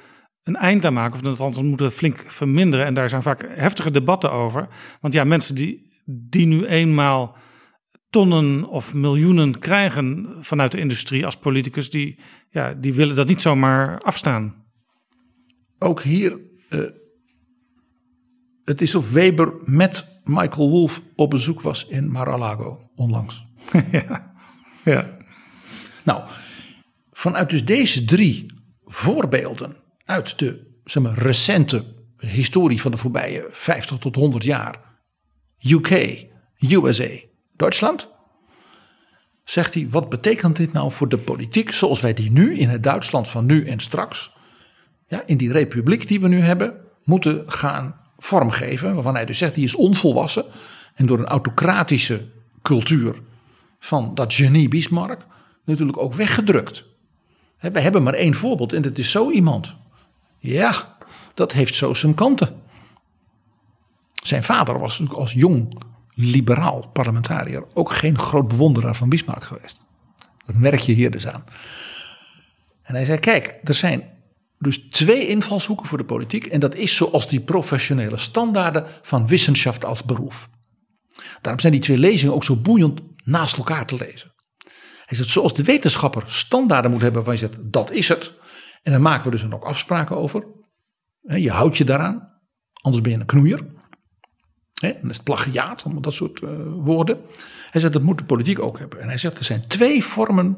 een 0.44 0.56
eind 0.56 0.86
aan 0.86 0.94
maken. 0.94 1.20
Of 1.20 1.40
althans 1.40 1.68
moeten 1.68 1.86
we 1.86 1.92
flink 1.92 2.24
verminderen. 2.28 2.86
En 2.86 2.94
daar 2.94 3.10
zijn 3.10 3.22
vaak 3.22 3.46
heftige 3.48 3.92
debatten 3.92 4.32
over. 4.32 4.68
Want 5.02 5.14
ja, 5.14 5.24
mensen 5.24 5.56
die, 5.56 6.02
die 6.06 6.46
nu 6.48 6.66
eenmaal 6.66 7.38
tonnen 8.10 8.66
of 8.66 8.94
miljoenen 8.94 9.60
krijgen 9.60 10.36
vanuit 10.40 10.72
de 10.72 10.80
industrie 10.80 11.26
als 11.26 11.38
politicus, 11.38 11.90
die, 11.90 12.20
ja, 12.50 12.74
die 12.74 12.94
willen 12.94 13.16
dat 13.16 13.28
niet 13.28 13.42
zomaar 13.42 14.00
afstaan. 14.00 14.66
Ook 15.80 16.02
hier, 16.02 16.40
uh, 16.70 16.90
het 18.66 18.82
is 18.82 18.96
of 18.96 19.12
Weber 19.12 19.54
met 19.64 20.20
Michael 20.24 20.70
Wolff 20.70 21.02
op 21.16 21.30
bezoek 21.30 21.62
was 21.62 21.88
in 21.88 22.12
Mar-a-Lago 22.12 22.90
onlangs. 22.96 23.46
ja, 23.92 24.34
ja. 24.84 25.18
Nou, 26.04 26.24
vanuit 27.12 27.50
dus 27.50 27.66
deze 27.66 28.06
drie 28.06 28.46
voorbeelden 28.86 29.76
uit 30.06 30.40
de 30.40 30.80
zeg 30.84 31.04
maar, 31.04 31.18
recente 31.18 31.86
historie 32.18 32.82
van 32.82 32.92
de 32.92 32.98
voorbije 32.98 33.48
50 33.50 33.98
tot 33.98 34.16
100 34.16 34.44
jaar, 34.44 34.80
UK, 35.60 36.26
USA, 36.60 37.10
Duitsland, 37.56 38.10
zegt 39.44 39.74
hij: 39.74 39.90
wat 39.90 40.10
betekent 40.10 40.56
dit 40.56 40.74
nou 40.74 40.92
voor 40.92 41.10
de 41.10 41.18
politiek 41.18 41.72
zoals 41.72 42.02
wij 42.02 42.14
die 42.14 42.32
nu 42.32 42.58
in 42.58 42.70
het 42.70 42.84
Duitsland 42.84 43.30
van 43.30 43.46
nu 43.46 43.68
en 43.68 43.80
straks, 43.80 44.34
ja, 45.08 45.24
in 45.26 45.38
die 45.38 45.52
republiek 45.52 46.08
die 46.08 46.22
we 46.22 46.28
nu 46.28 46.40
hebben, 46.40 46.76
moeten 47.04 47.44
gaan 47.52 48.01
vormgeven. 48.24 48.94
Waarvan 48.94 49.16
hij 49.16 49.26
dus 49.26 49.38
zegt: 49.38 49.56
die 49.56 49.64
is 49.64 49.76
onvolwassen 49.76 50.46
en 50.94 51.06
door 51.06 51.20
een 51.20 51.26
autocratische 51.26 52.26
cultuur 52.62 53.22
van 53.80 54.16
dat 54.16 54.34
genie 54.34 54.68
Bismarck 54.68 55.24
natuurlijk 55.66 55.98
ook 55.98 56.14
weggedrukt. 56.14 56.84
We 57.60 57.80
hebben 57.80 58.04
maar 58.04 58.14
één 58.14 58.34
voorbeeld 58.34 58.74
en 58.74 58.82
dat 58.82 58.98
is 58.98 59.12
zo 59.12 59.30
iemand. 59.30 59.76
Ja, 60.38 60.98
dat 61.34 61.52
heeft 61.52 61.76
zo 61.76 61.94
zijn 61.94 62.16
kanten. 62.16 62.62
Zijn 64.24 64.44
vader 64.44 64.80
was 64.80 64.92
natuurlijk 64.92 65.20
als 65.20 65.34
jong 65.34 65.74
liberaal 66.14 66.88
parlementariër 66.94 67.64
ook 67.74 67.92
geen 67.92 68.20
groot 68.20 68.48
bewonderaar 68.48 68.96
van 68.96 69.10
Bismarck 69.10 69.44
geweest. 69.44 69.84
Dat 70.46 70.56
merk 70.56 70.80
je 70.80 70.94
hier 70.94 71.12
dus 71.12 71.28
aan. 71.28 71.44
En 72.82 72.96
hij 72.96 73.06
zei: 73.06 73.20
Kijk, 73.20 73.60
er 73.64 73.74
zijn 73.74 74.04
dus 74.62 74.78
twee 74.90 75.28
invalshoeken 75.28 75.86
voor 75.86 75.98
de 75.98 76.06
politiek. 76.06 76.46
En 76.46 76.60
dat 76.60 76.76
is 76.76 76.96
zoals 76.96 77.28
die 77.28 77.42
professionele 77.42 78.18
standaarden 78.18 78.86
van 79.02 79.28
wetenschap 79.28 79.84
als 79.84 80.04
beroep. 80.04 80.50
Daarom 81.42 81.62
zijn 81.62 81.74
die 81.74 81.82
twee 81.82 81.98
lezingen 81.98 82.34
ook 82.34 82.44
zo 82.44 82.56
boeiend 82.56 83.02
naast 83.24 83.58
elkaar 83.58 83.86
te 83.86 83.96
lezen. 83.96 84.34
Hij 85.06 85.18
zegt, 85.18 85.30
zoals 85.30 85.54
de 85.54 85.64
wetenschapper 85.64 86.24
standaarden 86.26 86.92
moet 86.92 87.02
hebben 87.02 87.24
van 87.24 87.34
je 87.34 87.40
zegt, 87.40 87.58
dat 87.62 87.92
is 87.92 88.08
het. 88.08 88.34
En 88.84 88.92
dan 88.92 89.02
maken 89.02 89.24
we 89.24 89.38
dus 89.38 89.52
ook 89.52 89.64
afspraken 89.64 90.18
over. 90.18 90.48
Je 91.22 91.52
houdt 91.52 91.78
je 91.78 91.84
daaraan, 91.84 92.42
anders 92.82 93.04
ben 93.04 93.12
je 93.12 93.20
een 93.20 93.26
knoeier. 93.26 93.60
Dan 94.74 95.10
is 95.10 95.16
het 95.16 95.24
plagiaat, 95.24 95.84
allemaal 95.84 96.02
dat 96.02 96.14
soort 96.14 96.42
uh, 96.42 96.50
woorden. 96.76 97.22
Hij 97.70 97.82
zegt, 97.82 97.94
dat 97.94 98.02
moet 98.02 98.18
de 98.18 98.24
politiek 98.24 98.60
ook 98.60 98.80
hebben. 98.80 99.02
En 99.02 99.08
hij 99.08 99.18
zegt, 99.18 99.38
er 99.38 99.44
zijn 99.44 99.68
twee 99.68 100.04
vormen 100.04 100.58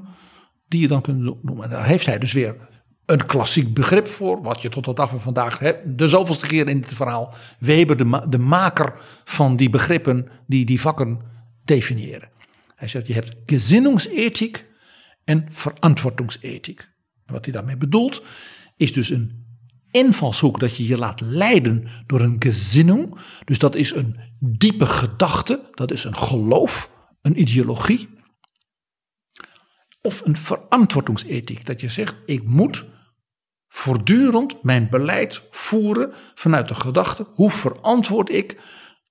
die 0.67 0.81
je 0.81 0.87
dan 0.87 1.01
kunt 1.01 1.19
noemen. 1.43 1.63
En 1.63 1.69
daar 1.69 1.85
heeft 1.85 2.05
hij 2.05 2.19
dus 2.19 2.31
weer 2.31 2.55
een 3.05 3.25
klassiek 3.25 3.73
begrip 3.73 4.07
voor, 4.07 4.41
wat 4.41 4.61
je 4.61 4.69
tot 4.69 4.85
de 4.85 4.93
dag 4.93 5.09
van 5.09 5.21
vandaag 5.21 5.59
hebt. 5.59 5.97
De 5.97 6.07
zoveelste 6.07 6.47
keer 6.47 6.67
in 6.67 6.77
het 6.77 6.93
verhaal. 6.93 7.33
Weber, 7.59 7.97
de, 7.97 8.25
de 8.29 8.37
maker 8.37 8.93
van 9.23 9.55
die 9.55 9.69
begrippen 9.69 10.27
die 10.47 10.65
die 10.65 10.81
vakken 10.81 11.21
definiëren. 11.63 12.29
Hij 12.75 12.87
zegt, 12.87 13.07
je 13.07 13.13
hebt 13.13 13.35
gezinningsethiek 13.45 14.65
en 15.23 15.45
verantwoordingsethiek. 15.49 16.89
Wat 17.25 17.45
hij 17.45 17.53
daarmee 17.53 17.77
bedoelt, 17.77 18.23
is 18.77 18.93
dus 18.93 19.09
een 19.09 19.45
invalshoek 19.91 20.59
dat 20.59 20.77
je 20.77 20.87
je 20.87 20.97
laat 20.97 21.21
leiden 21.21 21.87
door 22.05 22.21
een 22.21 22.35
gezinning. 22.39 23.17
Dus 23.45 23.59
dat 23.59 23.75
is 23.75 23.91
een 23.91 24.19
diepe 24.39 24.85
gedachte, 24.85 25.69
dat 25.71 25.91
is 25.91 26.03
een 26.03 26.15
geloof, 26.15 26.91
een 27.21 27.39
ideologie. 27.39 28.09
Of 30.01 30.21
een 30.25 30.37
verantwoordingsethiek, 30.37 31.65
dat 31.65 31.81
je 31.81 31.89
zegt, 31.89 32.15
ik 32.25 32.43
moet 32.43 32.85
voortdurend 33.75 34.63
mijn 34.63 34.89
beleid 34.89 35.43
voeren 35.49 36.13
vanuit 36.33 36.67
de 36.67 36.75
gedachte, 36.75 37.27
hoe 37.33 37.51
verantwoord 37.51 38.31
ik 38.31 38.57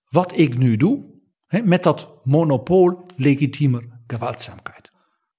wat 0.08 0.38
ik 0.38 0.58
nu 0.58 0.76
doe 0.76 1.20
met 1.64 1.82
dat 1.82 2.20
monopool 2.24 3.06
legitiemer 3.16 3.82
geweldzaamheid. 4.06 4.90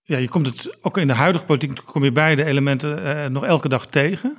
Ja, 0.02 0.18
je 0.18 0.28
komt 0.28 0.48
het 0.48 0.78
ook 0.82 0.98
in 0.98 1.08
de 1.08 1.14
huidige 1.14 1.46
politiek 1.46 1.86
kom 1.86 2.04
je 2.04 2.12
beide 2.12 2.46
elementen 2.46 3.06
uh, 3.06 3.26
nog 3.26 3.44
elke 3.44 3.70
dag 3.70 3.88
tegen. 3.88 4.38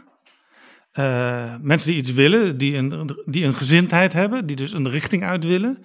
Uh, 0.93 1.55
mensen 1.61 1.90
die 1.90 1.98
iets 1.98 2.12
willen, 2.12 2.59
die 2.59 2.77
een, 2.77 3.19
die 3.24 3.44
een 3.44 3.55
gezindheid 3.55 4.12
hebben, 4.12 4.47
die 4.47 4.56
dus 4.56 4.73
een 4.73 4.89
richting 4.89 5.24
uit 5.24 5.44
willen. 5.44 5.85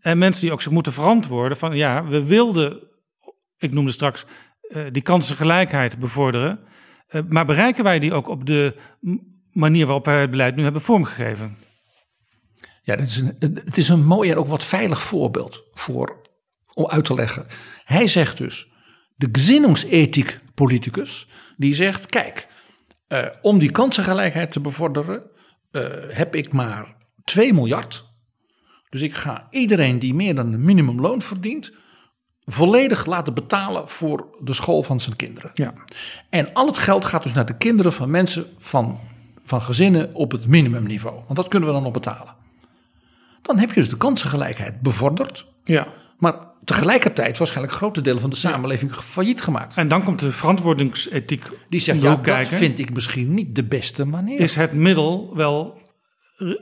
En 0.00 0.18
mensen 0.18 0.42
die 0.42 0.52
ook 0.52 0.62
zich 0.62 0.72
moeten 0.72 0.92
verantwoorden 0.92 1.58
van 1.58 1.76
ja, 1.76 2.04
we 2.04 2.24
wilden, 2.24 2.88
ik 3.58 3.72
noemde 3.72 3.92
straks, 3.92 4.24
uh, 4.68 4.82
die 4.92 5.02
kansengelijkheid 5.02 5.98
bevorderen. 5.98 6.68
Maar 7.28 7.46
bereiken 7.46 7.84
wij 7.84 7.98
die 7.98 8.12
ook 8.12 8.28
op 8.28 8.46
de 8.46 8.76
manier 9.52 9.86
waarop 9.86 10.04
wij 10.04 10.20
het 10.20 10.30
beleid 10.30 10.56
nu 10.56 10.62
hebben 10.62 10.82
vormgegeven? 10.82 11.56
Ja, 12.82 12.96
is 12.96 13.16
een, 13.16 13.36
het 13.38 13.76
is 13.76 13.88
een 13.88 14.04
mooi 14.04 14.30
en 14.30 14.36
ook 14.36 14.46
wat 14.46 14.64
veilig 14.64 15.02
voorbeeld 15.02 15.68
voor, 15.72 16.20
om 16.74 16.86
uit 16.86 17.04
te 17.04 17.14
leggen. 17.14 17.46
Hij 17.84 18.08
zegt 18.08 18.36
dus, 18.36 18.68
de 19.16 19.28
gezinningsethiek 19.32 20.40
politicus, 20.54 21.28
die 21.56 21.74
zegt, 21.74 22.06
kijk, 22.06 22.48
uh, 23.08 23.26
om 23.42 23.58
die 23.58 23.70
kansengelijkheid 23.70 24.50
te 24.50 24.60
bevorderen, 24.60 25.30
uh, 25.72 25.82
heb 26.08 26.34
ik 26.34 26.52
maar 26.52 26.96
2 27.24 27.54
miljard. 27.54 28.08
Dus 28.88 29.00
ik 29.00 29.14
ga 29.14 29.46
iedereen 29.50 29.98
die 29.98 30.14
meer 30.14 30.34
dan 30.34 30.52
een 30.52 30.64
minimumloon 30.64 31.22
verdient, 31.22 31.72
volledig 32.52 33.06
laten 33.06 33.34
betalen 33.34 33.88
voor 33.88 34.26
de 34.40 34.52
school 34.52 34.82
van 34.82 35.00
zijn 35.00 35.16
kinderen. 35.16 35.50
Ja. 35.54 35.74
En 36.28 36.52
al 36.52 36.66
het 36.66 36.78
geld 36.78 37.04
gaat 37.04 37.22
dus 37.22 37.32
naar 37.32 37.46
de 37.46 37.56
kinderen 37.56 37.92
van 37.92 38.10
mensen 38.10 38.46
van, 38.58 38.98
van 39.42 39.62
gezinnen 39.62 40.14
op 40.14 40.32
het 40.32 40.46
minimumniveau. 40.46 41.14
Want 41.14 41.36
dat 41.36 41.48
kunnen 41.48 41.68
we 41.68 41.74
dan 41.74 41.82
nog 41.82 41.92
betalen 41.92 42.38
dan 43.42 43.58
heb 43.58 43.68
je 43.68 43.80
dus 43.80 43.88
de 43.88 43.96
kansengelijkheid 43.96 44.80
bevorderd. 44.80 45.46
Ja. 45.64 45.88
Maar 46.18 46.34
tegelijkertijd 46.64 47.38
waarschijnlijk 47.38 47.76
grote 47.76 48.00
delen 48.00 48.20
van 48.20 48.30
de 48.30 48.36
samenleving 48.36 48.92
failliet 48.94 49.40
gemaakt. 49.40 49.76
En 49.76 49.88
dan 49.88 50.04
komt 50.04 50.20
de 50.20 50.32
verantwoordingsethiek. 50.32 51.44
Die 51.68 51.80
zegt, 51.80 52.02
ja, 52.02 52.16
dat 52.16 52.48
vind 52.48 52.78
ik 52.78 52.92
misschien 52.92 53.34
niet 53.34 53.54
de 53.54 53.64
beste 53.64 54.04
manier. 54.04 54.40
Is 54.40 54.54
het 54.54 54.72
middel 54.72 55.36
wel 55.36 55.80
uh, 56.38 56.54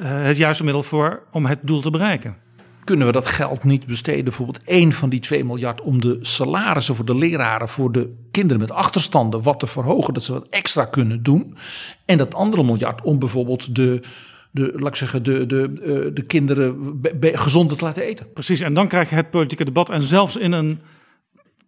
het 0.00 0.36
juiste 0.36 0.64
middel 0.64 0.82
voor 0.82 1.26
om 1.32 1.46
het 1.46 1.58
doel 1.62 1.80
te 1.80 1.90
bereiken? 1.90 2.36
Kunnen 2.84 3.06
we 3.06 3.12
dat 3.12 3.26
geld 3.26 3.64
niet 3.64 3.86
besteden, 3.86 4.24
bijvoorbeeld 4.24 4.64
één 4.64 4.92
van 4.92 5.08
die 5.08 5.20
2 5.20 5.44
miljard, 5.44 5.80
om 5.80 6.00
de 6.00 6.18
salarissen 6.20 6.94
voor 6.94 7.04
de 7.04 7.14
leraren, 7.14 7.68
voor 7.68 7.92
de 7.92 8.14
kinderen 8.30 8.60
met 8.60 8.70
achterstanden 8.70 9.42
wat 9.42 9.58
te 9.58 9.66
verhogen, 9.66 10.14
dat 10.14 10.24
ze 10.24 10.32
wat 10.32 10.46
extra 10.50 10.84
kunnen 10.84 11.22
doen. 11.22 11.56
En 12.04 12.18
dat 12.18 12.34
andere 12.34 12.64
miljard 12.64 13.02
om 13.02 13.18
bijvoorbeeld 13.18 13.74
de 13.74 14.02
de, 14.52 14.72
laat 14.76 14.88
ik 14.88 14.94
zeggen, 14.96 15.22
de, 15.22 15.46
de, 15.46 15.62
eh, 15.62 16.14
de 16.14 16.22
kinderen 16.22 17.00
gezonder 17.20 17.76
te 17.76 17.84
laten 17.84 18.02
eten. 18.02 18.32
Precies, 18.32 18.60
en 18.60 18.74
dan 18.74 18.88
krijg 18.88 19.08
je 19.08 19.14
het 19.14 19.30
politieke 19.30 19.64
debat. 19.64 19.90
En 19.90 20.02
zelfs 20.02 20.36
in 20.36 20.52
een 20.52 20.80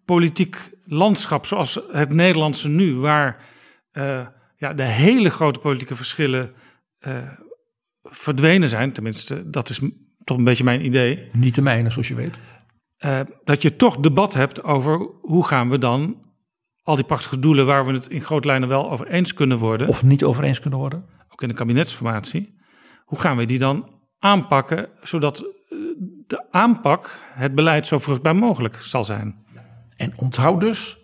politiek 0.05 0.57
landschap 0.85 1.47
zoals 1.47 1.81
het 1.93 2.13
Nederlandse 2.13 2.69
nu, 2.69 2.95
waar 2.95 3.45
uh, 3.93 4.27
ja, 4.57 4.75
de 4.75 4.83
hele 4.83 5.31
grote 5.31 5.59
politieke 5.59 5.97
verschillen 5.97 6.53
eh, 6.99 7.17
verdwenen 8.03 8.69
zijn. 8.69 8.93
Tenminste, 8.93 9.51
dat 9.51 9.69
is 9.69 9.81
toch 10.25 10.37
een 10.37 10.45
beetje 10.45 10.65
mijn 10.65 10.85
idee. 10.85 11.29
Niet 11.33 11.55
de 11.55 11.63
mijne, 11.63 11.91
zoals 11.91 12.09
je 12.09 12.15
weet. 12.15 12.39
Eh, 12.97 13.21
dat 13.45 13.63
je 13.63 13.77
toch 13.77 13.97
debat 13.97 14.35
hebt 14.35 14.63
over 14.63 15.09
hoe 15.21 15.47
gaan 15.47 15.71
we 15.71 15.79
dan 15.79 16.23
al 16.83 16.95
die 16.95 17.05
prachtige 17.05 17.39
doelen 17.39 17.67
waar 17.67 17.87
we 17.87 17.93
het 17.93 18.07
in 18.09 18.21
grote 18.21 18.47
lijnen 18.47 18.69
wel 18.69 18.91
over 18.91 19.07
eens 19.07 19.35
kunnen 19.35 19.59
worden, 19.59 19.89
Of 19.89 20.03
niet 20.03 20.25
over 20.25 20.45
eens 20.45 20.61
kunnen 20.61 20.79
worden. 20.79 21.05
ook 21.29 21.43
in 21.43 21.49
de 21.49 21.55
kabinetsformatie, 21.55 22.55
hoe 23.05 23.19
gaan 23.19 23.37
we 23.37 23.45
die 23.45 23.59
dan 23.59 23.89
aanpakken 24.19 24.89
zodat 25.03 25.39
eh, 25.39 25.79
de 26.27 26.47
aanpak, 26.51 27.21
het 27.35 27.55
beleid 27.55 27.87
zo 27.87 27.99
vruchtbaar 27.99 28.37
mogelijk 28.37 28.77
zal 28.77 29.05
zijn? 29.05 29.43
En 29.97 30.13
onthoud 30.17 30.61
dus, 30.61 30.99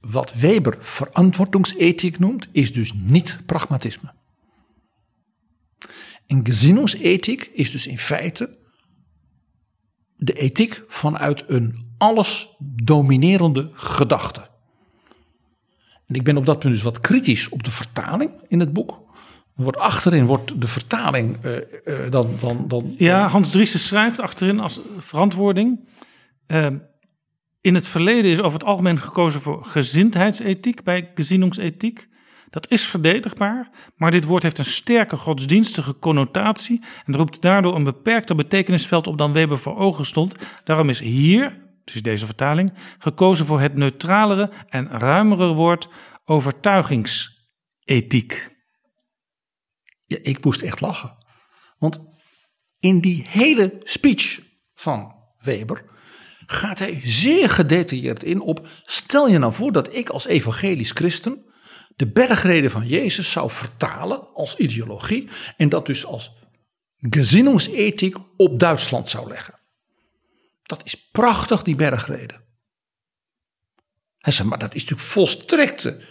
wat 0.00 0.32
Weber 0.34 0.76
verantwoordingsethiek 0.78 2.18
noemt, 2.18 2.48
is 2.52 2.72
dus 2.72 2.92
niet 2.94 3.40
pragmatisme. 3.46 4.14
En 6.26 6.44
gesinnungsethiek 6.44 7.50
is 7.52 7.70
dus 7.70 7.86
in 7.86 7.98
feite 7.98 8.56
de 10.16 10.32
ethiek 10.32 10.84
vanuit 10.88 11.44
een 11.46 11.84
alles 11.98 12.48
dominerende 12.58 13.70
gedachte. 13.72 14.48
En 16.06 16.14
ik 16.14 16.24
ben 16.24 16.36
op 16.36 16.46
dat 16.46 16.58
punt 16.58 16.74
dus 16.74 16.82
wat 16.82 17.00
kritisch 17.00 17.48
op 17.48 17.62
de 17.62 17.70
vertaling 17.70 18.30
in 18.48 18.60
het 18.60 18.72
boek. 18.72 19.04
Wordt 19.54 19.78
achterin 19.78 20.26
wordt 20.26 20.60
de 20.60 20.66
vertaling 20.66 21.36
eh, 21.42 21.56
eh, 21.56 22.10
dan, 22.10 22.36
dan, 22.40 22.64
dan, 22.68 22.94
Ja, 22.98 23.28
Hans 23.28 23.50
Driessen 23.50 23.80
schrijft 23.80 24.20
achterin 24.20 24.60
als 24.60 24.80
verantwoording. 24.98 25.88
eh, 26.46 26.66
in 27.60 27.74
het 27.74 27.86
verleden 27.86 28.30
is 28.30 28.40
over 28.40 28.58
het 28.58 28.68
algemeen 28.68 28.98
gekozen 28.98 29.40
voor 29.40 29.64
gezindheidsethiek 29.64 30.82
bij 30.82 31.10
gesinnungsethiek. 31.14 32.08
Dat 32.50 32.70
is 32.70 32.86
verdedigbaar, 32.86 33.70
maar 33.96 34.10
dit 34.10 34.24
woord 34.24 34.42
heeft 34.42 34.58
een 34.58 34.64
sterke 34.64 35.16
godsdienstige 35.16 35.98
connotatie 35.98 36.84
en 37.04 37.16
roept 37.16 37.42
daardoor 37.42 37.74
een 37.74 37.84
beperkter 37.84 38.36
betekenisveld 38.36 39.06
op 39.06 39.18
dan 39.18 39.32
Weber 39.32 39.58
voor 39.58 39.76
ogen 39.76 40.06
stond. 40.06 40.34
Daarom 40.64 40.88
is 40.88 41.00
hier, 41.00 41.64
dus 41.84 42.02
deze 42.02 42.26
vertaling, 42.26 42.72
gekozen 42.98 43.46
voor 43.46 43.60
het 43.60 43.74
neutralere 43.74 44.50
en 44.68 44.88
ruimere 44.88 45.52
woord 45.52 45.88
overtuigingsethiek. 46.24 48.54
Ja, 50.04 50.18
ik 50.22 50.44
moest 50.44 50.62
echt 50.62 50.80
lachen. 50.80 51.16
Want 51.78 52.00
in 52.78 53.00
die 53.00 53.24
hele 53.28 53.80
speech 53.82 54.40
van 54.74 55.14
Weber 55.38 55.84
gaat 56.46 56.78
hij 56.78 57.00
zeer 57.04 57.50
gedetailleerd 57.50 58.24
in 58.24 58.40
op. 58.40 58.68
Stel 58.84 59.28
je 59.28 59.38
nou 59.38 59.52
voor 59.52 59.72
dat 59.72 59.94
ik 59.94 60.08
als 60.08 60.26
evangelisch 60.26 60.90
christen 60.90 61.44
de 61.96 62.06
bergreden 62.06 62.70
van 62.70 62.86
Jezus 62.86 63.30
zou 63.30 63.50
vertalen 63.50 64.34
als 64.34 64.56
ideologie. 64.56 65.28
En 65.56 65.68
dat 65.68 65.86
dus 65.86 66.04
als 66.06 66.32
gezinnungsethiek 66.98 68.16
op 68.36 68.60
Duitsland 68.60 69.08
zou 69.08 69.28
leggen. 69.28 69.58
Dat 70.62 70.84
is 70.84 71.08
prachtig, 71.10 71.62
die 71.62 71.74
bergreden. 71.74 72.44
Hij 74.18 74.32
zei, 74.32 74.48
maar 74.48 74.58
dat 74.58 74.74
is 74.74 74.80
natuurlijk 74.80 75.08
volstrekte 75.08 76.04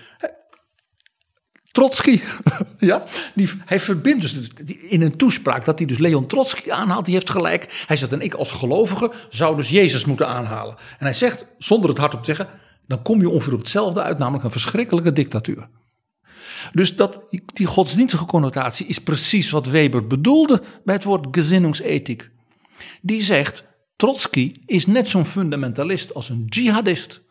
Trotsky, 1.76 2.22
ja, 2.80 3.04
die, 3.34 3.50
hij 3.66 3.80
verbindt 3.80 4.22
dus 4.22 4.48
in 4.78 5.02
een 5.02 5.18
toespraak 5.18 5.66
dat 5.66 5.78
hij 5.78 5.88
dus 5.88 5.98
Leon 5.98 6.28
Trotsky 6.28 6.72
aanhaalt. 6.72 7.06
Die 7.06 7.14
heeft 7.14 7.30
gelijk. 7.30 7.84
Hij 7.88 7.98
zegt 7.98 8.12
en 8.12 8.22
ik 8.22 8.34
als 8.34 8.52
gelovige 8.52 9.12
zou 9.30 9.56
dus 9.56 9.70
Jezus 9.70 10.06
moeten 10.06 10.28
aanhalen. 10.28 10.76
En 10.76 11.06
hij 11.06 11.14
zegt, 11.14 11.46
zonder 11.58 11.90
het 11.90 11.98
hardop 11.98 12.24
te 12.24 12.36
zeggen, 12.36 12.60
dan 12.88 13.02
kom 13.02 13.20
je 13.20 13.30
ongeveer 13.30 13.54
op 13.54 13.60
hetzelfde 13.60 14.02
uit, 14.02 14.18
namelijk 14.18 14.44
een 14.44 14.52
verschrikkelijke 14.52 15.14
dictatuur. 15.14 15.70
Dus 16.74 16.96
dat, 16.96 17.24
die 17.54 17.66
godsdienstige 17.66 18.26
connotatie 18.26 18.86
is 18.86 19.00
precies 19.00 19.50
wat 19.50 19.66
Weber 19.66 20.08
bedoelde 20.08 20.62
bij 20.84 20.96
het 20.96 21.04
woord 21.04 21.28
gezinnungsethiek. 21.32 22.30
Die 23.02 23.22
zegt, 23.22 23.64
Trotsky 23.96 24.56
is 24.66 24.86
net 24.86 25.08
zo'n 25.08 25.26
fundamentalist 25.26 26.14
als 26.14 26.30
een 26.30 26.46
jihadist 26.46 27.22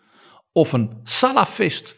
of 0.52 0.72
een 0.72 0.90
salafist 1.04 1.94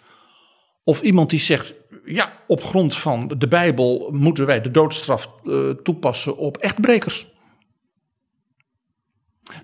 of 0.85 1.01
iemand 1.01 1.31
die 1.31 1.41
zegt, 1.41 1.75
ja, 2.05 2.33
op 2.47 2.63
grond 2.63 2.97
van 2.97 3.35
de 3.39 3.49
Bijbel 3.49 4.11
moeten 4.13 4.47
wij 4.47 4.61
de 4.61 4.71
doodstraf 4.71 5.31
eh, 5.45 5.71
toepassen 5.71 6.37
op 6.37 6.57
echtbrekers. 6.57 7.35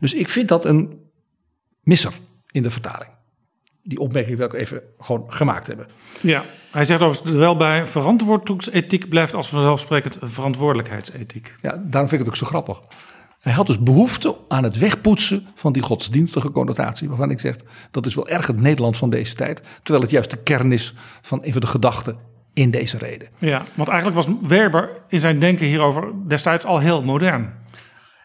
Dus 0.00 0.14
ik 0.14 0.28
vind 0.28 0.48
dat 0.48 0.64
een 0.64 1.10
misser 1.82 2.12
in 2.50 2.62
de 2.62 2.70
vertaling. 2.70 3.10
Die 3.82 3.98
opmerking 3.98 4.36
wil 4.36 4.46
ik 4.46 4.52
even 4.52 4.82
gewoon 4.98 5.24
gemaakt 5.28 5.66
hebben. 5.66 5.86
Ja, 6.20 6.44
hij 6.70 6.84
zegt 6.84 7.02
overigens 7.02 7.32
er 7.32 7.38
wel 7.38 7.56
bij, 7.56 7.86
verantwoordingsethiek 7.86 9.08
blijft 9.08 9.34
als 9.34 9.48
vanzelfsprekend 9.48 10.18
verantwoordelijkheidsethiek. 10.20 11.56
Ja, 11.62 11.70
daarom 11.70 12.08
vind 12.08 12.12
ik 12.12 12.18
het 12.18 12.28
ook 12.28 12.36
zo 12.36 12.46
grappig. 12.46 12.80
Hij 13.40 13.52
had 13.52 13.66
dus 13.66 13.78
behoefte 13.78 14.36
aan 14.48 14.62
het 14.62 14.78
wegpoetsen 14.78 15.46
van 15.54 15.72
die 15.72 15.82
godsdienstige 15.82 16.50
connotatie. 16.50 17.08
Waarvan 17.08 17.30
ik 17.30 17.40
zeg, 17.40 17.56
dat 17.90 18.06
is 18.06 18.14
wel 18.14 18.28
erg 18.28 18.46
het 18.46 18.60
Nederland 18.60 18.96
van 18.96 19.10
deze 19.10 19.34
tijd. 19.34 19.62
Terwijl 19.82 20.04
het 20.04 20.12
juist 20.12 20.30
de 20.30 20.42
kern 20.42 20.72
is 20.72 20.94
van 21.22 21.38
een 21.42 21.52
van 21.52 21.60
de 21.60 21.66
gedachten 21.66 22.16
in 22.54 22.70
deze 22.70 22.98
reden. 22.98 23.28
Ja, 23.38 23.62
want 23.74 23.88
eigenlijk 23.88 24.26
was 24.26 24.36
Weber 24.48 25.02
in 25.08 25.20
zijn 25.20 25.38
denken 25.38 25.66
hierover 25.66 26.12
destijds 26.28 26.64
al 26.64 26.78
heel 26.78 27.02
modern. 27.02 27.54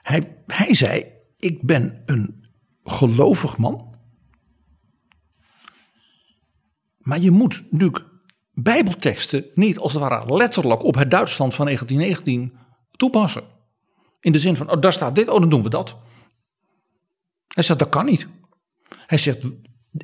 Hij, 0.02 0.36
hij 0.48 0.76
zei, 0.76 1.06
ik 1.38 1.62
ben 1.62 2.02
een 2.06 2.44
gelovig 2.84 3.58
man. 3.58 3.96
Maar 7.08 7.20
je 7.20 7.32
moet 7.32 7.64
natuurlijk 7.70 8.06
bijbelteksten 8.54 9.46
niet 9.54 9.80
als 9.80 9.94
het 9.94 10.02
ware 10.02 10.36
letterlijk 10.36 10.84
op 10.84 10.96
het 10.96 11.12
Duitsland 11.12 11.56
van 11.56 11.66
1919 11.66 12.58
toepassen. 12.96 13.44
In 14.20 14.32
de 14.32 14.40
zin 14.40 14.56
van, 14.56 14.72
oh 14.72 14.82
daar 14.82 14.94
staat 14.94 15.16
dit, 15.16 15.30
oh 15.30 15.40
dan 15.40 15.50
doen 15.50 15.64
we 15.64 15.70
dat. 15.70 15.98
Hij 17.48 17.64
zegt, 17.64 17.80
dat 17.80 17.90
kan 17.90 18.06
niet. 18.06 18.28
Hij 19.06 19.18
zegt, 19.18 19.46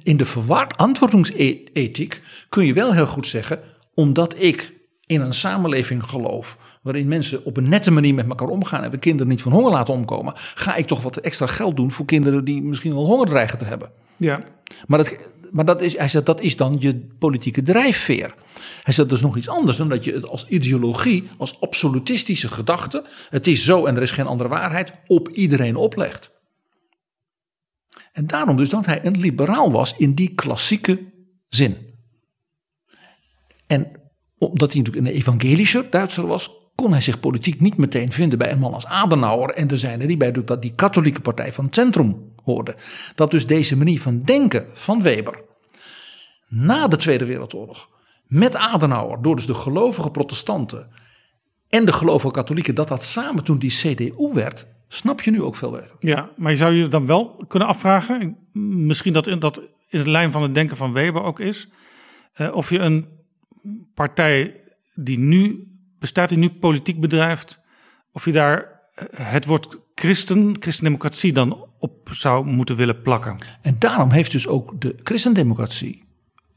in 0.04 0.18
de 0.18 0.26
verwaard 0.26 0.78
antwoordingsethiek 0.78 2.22
kun 2.50 2.66
je 2.66 2.74
wel 2.74 2.94
heel 2.94 3.08
goed 3.08 3.28
zeggen, 3.28 3.62
omdat 3.94 4.42
ik 4.42 4.74
in 5.06 5.22
een 5.22 5.34
samenleving 5.34 6.04
geloof 6.04 6.58
waarin 6.82 7.08
mensen 7.08 7.46
op 7.46 7.58
een 7.58 7.70
nette 7.70 7.92
manier 7.92 8.14
met 8.14 8.30
elkaar 8.30 8.48
omgaan 8.48 8.84
en 8.84 8.92
we 8.92 8.98
kinderen 8.98 9.28
niet 9.28 9.42
van 9.42 9.52
honger 9.52 9.72
laten 9.72 9.94
omkomen, 9.94 10.34
ga 10.36 10.76
ik 10.76 10.88
toch 10.88 11.02
wat 11.02 11.18
extra 11.18 11.48
geld 11.48 11.76
doen 11.76 11.92
voor 11.92 12.06
kinderen 12.06 12.44
die 12.44 12.62
misschien 12.62 12.94
wel 12.94 13.06
honger 13.06 13.28
dreigen 13.28 13.58
te 13.58 13.66
hebben. 13.66 13.92
Ja, 14.18 14.44
Maar, 14.88 14.98
dat, 14.98 15.16
maar 15.54 15.66
dat, 15.66 15.82
is, 15.82 15.98
hij 15.98 16.08
zegt, 16.08 16.26
dat 16.26 16.42
is 16.42 16.56
dan 16.56 16.76
je 16.80 17.08
politieke 17.20 17.62
drijfveer. 17.62 18.34
Hij 18.84 18.94
zegt, 18.94 19.10
dat 19.10 19.18
is 19.18 19.24
nog 19.24 19.38
iets 19.38 19.50
anders 19.50 19.78
dan 19.78 19.90
dat 19.90 20.04
je 20.04 20.14
het 20.14 20.28
als 20.28 20.46
ideologie, 20.48 21.24
als 21.38 21.62
absolutistische 21.62 22.48
gedachte, 22.48 23.06
het 23.30 23.48
is 23.48 23.64
zo 23.64 23.86
en 23.86 23.96
er 23.96 24.02
is 24.02 24.12
geen 24.12 24.26
andere 24.26 24.50
waarheid, 24.50 24.92
op 25.08 25.30
iedereen 25.30 25.76
oplegt. 25.76 26.32
En 28.12 28.28
daarom 28.28 28.58
dus 28.58 28.70
dat 28.70 28.86
hij 28.86 29.06
een 29.06 29.20
liberaal 29.20 29.72
was 29.72 29.98
in 29.98 30.14
die 30.14 30.34
klassieke 30.34 31.14
zin. 31.50 31.78
En 33.68 33.92
omdat 34.38 34.74
hij 34.74 34.82
natuurlijk 34.82 35.08
een 35.08 35.14
evangelische 35.14 35.88
Duitser 35.90 36.28
was, 36.28 36.52
kon 36.76 36.92
hij 36.92 37.02
zich 37.02 37.20
politiek 37.20 37.60
niet 37.60 37.78
meteen 37.78 38.12
vinden 38.12 38.38
bij 38.38 38.52
een 38.52 38.60
man 38.60 38.74
als 38.74 38.86
Adenauer 38.86 39.50
en 39.50 39.70
er 39.70 39.80
zijn 39.80 40.02
er 40.02 40.08
die 40.08 40.18
bij 40.18 40.32
dat 40.32 40.62
die 40.62 40.76
katholieke 40.76 41.22
partij 41.22 41.54
van 41.54 41.66
het 41.66 41.76
centrum 41.76 42.33
hoorde. 42.44 42.76
Dat 43.16 43.32
dus 43.32 43.48
deze 43.48 43.78
manier 43.78 44.02
van 44.02 44.22
denken 44.22 44.68
van 44.74 45.02
Weber 45.02 45.42
na 46.48 46.88
de 46.88 46.96
Tweede 46.96 47.26
Wereldoorlog 47.26 47.90
met 48.28 48.56
Adenauer 48.56 49.22
door 49.22 49.36
dus 49.36 49.46
de 49.46 49.54
gelovige 49.54 50.10
protestanten 50.10 50.90
en 51.70 51.86
de 51.86 51.94
gelovige 51.94 52.34
katholieken 52.34 52.76
dat 52.76 52.88
dat 52.88 53.04
samen 53.04 53.44
toen 53.44 53.58
die 53.58 53.72
CDU 53.72 54.34
werd, 54.34 54.68
snap 54.88 55.22
je 55.22 55.32
nu 55.32 55.42
ook 55.42 55.56
veel 55.56 55.72
beter. 55.72 55.96
ja, 56.00 56.30
maar 56.36 56.52
je 56.52 56.58
zou 56.58 56.74
je 56.74 56.88
dan 56.88 57.06
wel 57.06 57.44
kunnen 57.48 57.68
afvragen, 57.68 58.38
misschien 58.86 59.14
dat 59.14 59.28
in, 59.28 59.40
dat 59.40 59.58
in 59.90 60.00
het 60.00 60.08
lijn 60.08 60.32
van 60.32 60.42
het 60.42 60.56
denken 60.56 60.78
van 60.78 60.94
Weber 60.94 61.22
ook 61.22 61.40
is, 61.40 61.68
eh, 62.34 62.56
of 62.56 62.70
je 62.70 62.80
een 62.80 63.08
partij 63.94 64.62
die 64.94 65.20
nu 65.20 65.68
bestaat, 66.00 66.30
die 66.30 66.38
nu 66.38 66.50
politiek 66.50 67.00
bedrijft, 67.00 67.60
of 68.12 68.26
je 68.26 68.32
daar 68.32 68.82
eh, 68.94 69.06
het 69.12 69.46
woord 69.46 69.80
christen, 70.08 70.56
christendemocratie 70.60 71.34
dan 71.34 71.66
op 71.80 72.10
zou 72.12 72.46
moeten 72.46 72.76
willen 72.76 73.02
plakken. 73.02 73.38
En 73.62 73.76
daarom 73.80 74.10
heeft 74.10 74.32
dus 74.32 74.48
ook 74.48 74.82
de 74.82 74.96
christendemocratie, 75.04 76.04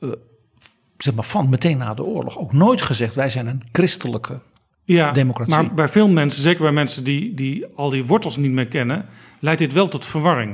eh, 0.01 0.09
zeg 0.99 1.15
maar 1.15 1.25
van 1.25 1.49
meteen 1.49 1.79
na 1.79 1.95
de 1.95 2.05
oorlog, 2.05 2.39
ook 2.39 2.53
nooit 2.53 2.83
gezegd 2.83 3.15
wij 3.15 3.31
zijn 3.31 3.47
een 3.47 3.63
christelijke 3.73 4.41
Ja, 4.85 5.13
Democratie. 5.13 5.55
maar 5.55 5.75
bij 5.75 5.89
veel 5.89 6.09
mensen, 6.09 6.43
zeker 6.43 6.63
bij 6.63 6.73
mensen 6.73 7.05
die, 7.05 7.35
die 7.35 7.67
al 7.75 7.91
die 7.91 8.05
wortels 8.07 8.37
niet 8.37 8.51
meer 8.51 8.67
kennen, 8.69 9.07
leidt 9.41 9.59
dit 9.61 9.73
wel 9.73 9.89
tot 9.89 10.05
verwarring. 10.05 10.51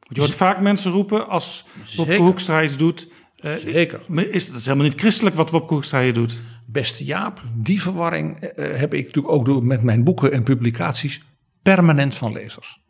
Want 0.00 0.16
je 0.16 0.20
hoort 0.20 0.34
vaak 0.34 0.60
mensen 0.60 0.92
roepen 0.92 1.28
als 1.28 1.64
Wopke 1.96 2.10
Zeker. 2.12 2.26
Hoekstra 2.26 2.62
iets 2.62 2.76
doet. 2.76 3.08
eh, 3.36 3.54
Zeker. 3.54 4.00
is, 4.30 4.46
dat 4.46 4.56
is 4.56 4.64
helemaal 4.64 4.86
niet 4.86 5.00
christelijk 5.00 5.36
wat 5.36 5.50
Wopke 5.50 5.72
Hoekstra 5.74 6.00
hier 6.02 6.12
doet. 6.12 6.42
Beste 6.66 7.04
Jaap, 7.04 7.42
die 7.54 7.82
verwarring 7.82 8.40
eh, 8.40 8.78
heb 8.78 8.94
ik 8.94 9.06
natuurlijk 9.06 9.34
ook 9.34 9.44
door, 9.44 9.64
met 9.64 9.82
mijn 9.82 10.04
boeken 10.04 10.32
en 10.32 10.42
publicaties 10.42 11.22
permanent 11.62 12.14
van 12.14 12.32
lezers. 12.32 12.80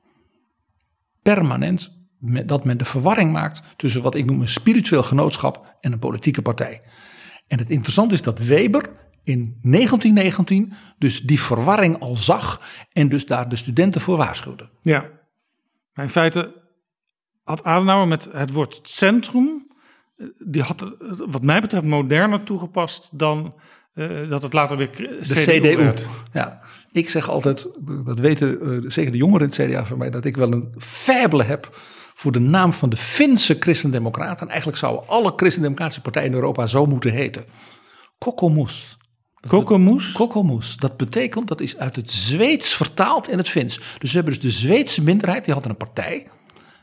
Permanent 1.22 1.98
dat 2.46 2.64
men 2.64 2.78
de 2.78 2.84
verwarring 2.84 3.32
maakt 3.32 3.62
tussen 3.76 4.02
wat 4.02 4.14
ik 4.14 4.24
noem 4.24 4.40
een 4.40 4.48
spiritueel 4.48 5.02
genootschap 5.02 5.76
en 5.80 5.92
een 5.92 5.98
politieke 5.98 6.42
partij. 6.42 6.82
En 7.48 7.58
het 7.58 7.70
interessante 7.70 8.14
is 8.14 8.22
dat 8.22 8.38
Weber 8.38 8.90
in 9.24 9.58
1919 9.62 10.72
dus 10.98 11.20
die 11.20 11.40
verwarring 11.40 11.98
al 11.98 12.16
zag 12.16 12.60
en 12.92 13.08
dus 13.08 13.26
daar 13.26 13.48
de 13.48 13.56
studenten 13.56 14.00
voor 14.00 14.16
waarschuwde. 14.16 14.70
Ja. 14.82 15.10
Maar 15.92 16.04
in 16.04 16.10
feite 16.10 16.54
had 17.44 17.64
Adenauer 17.64 18.08
met 18.08 18.28
het 18.32 18.52
woord 18.52 18.80
centrum, 18.82 19.66
eh, 20.16 20.26
die 20.38 20.62
had 20.62 20.94
wat 21.16 21.42
mij 21.42 21.60
betreft 21.60 21.84
moderner 21.84 22.42
toegepast 22.42 23.08
dan 23.12 23.54
eh, 23.94 24.28
dat 24.28 24.42
het 24.42 24.52
later 24.52 24.76
weer 24.76 24.90
De 24.96 25.18
CDU, 25.20 25.58
CDU. 25.58 25.76
werd. 25.76 26.08
Ja, 26.32 26.62
ik 26.92 27.10
zeg 27.10 27.28
altijd, 27.28 27.66
dat 28.04 28.18
weten 28.18 28.60
eh, 28.60 28.90
zeker 28.90 29.12
de 29.12 29.18
jongeren 29.18 29.50
in 29.50 29.52
het 29.56 29.70
CDA 29.70 29.84
van 29.84 29.98
mij, 29.98 30.10
dat 30.10 30.24
ik 30.24 30.36
wel 30.36 30.52
een 30.52 30.74
faible 30.78 31.42
heb 31.42 31.76
voor 32.14 32.32
de 32.32 32.40
naam 32.40 32.72
van 32.72 32.90
de 32.90 32.96
Finse 32.96 33.56
christendemocraten. 33.60 34.40
En 34.40 34.48
eigenlijk 34.48 34.78
zouden 34.78 35.08
alle 35.08 35.32
christendemocratische 35.36 36.00
partijen 36.00 36.28
in 36.28 36.34
Europa 36.34 36.66
zo 36.66 36.86
moeten 36.86 37.12
heten. 37.12 37.44
Kokomus. 38.18 38.96
Kokomoes? 39.48 40.12
Kokomus. 40.12 40.76
Dat 40.76 40.96
betekent, 40.96 41.48
dat 41.48 41.60
is 41.60 41.76
uit 41.76 41.96
het 41.96 42.10
Zweeds 42.10 42.74
vertaald 42.74 43.28
in 43.28 43.38
het 43.38 43.48
Fins. 43.48 43.80
Dus 43.98 44.10
we 44.10 44.16
hebben 44.16 44.34
dus 44.34 44.42
de 44.42 44.50
Zweedse 44.50 45.02
minderheid, 45.02 45.44
die 45.44 45.54
had 45.54 45.64
een 45.64 45.76
partij, 45.76 46.26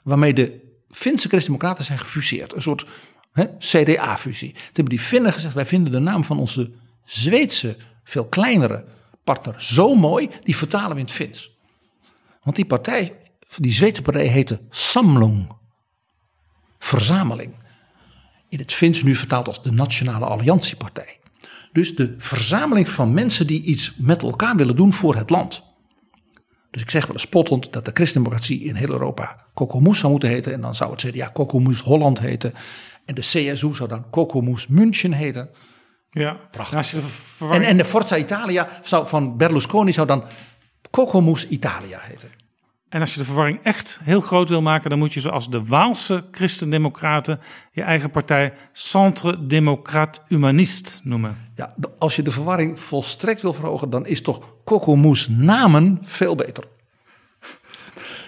waarmee 0.04 0.34
de 0.34 0.60
Finse 0.90 1.28
christendemocraten 1.28 1.86
zijn 1.86 2.00
gefuseerd. 2.00 2.56
Een 2.56 2.62
soort 2.62 2.86
hè, 3.32 3.46
CDA-fusie. 3.58 4.52
Toen 4.52 4.62
hebben 4.64 4.96
die 4.96 5.00
Finnen 5.00 5.34
gezegd, 5.34 5.54
wij 5.54 5.66
vinden 5.66 5.92
de 5.92 6.00
naam 6.00 6.24
van 6.24 6.40
onze 6.40 6.72
Zweedse, 7.06 7.78
veel 8.04 8.26
kleinere 8.26 8.86
partner 9.28 9.64
zo 9.64 9.96
mooi, 9.96 10.30
die 10.44 10.56
vertalen 10.56 10.90
we 10.90 11.00
in 11.00 11.06
het 11.06 11.12
Fins. 11.12 11.58
Want 12.44 12.56
die 12.56 12.66
partij, 12.66 13.18
die 13.58 13.72
Zweedse 13.72 14.02
partij 14.02 14.28
heette 14.28 14.60
Samlung. 14.70 15.48
Verzameling. 16.80 17.54
In 18.50 18.60
het 18.60 18.74
Fins 18.74 19.04
nu 19.04 19.16
vertaald 19.16 19.48
als 19.48 19.64
de 19.64 19.72
Nationale 19.72 20.26
Alliantiepartij. 20.26 21.20
Dus 21.72 21.96
de 21.96 22.16
verzameling 22.18 22.90
van 22.90 23.14
mensen 23.14 23.48
die 23.48 23.62
iets 23.62 23.94
met 23.98 24.22
elkaar 24.22 24.56
willen 24.56 24.76
doen 24.76 24.94
voor 24.94 25.16
het 25.16 25.30
land. 25.30 25.64
Dus 26.72 26.82
ik 26.82 26.90
zeg 26.90 27.06
wel 27.06 27.14
eens 27.14 27.22
spottend 27.22 27.74
dat 27.74 27.86
de 27.86 27.92
christendemocratie 27.94 28.64
in 28.64 28.76
heel 28.76 28.92
Europa 28.92 29.48
Kokomoes 29.54 30.00
zou 30.00 30.12
moeten 30.12 30.30
heten. 30.30 30.54
En 30.54 30.62
dan 30.62 30.76
zou 30.76 30.92
het 30.92 31.02
CDA 31.02 31.28
Kokomoes 31.28 31.82
Holland 31.82 32.20
heten. 32.20 32.54
En 33.06 33.16
de 33.16 33.22
CSU 33.22 33.74
zou 33.74 33.90
dan 33.90 34.10
Kokomoes 34.10 34.68
München 34.68 35.14
heten. 35.14 35.50
Ja. 36.10 36.38
Prachtig. 36.52 36.90
De 36.90 37.46
En, 37.52 37.62
en 37.62 37.78
de 37.78 37.86
Forza 37.86 38.18
Italia 38.18 38.70
zou, 38.84 39.08
van 39.08 39.38
Berlusconi 39.38 39.94
zou 39.94 40.08
dan 40.08 40.24
Kokomoes 40.90 41.48
Italia 41.48 42.00
heten. 42.02 42.30
En 42.90 43.02
als 43.02 43.14
je 43.14 43.20
de 43.20 43.26
verwarring 43.26 43.60
echt 43.64 44.00
heel 44.04 44.22
groot 44.22 44.50
wil 44.50 44.62
maken, 44.62 44.90
dan 44.90 45.00
moet 45.00 45.14
je 45.14 45.20
zoals 45.20 45.50
de 45.50 45.66
Waalse 45.66 46.26
Christendemocraten 46.32 47.40
je 47.72 47.82
eigen 47.82 48.10
partij 48.10 48.54
Centre 48.72 49.48
Democrate 49.48 50.20
Humanist 50.28 51.00
noemen. 51.04 51.38
Ja, 51.56 51.76
als 51.98 52.16
je 52.16 52.22
de 52.22 52.32
verwarring 52.32 52.80
volstrekt 52.80 53.42
wil 53.42 53.54
verhogen, 53.54 53.90
dan 53.90 54.06
is 54.06 54.22
toch 54.22 54.42
Kokomoes 54.64 55.28
namen 55.30 56.00
veel 56.02 56.36
beter. 56.36 56.64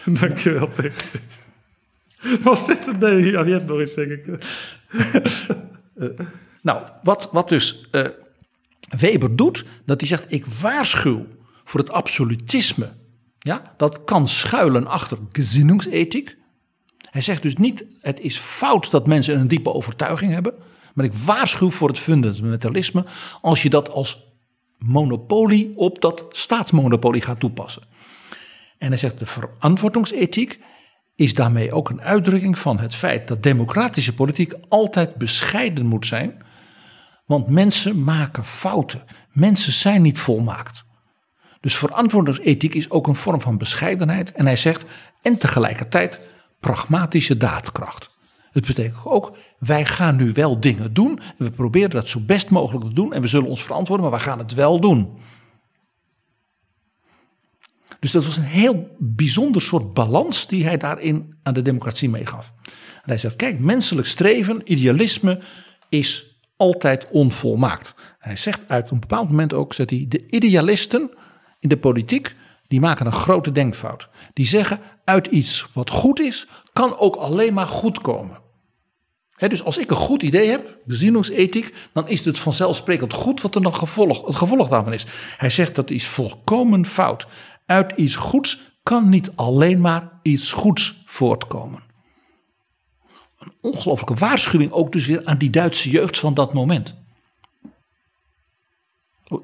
Dankjewel, 0.20 0.68
Peter. 0.68 1.22
Was 2.42 2.66
dit 2.66 2.88
een... 2.88 2.98
Nee, 2.98 3.32
ja, 3.32 3.44
je 3.46 3.52
hebt 3.52 3.68
nog 3.68 3.82
iets, 3.82 3.96
denk 3.96 4.12
ik. 4.12 4.26
Nou, 6.62 6.88
wat, 7.04 7.30
wat 7.32 7.50
dus 7.50 7.88
eh, 7.92 8.02
Weber 8.98 9.36
doet, 9.36 9.66
dat 9.86 10.00
hij 10.00 10.10
zegt: 10.10 10.32
ik 10.32 10.46
waarschuw 10.46 11.26
voor 11.64 11.80
het 11.80 11.92
absolutisme. 11.92 12.92
Ja, 13.40 13.74
dat 13.78 14.04
kan 14.04 14.28
schuilen 14.28 14.88
achter 14.88 15.18
gezinningsethiek. 15.32 16.38
Hij 17.10 17.22
zegt 17.22 17.42
dus 17.42 17.56
niet: 17.56 17.86
het 18.02 18.20
is 18.20 18.38
fout 18.38 18.92
dat 18.92 19.08
mensen 19.08 19.40
een 19.40 19.48
diepe 19.48 19.74
overtuiging 19.74 20.32
hebben. 20.34 20.54
Maar 20.94 21.06
ik 21.06 21.14
waarschuw 21.14 21.70
voor 21.70 21.88
het 21.88 22.00
fundamentalisme 22.00 23.06
als 23.42 23.62
je 23.62 23.70
dat 23.70 23.92
als 23.92 24.28
monopolie 24.78 25.78
op 25.78 26.02
dat 26.02 26.26
staatsmonopolie 26.30 27.22
gaat 27.22 27.40
toepassen. 27.40 27.84
En 28.78 28.88
hij 28.88 28.98
zegt: 28.98 29.20
de 29.20 29.26
verantwoordingsethiek 29.26 30.60
is 31.16 31.34
daarmee 31.34 31.72
ook 31.72 31.90
een 31.90 32.02
uitdrukking 32.02 32.58
van 32.58 32.80
het 32.80 32.96
feit 32.96 33.28
dat 33.28 33.44
democratische 33.44 34.14
politiek 34.14 34.54
altijd 34.70 35.16
bescheiden 35.16 35.86
moet 35.86 36.06
zijn. 36.06 36.48
Want 37.30 37.48
mensen 37.48 38.04
maken 38.04 38.46
fouten. 38.46 39.04
Mensen 39.32 39.74
zijn 39.74 40.02
niet 40.02 40.20
volmaakt. 40.20 40.84
Dus 41.60 41.78
verantwoordingsethiek 41.78 42.74
is 42.74 42.90
ook 42.90 43.08
een 43.08 43.16
vorm 43.16 43.42
van 43.42 43.58
bescheidenheid. 43.58 44.32
En 44.32 44.46
hij 44.46 44.56
zegt, 44.56 44.86
en 45.22 45.38
tegelijkertijd 45.38 46.20
pragmatische 46.60 47.38
daadkracht. 47.38 48.10
Het 48.52 48.68
betekent 48.68 49.06
ook, 49.06 49.38
wij 49.60 49.86
gaan 49.86 50.16
nu 50.16 50.32
wel 50.32 50.60
dingen 50.60 50.94
doen. 50.94 51.20
En 51.20 51.46
we 51.46 51.52
proberen 51.52 51.90
dat 51.90 52.10
zo 52.10 52.20
best 52.20 52.50
mogelijk 52.50 52.86
te 52.86 52.94
doen. 52.94 53.14
En 53.14 53.22
we 53.22 53.28
zullen 53.28 53.50
ons 53.50 53.64
verantwoorden, 53.64 54.10
maar 54.10 54.20
we 54.20 54.26
gaan 54.26 54.40
het 54.40 54.54
wel 54.54 54.80
doen. 54.80 55.18
Dus 58.00 58.12
dat 58.12 58.26
was 58.26 58.38
een 58.38 58.44
heel 58.44 58.96
bijzonder 59.00 59.62
soort 59.62 59.94
balans 59.94 60.48
die 60.48 60.66
hij 60.66 60.78
daarin 60.78 61.38
aan 61.44 61.54
de 61.54 61.62
democratie 61.62 62.10
meegaf. 62.10 62.52
En 62.96 63.02
hij 63.04 63.18
zegt, 63.18 63.36
kijk, 63.36 63.60
menselijk 63.60 64.08
streven, 64.08 64.72
idealisme 64.72 65.42
is 65.90 66.29
altijd 66.60 67.08
onvolmaakt. 67.12 67.96
Hij 68.20 68.36
zegt 68.36 68.60
uit 68.68 68.92
een 68.92 69.00
bepaald 69.00 69.30
moment 69.30 69.54
ook, 69.54 69.74
zegt 69.74 69.90
hij, 69.90 70.06
de 70.08 70.24
idealisten 70.30 71.12
in 71.60 71.70
de 71.70 71.78
politiek, 71.78 72.36
die 72.68 72.80
maken 72.80 73.06
een 73.06 73.12
grote 73.12 73.52
denkfout. 73.52 74.10
Die 74.34 74.48
zeggen, 74.48 74.80
uit 75.04 75.28
iets 75.28 75.68
wat 75.74 75.90
goed 75.90 76.20
is, 76.20 76.48
kan 76.74 76.98
ook 76.98 77.16
alleen 77.16 77.54
maar 77.54 77.68
goed 77.68 78.02
komen. 78.02 78.38
Dus 79.48 79.64
als 79.64 79.78
ik 79.78 79.90
een 79.90 79.96
goed 79.96 80.24
idee 80.24 80.50
heb, 80.50 80.78
bezinningsethiek, 80.86 81.74
dan 81.94 82.08
is 82.08 82.26
het 82.26 82.40
vanzelfsprekend 82.40 83.14
goed 83.14 83.42
wat 83.42 83.56
er 83.56 83.62
dan 83.62 83.74
gevolg, 83.74 84.26
het 84.26 84.36
gevolg 84.36 84.70
daarvan 84.70 84.94
is. 84.94 85.06
Hij 85.38 85.50
zegt 85.50 85.76
dat 85.76 85.90
is 85.90 86.08
volkomen 86.08 86.86
fout. 86.86 87.28
Uit 87.66 87.94
iets 87.96 88.16
goeds 88.16 88.62
kan 88.84 89.10
niet 89.10 89.30
alleen 89.36 89.82
maar 89.82 90.20
iets 90.22 90.52
goeds 90.52 91.04
voortkomen. 91.06 91.89
Een 93.40 93.54
ongelooflijke 93.62 94.14
waarschuwing 94.14 94.72
ook 94.72 94.92
dus 94.92 95.06
weer 95.06 95.26
aan 95.26 95.38
die 95.38 95.50
Duitse 95.50 95.90
jeugd 95.90 96.20
van 96.20 96.34
dat 96.34 96.54
moment. 96.54 96.96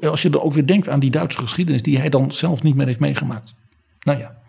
Als 0.02 0.22
je 0.22 0.30
er 0.30 0.42
ook 0.42 0.54
weer 0.54 0.66
denkt 0.66 0.90
aan 0.90 1.00
die 1.00 1.12
Duitse 1.12 1.38
geschiedenis 1.38 1.82
die 1.82 1.98
hij 2.00 2.10
dan 2.10 2.32
zelf 2.32 2.64
niet 2.64 2.76
meer 2.76 2.86
heeft 2.86 3.00
meegemaakt. 3.00 3.54
Nou 4.00 4.20
ja. 4.20 4.42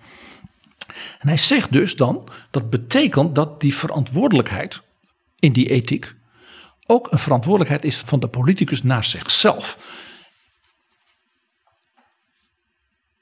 En 1.18 1.28
hij 1.28 1.36
zegt 1.36 1.72
dus 1.72 1.96
dan, 1.96 2.28
dat 2.50 2.70
betekent 2.70 3.34
dat 3.34 3.60
die 3.60 3.74
verantwoordelijkheid 3.74 4.82
in 5.38 5.52
die 5.52 5.70
ethiek 5.70 6.14
ook 6.86 7.12
een 7.12 7.18
verantwoordelijkheid 7.18 7.84
is 7.84 7.98
van 7.98 8.20
de 8.20 8.28
politicus 8.28 8.82
naar 8.82 9.04
zichzelf. 9.04 9.78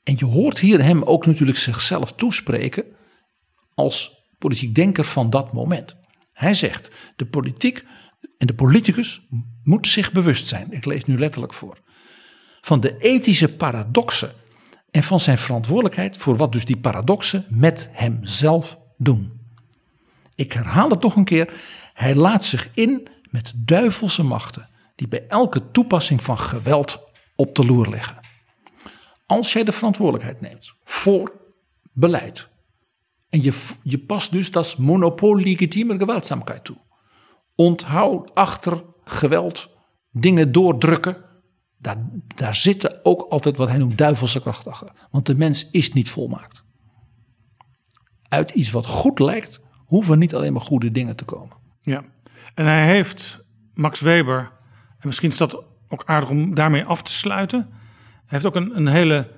En 0.03 0.15
je 0.17 0.25
hoort 0.25 0.59
hier 0.59 0.83
hem 0.83 1.03
ook 1.03 1.27
natuurlijk 1.27 1.59
zichzelf 1.59 2.13
toespreken 2.13 2.85
als 3.75 4.23
politiek 4.39 4.75
denker 4.75 5.05
van 5.05 5.31
dat 5.31 5.53
moment. 5.53 5.97
Hij 6.35 6.55
zegt, 6.55 6.91
de 7.17 7.27
politiek 7.27 7.85
en 8.39 8.47
de 8.47 8.55
politicus 8.55 9.27
moet 9.63 9.87
zich 9.87 10.13
bewust 10.13 10.47
zijn, 10.47 10.73
ik 10.73 10.85
lees 10.85 11.05
nu 11.05 11.19
letterlijk 11.19 11.55
voor, 11.55 11.79
van 12.61 12.81
de 12.81 12.99
ethische 12.99 13.57
paradoxen 13.57 14.33
en 14.91 15.03
van 15.03 15.21
zijn 15.21 15.39
verantwoordelijkheid 15.39 16.17
voor 16.17 16.37
wat 16.37 16.53
dus 16.53 16.65
die 16.65 16.77
paradoxen 16.77 17.45
met 17.49 17.89
hemzelf 17.93 18.79
doen. 18.97 19.41
Ik 20.35 20.53
herhaal 20.53 20.91
het 20.91 21.03
nog 21.03 21.17
een 21.17 21.25
keer, 21.25 21.53
hij 21.95 22.15
laat 22.15 22.45
zich 22.45 22.69
in 22.75 23.09
met 23.31 23.53
duivelse 23.57 24.23
machten 24.23 24.69
die 24.95 25.09
bij 25.09 25.25
elke 25.29 25.71
toepassing 25.71 26.23
van 26.23 26.39
geweld 26.39 27.01
op 27.37 27.55
de 27.55 27.65
loer 27.65 27.89
liggen. 27.89 28.21
Als 29.27 29.53
jij 29.53 29.65
de 29.65 29.73
verantwoordelijkheid 29.73 30.41
neemt 30.41 30.73
voor 30.85 31.41
beleid 31.93 32.49
en 33.35 33.43
je, 33.43 33.53
je 33.83 33.99
past 33.99 34.33
dus 34.33 34.51
dat 34.51 34.79
monopolie 34.79 35.45
legitieme 35.45 35.99
geweldzaamheid 35.99 36.65
toe. 36.65 36.77
Onthoud 37.55 38.35
achter 38.35 38.85
geweld 39.05 39.69
dingen 40.11 40.53
doordrukken. 40.53 41.17
Daar, 41.79 41.97
daar 42.37 42.55
zitten 42.55 43.01
ook 43.03 43.27
altijd 43.29 43.57
wat 43.57 43.69
hij 43.69 43.79
noemt 43.79 43.99
duivelse 43.99 44.41
kracht. 44.41 44.83
Want 45.11 45.27
de 45.27 45.37
mens 45.37 45.71
is 45.71 45.93
niet 45.93 46.11
volmaakt. 46.11 46.65
Uit 48.29 48.51
iets 48.51 48.71
wat 48.71 48.87
goed 48.87 49.19
lijkt, 49.19 49.61
hoeven 49.85 50.19
niet 50.19 50.35
alleen 50.35 50.53
maar 50.53 50.63
goede 50.63 50.91
dingen 50.91 51.17
te 51.17 51.25
komen. 51.25 51.57
Ja, 51.81 52.05
en 52.55 52.65
hij 52.65 52.87
heeft 52.87 53.45
Max 53.73 54.01
Weber, 54.01 54.53
en 54.99 55.07
misschien 55.07 55.31
is 55.31 55.37
dat 55.37 55.65
ook 55.89 56.03
aardig 56.05 56.31
om 56.31 56.55
daarmee 56.55 56.85
af 56.85 57.03
te 57.03 57.13
sluiten. 57.13 57.67
Hij 57.71 58.23
heeft 58.27 58.47
ook 58.47 58.57
een, 58.57 58.77
een 58.77 58.87
hele 58.87 59.31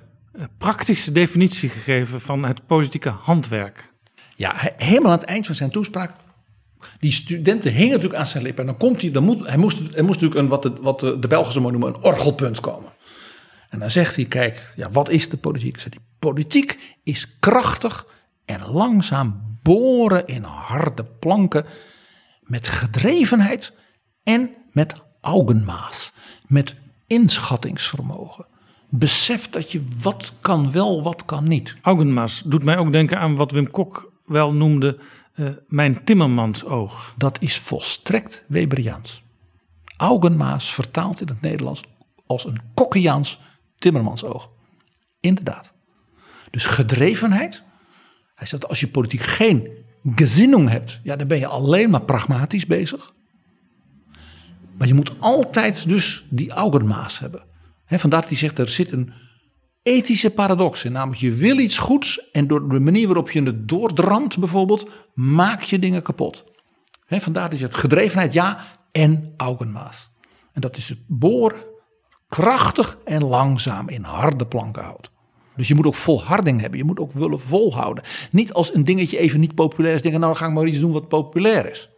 praktische 0.57 1.11
definitie 1.11 1.69
gegeven 1.69 2.21
van 2.21 2.45
het 2.45 2.65
politieke 2.65 3.09
handwerk. 3.09 3.93
Ja, 4.35 4.53
helemaal 4.77 5.11
aan 5.11 5.17
het 5.17 5.27
eind 5.27 5.45
van 5.45 5.55
zijn 5.55 5.69
toespraak. 5.69 6.11
Die 6.99 7.11
studenten 7.11 7.71
hingen 7.71 7.91
natuurlijk 7.91 8.19
aan 8.19 8.27
zijn 8.27 8.43
lippen. 8.43 8.63
En 8.63 8.69
dan 8.69 8.79
komt 8.79 9.01
hij, 9.01 9.11
dan 9.11 9.23
moet, 9.23 9.47
hij, 9.47 9.57
moest, 9.57 9.79
moest 9.79 9.97
natuurlijk 9.97 10.35
een, 10.35 10.47
wat, 10.47 10.61
de, 10.61 10.73
wat 10.81 10.99
de, 10.99 11.27
Belgen 11.27 11.61
noemen, 11.61 11.87
een 11.87 12.03
orgelpunt 12.03 12.59
komen. 12.59 12.91
En 13.69 13.79
dan 13.79 13.91
zegt 13.91 14.15
hij, 14.15 14.25
kijk, 14.25 14.73
ja, 14.75 14.89
wat 14.91 15.09
is 15.09 15.29
de 15.29 15.37
politiek? 15.37 15.79
Zegt 15.79 15.93
hij, 15.93 16.03
politiek 16.19 16.95
is 17.03 17.39
krachtig 17.39 18.07
en 18.45 18.61
langzaam 18.65 19.57
boren 19.63 20.27
in 20.27 20.43
harde 20.43 21.03
planken 21.03 21.65
met 22.41 22.67
gedrevenheid 22.67 23.73
en 24.23 24.49
met 24.71 24.93
augenmaas, 25.21 26.11
met 26.47 26.75
inschattingsvermogen. 27.07 28.45
Besef 28.89 29.49
dat 29.49 29.71
je 29.71 29.83
wat 30.01 30.33
kan 30.41 30.71
wel, 30.71 31.03
wat 31.03 31.25
kan 31.25 31.47
niet. 31.47 31.75
Augenmaas 31.81 32.41
doet 32.45 32.63
mij 32.63 32.77
ook 32.77 32.91
denken 32.91 33.19
aan 33.19 33.35
wat 33.35 33.51
Wim 33.51 33.71
Kok 33.71 34.11
wel 34.25 34.53
noemde 34.53 34.97
uh, 35.35 35.49
mijn 35.67 36.03
timmermansoog. 36.03 37.13
Dat 37.17 37.41
is 37.41 37.57
volstrekt 37.57 38.43
Weberiaans. 38.47 39.21
Augenmaas 39.97 40.73
vertaald 40.73 41.21
in 41.21 41.27
het 41.27 41.41
Nederlands 41.41 41.81
als 42.25 42.45
een 42.45 42.61
Kokkiaans 42.73 43.39
timmermansoog. 43.77 44.49
Inderdaad. 45.19 45.71
Dus 46.51 46.65
gedrevenheid. 46.65 47.63
Hij 48.35 48.47
zegt 48.47 48.67
als 48.67 48.79
je 48.79 48.87
politiek 48.87 49.21
geen 49.21 49.69
gezinnung 50.15 50.69
hebt, 50.69 50.99
ja, 51.03 51.15
dan 51.15 51.27
ben 51.27 51.39
je 51.39 51.47
alleen 51.47 51.89
maar 51.89 52.01
pragmatisch 52.01 52.65
bezig. 52.65 53.13
Maar 54.77 54.87
je 54.87 54.93
moet 54.93 55.19
altijd 55.19 55.87
dus 55.87 56.25
die 56.29 56.51
augenmaas 56.51 57.19
hebben. 57.19 57.43
Vandaar 57.87 58.19
dat 58.21 58.29
hij 58.29 58.37
zegt, 58.37 58.59
er 58.59 58.69
zit 58.69 58.91
een 58.91 59.13
ethische 59.81 60.29
paradox 60.29 60.83
in. 60.83 60.91
Namelijk, 60.91 61.21
je 61.21 61.33
wil 61.33 61.57
iets 61.57 61.77
goeds 61.77 62.29
en 62.31 62.47
door 62.47 62.69
de 62.69 62.79
manier 62.79 63.07
waarop 63.07 63.31
je 63.31 63.43
het 63.43 63.67
doordramt 63.67 64.39
bijvoorbeeld, 64.39 64.89
maak 65.13 65.61
je 65.61 65.79
dingen 65.79 66.01
kapot. 66.01 66.45
Vandaar 67.07 67.49
dat 67.49 67.59
hij 67.59 67.67
zegt, 67.67 67.75
gedrevenheid 67.75 68.33
ja 68.33 68.59
en 68.91 69.33
augenmaas. 69.37 70.09
En 70.53 70.61
dat 70.61 70.77
is 70.77 70.89
het 70.89 70.99
boren, 71.07 71.59
krachtig 72.27 72.97
en 73.05 73.23
langzaam 73.23 73.89
in 73.89 74.03
harde 74.03 74.47
planken 74.47 74.83
houdt. 74.83 75.11
Dus 75.55 75.67
je 75.67 75.75
moet 75.75 75.85
ook 75.85 75.95
volharding 75.95 76.61
hebben. 76.61 76.79
Je 76.79 76.85
moet 76.85 76.99
ook 76.99 77.11
willen 77.11 77.39
volhouden. 77.39 78.03
Niet 78.31 78.53
als 78.53 78.73
een 78.73 78.85
dingetje 78.85 79.17
even 79.17 79.39
niet 79.39 79.55
populair 79.55 79.93
is. 79.93 80.01
Denken, 80.01 80.19
nou 80.19 80.33
dan 80.33 80.41
ga 80.41 80.47
ik 80.47 80.53
maar 80.53 80.65
iets 80.65 80.79
doen 80.79 80.91
wat 80.91 81.07
populair 81.07 81.69
is. 81.69 81.89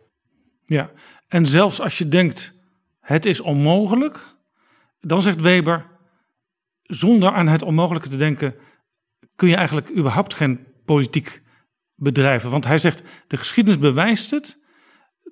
Ja, 0.65 0.91
en 1.27 1.45
zelfs 1.45 1.81
als 1.81 1.97
je 1.97 2.07
denkt, 2.07 2.53
het 2.99 3.25
is 3.25 3.41
onmogelijk. 3.41 4.37
Dan 4.99 5.21
zegt 5.21 5.41
Weber, 5.41 5.85
zonder 6.83 7.31
aan 7.31 7.47
het 7.47 7.61
onmogelijke 7.61 8.09
te 8.09 8.17
denken, 8.17 8.55
kun 9.35 9.49
je 9.49 9.55
eigenlijk 9.55 9.97
überhaupt 9.97 10.33
geen 10.33 10.67
politiek 10.85 11.41
bedrijven. 11.95 12.49
Want 12.49 12.65
hij 12.65 12.77
zegt, 12.77 13.03
de 13.27 13.37
geschiedenis 13.37 13.79
bewijst 13.79 14.31
het, 14.31 14.59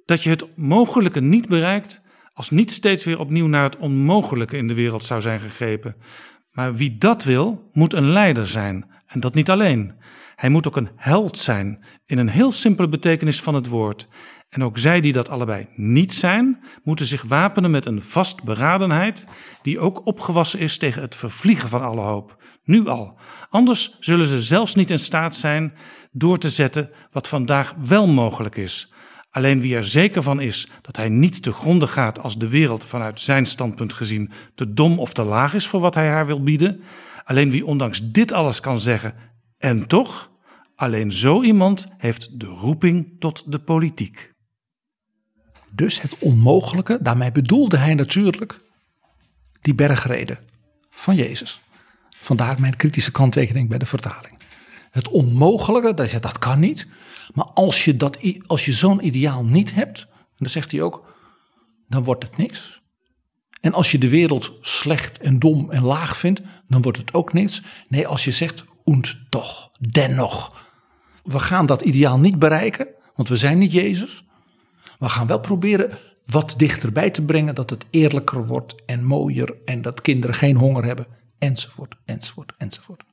dat 0.05 0.23
je 0.23 0.29
het 0.29 0.57
mogelijke 0.57 1.21
niet 1.21 1.47
bereikt 1.47 2.01
als 2.33 2.49
niet 2.49 2.71
steeds 2.71 3.03
weer 3.03 3.19
opnieuw 3.19 3.47
naar 3.47 3.63
het 3.63 3.77
onmogelijke 3.77 4.57
in 4.57 4.67
de 4.67 4.73
wereld 4.73 5.03
zou 5.03 5.21
zijn 5.21 5.39
gegrepen. 5.39 5.95
Maar 6.51 6.75
wie 6.75 6.97
dat 6.97 7.23
wil, 7.23 7.69
moet 7.73 7.93
een 7.93 8.09
leider 8.09 8.47
zijn. 8.47 8.91
En 9.07 9.19
dat 9.19 9.33
niet 9.33 9.49
alleen. 9.49 9.93
Hij 10.35 10.49
moet 10.49 10.67
ook 10.67 10.75
een 10.75 10.89
held 10.95 11.37
zijn, 11.37 11.83
in 12.05 12.17
een 12.17 12.29
heel 12.29 12.51
simpele 12.51 12.89
betekenis 12.89 13.41
van 13.41 13.53
het 13.53 13.67
woord. 13.67 14.07
En 14.49 14.63
ook 14.63 14.77
zij 14.77 15.01
die 15.01 15.13
dat 15.13 15.29
allebei 15.29 15.67
niet 15.75 16.13
zijn, 16.13 16.63
moeten 16.83 17.05
zich 17.05 17.21
wapenen 17.21 17.71
met 17.71 17.85
een 17.85 18.01
vastberadenheid 18.01 19.27
die 19.61 19.79
ook 19.79 20.05
opgewassen 20.05 20.59
is 20.59 20.77
tegen 20.77 21.01
het 21.01 21.15
vervliegen 21.15 21.69
van 21.69 21.81
alle 21.81 22.01
hoop. 22.01 22.43
Nu 22.63 22.87
al. 22.87 23.19
Anders 23.49 23.97
zullen 23.99 24.25
ze 24.25 24.41
zelfs 24.41 24.75
niet 24.75 24.91
in 24.91 24.99
staat 24.99 25.35
zijn 25.35 25.73
door 26.11 26.37
te 26.37 26.49
zetten 26.49 26.89
wat 27.11 27.27
vandaag 27.27 27.73
wel 27.85 28.07
mogelijk 28.07 28.55
is. 28.55 28.93
Alleen 29.31 29.61
wie 29.61 29.75
er 29.75 29.83
zeker 29.83 30.23
van 30.23 30.39
is 30.39 30.67
dat 30.81 30.95
hij 30.95 31.09
niet 31.09 31.43
te 31.43 31.51
gronden 31.51 31.87
gaat 31.87 32.23
als 32.23 32.37
de 32.37 32.49
wereld 32.49 32.85
vanuit 32.85 33.19
zijn 33.19 33.45
standpunt 33.45 33.93
gezien 33.93 34.31
te 34.55 34.73
dom 34.73 34.99
of 34.99 35.13
te 35.13 35.23
laag 35.23 35.53
is 35.53 35.67
voor 35.67 35.79
wat 35.79 35.95
hij 35.95 36.07
haar 36.07 36.25
wil 36.25 36.43
bieden, 36.43 36.81
alleen 37.23 37.49
wie 37.49 37.65
ondanks 37.65 38.11
dit 38.11 38.31
alles 38.31 38.59
kan 38.59 38.79
zeggen 38.79 39.13
en 39.57 39.87
toch, 39.87 40.31
alleen 40.75 41.11
zo 41.11 41.43
iemand 41.43 41.87
heeft 41.97 42.39
de 42.39 42.45
roeping 42.45 43.15
tot 43.19 43.51
de 43.51 43.59
politiek. 43.59 44.35
Dus 45.71 46.01
het 46.01 46.17
onmogelijke, 46.17 46.99
daarmee 47.01 47.31
bedoelde 47.31 47.77
hij 47.77 47.93
natuurlijk 47.93 48.59
die 49.61 49.75
bergreden 49.75 50.39
van 50.89 51.15
Jezus. 51.15 51.61
Vandaar 52.19 52.59
mijn 52.59 52.75
kritische 52.75 53.11
kanttekening 53.11 53.69
bij 53.69 53.77
de 53.77 53.85
vertaling. 53.85 54.37
Het 54.89 55.09
onmogelijke, 55.09 55.93
dat, 55.93 56.11
je, 56.11 56.19
dat 56.19 56.39
kan 56.39 56.59
niet. 56.59 56.87
Maar 57.33 57.45
als 57.45 57.85
je, 57.85 57.95
dat, 57.95 58.17
als 58.47 58.65
je 58.65 58.73
zo'n 58.73 59.05
ideaal 59.05 59.45
niet 59.45 59.73
hebt, 59.73 60.07
dan 60.35 60.49
zegt 60.49 60.71
hij 60.71 60.81
ook, 60.81 61.13
dan 61.87 62.03
wordt 62.03 62.23
het 62.23 62.37
niks. 62.37 62.81
En 63.61 63.73
als 63.73 63.91
je 63.91 63.97
de 63.97 64.09
wereld 64.09 64.53
slecht 64.61 65.19
en 65.19 65.39
dom 65.39 65.71
en 65.71 65.83
laag 65.83 66.17
vindt, 66.17 66.41
dan 66.67 66.81
wordt 66.81 66.97
het 66.97 67.13
ook 67.13 67.33
niks. 67.33 67.61
Nee, 67.87 68.07
als 68.07 68.23
je 68.23 68.31
zegt, 68.31 68.65
und 68.83 69.17
toch, 69.29 69.71
dennoch. 69.91 70.65
We 71.23 71.39
gaan 71.39 71.65
dat 71.65 71.81
ideaal 71.81 72.19
niet 72.19 72.39
bereiken, 72.39 72.87
want 73.15 73.29
we 73.29 73.37
zijn 73.37 73.57
niet 73.57 73.71
Jezus. 73.71 74.23
We 74.97 75.09
gaan 75.09 75.27
wel 75.27 75.39
proberen 75.39 75.97
wat 76.25 76.53
dichterbij 76.57 77.09
te 77.09 77.21
brengen 77.21 77.55
dat 77.55 77.69
het 77.69 77.85
eerlijker 77.89 78.45
wordt 78.47 78.75
en 78.85 79.03
mooier 79.03 79.55
en 79.65 79.81
dat 79.81 80.01
kinderen 80.01 80.35
geen 80.35 80.57
honger 80.57 80.83
hebben, 80.83 81.07
enzovoort, 81.37 81.95
enzovoort, 82.05 82.53
enzovoort. 82.57 83.03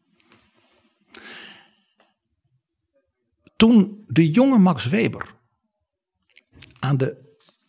Toen 3.56 4.04
de 4.08 4.30
jonge 4.30 4.58
Max 4.58 4.86
Weber 4.86 5.34
aan 6.78 6.96
de 6.96 7.16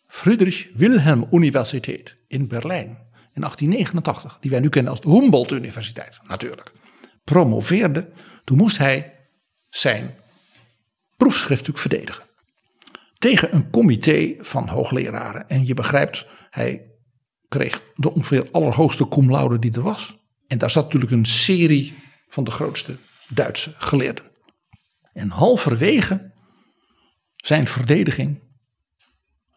Friedrich 0.08 0.70
Wilhelm 0.74 1.28
Universiteit 1.32 2.18
in 2.28 2.48
Berlijn 2.48 2.88
in 3.34 3.42
1889, 3.42 4.38
die 4.40 4.52
wij 4.52 4.60
nu 4.60 4.70
kennen 4.70 4.92
als 4.92 5.02
de 5.02 5.10
Humboldt 5.10 5.52
Universiteit 5.52 6.20
natuurlijk, 6.28 6.72
promoveerde, 7.24 8.12
toen 8.44 8.58
moest 8.58 8.78
hij 8.78 9.14
zijn 9.70 10.16
proefschrift 11.18 11.70
verdedigen. 11.74 12.26
Tegen 13.18 13.56
een 13.56 13.70
comité 13.70 14.36
van 14.40 14.68
hoogleraren. 14.68 15.50
En 15.50 15.66
je 15.66 15.74
begrijpt, 15.74 16.26
hij 16.50 16.92
kreeg 17.48 17.84
de 17.96 18.14
ongeveer 18.14 18.52
allerhoogste 18.52 19.08
cum 19.08 19.32
laude 19.32 19.60
die 19.60 19.72
er 19.72 19.82
was. 19.82 20.18
En 20.48 20.58
daar 20.58 20.72
zat 20.72 20.84
natuurlijk 20.84 21.12
een 21.12 21.26
serie 21.26 21.94
van 22.28 22.44
de 22.44 22.52
grootste 22.52 22.98
Duitse 23.28 23.74
geleerden. 23.78 24.24
En 25.14 25.30
halverwege 25.30 26.34
zijn 27.36 27.68
verdediging 27.68 28.40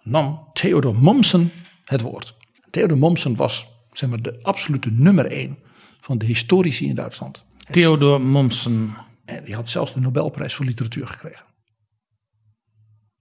nam 0.03 0.49
Theodor 0.53 0.95
Mommsen 0.95 1.51
het 1.85 2.01
woord. 2.01 2.37
Theodor 2.71 2.99
Mommsen 2.99 3.37
was 3.37 3.73
zeg 3.93 4.09
maar, 4.09 4.23
de 4.23 4.43
absolute 4.43 4.91
nummer 4.91 5.27
één 5.27 5.59
van 6.01 6.19
de 6.19 6.27
historici 6.27 6.89
in 6.89 6.95
Duitsland. 6.95 7.45
Theodor 7.71 8.21
Mommsen. 8.21 8.95
En 9.25 9.45
die 9.45 9.55
had 9.55 9.69
zelfs 9.69 9.95
de 9.95 10.01
Nobelprijs 10.01 10.55
voor 10.55 10.65
literatuur 10.65 11.07
gekregen. 11.09 11.47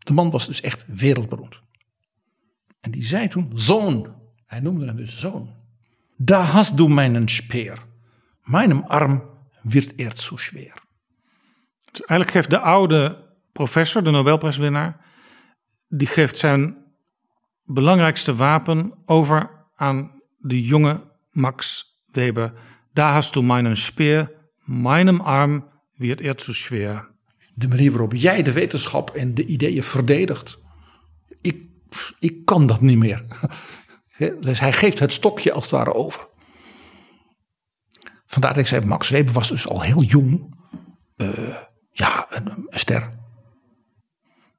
De 0.08 0.14
man 0.14 0.30
was 0.30 0.46
dus 0.46 0.62
echt 0.62 0.86
wereldberoemd. 0.88 1.62
En 2.80 2.92
die 2.92 3.06
zei 3.06 3.28
toen, 3.28 3.52
zoon, 3.54 4.16
hij 4.46 4.60
noemde 4.60 4.86
hem 4.86 4.96
dus 4.96 5.20
zoon. 5.20 5.56
Da 6.18 6.42
hast 6.42 6.78
du 6.78 6.88
meinen 6.88 7.28
Speer, 7.28 7.86
meinem 8.42 8.84
Arm 8.88 9.24
wird 9.62 10.00
er 10.00 10.12
zu 10.16 10.38
schwer. 10.38 10.74
Dus 11.92 12.02
eigenlijk 12.02 12.32
geeft 12.32 12.50
de 12.50 12.60
oude 12.60 13.26
professor, 13.52 14.04
de 14.04 14.12
Nobelprijswinnaar, 14.12 15.06
die 15.88 16.08
geeft 16.08 16.38
zijn 16.38 16.78
belangrijkste 17.66 18.36
wapen 18.36 18.94
over 19.06 19.50
aan 19.76 20.22
de 20.38 20.64
jonge 20.64 21.12
Max 21.32 21.86
Weber. 22.12 22.54
Da 22.94 23.14
hast 23.14 23.34
du 23.34 23.42
meinen 23.42 23.78
Speer, 23.78 24.32
meinem 24.64 25.22
Arm 25.22 25.70
wird 25.96 26.22
er 26.22 26.40
zu 26.40 26.54
schwer 26.54 27.16
de 27.58 27.68
manier 27.68 27.92
waarop 27.92 28.14
jij 28.14 28.44
de 28.44 28.52
wetenschap 28.52 29.10
en 29.10 29.34
de 29.34 29.46
ideeën 29.46 29.84
verdedigt. 29.84 30.60
Ik, 31.42 31.62
ik 32.20 32.46
kan 32.46 32.68
dat 32.68 32.82
niet 32.82 32.98
meer. 32.98 33.22
Dus 34.40 34.60
hij 34.60 34.74
geeft 34.74 35.00
het 35.00 35.14
stokje 35.14 35.52
als 35.52 35.64
het 35.64 35.72
ware 35.72 35.94
over. 35.94 36.28
Vandaar 38.26 38.54
dat 38.54 38.62
ik 38.62 38.68
zei, 38.68 38.86
Max 38.86 39.10
Weber 39.10 39.34
was 39.34 39.50
dus 39.50 39.68
al 39.68 39.82
heel 39.82 40.02
jong. 40.02 40.56
Uh, 41.18 41.58
ja, 41.92 42.28
een, 42.30 42.48
een, 42.48 42.68
ster. 42.70 43.10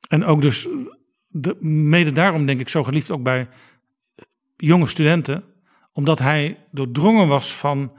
En 0.08 0.24
ook 0.24 0.42
dus, 0.42 0.68
de, 1.26 1.56
mede 1.60 2.12
daarom 2.12 2.46
denk 2.46 2.60
ik 2.60 2.68
zo 2.68 2.84
geliefd 2.84 3.10
ook 3.10 3.22
bij 3.22 3.48
jonge 4.56 4.86
studenten. 4.86 5.44
Omdat 5.92 6.18
hij 6.18 6.66
doordrongen 6.70 7.28
was 7.28 7.54
van 7.54 7.96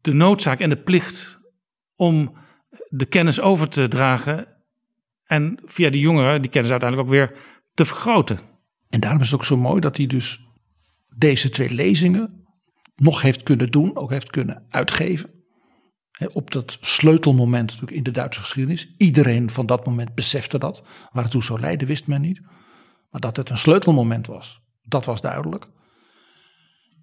de 0.00 0.12
noodzaak 0.12 0.60
en 0.60 0.68
de 0.68 0.82
plicht 0.82 1.40
om 1.96 2.36
de 2.94 3.04
kennis 3.04 3.40
over 3.40 3.68
te 3.68 3.88
dragen 3.88 4.46
en 5.24 5.58
via 5.64 5.90
die 5.90 6.00
jongeren 6.00 6.42
die 6.42 6.50
kennis 6.50 6.70
uiteindelijk 6.70 7.08
ook 7.08 7.14
weer 7.14 7.38
te 7.74 7.84
vergroten. 7.84 8.38
En 8.88 9.00
daarom 9.00 9.20
is 9.20 9.30
het 9.30 9.40
ook 9.40 9.46
zo 9.46 9.56
mooi 9.56 9.80
dat 9.80 9.96
hij 9.96 10.06
dus 10.06 10.46
deze 11.16 11.48
twee 11.48 11.74
lezingen 11.74 12.46
nog 12.96 13.22
heeft 13.22 13.42
kunnen 13.42 13.70
doen, 13.70 13.96
ook 13.96 14.10
heeft 14.10 14.30
kunnen 14.30 14.64
uitgeven. 14.68 15.30
op 16.32 16.50
dat 16.50 16.78
sleutelmoment 16.80 17.66
natuurlijk 17.66 17.96
in 17.96 18.02
de 18.02 18.10
Duitse 18.10 18.40
geschiedenis. 18.40 18.94
Iedereen 18.96 19.50
van 19.50 19.66
dat 19.66 19.86
moment 19.86 20.14
besefte 20.14 20.58
dat. 20.58 20.82
Waar 21.12 21.22
het 21.22 21.32
toe 21.32 21.42
zou 21.44 21.60
leiden 21.60 21.88
wist 21.88 22.06
men 22.06 22.20
niet. 22.20 22.40
Maar 23.10 23.20
dat 23.20 23.36
het 23.36 23.50
een 23.50 23.58
sleutelmoment 23.58 24.26
was, 24.26 24.62
dat 24.82 25.04
was 25.04 25.20
duidelijk. 25.20 25.66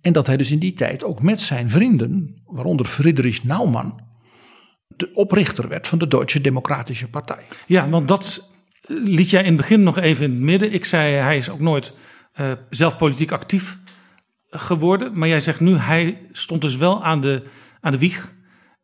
En 0.01 0.13
dat 0.13 0.27
hij 0.27 0.37
dus 0.37 0.51
in 0.51 0.59
die 0.59 0.73
tijd 0.73 1.03
ook 1.03 1.21
met 1.21 1.41
zijn 1.41 1.69
vrienden, 1.69 2.41
waaronder 2.45 2.85
Friedrich 2.85 3.43
Naumann, 3.43 4.08
de 4.99 5.09
oprichter 5.13 5.67
werd 5.67 5.87
van 5.87 5.97
de 5.97 6.07
Duitse 6.07 6.41
Democratische 6.41 7.09
Partij. 7.09 7.43
Ja, 7.65 7.89
want 7.89 8.07
dat 8.07 8.51
liet 8.87 9.29
jij 9.29 9.41
in 9.41 9.47
het 9.47 9.57
begin 9.57 9.83
nog 9.83 9.97
even 9.97 10.25
in 10.25 10.31
het 10.31 10.39
midden. 10.39 10.73
Ik 10.73 10.85
zei, 10.85 11.13
hij 11.13 11.37
is 11.37 11.49
ook 11.49 11.59
nooit 11.59 11.93
eh, 12.33 12.51
zelf 12.69 12.97
politiek 12.97 13.31
actief 13.31 13.77
geworden. 14.49 15.17
Maar 15.17 15.27
jij 15.27 15.39
zegt 15.39 15.59
nu, 15.59 15.75
hij 15.75 16.17
stond 16.31 16.61
dus 16.61 16.75
wel 16.75 17.03
aan 17.03 17.21
de, 17.21 17.43
aan 17.81 17.91
de 17.91 17.97
wieg 17.97 18.33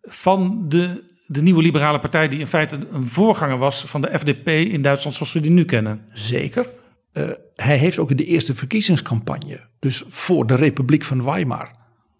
van 0.01 0.69
de, 0.69 1.03
de 1.25 1.41
nieuwe 1.41 1.61
liberale 1.61 1.99
partij... 1.99 2.27
die 2.27 2.39
in 2.39 2.47
feite 2.47 2.87
een 2.91 3.05
voorganger 3.05 3.57
was 3.57 3.83
van 3.85 4.01
de 4.01 4.19
FDP 4.19 4.47
in 4.47 4.81
Duitsland 4.81 5.15
zoals 5.15 5.33
we 5.33 5.39
die 5.39 5.51
nu 5.51 5.65
kennen. 5.65 6.05
Zeker. 6.09 6.69
Uh, 7.13 7.29
hij 7.55 7.77
heeft 7.77 7.97
ook 7.97 8.11
in 8.11 8.17
de 8.17 8.25
eerste 8.25 8.55
verkiezingscampagne, 8.55 9.67
dus 9.79 10.03
voor 10.07 10.47
de 10.47 10.55
Republiek 10.55 11.03
van 11.03 11.23
Weimar, 11.23 11.71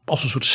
als 0.06 0.24
een 0.24 0.30
soort 0.30 0.46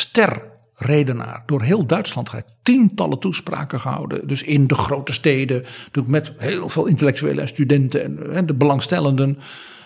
sterredenaar 0.81 1.43
door 1.45 1.61
heel 1.61 1.85
Duitsland 1.85 2.29
gaat. 2.29 2.45
Tientallen 2.61 3.19
toespraken 3.19 3.79
gehouden. 3.79 4.27
Dus 4.27 4.43
in 4.43 4.67
de 4.67 4.75
grote 4.75 5.13
steden, 5.13 5.63
met 6.05 6.33
heel 6.37 6.69
veel 6.69 6.85
intellectuelen 6.85 7.41
en 7.41 7.47
studenten 7.47 8.03
en, 8.03 8.33
en 8.33 8.45
de 8.45 8.53
belangstellenden. 8.53 9.37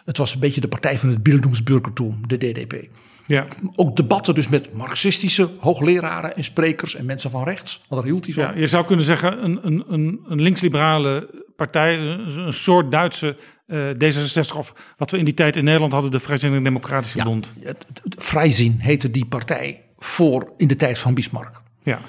Het 0.05 0.17
was 0.17 0.33
een 0.33 0.39
beetje 0.39 0.61
de 0.61 0.67
partij 0.67 0.97
van 0.97 1.09
het 1.09 1.23
Bildungsbürgertum, 1.23 2.27
de 2.27 2.37
DDP. 2.37 2.87
Ja. 3.27 3.47
Ook 3.75 3.95
debatten 3.95 4.35
dus 4.35 4.47
met 4.47 4.73
marxistische 4.73 5.49
hoogleraren 5.59 6.35
en 6.35 6.43
sprekers 6.43 6.95
en 6.95 7.05
mensen 7.05 7.31
van 7.31 7.43
rechts. 7.43 7.81
Want 7.87 8.01
daar 8.01 8.11
hield 8.11 8.25
hij 8.25 8.33
van. 8.33 8.43
Ja, 8.43 8.59
je 8.59 8.67
zou 8.67 8.85
kunnen 8.85 9.05
zeggen 9.05 9.43
een, 9.43 9.59
een, 9.61 9.83
een, 9.87 10.19
een 10.27 10.41
linksliberale 10.41 11.29
partij, 11.55 11.97
een, 11.97 12.53
soort 12.53 12.91
Duitse 12.91 13.35
uh, 13.67 13.89
D66 13.89 14.57
of 14.57 14.73
wat 14.97 15.11
we 15.11 15.17
in 15.17 15.25
die 15.25 15.33
tijd 15.33 15.55
in 15.55 15.63
Nederland 15.63 15.91
hadden, 15.91 16.11
de 16.11 16.19
Vrijzinnige 16.19 16.63
Democratische 16.63 17.17
ja, 17.17 17.23
Bond. 17.23 17.53
Het, 17.59 17.85
het, 18.03 18.15
Vrijzin 18.17 18.75
heette 18.79 19.11
die 19.11 19.25
partij 19.25 19.85
voor 20.05 20.53
in 20.57 20.67
de 20.67 20.75
tijd 20.75 20.97
van 20.99 21.13
Bismarck. 21.13 21.61
Ja. 21.83 21.99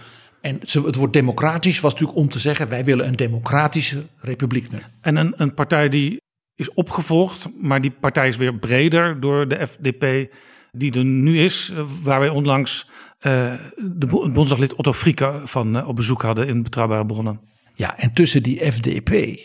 En 0.41 0.61
het 0.61 0.95
woord 0.95 1.13
democratisch 1.13 1.81
was 1.81 1.93
natuurlijk 1.93 2.19
om 2.19 2.29
te 2.29 2.39
zeggen 2.39 2.69
wij 2.69 2.85
willen 2.85 3.07
een 3.07 3.17
democratische 3.17 4.07
republiek 4.21 4.71
nu. 4.71 4.79
En 5.01 5.17
een, 5.17 5.33
een 5.37 5.55
partij 5.55 5.89
die 5.89 6.21
is 6.55 6.75
opgevolgd, 6.75 7.49
maar 7.61 7.81
die 7.81 7.91
partij 7.91 8.29
is 8.29 8.37
weer 8.37 8.59
breder 8.59 9.21
door 9.21 9.49
de 9.49 9.67
FDP 9.67 10.33
die 10.73 10.93
er 10.93 11.05
nu 11.05 11.39
is, 11.39 11.71
eh, 11.71 11.85
waar 12.03 12.21
wij 12.21 12.29
onlangs 12.29 12.89
uh, 13.21 13.53
de 13.77 14.07
bondsdaglid 14.33 14.75
Otto 14.75 14.93
Frieke 14.93 15.41
van 15.45 15.77
uh, 15.77 15.89
op 15.89 15.97
bezoek 15.97 16.23
hadden 16.23 16.47
in 16.47 16.63
Betrouwbare 16.63 17.07
Bronnen. 17.07 17.41
Ja, 17.75 17.99
en 17.99 18.13
tussen 18.13 18.43
die 18.43 18.73
FDP 18.73 19.39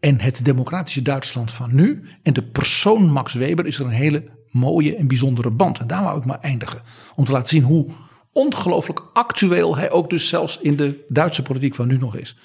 en 0.00 0.20
het 0.20 0.44
democratische 0.44 1.02
Duitsland 1.02 1.52
van 1.52 1.74
nu 1.74 2.02
en 2.22 2.32
de 2.32 2.42
persoon 2.42 3.10
Max 3.10 3.34
Weber 3.34 3.66
is 3.66 3.78
er 3.78 3.84
een 3.84 3.90
hele 3.90 4.35
mooie 4.56 4.96
en 4.96 5.06
bijzondere 5.06 5.50
band. 5.50 5.78
En 5.78 5.86
daar 5.86 6.02
wou 6.02 6.18
ik 6.18 6.24
maar 6.24 6.40
eindigen. 6.40 6.82
Om 7.14 7.24
te 7.24 7.32
laten 7.32 7.48
zien 7.48 7.62
hoe 7.62 7.86
ongelooflijk 8.32 9.02
actueel 9.12 9.76
hij 9.76 9.90
ook 9.90 10.10
dus 10.10 10.28
zelfs 10.28 10.58
in 10.58 10.76
de 10.76 11.04
Duitse 11.08 11.42
politiek 11.42 11.74
van 11.74 11.86
nu 11.86 11.98
nog 11.98 12.16
is. 12.16 12.36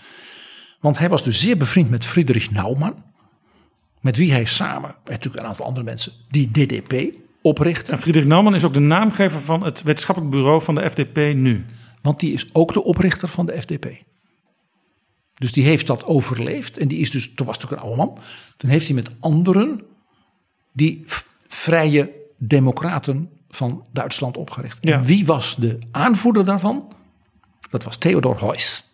Want 0.80 0.98
hij 0.98 1.10
was 1.10 1.24
dus 1.24 1.40
zeer 1.40 1.58
bevriend 1.58 1.90
met 1.90 2.06
Friedrich 2.06 2.52
Naumann. 2.52 3.04
Met 4.02 4.18
wie 4.18 4.32
hij 4.32 4.46
samen, 4.46 4.90
en 4.90 4.96
natuurlijk 5.06 5.44
een 5.44 5.50
aantal 5.50 5.66
andere 5.66 5.86
mensen, 5.86 6.12
die 6.30 6.52
DDP 6.52 7.18
oprichtte. 7.42 7.92
En 7.92 8.00
Friedrich 8.00 8.26
Naumann 8.26 8.56
is 8.56 8.64
ook 8.64 8.74
de 8.74 8.80
naamgever 8.80 9.40
van 9.40 9.64
het 9.64 9.84
wetenschappelijk 9.84 10.34
bureau 10.34 10.62
van 10.62 10.76
de 10.76 10.90
FDP 10.90 11.16
nu. 11.36 11.66
Want 12.02 12.20
die 12.20 12.34
is 12.34 12.54
ook 12.54 12.74
de 12.74 12.84
oprichter 12.84 13.28
van 13.28 13.46
de 13.46 13.62
FDP. 13.62 13.86
Dus 15.34 15.52
die 15.52 15.64
heeft 15.64 15.88
dat 15.88 16.06
overleefd. 16.06 16.78
En 16.78 16.88
die 16.88 17.00
is 17.00 17.12
dus, 17.12 17.34
toen 17.36 17.46
was 17.46 17.64
ook 17.66 17.72
een 17.72 17.80
oude 17.80 17.96
man. 17.96 18.18
Toen 18.58 18.70
heeft 18.70 18.86
hij 18.86 18.96
met 18.96 19.12
anderen 19.20 19.82
die 20.74 21.04
vrije 21.54 22.12
democraten 22.38 23.30
van 23.50 23.88
Duitsland 23.92 24.38
opgericht. 24.38 24.78
Ja. 24.82 24.94
En 24.94 25.04
wie 25.04 25.26
was 25.26 25.56
de 25.60 25.80
aanvoerder 25.92 26.46
daarvan? 26.46 26.94
Dat 27.70 27.84
was 27.84 27.98
Theodor 27.98 28.40
Heuss. 28.40 28.90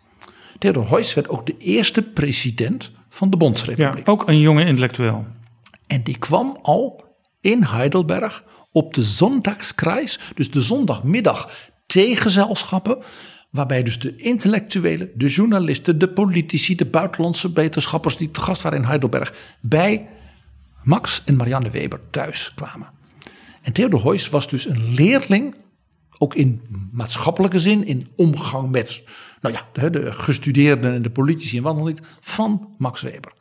Theodor 0.60 0.90
Heuss 0.90 1.14
werd 1.14 1.30
ook 1.30 1.46
de 1.46 1.58
eerste 1.58 2.02
president 2.02 2.92
van 3.10 3.30
de 3.30 3.38
Bondsrepubliek. 3.38 4.06
Ja, 4.06 4.12
ook 4.12 4.28
een 4.28 4.40
jonge 4.40 4.66
intellectueel. 4.66 5.26
En 5.88 6.04
die 6.04 6.18
kwam 6.18 6.60
al 6.62 7.04
in 7.42 7.64
Heidelberg 7.64 8.44
op 8.72 8.94
de 8.94 9.04
zondagskruis, 9.04 10.20
dus 10.36 10.52
de 10.52 10.62
zondagmiddag 10.62 11.52
tegenzelschappen, 11.86 12.98
waarbij 13.50 13.84
dus 13.84 14.00
de 14.00 14.16
intellectuelen, 14.16 15.12
de 15.16 15.28
journalisten, 15.28 15.98
de 16.00 16.10
politici, 16.10 16.76
de 16.76 16.86
buitenlandse 16.86 17.54
wetenschappers 17.54 18.18
die 18.18 18.32
te 18.32 18.42
gast 18.42 18.62
waren 18.62 18.78
in 18.80 18.86
Heidelberg 18.86 19.58
bij 19.62 20.10
Max 20.88 21.22
en 21.26 21.36
Marianne 21.36 21.70
Weber 21.70 22.00
thuis 22.10 22.52
kwamen. 22.56 22.90
En 23.62 23.74
Theodor 23.74 24.04
Heuss 24.04 24.30
was 24.30 24.50
dus 24.50 24.66
een 24.66 24.94
leerling, 24.94 25.56
ook 26.18 26.36
in 26.36 26.62
maatschappelijke 26.92 27.60
zin, 27.60 27.86
in 27.86 28.12
omgang 28.16 28.70
met 28.70 29.04
nou 29.42 29.56
ja, 29.56 29.68
de, 29.74 29.90
de 29.90 30.12
gestudeerden 30.12 30.94
en 30.94 31.02
de 31.02 31.10
politici 31.10 31.58
en 31.58 31.64
wat 31.64 31.76
nog 31.76 31.86
niet, 31.86 32.02
van 32.20 32.76
Max 32.78 33.02
Weber. 33.02 33.34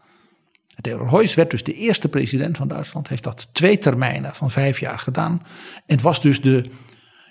Theodor 0.81 1.11
Heuss 1.11 1.35
werd 1.35 1.51
dus 1.51 1.65
de 1.65 1.75
eerste 1.75 2.09
president 2.09 2.57
van 2.57 2.69
Duitsland, 2.69 3.09
heeft 3.09 3.23
dat 3.23 3.55
twee 3.55 3.79
termijnen 3.79 4.35
van 4.35 4.51
vijf 4.51 4.81
jaar 4.81 4.99
gedaan. 4.99 5.43
En 5.87 6.01
was 6.03 6.21
dus 6.21 6.41
de, 6.41 6.65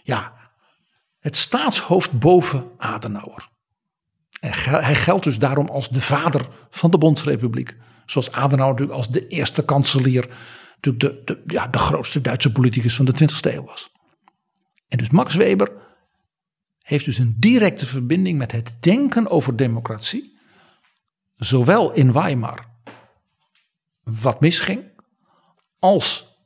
ja, 0.04 0.34
het 1.20 1.36
staatshoofd 1.38 2.20
boven 2.20 2.66
Adenauer. 2.78 3.50
En 4.40 4.52
hij 4.84 4.96
geldt 4.96 5.24
dus 5.24 5.38
daarom 5.38 5.68
als 5.68 5.90
de 5.90 6.02
vader 6.02 6.48
van 6.70 6.92
de 6.92 6.98
Bondsrepubliek. 6.98 7.76
Zoals 8.06 8.32
Adenauer 8.32 8.72
natuurlijk 8.72 8.98
als 8.98 9.10
de 9.10 9.27
eerste 9.27 9.65
kanselier, 9.65 10.30
natuurlijk 10.82 11.27
de, 11.27 11.34
de, 11.45 11.53
ja, 11.53 11.68
de 11.68 11.77
grootste 11.77 12.22
Duitse 12.22 12.52
politicus 12.52 12.95
van 12.95 13.06
de 13.06 13.14
20e 13.14 13.53
eeuw 13.53 13.64
was. 13.64 13.91
En 14.88 14.98
dus 14.98 15.10
Max 15.10 15.36
Weber 15.36 15.72
heeft 16.82 17.06
dus 17.06 17.18
een 17.18 17.36
directe 17.40 17.86
verbinding 17.86 18.38
met 18.38 18.52
het 18.52 18.77
denken 18.80 19.30
over 19.30 19.56
democratie. 19.56 20.40
Zowel 21.36 21.91
in 21.91 22.11
Weimar 22.11 22.73
wat 24.03 24.41
misging, 24.41 24.84
als 25.80 26.38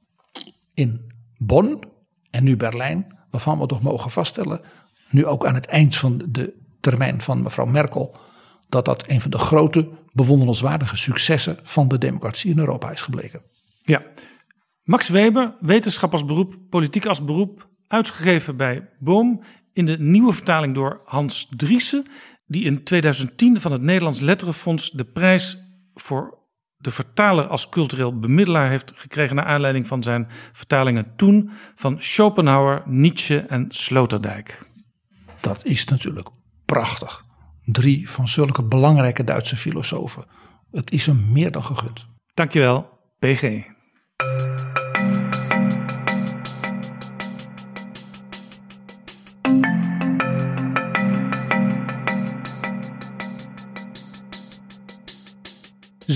in 0.74 1.14
Bonn 1.38 1.84
en 2.30 2.44
nu 2.44 2.56
Berlijn, 2.56 3.18
waarvan 3.30 3.60
we 3.60 3.66
toch 3.66 3.82
mogen 3.82 4.12
vaststellen, 4.12 4.62
nu 5.10 5.26
ook 5.26 5.46
aan 5.46 5.54
het 5.54 5.66
eind 5.66 5.96
van 5.96 6.22
de 6.30 6.54
termijn 6.80 7.22
van 7.22 7.42
mevrouw 7.42 7.66
Merkel, 7.66 8.18
dat 8.70 8.86
dat 8.86 9.04
een 9.08 9.22
van 9.22 9.32
de 9.32 9.38
grote, 9.38 9.90
bewonderenswaardige 10.12 10.98
successen 10.98 11.60
van 11.64 11.88
de 11.88 11.98
democratie 11.98 12.52
in 12.52 12.60
Europa 12.60 12.92
is 12.92 13.02
gebleken. 13.02 13.42
Ja, 13.80 14.04
Max 14.84 15.10
Weber, 15.10 15.56
wetenschap 15.60 16.12
als 16.12 16.26
beroep, 16.26 16.56
politiek 16.70 17.06
als 17.06 17.24
beroep, 17.24 17.70
uitgegeven 17.88 18.58
bij 18.58 18.90
Boom 19.00 19.44
in 19.74 19.86
de 19.86 20.00
nieuwe 20.00 20.34
vertaling 20.34 20.76
door 20.76 21.02
Hans 21.06 21.48
Driessen, 21.56 22.06
die 22.46 22.64
in 22.64 22.84
2010 22.84 23.62
van 23.62 23.72
het 23.72 23.82
Nederlands 23.82 24.20
Letterenfonds 24.20 24.92
de 24.92 25.06
prijs 25.06 25.58
voor 25.94 26.38
de 26.78 26.92
vertaler 26.92 27.48
als 27.48 27.70
cultureel 27.70 28.20
bemiddelaar 28.20 28.70
heeft 28.70 28.94
gekregen 28.96 29.36
naar 29.36 29.46
aanleiding 29.46 29.88
van 29.88 30.04
zijn 30.04 30.28
vertalingen 30.52 31.16
toen 31.16 31.50
van 31.76 31.96
Schopenhauer, 32.02 32.84
Nietzsche 32.86 33.40
en 33.40 33.66
Sloterdijk. 33.68 34.72
Dat 35.42 35.66
is 35.66 35.86
natuurlijk 35.86 36.30
prachtig. 36.66 37.28
Drie 37.72 38.10
van 38.10 38.28
zulke 38.28 38.64
belangrijke 38.64 39.24
Duitse 39.24 39.56
filosofen. 39.56 40.24
Het 40.72 40.92
is 40.92 41.06
hem 41.06 41.32
meer 41.32 41.52
dan 41.52 41.64
gegund. 41.64 42.06
Dankjewel, 42.34 42.90
PG. 43.20 43.64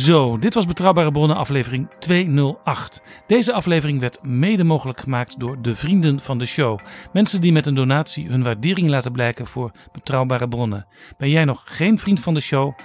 Zo, 0.03 0.37
dit 0.37 0.53
was 0.53 0.65
Betrouwbare 0.65 1.11
Bronnen 1.11 1.37
aflevering 1.37 1.89
208. 1.99 3.01
Deze 3.27 3.53
aflevering 3.53 3.99
werd 3.99 4.23
mede 4.23 4.63
mogelijk 4.63 4.99
gemaakt 4.99 5.39
door 5.39 5.61
de 5.61 5.75
vrienden 5.75 6.19
van 6.19 6.37
de 6.37 6.45
show. 6.45 6.79
Mensen 7.13 7.41
die 7.41 7.51
met 7.51 7.65
een 7.65 7.73
donatie 7.73 8.27
hun 8.27 8.43
waardering 8.43 8.87
laten 8.89 9.11
blijken 9.11 9.47
voor 9.47 9.71
Betrouwbare 9.91 10.47
Bronnen. 10.47 10.87
Ben 11.17 11.29
jij 11.29 11.45
nog 11.45 11.63
geen 11.65 11.99
vriend 11.99 12.19
van 12.19 12.33
de 12.33 12.41
show? 12.41 12.77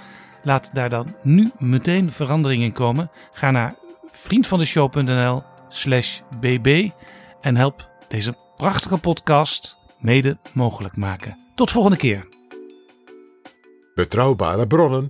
Laat 0.43 0.69
daar 0.73 0.89
dan 0.89 1.15
nu 1.23 1.51
meteen 1.57 2.11
verandering 2.11 2.63
in 2.63 2.71
komen. 2.71 3.11
Ga 3.31 3.51
naar 3.51 3.75
vriendvandeshow.nl 4.11 5.43
slash 5.69 6.19
bb 6.39 6.89
en 7.41 7.55
help 7.55 7.89
deze 8.07 8.35
prachtige 8.55 8.97
podcast 8.97 9.77
mede 9.97 10.37
mogelijk 10.53 10.95
maken. 10.95 11.37
Tot 11.55 11.71
volgende 11.71 11.97
keer. 11.97 12.27
Betrouwbare 13.95 14.67
bronnen 14.67 15.09